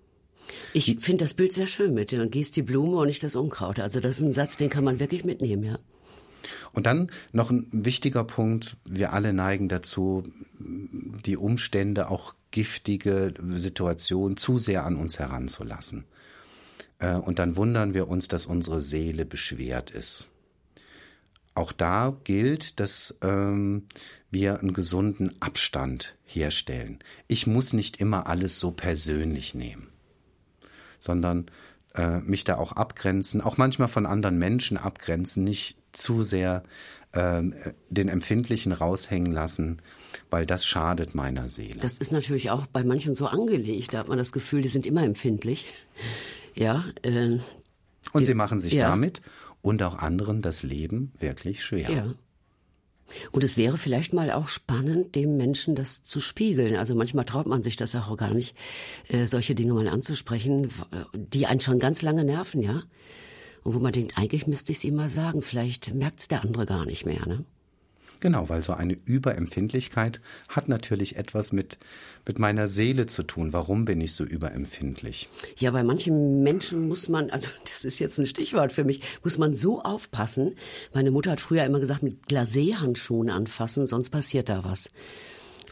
Ich 0.74 0.98
finde 1.00 1.26
das 1.26 1.34
Bild 1.34 1.54
sehr 1.54 1.68
schön 1.68 1.94
mit 1.94 2.12
dir. 2.12 2.26
Gießt 2.26 2.56
die 2.56 2.62
Blume 2.62 2.98
und 2.98 3.08
nicht 3.08 3.24
das 3.24 3.36
Unkraut. 3.36 3.80
Also 3.80 4.00
das 4.00 4.18
ist 4.18 4.22
ein 4.22 4.34
Satz, 4.34 4.58
den 4.58 4.70
kann 4.70 4.84
man 4.84 5.00
wirklich 5.00 5.26
mitnehmen, 5.26 5.64
ja. 5.64 5.80
Und 6.72 6.86
dann 6.86 7.12
noch 7.32 7.52
ein 7.52 7.68
wichtiger 7.72 8.24
Punkt. 8.24 8.78
Wir 8.86 9.12
alle 9.14 9.34
neigen 9.34 9.68
dazu, 9.68 10.24
die 10.58 11.38
Umstände, 11.38 12.10
auch 12.10 12.34
giftige 12.52 13.34
Situationen 13.40 14.38
zu 14.38 14.58
sehr 14.58 14.86
an 14.86 14.96
uns 14.96 15.20
heranzulassen. 15.20 16.06
Äh, 17.00 17.16
und 17.16 17.40
dann 17.40 17.58
wundern 17.58 17.94
wir 17.94 18.08
uns, 18.08 18.28
dass 18.28 18.46
unsere 18.46 18.82
Seele 18.82 19.26
beschwert 19.26 19.92
ist. 19.92 20.28
Auch 21.56 21.72
da 21.72 22.18
gilt, 22.24 22.80
dass 22.80 23.18
ähm, 23.22 23.88
wir 24.32 24.60
einen 24.60 24.74
gesunden 24.74 25.42
Abstand 25.42 26.16
herstellen. 26.26 27.00
Ich 27.28 27.48
muss 27.48 27.74
nicht 27.74 28.00
immer 28.00 28.28
alles 28.28 28.60
so 28.60 28.72
persönlich 28.72 29.56
nehmen, 29.56 29.90
sondern 31.00 31.48
äh, 31.96 32.20
mich 32.20 32.44
da 32.44 32.58
auch 32.58 32.74
abgrenzen, 32.74 33.42
auch 33.42 33.58
manchmal 33.58 33.88
von 33.88 34.06
anderen 34.06 34.38
Menschen 34.38 34.78
abgrenzen, 34.78 35.44
nicht 35.44 35.78
zu 35.92 36.22
sehr 36.22 36.64
äh, 37.14 37.42
den 37.90 38.10
Empfindlichen 38.10 38.72
raushängen 38.72 39.32
lassen, 39.32 39.82
weil 40.30 40.46
das 40.46 40.66
schadet 40.66 41.16
meiner 41.16 41.50
Seele. 41.50 41.80
Das 41.80 41.98
ist 41.98 42.12
natürlich 42.12 42.52
auch 42.52 42.68
bei 42.68 42.84
manchen 42.84 43.16
so 43.16 43.26
angelegt. 43.26 43.94
Da 43.94 44.00
hat 44.00 44.08
man 44.08 44.18
das 44.18 44.32
Gefühl, 44.32 44.62
die 44.62 44.68
sind 44.68 44.86
immer 44.86 45.04
empfindlich. 45.04 45.74
Ja. 46.54 46.86
Äh, 47.02 47.40
und 48.12 48.22
die, 48.22 48.26
sie 48.26 48.34
machen 48.36 48.62
sich 48.62 48.74
ja. 48.74 48.88
damit 48.88 49.22
und 49.62 49.84
auch 49.84 49.98
anderen 49.98 50.42
das 50.42 50.64
Leben 50.64 51.12
wirklich 51.20 51.64
schwer. 51.64 51.90
Ja. 51.90 52.16
Und 53.32 53.44
es 53.44 53.58
wäre 53.58 53.78
vielleicht 53.78 54.14
mal 54.14 54.32
auch 54.32 54.48
spannend, 54.48 55.16
dem 55.16 55.36
Menschen 55.38 55.76
das 55.76 56.04
zu 56.04 56.22
spiegeln. 56.22 56.76
Also 56.76 56.96
manchmal 56.96 57.26
traut 57.26 57.48
man 57.48 57.64
sich 57.64 57.76
das 57.76 57.96
auch 57.96 58.16
gar 58.18 58.34
nicht, 58.34 58.56
äh, 59.08 59.26
solche 59.26 59.56
Dinge 59.56 59.74
mal 59.74 59.88
anzusprechen, 59.88 60.72
die 61.16 61.48
einen 61.48 61.60
schon 61.60 61.80
ganz 61.80 62.02
lange 62.02 62.24
nerven, 62.24 62.62
ja. 62.62 62.84
Und 63.64 63.74
wo 63.74 63.80
man 63.80 63.92
denkt, 63.92 64.18
eigentlich 64.18 64.48
müsste 64.48 64.72
ich 64.72 64.78
es 64.80 64.84
ihm 64.84 64.96
mal 64.96 65.10
sagen. 65.10 65.42
Vielleicht 65.42 65.94
merkt 65.94 66.20
es 66.20 66.28
der 66.28 66.44
andere 66.44 66.66
gar 66.66 66.86
nicht 66.86 67.06
mehr, 67.06 67.26
ne? 67.26 67.44
Genau, 68.20 68.50
weil 68.50 68.62
so 68.62 68.74
eine 68.74 68.98
Überempfindlichkeit 69.06 70.20
hat 70.50 70.68
natürlich 70.68 71.16
etwas 71.16 71.54
mit, 71.54 71.78
mit 72.28 72.38
meiner 72.38 72.68
Seele 72.68 73.06
zu 73.06 73.24
tun. 73.24 73.54
Warum 73.54 73.86
bin 73.86 74.02
ich 74.02 74.14
so 74.14 74.26
überempfindlich? 74.26 75.30
Ja, 75.58 75.72
bei 75.72 75.84
manchen 75.84 76.44
Menschen 76.44 76.88
muss 76.88 77.08
man, 77.08 77.30
also 77.30 77.48
das 77.72 77.86
ist 77.86 78.00
jetzt 78.00 78.20
ein 78.20 78.26
Stichwort 78.26 78.74
für 78.74 78.84
mich, 78.84 79.02
muss 79.24 79.38
man 79.38 79.56
so 79.56 79.82
aufpassen. 79.82 80.56
Meine 80.94 81.12
Mutter 81.12 81.32
hat 81.32 81.42
früher 81.42 81.64
immer 81.64 81.80
gesagt, 81.80 82.04
mit 82.04 82.28
Glacé-Handschuhen 82.28 83.30
anfassen, 83.30 83.88
sonst 83.88 84.10
passiert 84.10 84.50
da 84.50 84.64
was. 84.66 84.90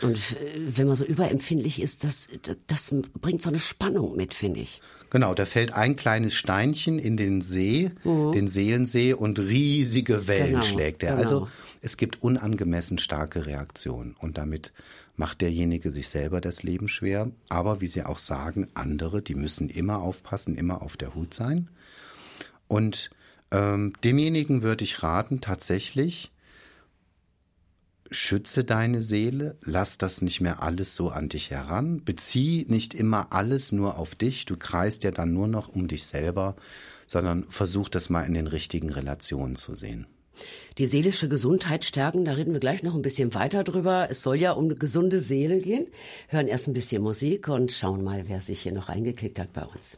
Und 0.02 0.20
wenn 0.56 0.88
man 0.88 0.96
so 0.96 1.06
überempfindlich 1.06 1.82
ist, 1.82 2.04
das, 2.04 2.28
das, 2.44 2.58
das 2.68 2.96
bringt 3.20 3.42
so 3.42 3.50
eine 3.50 3.60
Spannung 3.60 4.16
mit, 4.16 4.34
finde 4.34 4.60
ich. 4.60 4.82
Genau, 5.10 5.34
da 5.34 5.46
fällt 5.46 5.74
ein 5.74 5.96
kleines 5.96 6.34
Steinchen 6.34 7.00
in 7.00 7.18
den 7.18 7.42
See, 7.42 7.92
mhm. 8.04 8.32
den 8.34 8.48
Seelensee, 8.48 9.14
und 9.14 9.40
riesige 9.40 10.28
Wellen 10.28 10.52
genau, 10.52 10.64
schlägt 10.64 11.04
er. 11.04 11.18
Also 11.18 11.22
genau. 11.22 11.46
Also 11.46 11.52
es 11.82 11.98
gibt 11.98 12.22
unangemessen 12.22 12.98
starke 12.98 13.46
Reaktionen 13.46 14.16
und 14.20 14.38
damit 14.38 14.74
macht 15.16 15.42
derjenige 15.42 15.92
sich 15.92 16.10
selber 16.10 16.42
das 16.42 16.64
Leben 16.64 16.88
schwer. 16.88 17.32
Aber 17.50 17.82
wie 17.82 17.88
Sie 17.88 18.04
auch 18.04 18.20
sagen, 18.20 18.68
andere, 18.74 19.22
die 19.22 19.36
müssen 19.36 19.70
immer 19.70 20.00
aufpassen, 20.00 20.56
immer 20.56 20.82
auf 20.82 20.98
der 20.98 21.16
Hut 21.16 21.34
sein. 21.34 21.70
Und 22.68 23.10
ähm, 23.52 23.94
demjenigen 24.04 24.62
würde 24.62 24.84
ich 24.84 25.04
raten, 25.04 25.42
tatsächlich 25.42 26.32
schütze 28.12 28.64
deine 28.64 29.02
Seele, 29.02 29.58
lass 29.64 29.98
das 29.98 30.22
nicht 30.22 30.42
mehr 30.42 30.62
alles 30.62 30.96
so 30.96 31.10
an 31.10 31.30
dich 31.30 31.52
heran, 31.52 32.04
bezieh 32.04 32.66
nicht 32.70 32.94
immer 32.94 33.34
alles 33.34 33.72
nur 33.72 33.98
auf 33.98 34.16
dich, 34.16 34.46
du 34.46 34.58
kreist 34.58 35.04
ja 35.04 35.12
dann 35.12 35.34
nur 35.34 35.48
noch 35.48 35.70
um 35.70 35.88
dich 35.88 36.06
selber, 36.06 36.56
sondern 37.06 37.46
versuch 37.50 37.90
das 37.90 38.10
mal 38.10 38.24
in 38.24 38.34
den 38.34 38.48
richtigen 38.48 38.90
Relationen 38.90 39.56
zu 39.56 39.76
sehen. 39.76 40.08
Die 40.78 40.86
seelische 40.86 41.28
Gesundheit 41.28 41.86
stärken, 41.86 42.26
da 42.26 42.34
reden 42.34 42.54
wir 42.54 42.60
gleich 42.60 42.84
noch 42.84 42.94
ein 42.94 43.02
bisschen 43.02 43.34
weiter 43.34 43.64
drüber. 43.64 44.08
Es 44.12 44.22
soll 44.22 44.40
ja 44.40 44.52
um 44.52 44.66
eine 44.66 44.76
gesunde 44.76 45.20
Seele 45.20 45.60
gehen. 45.60 45.88
Hören 46.28 46.48
erst 46.48 46.68
ein 46.68 46.74
bisschen 46.74 47.02
Musik 47.02 47.48
und 47.48 47.72
schauen 47.72 48.04
mal, 48.04 48.28
wer 48.28 48.42
sich 48.42 48.62
hier 48.62 48.74
noch 48.74 48.88
eingeklickt 48.88 49.40
hat 49.40 49.54
bei 49.54 49.64
uns. 49.64 49.98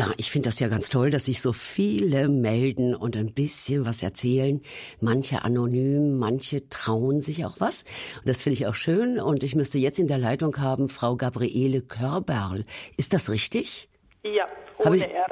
Ja, 0.00 0.14
ich 0.16 0.30
finde 0.30 0.48
das 0.48 0.58
ja 0.60 0.68
ganz 0.68 0.88
toll, 0.88 1.10
dass 1.10 1.26
sich 1.26 1.42
so 1.42 1.52
viele 1.52 2.30
melden 2.30 2.94
und 2.94 3.18
ein 3.18 3.34
bisschen 3.34 3.84
was 3.84 4.02
erzählen. 4.02 4.62
Manche 4.98 5.44
anonym, 5.44 6.16
manche 6.16 6.70
trauen 6.70 7.20
sich 7.20 7.44
auch 7.44 7.56
was. 7.58 7.82
Und 8.16 8.26
das 8.26 8.42
finde 8.42 8.54
ich 8.54 8.66
auch 8.66 8.74
schön. 8.74 9.20
Und 9.20 9.42
ich 9.42 9.54
müsste 9.54 9.76
jetzt 9.76 9.98
in 9.98 10.06
der 10.06 10.16
Leitung 10.16 10.56
haben 10.56 10.88
Frau 10.88 11.16
Gabriele 11.16 11.82
Körberl. 11.82 12.64
Ist 12.96 13.12
das 13.12 13.28
richtig? 13.28 13.90
Ja, 14.22 14.46
ohne 14.78 14.96
ich, 14.96 15.04
R. 15.04 15.26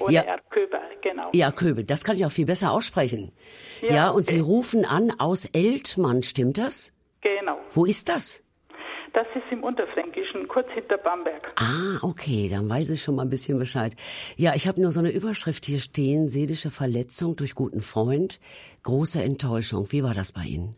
Ohne 0.00 0.12
ja, 0.12 0.20
R. 0.20 0.38
Köberl, 0.50 0.80
genau. 1.02 1.28
Ja, 1.32 1.50
Köbel. 1.50 1.82
Das 1.82 2.04
kann 2.04 2.14
ich 2.14 2.24
auch 2.24 2.30
viel 2.30 2.46
besser 2.46 2.70
aussprechen. 2.70 3.32
Ja, 3.80 3.92
ja 3.92 4.10
und. 4.10 4.26
Sie 4.26 4.38
rufen 4.38 4.84
an 4.84 5.18
aus 5.18 5.46
Eltmann, 5.46 6.22
stimmt 6.22 6.58
das? 6.58 6.94
Genau. 7.22 7.58
Wo 7.72 7.86
ist 7.86 8.08
das? 8.08 8.41
Das 9.12 9.26
ist 9.34 9.44
im 9.50 9.62
Unterfränkischen, 9.62 10.48
kurz 10.48 10.70
hinter 10.70 10.96
Bamberg. 10.96 11.52
Ah, 11.56 11.98
okay, 12.02 12.48
dann 12.50 12.68
weiß 12.68 12.90
ich 12.90 13.02
schon 13.02 13.16
mal 13.16 13.22
ein 13.22 13.30
bisschen 13.30 13.58
Bescheid. 13.58 13.92
Ja, 14.36 14.54
ich 14.54 14.66
habe 14.66 14.80
nur 14.80 14.90
so 14.90 15.00
eine 15.00 15.10
Überschrift 15.10 15.66
hier 15.66 15.80
stehen, 15.80 16.28
seelische 16.28 16.70
Verletzung 16.70 17.36
durch 17.36 17.54
guten 17.54 17.82
Freund, 17.82 18.40
große 18.84 19.22
Enttäuschung. 19.22 19.92
Wie 19.92 20.02
war 20.02 20.14
das 20.14 20.32
bei 20.32 20.42
Ihnen? 20.42 20.76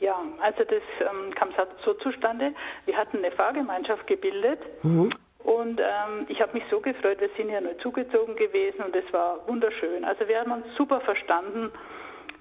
Ja, 0.00 0.16
also 0.40 0.64
das 0.64 0.82
ähm, 1.00 1.34
kam 1.34 1.50
so 1.84 1.94
zustande. 1.94 2.54
Wir 2.86 2.96
hatten 2.96 3.18
eine 3.18 3.30
Fahrgemeinschaft 3.30 4.06
gebildet 4.06 4.58
mhm. 4.82 5.12
und 5.44 5.78
ähm, 5.78 6.26
ich 6.28 6.40
habe 6.40 6.54
mich 6.54 6.64
so 6.70 6.80
gefreut, 6.80 7.20
wir 7.20 7.30
sind 7.36 7.50
ja 7.50 7.60
nur 7.60 7.78
zugezogen 7.78 8.34
gewesen 8.34 8.82
und 8.82 8.96
es 8.96 9.12
war 9.12 9.46
wunderschön. 9.46 10.04
Also 10.04 10.26
wir 10.26 10.40
haben 10.40 10.52
uns 10.52 10.64
super 10.76 11.00
verstanden 11.02 11.70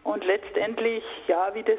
und 0.03 0.24
letztendlich, 0.26 1.03
ja, 1.28 1.53
wie 1.53 1.64
das 1.64 1.78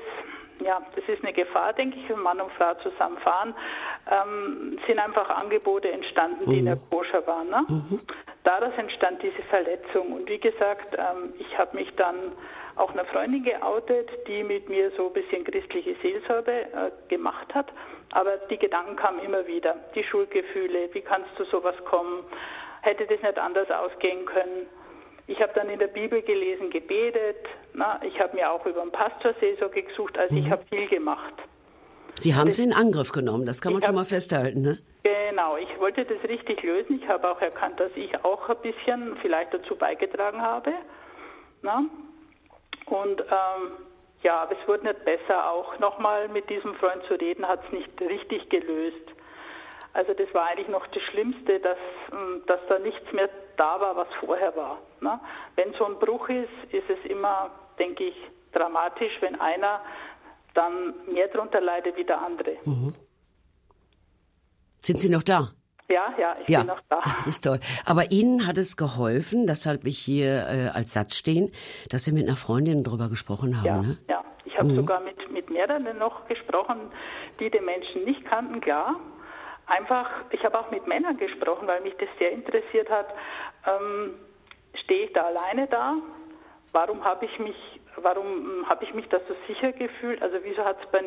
ja, 0.64 0.80
das 0.94 1.04
ist 1.08 1.22
eine 1.22 1.32
Gefahr, 1.32 1.72
denke 1.72 1.98
ich, 1.98 2.08
wenn 2.08 2.20
Mann 2.20 2.40
und 2.40 2.52
Frau 2.52 2.74
zusammenfahren, 2.82 3.54
ähm, 4.10 4.78
sind 4.86 4.98
einfach 4.98 5.28
Angebote 5.30 5.90
entstanden, 5.90 6.44
die 6.46 6.52
mhm. 6.52 6.58
in 6.58 6.64
der 6.66 6.78
Koscher 6.90 7.26
waren. 7.26 7.48
Ne? 7.48 7.64
Mhm. 7.68 8.00
Daraus 8.44 8.72
entstand 8.76 9.22
diese 9.22 9.42
Verletzung. 9.44 10.12
Und 10.12 10.28
wie 10.28 10.38
gesagt, 10.38 10.96
ähm, 10.98 11.34
ich 11.38 11.58
habe 11.58 11.76
mich 11.76 11.94
dann 11.96 12.16
auch 12.76 12.92
einer 12.92 13.04
Freundin 13.04 13.44
geoutet, 13.44 14.10
die 14.26 14.42
mit 14.42 14.68
mir 14.68 14.90
so 14.96 15.08
ein 15.08 15.12
bisschen 15.12 15.44
christliche 15.44 15.94
Seelsorge 16.02 16.52
äh, 16.52 16.90
gemacht 17.08 17.54
hat. 17.54 17.66
Aber 18.12 18.36
die 18.50 18.58
Gedanken 18.58 18.96
kamen 18.96 19.20
immer 19.20 19.46
wieder. 19.46 19.76
Die 19.94 20.04
Schuldgefühle, 20.04 20.88
wie 20.92 21.00
kannst 21.00 21.30
du 21.38 21.44
sowas 21.44 21.74
kommen? 21.84 22.24
Hätte 22.82 23.06
das 23.06 23.22
nicht 23.22 23.38
anders 23.38 23.70
ausgehen 23.70 24.26
können? 24.26 24.66
Ich 25.26 25.40
habe 25.40 25.52
dann 25.54 25.70
in 25.70 25.78
der 25.78 25.86
Bibel 25.86 26.20
gelesen, 26.22 26.70
gebetet. 26.70 27.36
Na, 27.74 28.00
ich 28.02 28.18
habe 28.20 28.36
mir 28.36 28.50
auch 28.50 28.64
über 28.66 28.82
einen 28.82 28.92
Pastor 28.92 29.34
Seelsorge 29.40 29.82
gesucht. 29.82 30.18
Also 30.18 30.34
mhm. 30.34 30.40
ich 30.40 30.50
habe 30.50 30.62
viel 30.68 30.88
gemacht. 30.88 31.34
Sie 32.14 32.34
haben 32.34 32.48
es 32.48 32.58
in 32.58 32.72
Angriff 32.72 33.10
genommen, 33.10 33.46
das 33.46 33.60
kann 33.60 33.72
man 33.72 33.82
schon 33.82 33.94
mal 33.94 34.04
festhalten, 34.04 34.62
ne? 34.62 34.78
Genau, 35.02 35.56
ich 35.56 35.80
wollte 35.80 36.04
das 36.04 36.22
richtig 36.28 36.62
lösen. 36.62 37.00
Ich 37.02 37.08
habe 37.08 37.28
auch 37.28 37.40
erkannt, 37.40 37.80
dass 37.80 37.90
ich 37.96 38.24
auch 38.24 38.48
ein 38.48 38.56
bisschen 38.62 39.16
vielleicht 39.22 39.52
dazu 39.52 39.74
beigetragen 39.74 40.40
habe. 40.40 40.72
Na? 41.62 41.84
Und 42.86 43.20
ähm, 43.20 43.72
ja, 44.22 44.42
aber 44.42 44.52
es 44.60 44.68
wurde 44.68 44.84
nicht 44.84 45.04
besser. 45.04 45.50
Auch 45.50 45.78
nochmal 45.78 46.28
mit 46.28 46.48
diesem 46.48 46.74
Freund 46.76 47.02
zu 47.08 47.14
reden, 47.14 47.46
hat 47.48 47.60
es 47.66 47.72
nicht 47.72 48.00
richtig 48.00 48.48
gelöst. 48.50 49.08
Also 49.94 50.14
das 50.14 50.32
war 50.32 50.46
eigentlich 50.46 50.68
noch 50.68 50.86
das 50.86 51.02
Schlimmste, 51.04 51.58
dass, 51.60 51.78
ähm, 52.12 52.42
dass 52.46 52.60
da 52.68 52.78
nichts 52.78 53.12
mehr 53.12 53.28
da 53.56 53.80
war, 53.80 53.96
was 53.96 54.08
vorher 54.20 54.54
war. 54.56 54.78
Ne? 55.00 55.20
Wenn 55.56 55.72
so 55.74 55.84
ein 55.84 55.98
Bruch 55.98 56.28
ist, 56.28 56.72
ist 56.72 56.88
es 56.88 57.10
immer, 57.10 57.50
denke 57.78 58.04
ich, 58.04 58.16
dramatisch, 58.52 59.12
wenn 59.20 59.40
einer 59.40 59.80
dann 60.54 60.94
mehr 61.12 61.28
darunter 61.28 61.60
leidet 61.60 61.96
wie 61.96 62.04
der 62.04 62.20
andere. 62.20 62.56
Mhm. 62.64 62.94
Sind 64.80 65.00
Sie 65.00 65.08
noch 65.08 65.22
da? 65.22 65.50
Ja, 65.88 66.14
ja, 66.18 66.34
ich 66.40 66.48
ja, 66.48 66.60
bin 66.60 66.68
noch 66.68 66.80
da. 66.88 67.00
Das 67.04 67.26
ist 67.26 67.42
toll. 67.42 67.60
Aber 67.84 68.10
Ihnen 68.10 68.46
hat 68.46 68.58
es 68.58 68.76
geholfen, 68.76 69.46
das 69.46 69.66
habe 69.66 69.88
ich 69.88 69.98
hier 69.98 70.46
äh, 70.48 70.68
als 70.72 70.92
Satz 70.92 71.16
stehen, 71.16 71.52
dass 71.90 72.04
Sie 72.04 72.12
mit 72.12 72.26
einer 72.26 72.36
Freundin 72.36 72.82
darüber 72.82 73.08
gesprochen 73.08 73.58
haben. 73.58 73.66
Ja, 73.66 73.82
ne? 73.82 73.98
ja. 74.08 74.24
ich 74.44 74.58
habe 74.58 74.68
mhm. 74.68 74.76
sogar 74.76 75.00
mit, 75.00 75.30
mit 75.30 75.50
mehreren 75.50 75.84
noch 75.98 76.26
gesprochen, 76.28 76.90
die 77.40 77.50
den 77.50 77.64
Menschen 77.64 78.04
nicht 78.04 78.24
kannten, 78.24 78.60
klar 78.60 78.96
einfach, 79.72 80.08
ich 80.30 80.44
habe 80.44 80.58
auch 80.58 80.70
mit 80.70 80.86
Männern 80.86 81.16
gesprochen, 81.16 81.66
weil 81.66 81.80
mich 81.80 81.94
das 81.98 82.08
sehr 82.18 82.30
interessiert 82.30 82.90
hat. 82.90 83.08
Ähm, 83.66 84.14
stehe 84.84 85.06
ich 85.06 85.12
da 85.12 85.22
alleine 85.22 85.66
da? 85.66 85.96
Warum 86.72 87.04
habe 87.04 87.26
ich 87.26 87.38
mich, 87.38 87.56
warum 87.96 88.68
habe 88.68 88.84
ich 88.84 88.94
mich 88.94 89.08
da 89.08 89.18
so 89.28 89.34
sicher 89.46 89.72
gefühlt? 89.72 90.22
Also 90.22 90.38
wieso 90.42 90.64
hat 90.64 90.78
es 90.82 90.90
bei, 90.90 91.00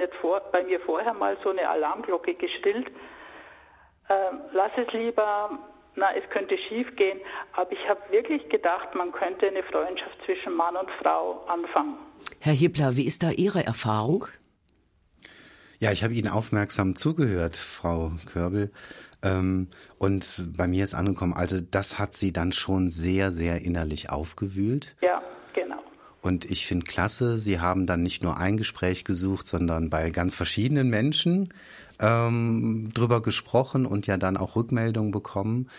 bei, 0.52 0.64
mir 0.64 0.80
vorher 0.82 1.14
mal 1.14 1.38
so 1.44 1.50
eine 1.50 1.68
Alarmglocke 1.68 2.34
gestillt? 2.36 2.88
Ähm, 4.10 4.42
lass 4.54 4.72
es 4.78 4.92
lieber, 4.94 5.58
na, 5.96 6.16
es 6.16 6.30
könnte 6.30 6.58
schief 6.58 6.96
gehen. 6.96 7.20
Aber 7.54 7.72
ich 7.72 7.90
habe 7.90 8.02
wirklich 8.12 8.48
gedacht, 8.50 8.94
man 8.94 9.12
könnte 9.12 9.48
eine 9.48 9.64
Freundschaft 9.64 10.18
zwischen 10.26 10.54
Mann 10.54 10.76
und 10.76 10.90
Frau 11.02 11.44
anfangen. 11.48 11.98
Herr 12.40 12.54
Hippler, 12.54 12.96
wie 12.96 13.06
ist 13.06 13.24
da 13.24 13.32
Ihre 13.32 13.66
Erfahrung? 13.66 14.28
Ja, 15.86 15.92
ich 15.92 16.04
habe 16.04 16.16
Ihnen 16.16 16.30
aufmerksam 16.30 16.96
zugehört, 16.96 17.58
Frau 17.58 18.14
Körbel. 18.26 18.72
Ähm, 19.22 19.68
und 20.00 20.48
bei 20.58 20.68
mir 20.68 20.84
ist 20.84 20.96
angekommen, 20.96 21.34
also 21.34 21.62
das 21.62 22.00
hat 22.00 22.16
Sie 22.16 22.34
dann 22.34 22.54
schon 22.54 22.90
sehr, 22.90 23.32
sehr 23.32 23.62
innerlich 23.62 24.10
aufgewühlt. 24.10 24.96
Ja, 25.04 25.22
genau. 25.54 25.78
Und 26.24 26.50
ich 26.50 26.66
finde 26.66 26.88
klasse, 26.88 27.38
Sie 27.38 27.60
haben 27.60 27.86
dann 27.86 28.02
nicht 28.02 28.24
nur 28.24 28.38
ein 28.38 28.58
Gespräch 28.58 29.04
gesucht, 29.04 29.46
sondern 29.46 29.92
bei 29.92 30.10
ganz 30.10 30.34
verschiedenen 30.34 30.90
Menschen 30.90 31.54
ähm, 32.00 32.90
drüber 32.96 33.22
gesprochen 33.22 33.86
und 33.86 34.08
ja 34.08 34.18
dann 34.18 34.38
auch 34.38 34.56
Rückmeldungen 34.56 35.12
bekommen. 35.12 35.70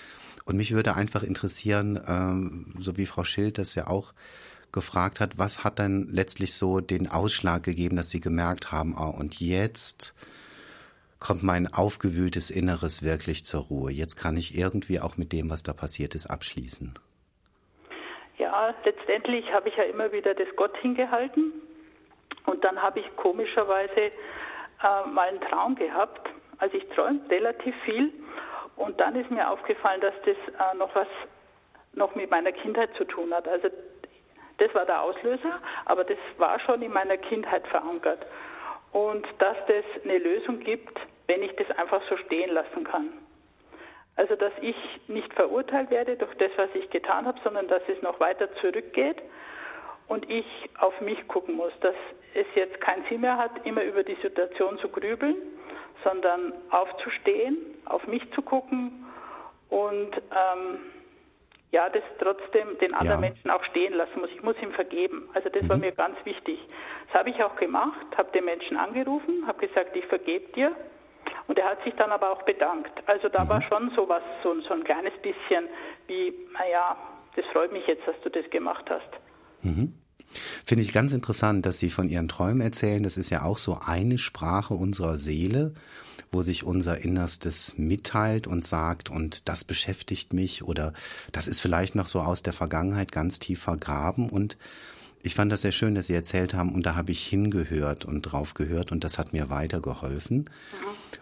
Und 0.44 0.56
mich 0.56 0.70
würde 0.70 0.94
einfach 0.94 1.24
interessieren, 1.24 2.00
ähm, 2.06 2.74
so 2.78 2.96
wie 2.96 3.06
Frau 3.06 3.24
Schild 3.24 3.58
das 3.58 3.74
ja 3.74 3.88
auch 3.88 4.14
gefragt 4.76 5.20
hat, 5.20 5.38
was 5.38 5.64
hat 5.64 5.78
dann 5.78 6.08
letztlich 6.12 6.54
so 6.54 6.80
den 6.80 7.10
Ausschlag 7.10 7.62
gegeben, 7.62 7.96
dass 7.96 8.10
Sie 8.10 8.20
gemerkt 8.20 8.70
haben, 8.70 8.94
oh, 8.96 9.10
und 9.18 9.40
jetzt 9.40 10.14
kommt 11.18 11.42
mein 11.42 11.66
aufgewühltes 11.72 12.50
Inneres 12.50 13.02
wirklich 13.02 13.44
zur 13.44 13.62
Ruhe. 13.62 13.90
Jetzt 13.90 14.16
kann 14.16 14.36
ich 14.36 14.56
irgendwie 14.56 15.00
auch 15.00 15.16
mit 15.16 15.32
dem, 15.32 15.50
was 15.50 15.62
da 15.62 15.72
passiert 15.72 16.14
ist, 16.14 16.26
abschließen. 16.26 16.94
Ja, 18.36 18.74
letztendlich 18.84 19.50
habe 19.50 19.70
ich 19.70 19.76
ja 19.76 19.84
immer 19.84 20.12
wieder 20.12 20.34
das 20.34 20.48
Gott 20.56 20.76
hingehalten. 20.82 21.52
Und 22.44 22.62
dann 22.62 22.80
habe 22.80 23.00
ich 23.00 23.16
komischerweise 23.16 24.00
äh, 24.00 25.08
mal 25.10 25.28
einen 25.28 25.40
Traum 25.40 25.74
gehabt. 25.74 26.28
Also 26.58 26.76
ich 26.76 26.86
träume 26.90 27.20
relativ 27.30 27.74
viel. 27.86 28.12
Und 28.76 29.00
dann 29.00 29.16
ist 29.16 29.30
mir 29.30 29.50
aufgefallen, 29.50 30.02
dass 30.02 30.14
das 30.26 30.36
äh, 30.36 30.76
noch 30.76 30.94
was 30.94 31.08
noch 31.94 32.14
mit 32.14 32.30
meiner 32.30 32.52
Kindheit 32.52 32.90
zu 32.96 33.04
tun 33.04 33.32
hat. 33.32 33.48
Also 33.48 33.68
das 34.58 34.74
war 34.74 34.86
der 34.86 35.02
Auslöser, 35.02 35.60
aber 35.84 36.04
das 36.04 36.18
war 36.38 36.58
schon 36.60 36.82
in 36.82 36.92
meiner 36.92 37.16
Kindheit 37.16 37.66
verankert. 37.68 38.24
Und 38.92 39.26
dass 39.38 39.56
das 39.66 39.84
eine 40.04 40.18
Lösung 40.18 40.60
gibt, 40.60 40.98
wenn 41.26 41.42
ich 41.42 41.54
das 41.56 41.70
einfach 41.78 42.02
so 42.08 42.16
stehen 42.16 42.50
lassen 42.52 42.84
kann. 42.84 43.12
Also 44.16 44.34
dass 44.34 44.52
ich 44.62 44.76
nicht 45.08 45.32
verurteilt 45.34 45.90
werde 45.90 46.16
durch 46.16 46.34
das, 46.36 46.50
was 46.56 46.70
ich 46.74 46.88
getan 46.88 47.26
habe, 47.26 47.38
sondern 47.44 47.68
dass 47.68 47.82
es 47.88 48.00
noch 48.00 48.18
weiter 48.18 48.48
zurückgeht 48.56 49.20
und 50.08 50.28
ich 50.30 50.46
auf 50.78 50.98
mich 51.00 51.28
gucken 51.28 51.56
muss, 51.56 51.72
dass 51.80 51.94
es 52.34 52.46
jetzt 52.54 52.80
keinen 52.80 53.04
Sinn 53.08 53.20
mehr 53.20 53.36
hat, 53.36 53.50
immer 53.66 53.82
über 53.82 54.02
die 54.02 54.16
Situation 54.22 54.78
zu 54.78 54.88
grübeln, 54.88 55.36
sondern 56.02 56.54
aufzustehen, 56.70 57.58
auf 57.84 58.06
mich 58.06 58.22
zu 58.32 58.40
gucken 58.40 59.04
und 59.68 60.16
ähm, 60.16 60.78
ja, 61.76 61.90
das 61.90 62.02
trotzdem 62.18 62.78
den 62.80 62.94
anderen 62.94 63.22
ja. 63.22 63.28
Menschen 63.28 63.50
auch 63.50 63.62
stehen 63.64 63.92
lassen 63.92 64.18
muss. 64.20 64.30
Ich 64.34 64.42
muss 64.42 64.56
ihm 64.62 64.72
vergeben. 64.72 65.28
Also 65.34 65.50
das 65.50 65.62
mhm. 65.62 65.68
war 65.68 65.76
mir 65.76 65.92
ganz 65.92 66.16
wichtig. 66.24 66.58
Das 67.06 67.20
habe 67.20 67.28
ich 67.28 67.42
auch 67.44 67.54
gemacht, 67.56 68.06
habe 68.16 68.32
den 68.32 68.46
Menschen 68.46 68.78
angerufen, 68.78 69.46
habe 69.46 69.66
gesagt, 69.66 69.94
ich 69.94 70.06
vergebe 70.06 70.50
dir. 70.54 70.74
Und 71.48 71.58
er 71.58 71.68
hat 71.70 71.84
sich 71.84 71.92
dann 71.96 72.10
aber 72.12 72.30
auch 72.32 72.42
bedankt. 72.44 72.92
Also 73.04 73.28
da 73.28 73.44
mhm. 73.44 73.48
war 73.50 73.62
schon 73.62 73.90
sowas, 73.94 74.22
so, 74.42 74.58
so 74.62 74.72
ein 74.72 74.84
kleines 74.84 75.12
bisschen 75.20 75.68
wie, 76.06 76.32
naja, 76.54 76.96
das 77.36 77.44
freut 77.52 77.72
mich 77.72 77.86
jetzt, 77.86 78.08
dass 78.08 78.18
du 78.22 78.30
das 78.30 78.48
gemacht 78.50 78.86
hast. 78.88 79.10
Mhm. 79.60 79.92
Finde 80.64 80.82
ich 80.82 80.94
ganz 80.94 81.12
interessant, 81.12 81.66
dass 81.66 81.78
Sie 81.78 81.90
von 81.90 82.08
Ihren 82.08 82.28
Träumen 82.28 82.62
erzählen. 82.62 83.02
Das 83.02 83.18
ist 83.18 83.28
ja 83.28 83.42
auch 83.42 83.58
so 83.58 83.78
eine 83.84 84.16
Sprache 84.16 84.72
unserer 84.72 85.18
Seele 85.18 85.74
wo 86.32 86.42
sich 86.42 86.64
unser 86.64 86.98
Innerstes 87.02 87.74
mitteilt 87.76 88.46
und 88.46 88.64
sagt, 88.64 89.10
und 89.10 89.48
das 89.48 89.64
beschäftigt 89.64 90.32
mich 90.32 90.62
oder 90.64 90.92
das 91.32 91.46
ist 91.46 91.60
vielleicht 91.60 91.94
noch 91.94 92.06
so 92.06 92.20
aus 92.20 92.42
der 92.42 92.52
Vergangenheit 92.52 93.12
ganz 93.12 93.38
tief 93.38 93.60
vergraben 93.60 94.28
und 94.28 94.56
ich 95.22 95.34
fand 95.34 95.50
das 95.50 95.62
sehr 95.62 95.72
schön, 95.72 95.96
dass 95.96 96.06
Sie 96.06 96.14
erzählt 96.14 96.54
haben 96.54 96.72
und 96.72 96.86
da 96.86 96.94
habe 96.94 97.10
ich 97.10 97.26
hingehört 97.26 98.04
und 98.04 98.22
drauf 98.22 98.54
gehört 98.54 98.92
und 98.92 99.02
das 99.02 99.18
hat 99.18 99.32
mir 99.32 99.50
weitergeholfen. 99.50 100.48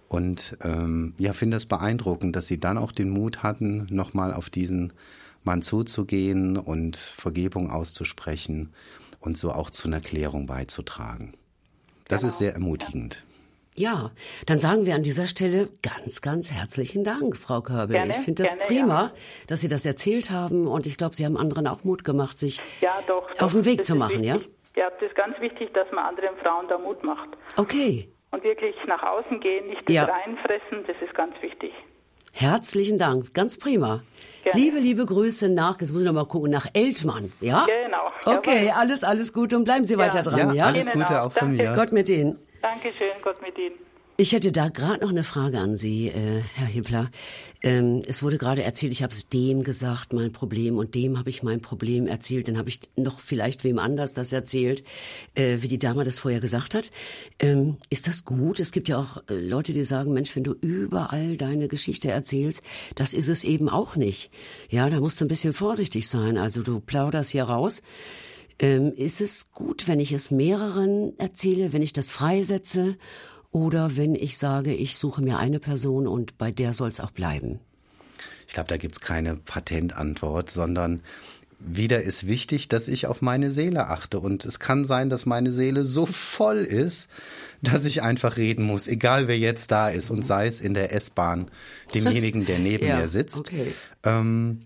Und 0.09 0.59
ähm, 0.61 1.15
ja, 1.17 1.33
finde 1.33 1.57
es 1.57 1.65
beeindruckend, 1.65 2.37
dass 2.37 2.47
Sie 2.47 2.61
dann 2.61 2.77
auch 2.77 2.93
den 2.93 3.09
Mut 3.09 3.43
hatten, 3.43 3.87
nochmal 3.89 4.35
auf 4.35 4.51
diesen 4.51 4.93
Mann 5.43 5.63
zuzugehen 5.63 6.59
und 6.59 6.99
Vergebung 6.99 7.71
auszusprechen 7.71 8.75
und 9.21 9.39
so 9.39 9.53
auch 9.53 9.71
zu 9.71 9.89
einer 9.89 10.01
Klärung 10.01 10.45
beizutragen. 10.45 11.33
Das 12.07 12.21
genau. 12.21 12.29
ist 12.29 12.39
sehr 12.39 12.53
ermutigend. 12.53 13.25
Ja, 13.77 14.13
dann 14.47 14.61
sagen 14.61 14.87
wir 14.87 14.95
an 14.95 15.03
dieser 15.03 15.27
Stelle 15.27 15.69
ganz, 15.83 16.23
ganz 16.23 16.53
herzlichen 16.53 17.03
Dank, 17.03 17.37
Frau 17.37 17.61
Körbel. 17.61 17.97
Gerne, 17.97 18.11
ich 18.11 18.17
finde 18.19 18.45
das 18.45 18.53
gerne, 18.57 18.67
prima, 18.69 19.03
ja. 19.07 19.13
dass 19.49 19.63
Sie 19.63 19.69
das 19.69 19.85
erzählt 19.85 20.31
haben 20.31 20.69
und 20.69 20.87
ich 20.87 20.97
glaube, 20.97 21.17
Sie 21.17 21.25
haben 21.25 21.37
anderen 21.37 21.67
auch 21.67 21.83
Mut 21.83 22.05
gemacht, 22.05 22.39
sich 22.39 22.61
Ja, 22.81 22.93
doch. 23.09 23.27
auf 23.41 23.53
den 23.53 23.65
Weg 23.65 23.85
zu 23.85 23.97
machen, 23.97 24.23
ja? 24.23 24.37
wichtig. 24.37 24.53
Ja, 24.77 24.91
das 24.91 25.09
ist 25.09 25.17
ganz 25.17 25.39
wichtig, 25.41 25.73
dass 25.75 25.91
man 25.93 26.05
anderen 26.05 26.37
Frauen 26.37 26.67
da 26.69 26.79
Mut 26.79 27.03
macht. 27.03 27.29
Okay. 27.57 28.09
Und 28.31 28.45
wirklich 28.45 28.75
nach 28.87 29.03
außen 29.03 29.41
gehen, 29.41 29.67
nicht 29.69 29.91
Ja. 29.91 30.05
reinfressen, 30.05 30.85
das 30.87 30.97
ist 31.05 31.15
ganz 31.15 31.35
wichtig. 31.43 31.73
Herzlichen 32.33 32.99
Dank, 32.99 33.35
ganz 33.35 33.59
prima. 33.59 34.03
Gerne. 34.43 34.61
Liebe, 34.61 34.79
liebe 34.79 35.07
Grüße 35.07 35.49
nach, 35.49 35.81
jetzt 35.81 35.93
muss 35.93 36.03
ich 36.03 36.07
noch 36.07 36.13
mal 36.15 36.27
gucken, 36.27 36.51
nach 36.51 36.67
Eltmann, 36.75 37.33
ja? 37.41 37.67
Genau, 37.67 38.37
Okay, 38.39 38.67
jawohl. 38.67 38.81
alles, 38.81 39.05
alles 39.05 39.33
Gute 39.33 39.57
und 39.57 39.65
bleiben 39.65 39.85
Sie 39.85 39.97
weiter 39.99 40.23
dran, 40.23 40.49
ja? 40.51 40.55
Ja, 40.55 40.65
alles 40.67 40.87
Ihnen 40.89 41.01
Gute 41.05 41.21
auch. 41.23 41.27
auch 41.27 41.33
von 41.33 41.57
mir. 41.57 41.73
Gott 41.75 41.93
mit 41.93 42.09
Ihnen. 42.09 42.39
Dankeschön, 42.65 43.21
Gott 43.23 43.43
mit 43.43 43.59
Ihnen. 43.59 43.75
Ich 44.17 44.33
hätte 44.33 44.51
da 44.51 44.71
gerade 44.71 45.03
noch 45.03 45.11
eine 45.11 45.23
Frage 45.23 45.59
an 45.59 45.77
Sie, 45.77 46.09
äh, 46.09 46.41
Herr 46.55 46.67
Hippler. 46.67 47.11
Ähm, 47.63 48.01
es 48.07 48.23
wurde 48.23 48.39
gerade 48.39 48.63
erzählt, 48.63 48.91
ich 48.93 49.03
habe 49.03 49.13
es 49.13 49.29
dem 49.29 49.63
gesagt, 49.63 50.15
mein 50.15 50.33
Problem, 50.33 50.79
und 50.79 50.95
dem 50.95 51.19
habe 51.19 51.29
ich 51.29 51.43
mein 51.43 51.61
Problem 51.61 52.07
erzählt. 52.07 52.49
Dann 52.49 52.57
habe 52.57 52.71
ich 52.71 52.81
noch 52.97 53.21
vielleicht 53.21 53.65
wem 53.65 53.79
anders 53.79 54.15
das 54.15 54.33
erzählt, 54.33 54.83
äh, 55.35 55.59
wie 55.61 55.69
die 55.69 55.79
Dame 55.79 56.05
das 56.05 56.19
vorher 56.19 56.41
gesagt 56.41 56.75
hat. 56.75 56.91
Ähm, 57.39 57.77
ist 57.91 58.07
das 58.07 58.25
gut? 58.25 58.61
Es 58.61 58.73
gibt 58.73 58.89
ja 58.89 58.99
auch 58.99 59.19
äh, 59.29 59.35
Leute, 59.35 59.75
die 59.75 59.85
sagen, 59.85 60.15
Mensch, 60.15 60.35
wenn 60.35 60.45
du 60.45 60.55
überall 60.63 61.37
deine 61.37 61.69
Geschichte 61.69 62.11
erzählst, 62.11 62.63
das 62.95 63.13
ist 63.13 63.29
es 63.29 63.45
eben 63.45 63.69
auch 63.69 63.95
nicht. 63.95 64.31
Ja, 64.71 64.89
da 64.89 65.01
musst 65.01 65.21
du 65.21 65.27
ein 65.27 65.29
bisschen 65.29 65.53
vorsichtig 65.53 66.09
sein. 66.09 66.39
Also 66.39 66.63
du 66.63 66.81
plauderst 66.81 67.31
hier 67.31 67.45
raus. 67.45 67.83
Ähm, 68.59 68.93
ist 68.97 69.21
es 69.21 69.51
gut, 69.53 69.89
wenn 69.89 70.01
ich 70.01 70.13
es 70.13 70.31
mehreren 70.31 71.19
erzähle, 71.19 71.73
wenn 71.73 71.83
ich 71.83 71.93
das 71.93 72.13
freisetze 72.13 72.97
oder 73.51 73.97
wenn 73.97 74.15
ich 74.15 74.39
sage, 74.39 74.73
ich 74.75 74.97
suche 74.97 75.23
mir 75.23 75.39
eine 75.39 75.59
Person 75.61 76.07
und 76.07 76.39
bei 76.39 76.51
der 76.53 76.75
soll 76.75 76.91
es 76.91 77.01
auch 77.01 77.11
bleiben? 77.11 77.59
Ich 78.47 78.55
glaube, 78.55 78.69
da 78.69 78.77
gibt's 78.77 79.01
keine 79.01 79.37
Patentantwort, 79.37 80.51
sondern 80.51 81.01
wieder 81.59 82.03
ist 82.03 82.27
wichtig, 82.27 82.69
dass 82.69 82.89
ich 82.89 83.07
auf 83.07 83.23
meine 83.23 83.51
Seele 83.51 83.89
achte. 83.89 84.21
Und 84.21 84.45
es 84.45 84.59
kann 84.59 84.85
sein, 84.85 85.09
dass 85.09 85.25
meine 85.25 85.53
Seele 85.53 85.87
so 85.87 86.05
voll 86.05 86.59
ist, 86.59 87.11
dass 87.63 87.87
ich 87.87 88.03
einfach 88.03 88.37
reden 88.37 88.65
muss, 88.65 88.87
egal 88.87 89.29
wer 89.29 89.39
jetzt 89.39 89.71
da 89.73 89.89
ist 89.89 90.11
und 90.11 90.23
sei 90.25 90.47
es 90.47 90.61
in 90.61 90.75
der 90.75 90.93
S-Bahn 90.93 91.51
demjenigen, 91.95 92.45
der 92.45 92.59
neben 92.59 92.87
Ja, 92.87 92.99
mir 92.99 93.09
sitzt. 93.09 93.39
okay. 93.39 93.73
Ähm, 94.03 94.63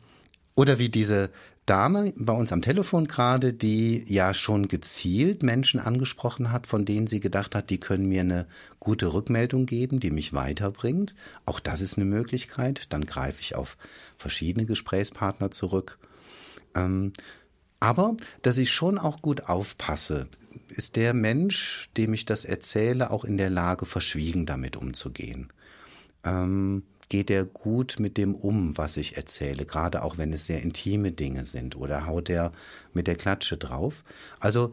oder 0.56 0.78
wie 0.80 0.88
diese 0.88 1.30
Dame 1.68 2.12
bei 2.16 2.32
uns 2.32 2.52
am 2.52 2.62
Telefon 2.62 3.06
gerade, 3.06 3.52
die 3.52 4.04
ja 4.12 4.34
schon 4.34 4.68
gezielt 4.68 5.42
Menschen 5.42 5.80
angesprochen 5.80 6.50
hat, 6.50 6.66
von 6.66 6.84
denen 6.84 7.06
sie 7.06 7.20
gedacht 7.20 7.54
hat, 7.54 7.70
die 7.70 7.78
können 7.78 8.06
mir 8.08 8.22
eine 8.22 8.46
gute 8.80 9.12
Rückmeldung 9.12 9.66
geben, 9.66 10.00
die 10.00 10.10
mich 10.10 10.32
weiterbringt. 10.32 11.14
Auch 11.44 11.60
das 11.60 11.80
ist 11.80 11.96
eine 11.96 12.06
Möglichkeit. 12.06 12.92
Dann 12.92 13.06
greife 13.06 13.40
ich 13.40 13.54
auf 13.54 13.76
verschiedene 14.16 14.66
Gesprächspartner 14.66 15.50
zurück. 15.50 15.98
Ähm, 16.74 17.12
aber 17.80 18.16
dass 18.42 18.58
ich 18.58 18.72
schon 18.72 18.98
auch 18.98 19.22
gut 19.22 19.42
aufpasse, 19.48 20.28
ist 20.68 20.96
der 20.96 21.14
Mensch, 21.14 21.90
dem 21.96 22.14
ich 22.14 22.24
das 22.24 22.44
erzähle, 22.44 23.10
auch 23.10 23.24
in 23.24 23.36
der 23.36 23.50
Lage, 23.50 23.86
verschwiegen 23.86 24.46
damit 24.46 24.76
umzugehen 24.76 25.52
ähm, 26.24 26.82
geht 27.08 27.30
er 27.30 27.44
gut 27.44 27.96
mit 27.98 28.16
dem 28.16 28.34
um, 28.34 28.76
was 28.76 28.96
ich 28.96 29.16
erzähle, 29.16 29.64
gerade 29.64 30.02
auch 30.02 30.18
wenn 30.18 30.32
es 30.32 30.46
sehr 30.46 30.62
intime 30.62 31.12
Dinge 31.12 31.44
sind 31.44 31.76
oder 31.76 32.06
haut 32.06 32.28
er 32.28 32.52
mit 32.92 33.06
der 33.06 33.16
Klatsche 33.16 33.56
drauf. 33.56 34.04
Also 34.40 34.72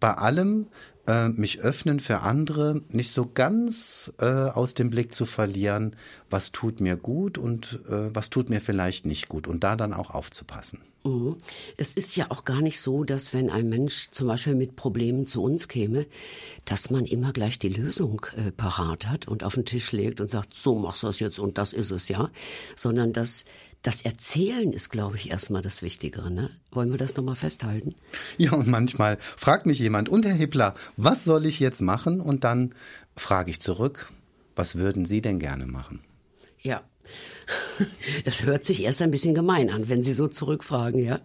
bei 0.00 0.14
allem 0.14 0.66
äh, 1.06 1.28
mich 1.28 1.60
öffnen 1.60 2.00
für 2.00 2.20
andere, 2.20 2.82
nicht 2.88 3.10
so 3.10 3.30
ganz 3.32 4.12
äh, 4.18 4.26
aus 4.26 4.74
dem 4.74 4.90
Blick 4.90 5.14
zu 5.14 5.26
verlieren, 5.26 5.96
was 6.30 6.52
tut 6.52 6.80
mir 6.80 6.96
gut 6.96 7.38
und 7.38 7.80
äh, 7.88 8.14
was 8.14 8.30
tut 8.30 8.50
mir 8.50 8.60
vielleicht 8.60 9.06
nicht 9.06 9.28
gut 9.28 9.46
und 9.46 9.64
da 9.64 9.76
dann 9.76 9.92
auch 9.92 10.10
aufzupassen. 10.10 10.80
Mhm. 11.04 11.36
Es 11.76 11.92
ist 11.92 12.16
ja 12.16 12.30
auch 12.30 12.44
gar 12.44 12.62
nicht 12.62 12.80
so, 12.80 13.04
dass 13.04 13.34
wenn 13.34 13.50
ein 13.50 13.68
Mensch 13.68 14.08
zum 14.10 14.28
Beispiel 14.28 14.54
mit 14.54 14.74
Problemen 14.74 15.26
zu 15.26 15.42
uns 15.42 15.68
käme, 15.68 16.06
dass 16.64 16.90
man 16.90 17.04
immer 17.04 17.32
gleich 17.32 17.58
die 17.58 17.68
Lösung 17.68 18.26
äh, 18.36 18.50
parat 18.50 19.06
hat 19.08 19.28
und 19.28 19.44
auf 19.44 19.54
den 19.54 19.66
Tisch 19.66 19.92
legt 19.92 20.20
und 20.20 20.30
sagt, 20.30 20.54
so 20.54 20.78
machst 20.78 21.02
du 21.02 21.06
das 21.06 21.20
jetzt 21.20 21.38
und 21.38 21.58
das 21.58 21.72
ist 21.72 21.90
es, 21.90 22.08
ja. 22.08 22.30
Sondern 22.74 23.12
dass 23.12 23.44
das 23.82 24.00
Erzählen 24.00 24.72
ist, 24.72 24.88
glaube 24.88 25.16
ich, 25.16 25.30
erstmal 25.30 25.60
das 25.60 25.82
Wichtigere. 25.82 26.30
Ne? 26.30 26.48
Wollen 26.70 26.90
wir 26.90 26.96
das 26.96 27.16
nochmal 27.16 27.36
festhalten? 27.36 27.94
Ja, 28.38 28.52
und 28.52 28.66
manchmal 28.66 29.18
fragt 29.36 29.66
mich 29.66 29.78
jemand, 29.78 30.08
und 30.08 30.24
Herr 30.24 30.32
Hippler, 30.32 30.74
was 30.96 31.24
soll 31.24 31.44
ich 31.44 31.60
jetzt 31.60 31.82
machen? 31.82 32.22
Und 32.22 32.44
dann 32.44 32.74
frage 33.14 33.50
ich 33.50 33.60
zurück, 33.60 34.10
was 34.56 34.76
würden 34.76 35.04
Sie 35.04 35.20
denn 35.20 35.38
gerne 35.38 35.66
machen? 35.66 36.00
Ja. 36.60 36.82
Das 38.24 38.44
hört 38.44 38.64
sich 38.64 38.82
erst 38.82 39.02
ein 39.02 39.10
bisschen 39.10 39.34
gemein 39.34 39.70
an, 39.70 39.88
wenn 39.88 40.02
Sie 40.02 40.12
so 40.12 40.28
zurückfragen, 40.28 41.04
ja? 41.04 41.20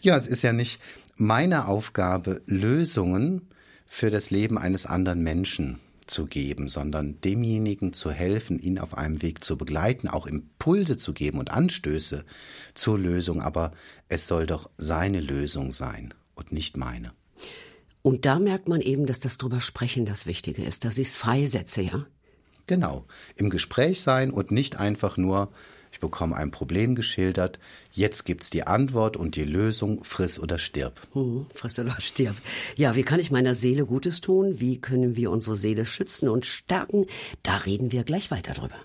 Ja, 0.00 0.16
es 0.16 0.26
ist 0.26 0.42
ja 0.42 0.52
nicht 0.52 0.80
meine 1.16 1.68
Aufgabe, 1.68 2.40
Lösungen 2.46 3.48
für 3.86 4.10
das 4.10 4.30
Leben 4.30 4.56
eines 4.56 4.86
anderen 4.86 5.22
Menschen 5.22 5.78
zu 6.06 6.26
geben, 6.26 6.68
sondern 6.68 7.20
demjenigen 7.20 7.92
zu 7.92 8.10
helfen, 8.10 8.58
ihn 8.58 8.78
auf 8.78 8.96
einem 8.96 9.22
Weg 9.22 9.44
zu 9.44 9.56
begleiten, 9.56 10.08
auch 10.08 10.26
Impulse 10.26 10.96
zu 10.96 11.12
geben 11.12 11.38
und 11.38 11.50
Anstöße 11.50 12.24
zur 12.74 12.98
Lösung. 12.98 13.40
Aber 13.40 13.72
es 14.08 14.26
soll 14.26 14.46
doch 14.46 14.70
seine 14.76 15.20
Lösung 15.20 15.70
sein 15.70 16.14
und 16.34 16.52
nicht 16.52 16.76
meine. 16.76 17.12
Und 18.02 18.26
da 18.26 18.38
merkt 18.38 18.68
man 18.68 18.80
eben, 18.80 19.06
dass 19.06 19.20
das 19.20 19.38
drüber 19.38 19.60
sprechen 19.60 20.06
das 20.06 20.26
Wichtige 20.26 20.64
ist, 20.64 20.84
dass 20.84 20.98
ich 20.98 21.08
es 21.08 21.16
freisetze, 21.16 21.82
ja? 21.82 22.06
Genau, 22.70 23.04
im 23.34 23.50
Gespräch 23.50 24.00
sein 24.00 24.30
und 24.30 24.52
nicht 24.52 24.78
einfach 24.78 25.16
nur, 25.16 25.48
ich 25.90 25.98
bekomme 25.98 26.36
ein 26.36 26.52
Problem 26.52 26.94
geschildert, 26.94 27.58
jetzt 27.90 28.24
gibt's 28.24 28.48
die 28.48 28.64
Antwort 28.64 29.16
und 29.16 29.34
die 29.34 29.42
Lösung, 29.42 30.04
friss 30.04 30.38
oder 30.38 30.56
stirb. 30.56 31.00
Hm, 31.12 31.46
friss 31.52 31.80
oder 31.80 32.00
stirb. 32.00 32.36
Ja, 32.76 32.94
wie 32.94 33.02
kann 33.02 33.18
ich 33.18 33.32
meiner 33.32 33.56
Seele 33.56 33.86
Gutes 33.86 34.20
tun? 34.20 34.60
Wie 34.60 34.80
können 34.80 35.16
wir 35.16 35.32
unsere 35.32 35.56
Seele 35.56 35.84
schützen 35.84 36.28
und 36.28 36.46
stärken? 36.46 37.06
Da 37.42 37.56
reden 37.56 37.90
wir 37.90 38.04
gleich 38.04 38.30
weiter 38.30 38.52
drüber. 38.52 38.76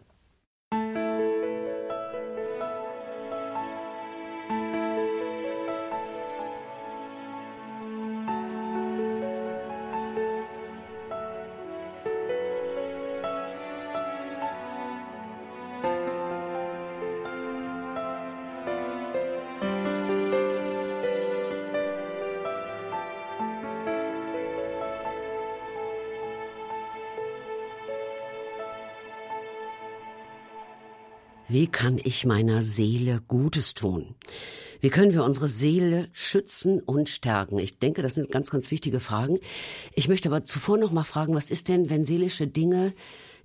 Wie 31.65 31.71
kann 31.71 31.99
ich 32.03 32.27
meiner 32.27 32.61
Seele 32.61 33.23
Gutes 33.27 33.73
tun? 33.73 34.13
Wie 34.81 34.91
können 34.91 35.13
wir 35.13 35.23
unsere 35.23 35.47
Seele 35.47 36.09
schützen 36.13 36.79
und 36.79 37.09
stärken? 37.09 37.57
Ich 37.57 37.79
denke, 37.79 38.03
das 38.03 38.13
sind 38.13 38.29
ganz, 38.29 38.51
ganz 38.51 38.69
wichtige 38.69 38.99
Fragen. 38.99 39.39
Ich 39.95 40.07
möchte 40.07 40.29
aber 40.29 40.45
zuvor 40.45 40.77
noch 40.77 40.91
mal 40.91 41.05
fragen, 41.05 41.33
was 41.33 41.49
ist 41.49 41.67
denn, 41.67 41.89
wenn 41.89 42.05
seelische 42.05 42.45
Dinge, 42.45 42.93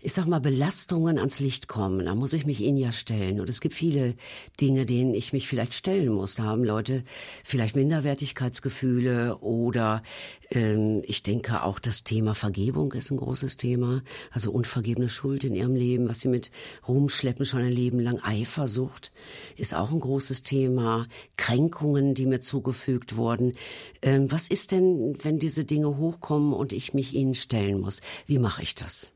ich 0.02 0.14
sag 0.14 0.26
mal, 0.26 0.40
Belastungen 0.40 1.18
ans 1.18 1.40
Licht 1.40 1.68
kommen? 1.68 2.06
Da 2.06 2.14
muss 2.14 2.32
ich 2.32 2.46
mich 2.46 2.60
ihnen 2.60 2.78
ja 2.78 2.90
stellen. 2.92 3.40
Und 3.40 3.50
es 3.50 3.60
gibt 3.60 3.74
viele 3.74 4.14
Dinge, 4.60 4.86
denen 4.86 5.14
ich 5.14 5.32
mich 5.32 5.46
vielleicht 5.46 5.74
stellen 5.74 6.12
muss. 6.12 6.34
Da 6.34 6.44
haben 6.44 6.64
Leute 6.64 7.04
vielleicht 7.44 7.76
Minderwertigkeitsgefühle 7.76 9.38
oder 9.38 10.02
ähm, 10.50 11.02
ich 11.06 11.22
denke 11.22 11.62
auch 11.62 11.78
das 11.78 12.02
Thema 12.02 12.34
Vergebung 12.34 12.92
ist 12.92 13.10
ein 13.10 13.18
großes 13.18 13.58
Thema. 13.58 14.02
Also 14.30 14.50
unvergebene 14.50 15.08
Schuld 15.08 15.44
in 15.44 15.54
ihrem 15.54 15.74
Leben, 15.74 16.08
was 16.08 16.20
sie 16.20 16.28
mit 16.28 16.50
rumschleppen 16.88 17.44
schon 17.44 17.60
ein 17.60 17.72
Leben 17.72 18.00
lang. 18.00 18.20
Eifersucht 18.22 19.12
ist 19.56 19.74
auch 19.74 19.92
ein 19.92 20.00
großes 20.00 20.42
Thema. 20.42 21.06
Kränkungen, 21.36 22.14
die 22.14 22.26
mir 22.26 22.40
zugefügt 22.40 23.16
wurden. 23.16 23.52
Ähm, 24.00 24.32
was 24.32 24.48
ist 24.48 24.72
denn, 24.72 25.14
wenn 25.22 25.38
diese 25.38 25.64
Dinge 25.64 25.98
hochkommen 25.98 26.54
und 26.54 26.72
ich 26.72 26.94
mich 26.94 27.14
ihnen 27.14 27.34
stellen 27.34 27.80
muss? 27.80 28.00
Wie 28.26 28.38
mache 28.38 28.62
ich 28.62 28.74
das? 28.74 29.14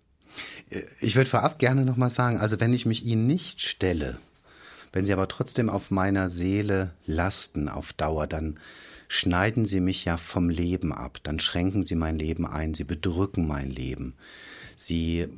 Ich 1.01 1.17
würde 1.17 1.31
vorab 1.31 1.59
gerne 1.59 1.85
nochmal 1.85 2.11
sagen, 2.11 2.39
also 2.39 2.61
wenn 2.61 2.73
ich 2.73 2.87
mich 2.87 3.05
ihnen 3.05 3.27
nicht 3.27 3.61
stelle, 3.61 4.19
wenn 4.93 5.05
sie 5.05 5.13
aber 5.13 5.29
trotzdem 5.29 5.69
auf 5.69 5.91
meiner 5.91 6.29
Seele 6.29 6.93
lasten 7.07 7.69
auf 7.69 7.93
Dauer, 7.93 8.27
dann 8.27 8.59
schneiden 9.09 9.67
sie 9.67 9.81
mich 9.81 10.05
ja 10.05 10.17
vom 10.17 10.49
Leben 10.51 10.93
ab, 10.93 11.19
dann 11.23 11.41
schränken 11.41 11.83
sie 11.83 11.95
mein 11.95 12.19
Leben 12.19 12.47
ein, 12.47 12.75
sie 12.75 12.85
bedrücken 12.85 13.47
mein 13.47 13.71
Leben, 13.71 14.15
sie 14.77 15.29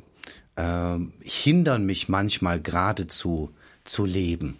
äh, 0.56 0.98
hindern 1.22 1.84
mich 1.84 2.08
manchmal 2.08 2.60
geradezu 2.60 3.50
zu 3.84 4.04
leben. 4.04 4.58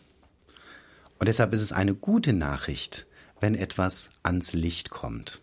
Und 1.18 1.28
deshalb 1.28 1.54
ist 1.54 1.62
es 1.62 1.72
eine 1.72 1.94
gute 1.94 2.32
Nachricht, 2.32 3.06
wenn 3.40 3.54
etwas 3.54 4.10
ans 4.22 4.52
Licht 4.52 4.90
kommt, 4.90 5.40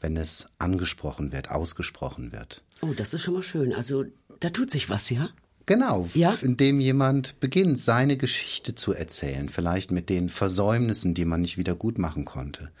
wenn 0.00 0.16
es 0.16 0.48
angesprochen 0.58 1.32
wird, 1.32 1.50
ausgesprochen 1.50 2.32
wird. 2.32 2.62
Oh, 2.80 2.94
das 2.94 3.12
ist 3.12 3.22
schon 3.22 3.34
mal 3.34 3.42
schön. 3.42 3.74
Also 3.74 4.04
da 4.40 4.50
tut 4.50 4.70
sich 4.70 4.90
was, 4.90 5.10
ja? 5.10 5.28
Genau, 5.66 6.08
ja? 6.14 6.36
indem 6.40 6.80
jemand 6.80 7.38
beginnt, 7.38 7.78
seine 7.78 8.16
Geschichte 8.16 8.74
zu 8.74 8.92
erzählen, 8.92 9.48
vielleicht 9.48 9.92
mit 9.92 10.08
den 10.08 10.28
Versäumnissen, 10.28 11.14
die 11.14 11.24
man 11.24 11.42
nicht 11.42 11.58
wieder 11.58 11.76
gut 11.76 11.98
machen 11.98 12.24
konnte, 12.24 12.72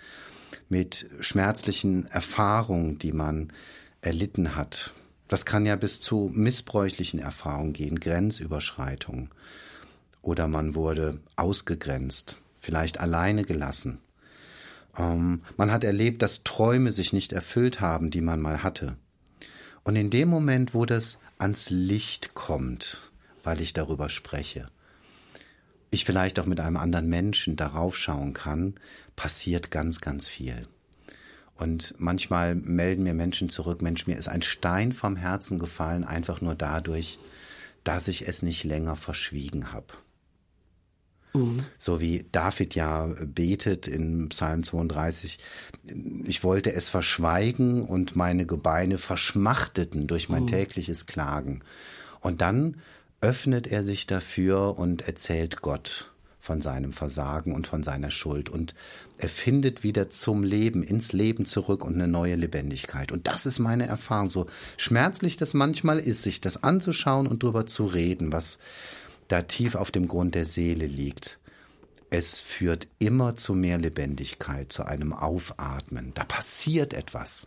mit 0.68 1.06
schmerzlichen 1.20 2.06
Erfahrungen, 2.06 2.98
die 2.98 3.12
man 3.12 3.52
erlitten 4.00 4.56
hat. 4.56 4.92
Das 5.28 5.44
kann 5.44 5.66
ja 5.66 5.76
bis 5.76 6.00
zu 6.00 6.32
missbräuchlichen 6.34 7.20
Erfahrungen 7.20 7.74
gehen, 7.74 8.00
Grenzüberschreitungen. 8.00 9.30
Oder 10.22 10.48
man 10.48 10.74
wurde 10.74 11.20
ausgegrenzt, 11.36 12.38
vielleicht 12.58 12.98
alleine 12.98 13.44
gelassen. 13.44 14.00
Ähm, 14.98 15.42
man 15.56 15.70
hat 15.70 15.84
erlebt, 15.84 16.22
dass 16.22 16.42
Träume 16.42 16.90
sich 16.90 17.12
nicht 17.12 17.32
erfüllt 17.32 17.80
haben, 17.80 18.10
die 18.10 18.20
man 18.20 18.40
mal 18.40 18.64
hatte. 18.64 18.96
Und 19.84 19.96
in 19.96 20.10
dem 20.10 20.28
Moment, 20.28 20.74
wo 20.74 20.84
das 20.84 21.18
ans 21.40 21.70
Licht 21.70 22.34
kommt, 22.34 23.10
weil 23.42 23.60
ich 23.60 23.72
darüber 23.72 24.08
spreche, 24.08 24.68
ich 25.90 26.04
vielleicht 26.04 26.38
auch 26.38 26.46
mit 26.46 26.60
einem 26.60 26.76
anderen 26.76 27.08
Menschen 27.08 27.56
darauf 27.56 27.96
schauen 27.96 28.32
kann, 28.32 28.74
passiert 29.16 29.70
ganz, 29.70 30.00
ganz 30.00 30.28
viel. 30.28 30.68
Und 31.56 31.94
manchmal 31.98 32.54
melden 32.54 33.02
mir 33.02 33.14
Menschen 33.14 33.48
zurück, 33.48 33.82
Mensch, 33.82 34.06
mir 34.06 34.16
ist 34.16 34.28
ein 34.28 34.42
Stein 34.42 34.92
vom 34.92 35.16
Herzen 35.16 35.58
gefallen, 35.58 36.04
einfach 36.04 36.40
nur 36.40 36.54
dadurch, 36.54 37.18
dass 37.84 38.08
ich 38.08 38.28
es 38.28 38.42
nicht 38.42 38.64
länger 38.64 38.96
verschwiegen 38.96 39.72
habe. 39.72 39.94
Mhm. 41.32 41.64
So 41.78 42.00
wie 42.00 42.26
David 42.32 42.74
ja 42.74 43.08
betet 43.24 43.86
in 43.86 44.28
Psalm 44.30 44.62
32, 44.62 45.38
ich 46.24 46.42
wollte 46.44 46.72
es 46.72 46.88
verschweigen 46.88 47.84
und 47.84 48.16
meine 48.16 48.46
Gebeine 48.46 48.98
verschmachteten 48.98 50.06
durch 50.06 50.28
mein 50.28 50.42
mhm. 50.42 50.48
tägliches 50.48 51.06
Klagen. 51.06 51.62
Und 52.20 52.40
dann 52.40 52.76
öffnet 53.20 53.66
er 53.66 53.82
sich 53.82 54.06
dafür 54.06 54.78
und 54.78 55.02
erzählt 55.02 55.62
Gott 55.62 56.10
von 56.40 56.62
seinem 56.62 56.92
Versagen 56.92 57.54
und 57.54 57.66
von 57.66 57.82
seiner 57.82 58.10
Schuld 58.10 58.48
und 58.48 58.74
er 59.18 59.28
findet 59.28 59.82
wieder 59.82 60.08
zum 60.08 60.42
Leben, 60.42 60.82
ins 60.82 61.12
Leben 61.12 61.44
zurück 61.44 61.84
und 61.84 61.94
eine 61.94 62.08
neue 62.08 62.36
Lebendigkeit. 62.36 63.12
Und 63.12 63.28
das 63.28 63.44
ist 63.44 63.58
meine 63.58 63.86
Erfahrung, 63.86 64.30
so 64.30 64.46
schmerzlich 64.78 65.36
das 65.36 65.52
manchmal 65.52 65.98
ist, 65.98 66.22
sich 66.22 66.40
das 66.40 66.62
anzuschauen 66.64 67.26
und 67.26 67.42
darüber 67.42 67.66
zu 67.66 67.84
reden, 67.84 68.32
was 68.32 68.58
da 69.30 69.42
tief 69.42 69.74
auf 69.74 69.90
dem 69.90 70.08
Grund 70.08 70.34
der 70.34 70.44
Seele 70.44 70.86
liegt. 70.86 71.38
Es 72.10 72.40
führt 72.40 72.88
immer 72.98 73.36
zu 73.36 73.54
mehr 73.54 73.78
Lebendigkeit, 73.78 74.72
zu 74.72 74.84
einem 74.84 75.12
Aufatmen. 75.12 76.12
Da 76.14 76.24
passiert 76.24 76.92
etwas. 76.92 77.46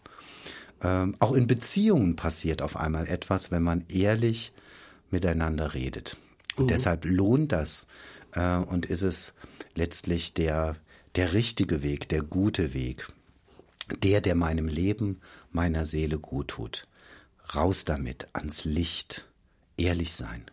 Ähm, 0.82 1.16
auch 1.20 1.34
in 1.34 1.48
Beziehungen 1.48 2.16
passiert 2.16 2.62
auf 2.62 2.78
einmal 2.78 3.08
etwas, 3.08 3.52
wenn 3.52 3.64
man 3.64 3.86
ehrlich 3.90 4.54
miteinander 5.12 5.74
redet. 5.74 6.18
Und 6.56 6.66
mhm. 6.66 6.70
deshalb 6.70 7.04
lohnt 7.04 7.52
das 7.52 7.88
äh, 8.32 8.58
und 8.58 8.86
ist 8.86 9.02
es 9.02 9.34
letztlich 9.76 10.34
der, 10.34 10.78
der 11.16 11.34
richtige 11.34 11.84
Weg, 11.84 12.08
der 12.08 12.22
gute 12.22 12.74
Weg. 12.74 13.12
Der, 14.02 14.22
der 14.22 14.36
meinem 14.36 14.70
Leben, 14.70 15.20
meiner 15.52 15.86
Seele 15.86 16.18
gut 16.18 16.48
tut. 16.50 16.88
Raus 17.54 17.84
damit, 17.84 18.28
ans 18.32 18.64
Licht. 18.64 19.28
Ehrlich 19.76 20.14
sein. 20.14 20.46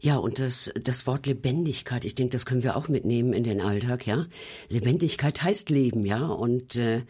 Ja, 0.00 0.16
und 0.16 0.38
das, 0.38 0.70
das 0.80 1.06
Wort 1.06 1.26
Lebendigkeit, 1.26 2.04
ich 2.04 2.14
denke, 2.14 2.32
das 2.32 2.46
können 2.46 2.62
wir 2.62 2.76
auch 2.76 2.88
mitnehmen 2.88 3.32
in 3.32 3.44
den 3.44 3.60
Alltag, 3.60 4.06
ja. 4.06 4.26
Lebendigkeit 4.68 5.42
heißt 5.42 5.70
Leben, 5.70 6.04
ja. 6.04 6.26
Und 6.26 6.76
äh, 6.76 7.02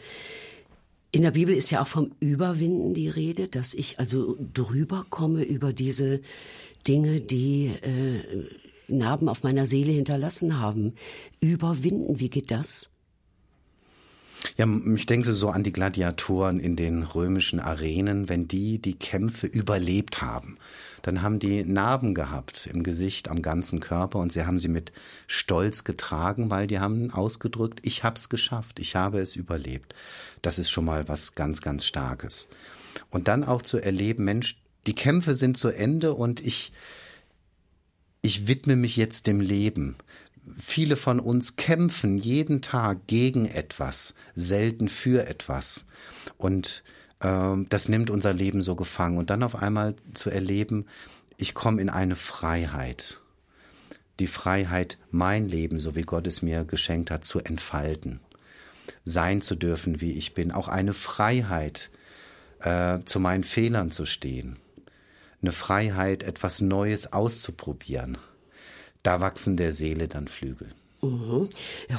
in 1.12 1.22
der 1.22 1.30
Bibel 1.32 1.54
ist 1.54 1.70
ja 1.70 1.82
auch 1.82 1.86
vom 1.86 2.12
Überwinden 2.20 2.94
die 2.94 3.08
Rede, 3.08 3.48
dass 3.48 3.74
ich 3.74 3.98
also 3.98 4.36
drüber 4.52 5.06
komme 5.08 5.42
über 5.42 5.72
diese 5.72 6.20
Dinge, 6.86 7.20
die 7.20 7.72
äh, 7.82 8.48
Narben 8.88 9.28
auf 9.28 9.42
meiner 9.42 9.66
Seele 9.66 9.92
hinterlassen 9.92 10.60
haben. 10.60 10.94
Überwinden, 11.40 12.20
wie 12.20 12.30
geht 12.30 12.50
das? 12.50 12.90
Ja, 14.56 14.66
ich 14.94 15.06
denke 15.06 15.34
so 15.34 15.50
an 15.50 15.64
die 15.64 15.72
Gladiatoren 15.72 16.60
in 16.60 16.76
den 16.76 17.02
römischen 17.02 17.60
Arenen, 17.60 18.28
wenn 18.28 18.48
die 18.48 18.78
die 18.78 18.98
Kämpfe 18.98 19.46
überlebt 19.46 20.22
haben 20.22 20.56
dann 21.06 21.22
haben 21.22 21.38
die 21.38 21.64
Narben 21.64 22.14
gehabt 22.14 22.66
im 22.66 22.82
Gesicht, 22.82 23.28
am 23.28 23.40
ganzen 23.40 23.78
Körper 23.78 24.18
und 24.18 24.32
sie 24.32 24.44
haben 24.44 24.58
sie 24.58 24.66
mit 24.66 24.90
Stolz 25.28 25.84
getragen, 25.84 26.50
weil 26.50 26.66
die 26.66 26.80
haben 26.80 27.12
ausgedrückt, 27.12 27.78
ich 27.82 28.02
hab's 28.02 28.28
geschafft, 28.28 28.80
ich 28.80 28.96
habe 28.96 29.20
es 29.20 29.36
überlebt. 29.36 29.94
Das 30.42 30.58
ist 30.58 30.68
schon 30.68 30.84
mal 30.84 31.06
was 31.06 31.36
ganz, 31.36 31.60
ganz 31.60 31.86
Starkes. 31.86 32.48
Und 33.08 33.28
dann 33.28 33.44
auch 33.44 33.62
zu 33.62 33.78
erleben, 33.78 34.24
Mensch, 34.24 34.60
die 34.88 34.96
Kämpfe 34.96 35.36
sind 35.36 35.56
zu 35.56 35.68
Ende 35.68 36.12
und 36.12 36.44
ich, 36.44 36.72
ich 38.20 38.48
widme 38.48 38.74
mich 38.74 38.96
jetzt 38.96 39.28
dem 39.28 39.40
Leben. 39.40 39.94
Viele 40.58 40.96
von 40.96 41.20
uns 41.20 41.56
kämpfen 41.56 42.18
jeden 42.18 42.62
Tag 42.62 43.06
gegen 43.06 43.46
etwas, 43.46 44.14
selten 44.34 44.88
für 44.88 45.26
etwas. 45.26 45.84
Und 46.38 46.84
ähm, 47.20 47.66
das 47.68 47.88
nimmt 47.88 48.10
unser 48.10 48.32
Leben 48.32 48.62
so 48.62 48.76
gefangen. 48.76 49.18
Und 49.18 49.30
dann 49.30 49.42
auf 49.42 49.56
einmal 49.56 49.96
zu 50.14 50.30
erleben, 50.30 50.86
ich 51.36 51.54
komme 51.54 51.82
in 51.82 51.88
eine 51.88 52.16
Freiheit. 52.16 53.20
Die 54.20 54.26
Freiheit, 54.26 54.98
mein 55.10 55.48
Leben, 55.48 55.78
so 55.78 55.94
wie 55.94 56.02
Gott 56.02 56.26
es 56.26 56.42
mir 56.42 56.64
geschenkt 56.64 57.10
hat, 57.10 57.24
zu 57.24 57.40
entfalten. 57.40 58.20
Sein 59.04 59.40
zu 59.40 59.56
dürfen, 59.56 60.00
wie 60.00 60.12
ich 60.12 60.32
bin. 60.32 60.52
Auch 60.52 60.68
eine 60.68 60.94
Freiheit, 60.94 61.90
äh, 62.60 63.00
zu 63.04 63.20
meinen 63.20 63.44
Fehlern 63.44 63.90
zu 63.90 64.06
stehen. 64.06 64.56
Eine 65.42 65.52
Freiheit, 65.52 66.22
etwas 66.22 66.60
Neues 66.60 67.12
auszuprobieren. 67.12 68.16
Da 69.06 69.20
wachsen 69.20 69.56
der 69.56 69.72
Seele 69.72 70.08
dann 70.08 70.26
Flügel. 70.26 70.74
Mhm. 71.00 71.48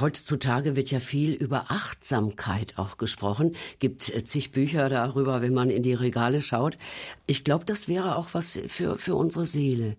Heutzutage 0.02 0.76
wird 0.76 0.92
ja 0.92 1.00
viel 1.00 1.32
über 1.32 1.72
Achtsamkeit 1.72 2.74
auch 2.78 2.98
gesprochen. 2.98 3.56
Gibt 3.80 4.14
äh, 4.14 4.26
zig 4.26 4.52
Bücher 4.52 4.90
darüber, 4.90 5.42
wenn 5.42 5.54
man 5.54 5.70
in 5.70 5.84
die 5.84 5.94
Regale 5.94 6.42
schaut. 6.42 6.78
Ich 7.26 7.46
glaube, 7.46 7.64
das 7.64 7.88
wäre 7.88 8.18
auch 8.18 8.34
was 8.34 8.60
für, 8.68 8.98
für 8.98 9.16
unsere 9.16 9.46
Seele. 9.46 9.96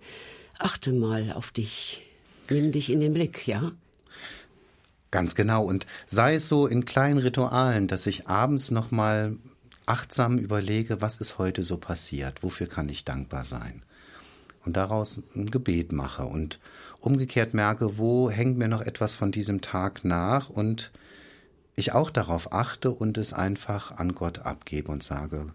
Achte 0.58 0.92
mal 0.92 1.32
auf 1.32 1.50
dich. 1.50 2.02
Nimm 2.50 2.72
dich 2.72 2.90
in 2.90 3.00
den 3.00 3.14
Blick, 3.14 3.48
ja? 3.48 3.72
Ganz 5.10 5.34
genau. 5.34 5.64
Und 5.64 5.86
sei 6.06 6.34
es 6.34 6.46
so 6.46 6.66
in 6.66 6.84
kleinen 6.84 7.20
Ritualen, 7.20 7.88
dass 7.88 8.04
ich 8.06 8.28
abends 8.28 8.70
nochmal 8.70 9.38
achtsam 9.86 10.36
überlege, 10.36 11.00
was 11.00 11.16
ist 11.16 11.38
heute 11.38 11.64
so 11.64 11.78
passiert? 11.78 12.42
Wofür 12.42 12.66
kann 12.66 12.90
ich 12.90 13.06
dankbar 13.06 13.44
sein? 13.44 13.82
Und 14.66 14.76
daraus 14.76 15.22
ein 15.34 15.50
Gebet 15.50 15.92
mache 15.92 16.26
und 16.26 16.60
umgekehrt 17.00 17.54
merke, 17.54 17.98
wo 17.98 18.30
hängt 18.30 18.58
mir 18.58 18.68
noch 18.68 18.82
etwas 18.82 19.14
von 19.14 19.30
diesem 19.30 19.60
Tag 19.60 20.04
nach 20.04 20.50
und 20.50 20.90
ich 21.76 21.92
auch 21.92 22.10
darauf 22.10 22.52
achte 22.52 22.90
und 22.90 23.18
es 23.18 23.32
einfach 23.32 23.92
an 23.96 24.14
Gott 24.14 24.40
abgebe 24.40 24.90
und 24.90 25.02
sage, 25.02 25.46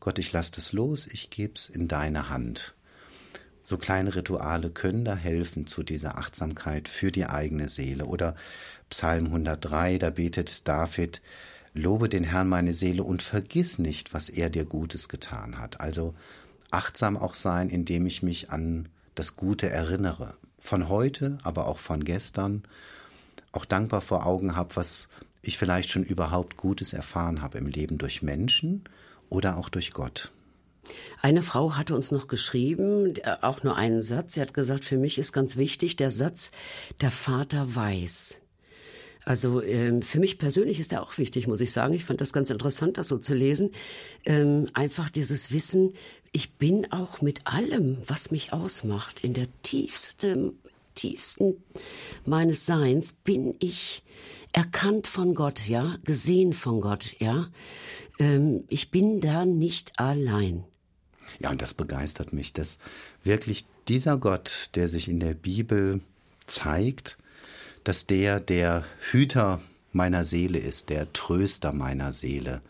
Gott, 0.00 0.18
ich 0.18 0.32
lasse 0.32 0.52
das 0.52 0.72
los, 0.72 1.06
ich 1.06 1.28
gebe 1.28 1.52
es 1.54 1.68
in 1.68 1.86
deine 1.86 2.30
Hand. 2.30 2.74
So 3.62 3.76
kleine 3.76 4.14
Rituale 4.14 4.70
können 4.70 5.04
da 5.04 5.14
helfen 5.14 5.66
zu 5.66 5.82
dieser 5.82 6.16
Achtsamkeit 6.16 6.88
für 6.88 7.12
die 7.12 7.26
eigene 7.26 7.68
Seele. 7.68 8.06
Oder 8.06 8.34
Psalm 8.88 9.26
103, 9.26 9.98
da 9.98 10.10
betet 10.10 10.66
David, 10.66 11.20
Lobe 11.72 12.08
den 12.08 12.24
Herrn 12.24 12.48
meine 12.48 12.72
Seele 12.72 13.04
und 13.04 13.22
vergiss 13.22 13.78
nicht, 13.78 14.12
was 14.12 14.28
er 14.28 14.50
dir 14.50 14.64
Gutes 14.64 15.08
getan 15.08 15.58
hat. 15.58 15.80
Also 15.80 16.14
achtsam 16.70 17.16
auch 17.16 17.34
sein, 17.34 17.68
indem 17.68 18.06
ich 18.06 18.22
mich 18.22 18.50
an 18.50 18.88
das 19.14 19.36
Gute 19.36 19.68
erinnere 19.68 20.34
von 20.60 20.88
heute, 20.88 21.38
aber 21.42 21.66
auch 21.66 21.78
von 21.78 22.04
gestern, 22.04 22.62
auch 23.52 23.64
dankbar 23.64 24.00
vor 24.00 24.26
Augen 24.26 24.56
habe, 24.56 24.76
was 24.76 25.08
ich 25.42 25.58
vielleicht 25.58 25.90
schon 25.90 26.04
überhaupt 26.04 26.56
Gutes 26.56 26.92
erfahren 26.92 27.42
habe 27.42 27.58
im 27.58 27.66
Leben 27.66 27.98
durch 27.98 28.22
Menschen 28.22 28.84
oder 29.28 29.56
auch 29.56 29.68
durch 29.68 29.92
Gott. 29.92 30.30
Eine 31.22 31.42
Frau 31.42 31.76
hatte 31.76 31.94
uns 31.94 32.10
noch 32.10 32.26
geschrieben, 32.28 33.14
auch 33.42 33.62
nur 33.62 33.76
einen 33.76 34.02
Satz. 34.02 34.34
Sie 34.34 34.40
hat 34.40 34.54
gesagt, 34.54 34.84
für 34.84 34.96
mich 34.96 35.18
ist 35.18 35.32
ganz 35.32 35.56
wichtig 35.56 35.96
der 35.96 36.10
Satz, 36.10 36.50
der 37.00 37.10
Vater 37.10 37.74
weiß. 37.74 38.42
Also 39.24 39.62
ähm, 39.62 40.02
für 40.02 40.18
mich 40.18 40.38
persönlich 40.38 40.80
ist 40.80 40.92
er 40.92 41.02
auch 41.02 41.18
wichtig, 41.18 41.46
muss 41.46 41.60
ich 41.60 41.72
sagen. 41.72 41.94
Ich 41.94 42.04
fand 42.04 42.20
das 42.20 42.32
ganz 42.32 42.50
interessant, 42.50 42.98
das 42.98 43.08
so 43.08 43.18
zu 43.18 43.34
lesen. 43.34 43.70
Ähm, 44.24 44.68
einfach 44.72 45.10
dieses 45.10 45.52
Wissen, 45.52 45.94
ich 46.32 46.54
bin 46.54 46.90
auch 46.92 47.20
mit 47.20 47.46
allem, 47.46 47.98
was 48.06 48.30
mich 48.30 48.52
ausmacht, 48.52 49.22
in 49.22 49.34
der 49.34 49.46
tiefsten, 49.62 50.58
tiefsten 50.94 51.62
meines 52.24 52.66
Seins, 52.66 53.12
bin 53.12 53.54
ich 53.58 54.02
erkannt 54.52 55.06
von 55.06 55.34
Gott, 55.34 55.66
ja, 55.68 55.96
gesehen 56.04 56.52
von 56.52 56.80
Gott, 56.80 57.16
ja. 57.18 57.48
Ähm, 58.18 58.64
ich 58.68 58.90
bin 58.90 59.20
da 59.20 59.44
nicht 59.44 59.98
allein. 59.98 60.64
Ja, 61.40 61.50
und 61.50 61.62
das 61.62 61.74
begeistert 61.74 62.32
mich, 62.32 62.52
dass 62.52 62.78
wirklich 63.22 63.66
dieser 63.88 64.18
Gott, 64.18 64.70
der 64.74 64.88
sich 64.88 65.08
in 65.08 65.20
der 65.20 65.34
Bibel 65.34 66.00
zeigt, 66.46 67.18
dass 67.84 68.06
der 68.06 68.40
der 68.40 68.84
Hüter 69.10 69.60
meiner 69.92 70.24
Seele 70.24 70.58
ist, 70.58 70.90
der 70.90 71.12
Tröster 71.12 71.72
meiner 71.72 72.12
Seele, 72.12 72.62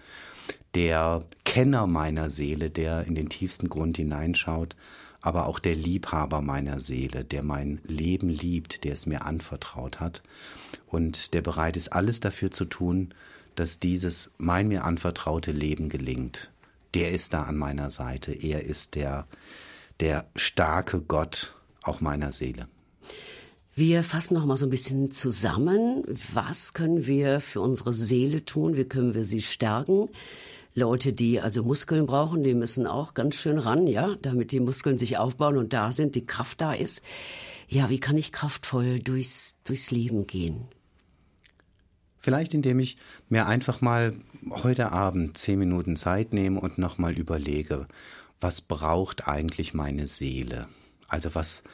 der 0.74 1.24
Kenner 1.44 1.86
meiner 1.86 2.30
Seele, 2.30 2.70
der 2.70 3.04
in 3.04 3.14
den 3.14 3.28
tiefsten 3.28 3.68
Grund 3.68 3.96
hineinschaut, 3.96 4.76
aber 5.20 5.46
auch 5.46 5.58
der 5.58 5.74
Liebhaber 5.74 6.40
meiner 6.40 6.80
Seele, 6.80 7.24
der 7.24 7.42
mein 7.42 7.80
Leben 7.84 8.28
liebt, 8.28 8.84
der 8.84 8.94
es 8.94 9.06
mir 9.06 9.26
anvertraut 9.26 10.00
hat 10.00 10.22
und 10.86 11.34
der 11.34 11.42
bereit 11.42 11.76
ist, 11.76 11.92
alles 11.92 12.20
dafür 12.20 12.50
zu 12.50 12.64
tun, 12.64 13.12
dass 13.54 13.80
dieses 13.80 14.30
mein 14.38 14.68
mir 14.68 14.84
anvertraute 14.84 15.52
Leben 15.52 15.88
gelingt. 15.88 16.50
Der 16.94 17.10
ist 17.12 17.34
da 17.34 17.42
an 17.42 17.56
meiner 17.56 17.90
Seite. 17.90 18.32
Er 18.32 18.64
ist 18.64 18.94
der, 18.94 19.26
der 20.00 20.26
starke 20.34 21.02
Gott 21.02 21.54
auch 21.82 22.00
meiner 22.00 22.32
Seele. 22.32 22.68
Wir 23.74 24.02
fassen 24.02 24.34
noch 24.34 24.46
mal 24.46 24.56
so 24.56 24.66
ein 24.66 24.70
bisschen 24.70 25.10
zusammen. 25.12 26.02
Was 26.32 26.74
können 26.74 27.06
wir 27.06 27.40
für 27.40 27.60
unsere 27.60 27.92
Seele 27.92 28.44
tun? 28.44 28.76
Wie 28.76 28.84
können 28.84 29.14
wir 29.14 29.24
sie 29.24 29.42
stärken? 29.42 30.08
Leute, 30.74 31.12
die 31.12 31.40
also 31.40 31.62
Muskeln 31.62 32.06
brauchen, 32.06 32.42
die 32.44 32.54
müssen 32.54 32.86
auch 32.86 33.14
ganz 33.14 33.36
schön 33.36 33.58
ran, 33.58 33.86
ja, 33.86 34.14
damit 34.22 34.52
die 34.52 34.60
Muskeln 34.60 34.98
sich 34.98 35.18
aufbauen 35.18 35.56
und 35.56 35.72
da 35.72 35.90
sind, 35.90 36.14
die 36.14 36.26
Kraft 36.26 36.60
da 36.60 36.72
ist. 36.72 37.02
Ja, 37.68 37.90
wie 37.90 37.98
kann 37.98 38.16
ich 38.16 38.32
kraftvoll 38.32 39.00
durchs, 39.00 39.58
durchs 39.64 39.90
Leben 39.90 40.26
gehen? 40.26 40.68
Vielleicht 42.18 42.54
indem 42.54 42.78
ich 42.78 42.98
mir 43.28 43.46
einfach 43.46 43.80
mal 43.80 44.14
heute 44.50 44.92
Abend 44.92 45.38
zehn 45.38 45.58
Minuten 45.58 45.96
Zeit 45.96 46.32
nehme 46.32 46.60
und 46.60 46.78
nochmal 46.78 47.16
überlege, 47.16 47.88
was 48.40 48.60
braucht 48.60 49.26
eigentlich 49.26 49.74
meine 49.74 50.06
Seele? 50.06 50.66
Also 51.08 51.34
was 51.34 51.64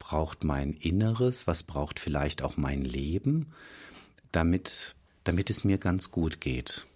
braucht 0.00 0.42
mein 0.42 0.72
Inneres, 0.72 1.46
was 1.46 1.62
braucht 1.62 2.00
vielleicht 2.00 2.42
auch 2.42 2.56
mein 2.56 2.82
Leben, 2.82 3.52
damit, 4.32 4.96
damit 5.22 5.50
es 5.50 5.62
mir 5.62 5.78
ganz 5.78 6.10
gut 6.10 6.40
geht 6.40 6.86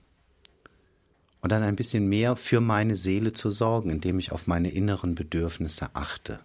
und 1.44 1.50
dann 1.50 1.62
ein 1.62 1.76
bisschen 1.76 2.08
mehr 2.08 2.36
für 2.36 2.62
meine 2.62 2.96
Seele 2.96 3.34
zu 3.34 3.50
sorgen, 3.50 3.90
indem 3.90 4.18
ich 4.18 4.32
auf 4.32 4.46
meine 4.46 4.70
inneren 4.70 5.14
Bedürfnisse 5.14 5.90
achte, 5.92 6.40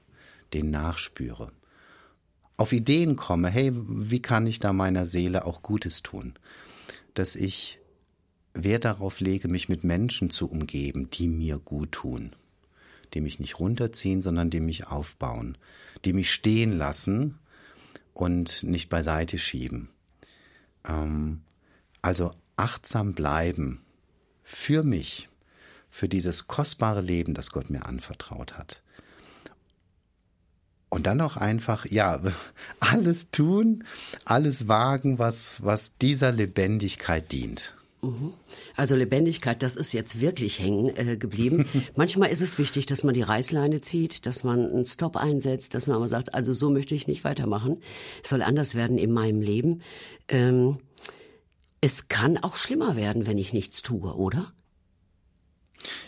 den 0.52 0.72
nachspüre. 0.72 1.54
Auf 2.58 2.74
Ideen 2.74 3.16
komme, 3.16 3.48
hey, 3.48 3.72
wie 3.74 4.22
kann 4.22 4.46
ich 4.46 4.60
da 4.60 4.74
meiner 4.74 5.06
Seele 5.06 5.46
auch 5.46 5.62
Gutes 5.62 6.04
tun? 6.04 6.34
Dass 7.14 7.36
ich 7.36 7.80
Wert 8.54 8.84
darauf 8.84 9.22
lege, 9.22 9.48
mich 9.48 9.70
mit 9.70 9.86
Menschen 9.86 10.32
zu 10.32 10.52
umgeben, 10.52 11.10
die 11.10 11.30
mir 11.30 11.60
gut 11.60 11.94
tun, 11.94 12.36
die 13.14 13.22
mich 13.22 13.40
nicht 13.40 13.58
runterziehen, 13.58 14.22
sondern 14.22 14.50
die 14.50 14.60
mich 14.60 14.88
aufbauen, 14.88 15.58
die 16.06 16.14
mich 16.14 16.32
stehen 16.32 16.74
lassen 16.74 17.40
und 18.14 18.64
nicht 18.64 18.90
beiseite 18.90 19.38
schieben. 19.38 19.90
Ähm, 20.86 21.42
also 22.02 22.34
achtsam 22.58 23.14
bleiben 23.14 23.82
für 24.44 24.84
mich, 24.84 25.30
für 25.90 26.10
dieses 26.10 26.48
kostbare 26.48 27.02
Leben, 27.02 27.34
das 27.34 27.52
Gott 27.52 27.70
mir 27.70 27.86
anvertraut 27.86 28.58
hat. 28.58 28.82
Und 30.90 31.06
dann 31.06 31.22
auch 31.22 31.38
einfach, 31.38 31.86
ja, 31.86 32.20
alles 32.80 33.32
tun, 33.32 33.84
alles 34.26 34.68
wagen, 34.68 35.20
was, 35.20 35.64
was 35.64 35.98
dieser 35.98 36.32
Lebendigkeit 36.32 37.32
dient. 37.32 37.76
Also 38.76 38.96
Lebendigkeit, 38.96 39.62
das 39.62 39.76
ist 39.76 39.92
jetzt 39.92 40.22
wirklich 40.22 40.60
hängen 40.60 40.96
äh, 40.96 41.18
geblieben. 41.18 41.66
Manchmal 41.96 42.30
ist 42.30 42.42
es 42.42 42.58
wichtig, 42.58 42.86
dass 42.86 43.04
man 43.04 43.14
die 43.14 43.22
Reißleine 43.22 43.82
zieht, 43.82 44.26
dass 44.26 44.44
man 44.44 44.72
einen 44.72 44.86
Stop 44.86 45.18
einsetzt, 45.18 45.76
dass 45.76 45.88
man 45.88 45.98
aber 45.98 46.08
sagt, 46.08 46.34
also 46.34 46.54
so 46.54 46.70
möchte 46.70 46.96
ich 46.96 47.08
nicht 47.08 47.26
weitermachen. 47.26 47.82
Es 48.24 48.30
soll 48.30 48.42
anders 48.42 48.74
werden 48.74 48.98
in 48.98 49.12
meinem 49.12 49.42
Leben. 49.42 49.82
Ähm, 50.30 50.78
es 51.82 52.08
kann 52.08 52.38
auch 52.38 52.56
schlimmer 52.56 52.96
werden, 52.96 53.26
wenn 53.26 53.38
ich 53.38 53.54
nichts 53.54 53.82
tue, 53.82 54.16
oder? 54.16 54.54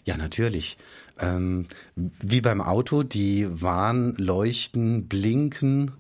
Ja, 0.05 0.17
natürlich. 0.17 0.77
Ähm, 1.19 1.67
wie 1.95 2.41
beim 2.41 2.61
Auto, 2.61 3.03
die 3.03 3.47
Warnleuchten 3.49 5.07
blinken, 5.07 5.91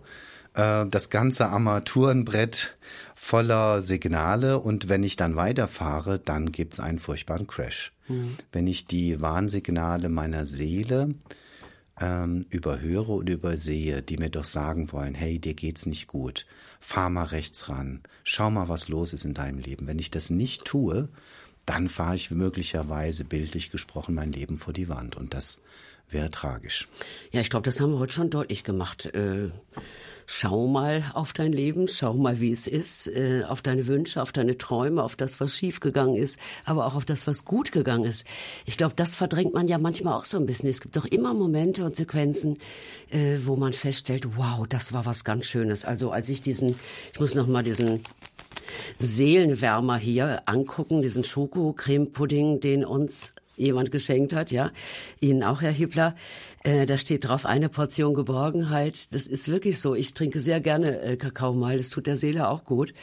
äh, 0.53 0.85
das 0.87 1.09
ganze 1.09 1.47
Armaturenbrett 1.47 2.77
voller 3.23 3.83
Signale 3.83 4.59
und 4.59 4.89
wenn 4.89 5.03
ich 5.03 5.15
dann 5.15 5.35
weiterfahre, 5.35 6.17
dann 6.17 6.51
gibt's 6.51 6.79
einen 6.79 6.97
furchtbaren 6.97 7.45
Crash. 7.45 7.93
Mhm. 8.07 8.35
Wenn 8.51 8.65
ich 8.65 8.85
die 8.85 9.21
Warnsignale 9.21 10.09
meiner 10.09 10.47
Seele 10.47 11.09
ähm, 11.99 12.47
überhöre 12.49 13.11
oder 13.13 13.33
übersehe, 13.33 14.01
die 14.01 14.17
mir 14.17 14.31
doch 14.31 14.43
sagen 14.43 14.91
wollen, 14.91 15.13
hey, 15.13 15.37
dir 15.37 15.53
geht's 15.53 15.85
nicht 15.85 16.07
gut, 16.07 16.47
fahr 16.79 17.11
mal 17.11 17.25
rechts 17.25 17.69
ran, 17.69 18.01
schau 18.23 18.49
mal, 18.49 18.69
was 18.69 18.87
los 18.87 19.13
ist 19.13 19.23
in 19.23 19.35
deinem 19.35 19.59
Leben. 19.59 19.85
Wenn 19.85 19.99
ich 19.99 20.09
das 20.09 20.31
nicht 20.31 20.65
tue, 20.65 21.07
dann 21.67 21.89
fahre 21.89 22.15
ich 22.15 22.31
möglicherweise 22.31 23.23
bildlich 23.23 23.69
gesprochen 23.69 24.15
mein 24.15 24.31
Leben 24.31 24.57
vor 24.57 24.73
die 24.73 24.89
Wand 24.89 25.15
und 25.15 25.35
das 25.35 25.61
wäre 26.09 26.31
tragisch. 26.31 26.89
Ja, 27.31 27.39
ich 27.39 27.51
glaube, 27.51 27.65
das 27.65 27.79
haben 27.79 27.91
wir 27.91 27.99
heute 27.99 28.13
schon 28.13 28.31
deutlich 28.31 28.63
gemacht. 28.63 29.05
Äh 29.05 29.51
schau 30.31 30.65
mal 30.65 31.11
auf 31.13 31.33
dein 31.33 31.51
Leben, 31.51 31.89
schau 31.89 32.13
mal, 32.13 32.39
wie 32.39 32.53
es 32.53 32.65
ist, 32.65 33.07
äh, 33.07 33.43
auf 33.45 33.61
deine 33.61 33.85
Wünsche, 33.87 34.21
auf 34.21 34.31
deine 34.31 34.57
Träume, 34.57 35.03
auf 35.03 35.17
das, 35.17 35.41
was 35.41 35.53
schiefgegangen 35.53 36.15
ist, 36.15 36.39
aber 36.63 36.85
auch 36.85 36.95
auf 36.95 37.03
das, 37.03 37.27
was 37.27 37.43
gut 37.43 37.73
gegangen 37.73 38.05
ist. 38.05 38.25
Ich 38.65 38.77
glaube, 38.77 38.93
das 38.95 39.15
verdrängt 39.15 39.53
man 39.53 39.67
ja 39.67 39.77
manchmal 39.77 40.13
auch 40.13 40.23
so 40.23 40.37
ein 40.37 40.45
bisschen. 40.45 40.69
Es 40.69 40.79
gibt 40.79 40.95
doch 40.95 41.05
immer 41.05 41.33
Momente 41.33 41.83
und 41.83 41.97
Sequenzen, 41.97 42.59
äh, 43.09 43.39
wo 43.43 43.57
man 43.57 43.73
feststellt, 43.73 44.37
wow, 44.37 44.65
das 44.67 44.93
war 44.93 45.05
was 45.05 45.25
ganz 45.25 45.47
Schönes. 45.47 45.83
Also 45.83 46.11
als 46.11 46.29
ich 46.29 46.41
diesen, 46.41 46.75
ich 47.13 47.19
muss 47.19 47.35
noch 47.35 47.47
mal 47.47 47.63
diesen 47.63 48.01
Seelenwärmer 48.99 49.97
hier 49.97 50.43
angucken, 50.45 51.01
diesen 51.01 51.25
Schokocreme-Pudding, 51.25 52.61
den 52.61 52.85
uns 52.85 53.35
jemand 53.61 53.91
geschenkt 53.91 54.33
hat, 54.33 54.51
ja. 54.51 54.71
Ihnen 55.19 55.43
auch, 55.43 55.61
Herr 55.61 55.71
Hippler. 55.71 56.15
Äh, 56.63 56.85
da 56.85 56.97
steht 56.97 57.27
drauf 57.27 57.45
eine 57.45 57.69
Portion 57.69 58.13
Geborgenheit. 58.13 59.13
Das 59.13 59.27
ist 59.27 59.47
wirklich 59.47 59.79
so. 59.79 59.95
Ich 59.95 60.13
trinke 60.13 60.39
sehr 60.39 60.59
gerne 60.59 61.01
äh, 61.01 61.17
Kakao 61.17 61.53
mal. 61.53 61.77
Das 61.77 61.89
tut 61.89 62.07
der 62.07 62.17
Seele 62.17 62.49
auch 62.49 62.65
gut. 62.65 62.93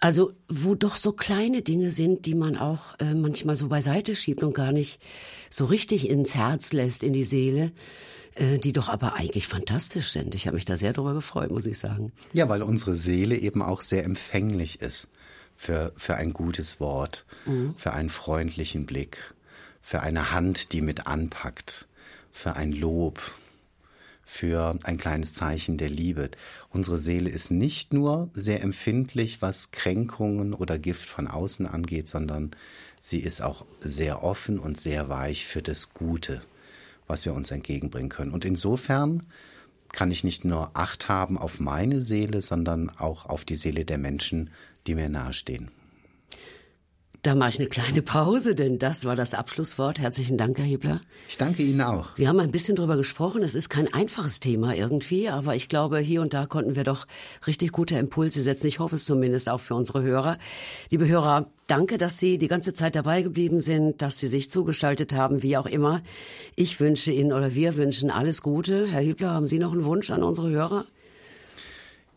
Also, 0.00 0.32
wo 0.48 0.74
doch 0.74 0.96
so 0.96 1.12
kleine 1.12 1.62
Dinge 1.62 1.92
sind, 1.92 2.26
die 2.26 2.34
man 2.34 2.56
auch 2.56 2.98
äh, 2.98 3.14
manchmal 3.14 3.54
so 3.54 3.68
beiseite 3.68 4.16
schiebt 4.16 4.42
und 4.42 4.52
gar 4.52 4.72
nicht 4.72 5.00
so 5.48 5.64
richtig 5.66 6.08
ins 6.08 6.34
Herz 6.34 6.72
lässt, 6.72 7.04
in 7.04 7.12
die 7.12 7.24
Seele, 7.24 7.70
äh, 8.34 8.58
die 8.58 8.72
doch 8.72 8.88
aber 8.88 9.14
eigentlich 9.14 9.46
fantastisch 9.46 10.10
sind. 10.10 10.34
Ich 10.34 10.48
habe 10.48 10.56
mich 10.56 10.64
da 10.64 10.76
sehr 10.76 10.92
drüber 10.92 11.14
gefreut, 11.14 11.52
muss 11.52 11.66
ich 11.66 11.78
sagen. 11.78 12.10
Ja, 12.32 12.48
weil 12.48 12.62
unsere 12.62 12.96
Seele 12.96 13.36
eben 13.36 13.62
auch 13.62 13.80
sehr 13.80 14.04
empfänglich 14.04 14.80
ist 14.80 15.08
für, 15.54 15.92
für 15.96 16.16
ein 16.16 16.32
gutes 16.32 16.80
Wort, 16.80 17.24
mhm. 17.46 17.74
für 17.76 17.92
einen 17.92 18.10
freundlichen 18.10 18.86
Blick, 18.86 19.32
für 19.82 20.00
eine 20.00 20.30
Hand, 20.30 20.72
die 20.72 20.80
mit 20.80 21.06
anpackt, 21.06 21.86
für 22.30 22.54
ein 22.54 22.72
Lob, 22.72 23.20
für 24.24 24.78
ein 24.84 24.96
kleines 24.96 25.34
Zeichen 25.34 25.76
der 25.76 25.90
Liebe. 25.90 26.30
Unsere 26.70 26.98
Seele 26.98 27.28
ist 27.28 27.50
nicht 27.50 27.92
nur 27.92 28.30
sehr 28.32 28.62
empfindlich, 28.62 29.42
was 29.42 29.72
Kränkungen 29.72 30.54
oder 30.54 30.78
Gift 30.78 31.08
von 31.08 31.26
außen 31.28 31.66
angeht, 31.66 32.08
sondern 32.08 32.52
sie 33.00 33.18
ist 33.18 33.42
auch 33.42 33.66
sehr 33.80 34.22
offen 34.22 34.58
und 34.58 34.80
sehr 34.80 35.08
weich 35.08 35.44
für 35.44 35.60
das 35.60 35.92
Gute, 35.92 36.40
was 37.06 37.26
wir 37.26 37.34
uns 37.34 37.50
entgegenbringen 37.50 38.08
können. 38.08 38.32
Und 38.32 38.44
insofern 38.44 39.24
kann 39.92 40.10
ich 40.10 40.24
nicht 40.24 40.44
nur 40.44 40.70
Acht 40.74 41.08
haben 41.08 41.36
auf 41.36 41.60
meine 41.60 42.00
Seele, 42.00 42.40
sondern 42.40 42.88
auch 42.88 43.26
auf 43.26 43.44
die 43.44 43.56
Seele 43.56 43.84
der 43.84 43.98
Menschen, 43.98 44.50
die 44.86 44.94
mir 44.94 45.10
nahestehen. 45.10 45.70
Da 47.22 47.36
mache 47.36 47.50
ich 47.50 47.60
eine 47.60 47.68
kleine 47.68 48.02
Pause, 48.02 48.56
denn 48.56 48.80
das 48.80 49.04
war 49.04 49.14
das 49.14 49.32
Abschlusswort. 49.32 50.00
Herzlichen 50.00 50.36
Dank, 50.36 50.58
Herr 50.58 50.64
Hebler. 50.64 51.00
Ich 51.28 51.38
danke 51.38 51.62
Ihnen 51.62 51.80
auch. 51.80 52.08
Wir 52.16 52.26
haben 52.26 52.40
ein 52.40 52.50
bisschen 52.50 52.74
drüber 52.74 52.96
gesprochen. 52.96 53.44
Es 53.44 53.54
ist 53.54 53.68
kein 53.68 53.94
einfaches 53.94 54.40
Thema 54.40 54.74
irgendwie, 54.74 55.28
aber 55.28 55.54
ich 55.54 55.68
glaube, 55.68 56.00
hier 56.00 56.20
und 56.20 56.34
da 56.34 56.46
konnten 56.46 56.74
wir 56.74 56.82
doch 56.82 57.06
richtig 57.46 57.70
gute 57.70 57.96
Impulse 57.96 58.42
setzen. 58.42 58.66
Ich 58.66 58.80
hoffe 58.80 58.96
es 58.96 59.04
zumindest 59.04 59.48
auch 59.48 59.60
für 59.60 59.76
unsere 59.76 60.02
Hörer. 60.02 60.36
Liebe 60.90 61.06
Hörer, 61.06 61.46
danke, 61.68 61.96
dass 61.96 62.18
Sie 62.18 62.38
die 62.38 62.48
ganze 62.48 62.74
Zeit 62.74 62.96
dabei 62.96 63.22
geblieben 63.22 63.60
sind, 63.60 64.02
dass 64.02 64.18
Sie 64.18 64.26
sich 64.26 64.50
zugeschaltet 64.50 65.14
haben, 65.14 65.44
wie 65.44 65.56
auch 65.56 65.66
immer. 65.66 66.02
Ich 66.56 66.80
wünsche 66.80 67.12
Ihnen 67.12 67.32
oder 67.32 67.54
wir 67.54 67.76
wünschen 67.76 68.10
alles 68.10 68.42
Gute. 68.42 68.88
Herr 68.88 69.00
Hebler, 69.00 69.30
haben 69.30 69.46
Sie 69.46 69.60
noch 69.60 69.70
einen 69.70 69.84
Wunsch 69.84 70.10
an 70.10 70.24
unsere 70.24 70.50
Hörer? 70.50 70.86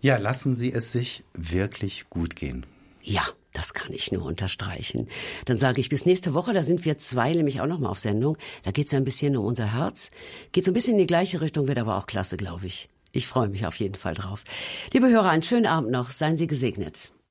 Ja, 0.02 0.18
lassen 0.18 0.56
Sie 0.56 0.74
es 0.74 0.92
sich 0.92 1.24
wirklich 1.36 2.10
gut 2.10 2.36
gehen. 2.36 2.66
Ja, 3.04 3.22
das 3.56 3.74
kann 3.74 3.94
ich 3.94 4.12
nur 4.12 4.26
unterstreichen. 4.26 5.08
Dann 5.46 5.58
sage 5.58 5.80
ich 5.80 5.90
bis 5.90 6.06
nächste 6.06 6.34
Woche, 6.34 6.54
da 6.54 6.62
sind 6.62 6.86
wir 6.86 6.98
zwei 6.98 7.32
nämlich 7.32 7.62
auch 7.62 7.68
nochmal 7.68 7.92
auf 7.92 8.00
Sendung. 8.00 8.38
Da 8.64 8.72
geht 8.72 8.88
es 8.88 8.92
ja 8.92 9.00
ein 9.00 9.06
bisschen 9.06 9.38
um 9.38 9.46
unser 9.46 9.74
Herz. 9.74 10.12
Geht 10.52 10.66
so 10.66 10.72
ein 10.72 10.74
bisschen 10.74 10.94
in 10.94 11.00
die 11.00 11.08
gleiche 11.08 11.42
Richtung, 11.42 11.68
wird 11.68 11.80
aber 11.80 11.98
auch 11.98 12.06
klasse, 12.06 12.38
glaube 12.38 12.66
ich. 12.66 12.90
Ich 13.12 13.28
freue 13.28 13.48
mich 13.48 13.66
auf 13.66 13.80
jeden 13.80 13.96
Fall 13.96 14.14
drauf. 14.14 14.44
Liebe 14.92 15.08
Hörer, 15.08 15.30
einen 15.30 15.44
schönen 15.44 15.68
Abend 15.68 15.92
noch. 15.92 16.10
Seien 16.10 16.38
Sie 16.38 16.48
gesegnet. 16.48 17.15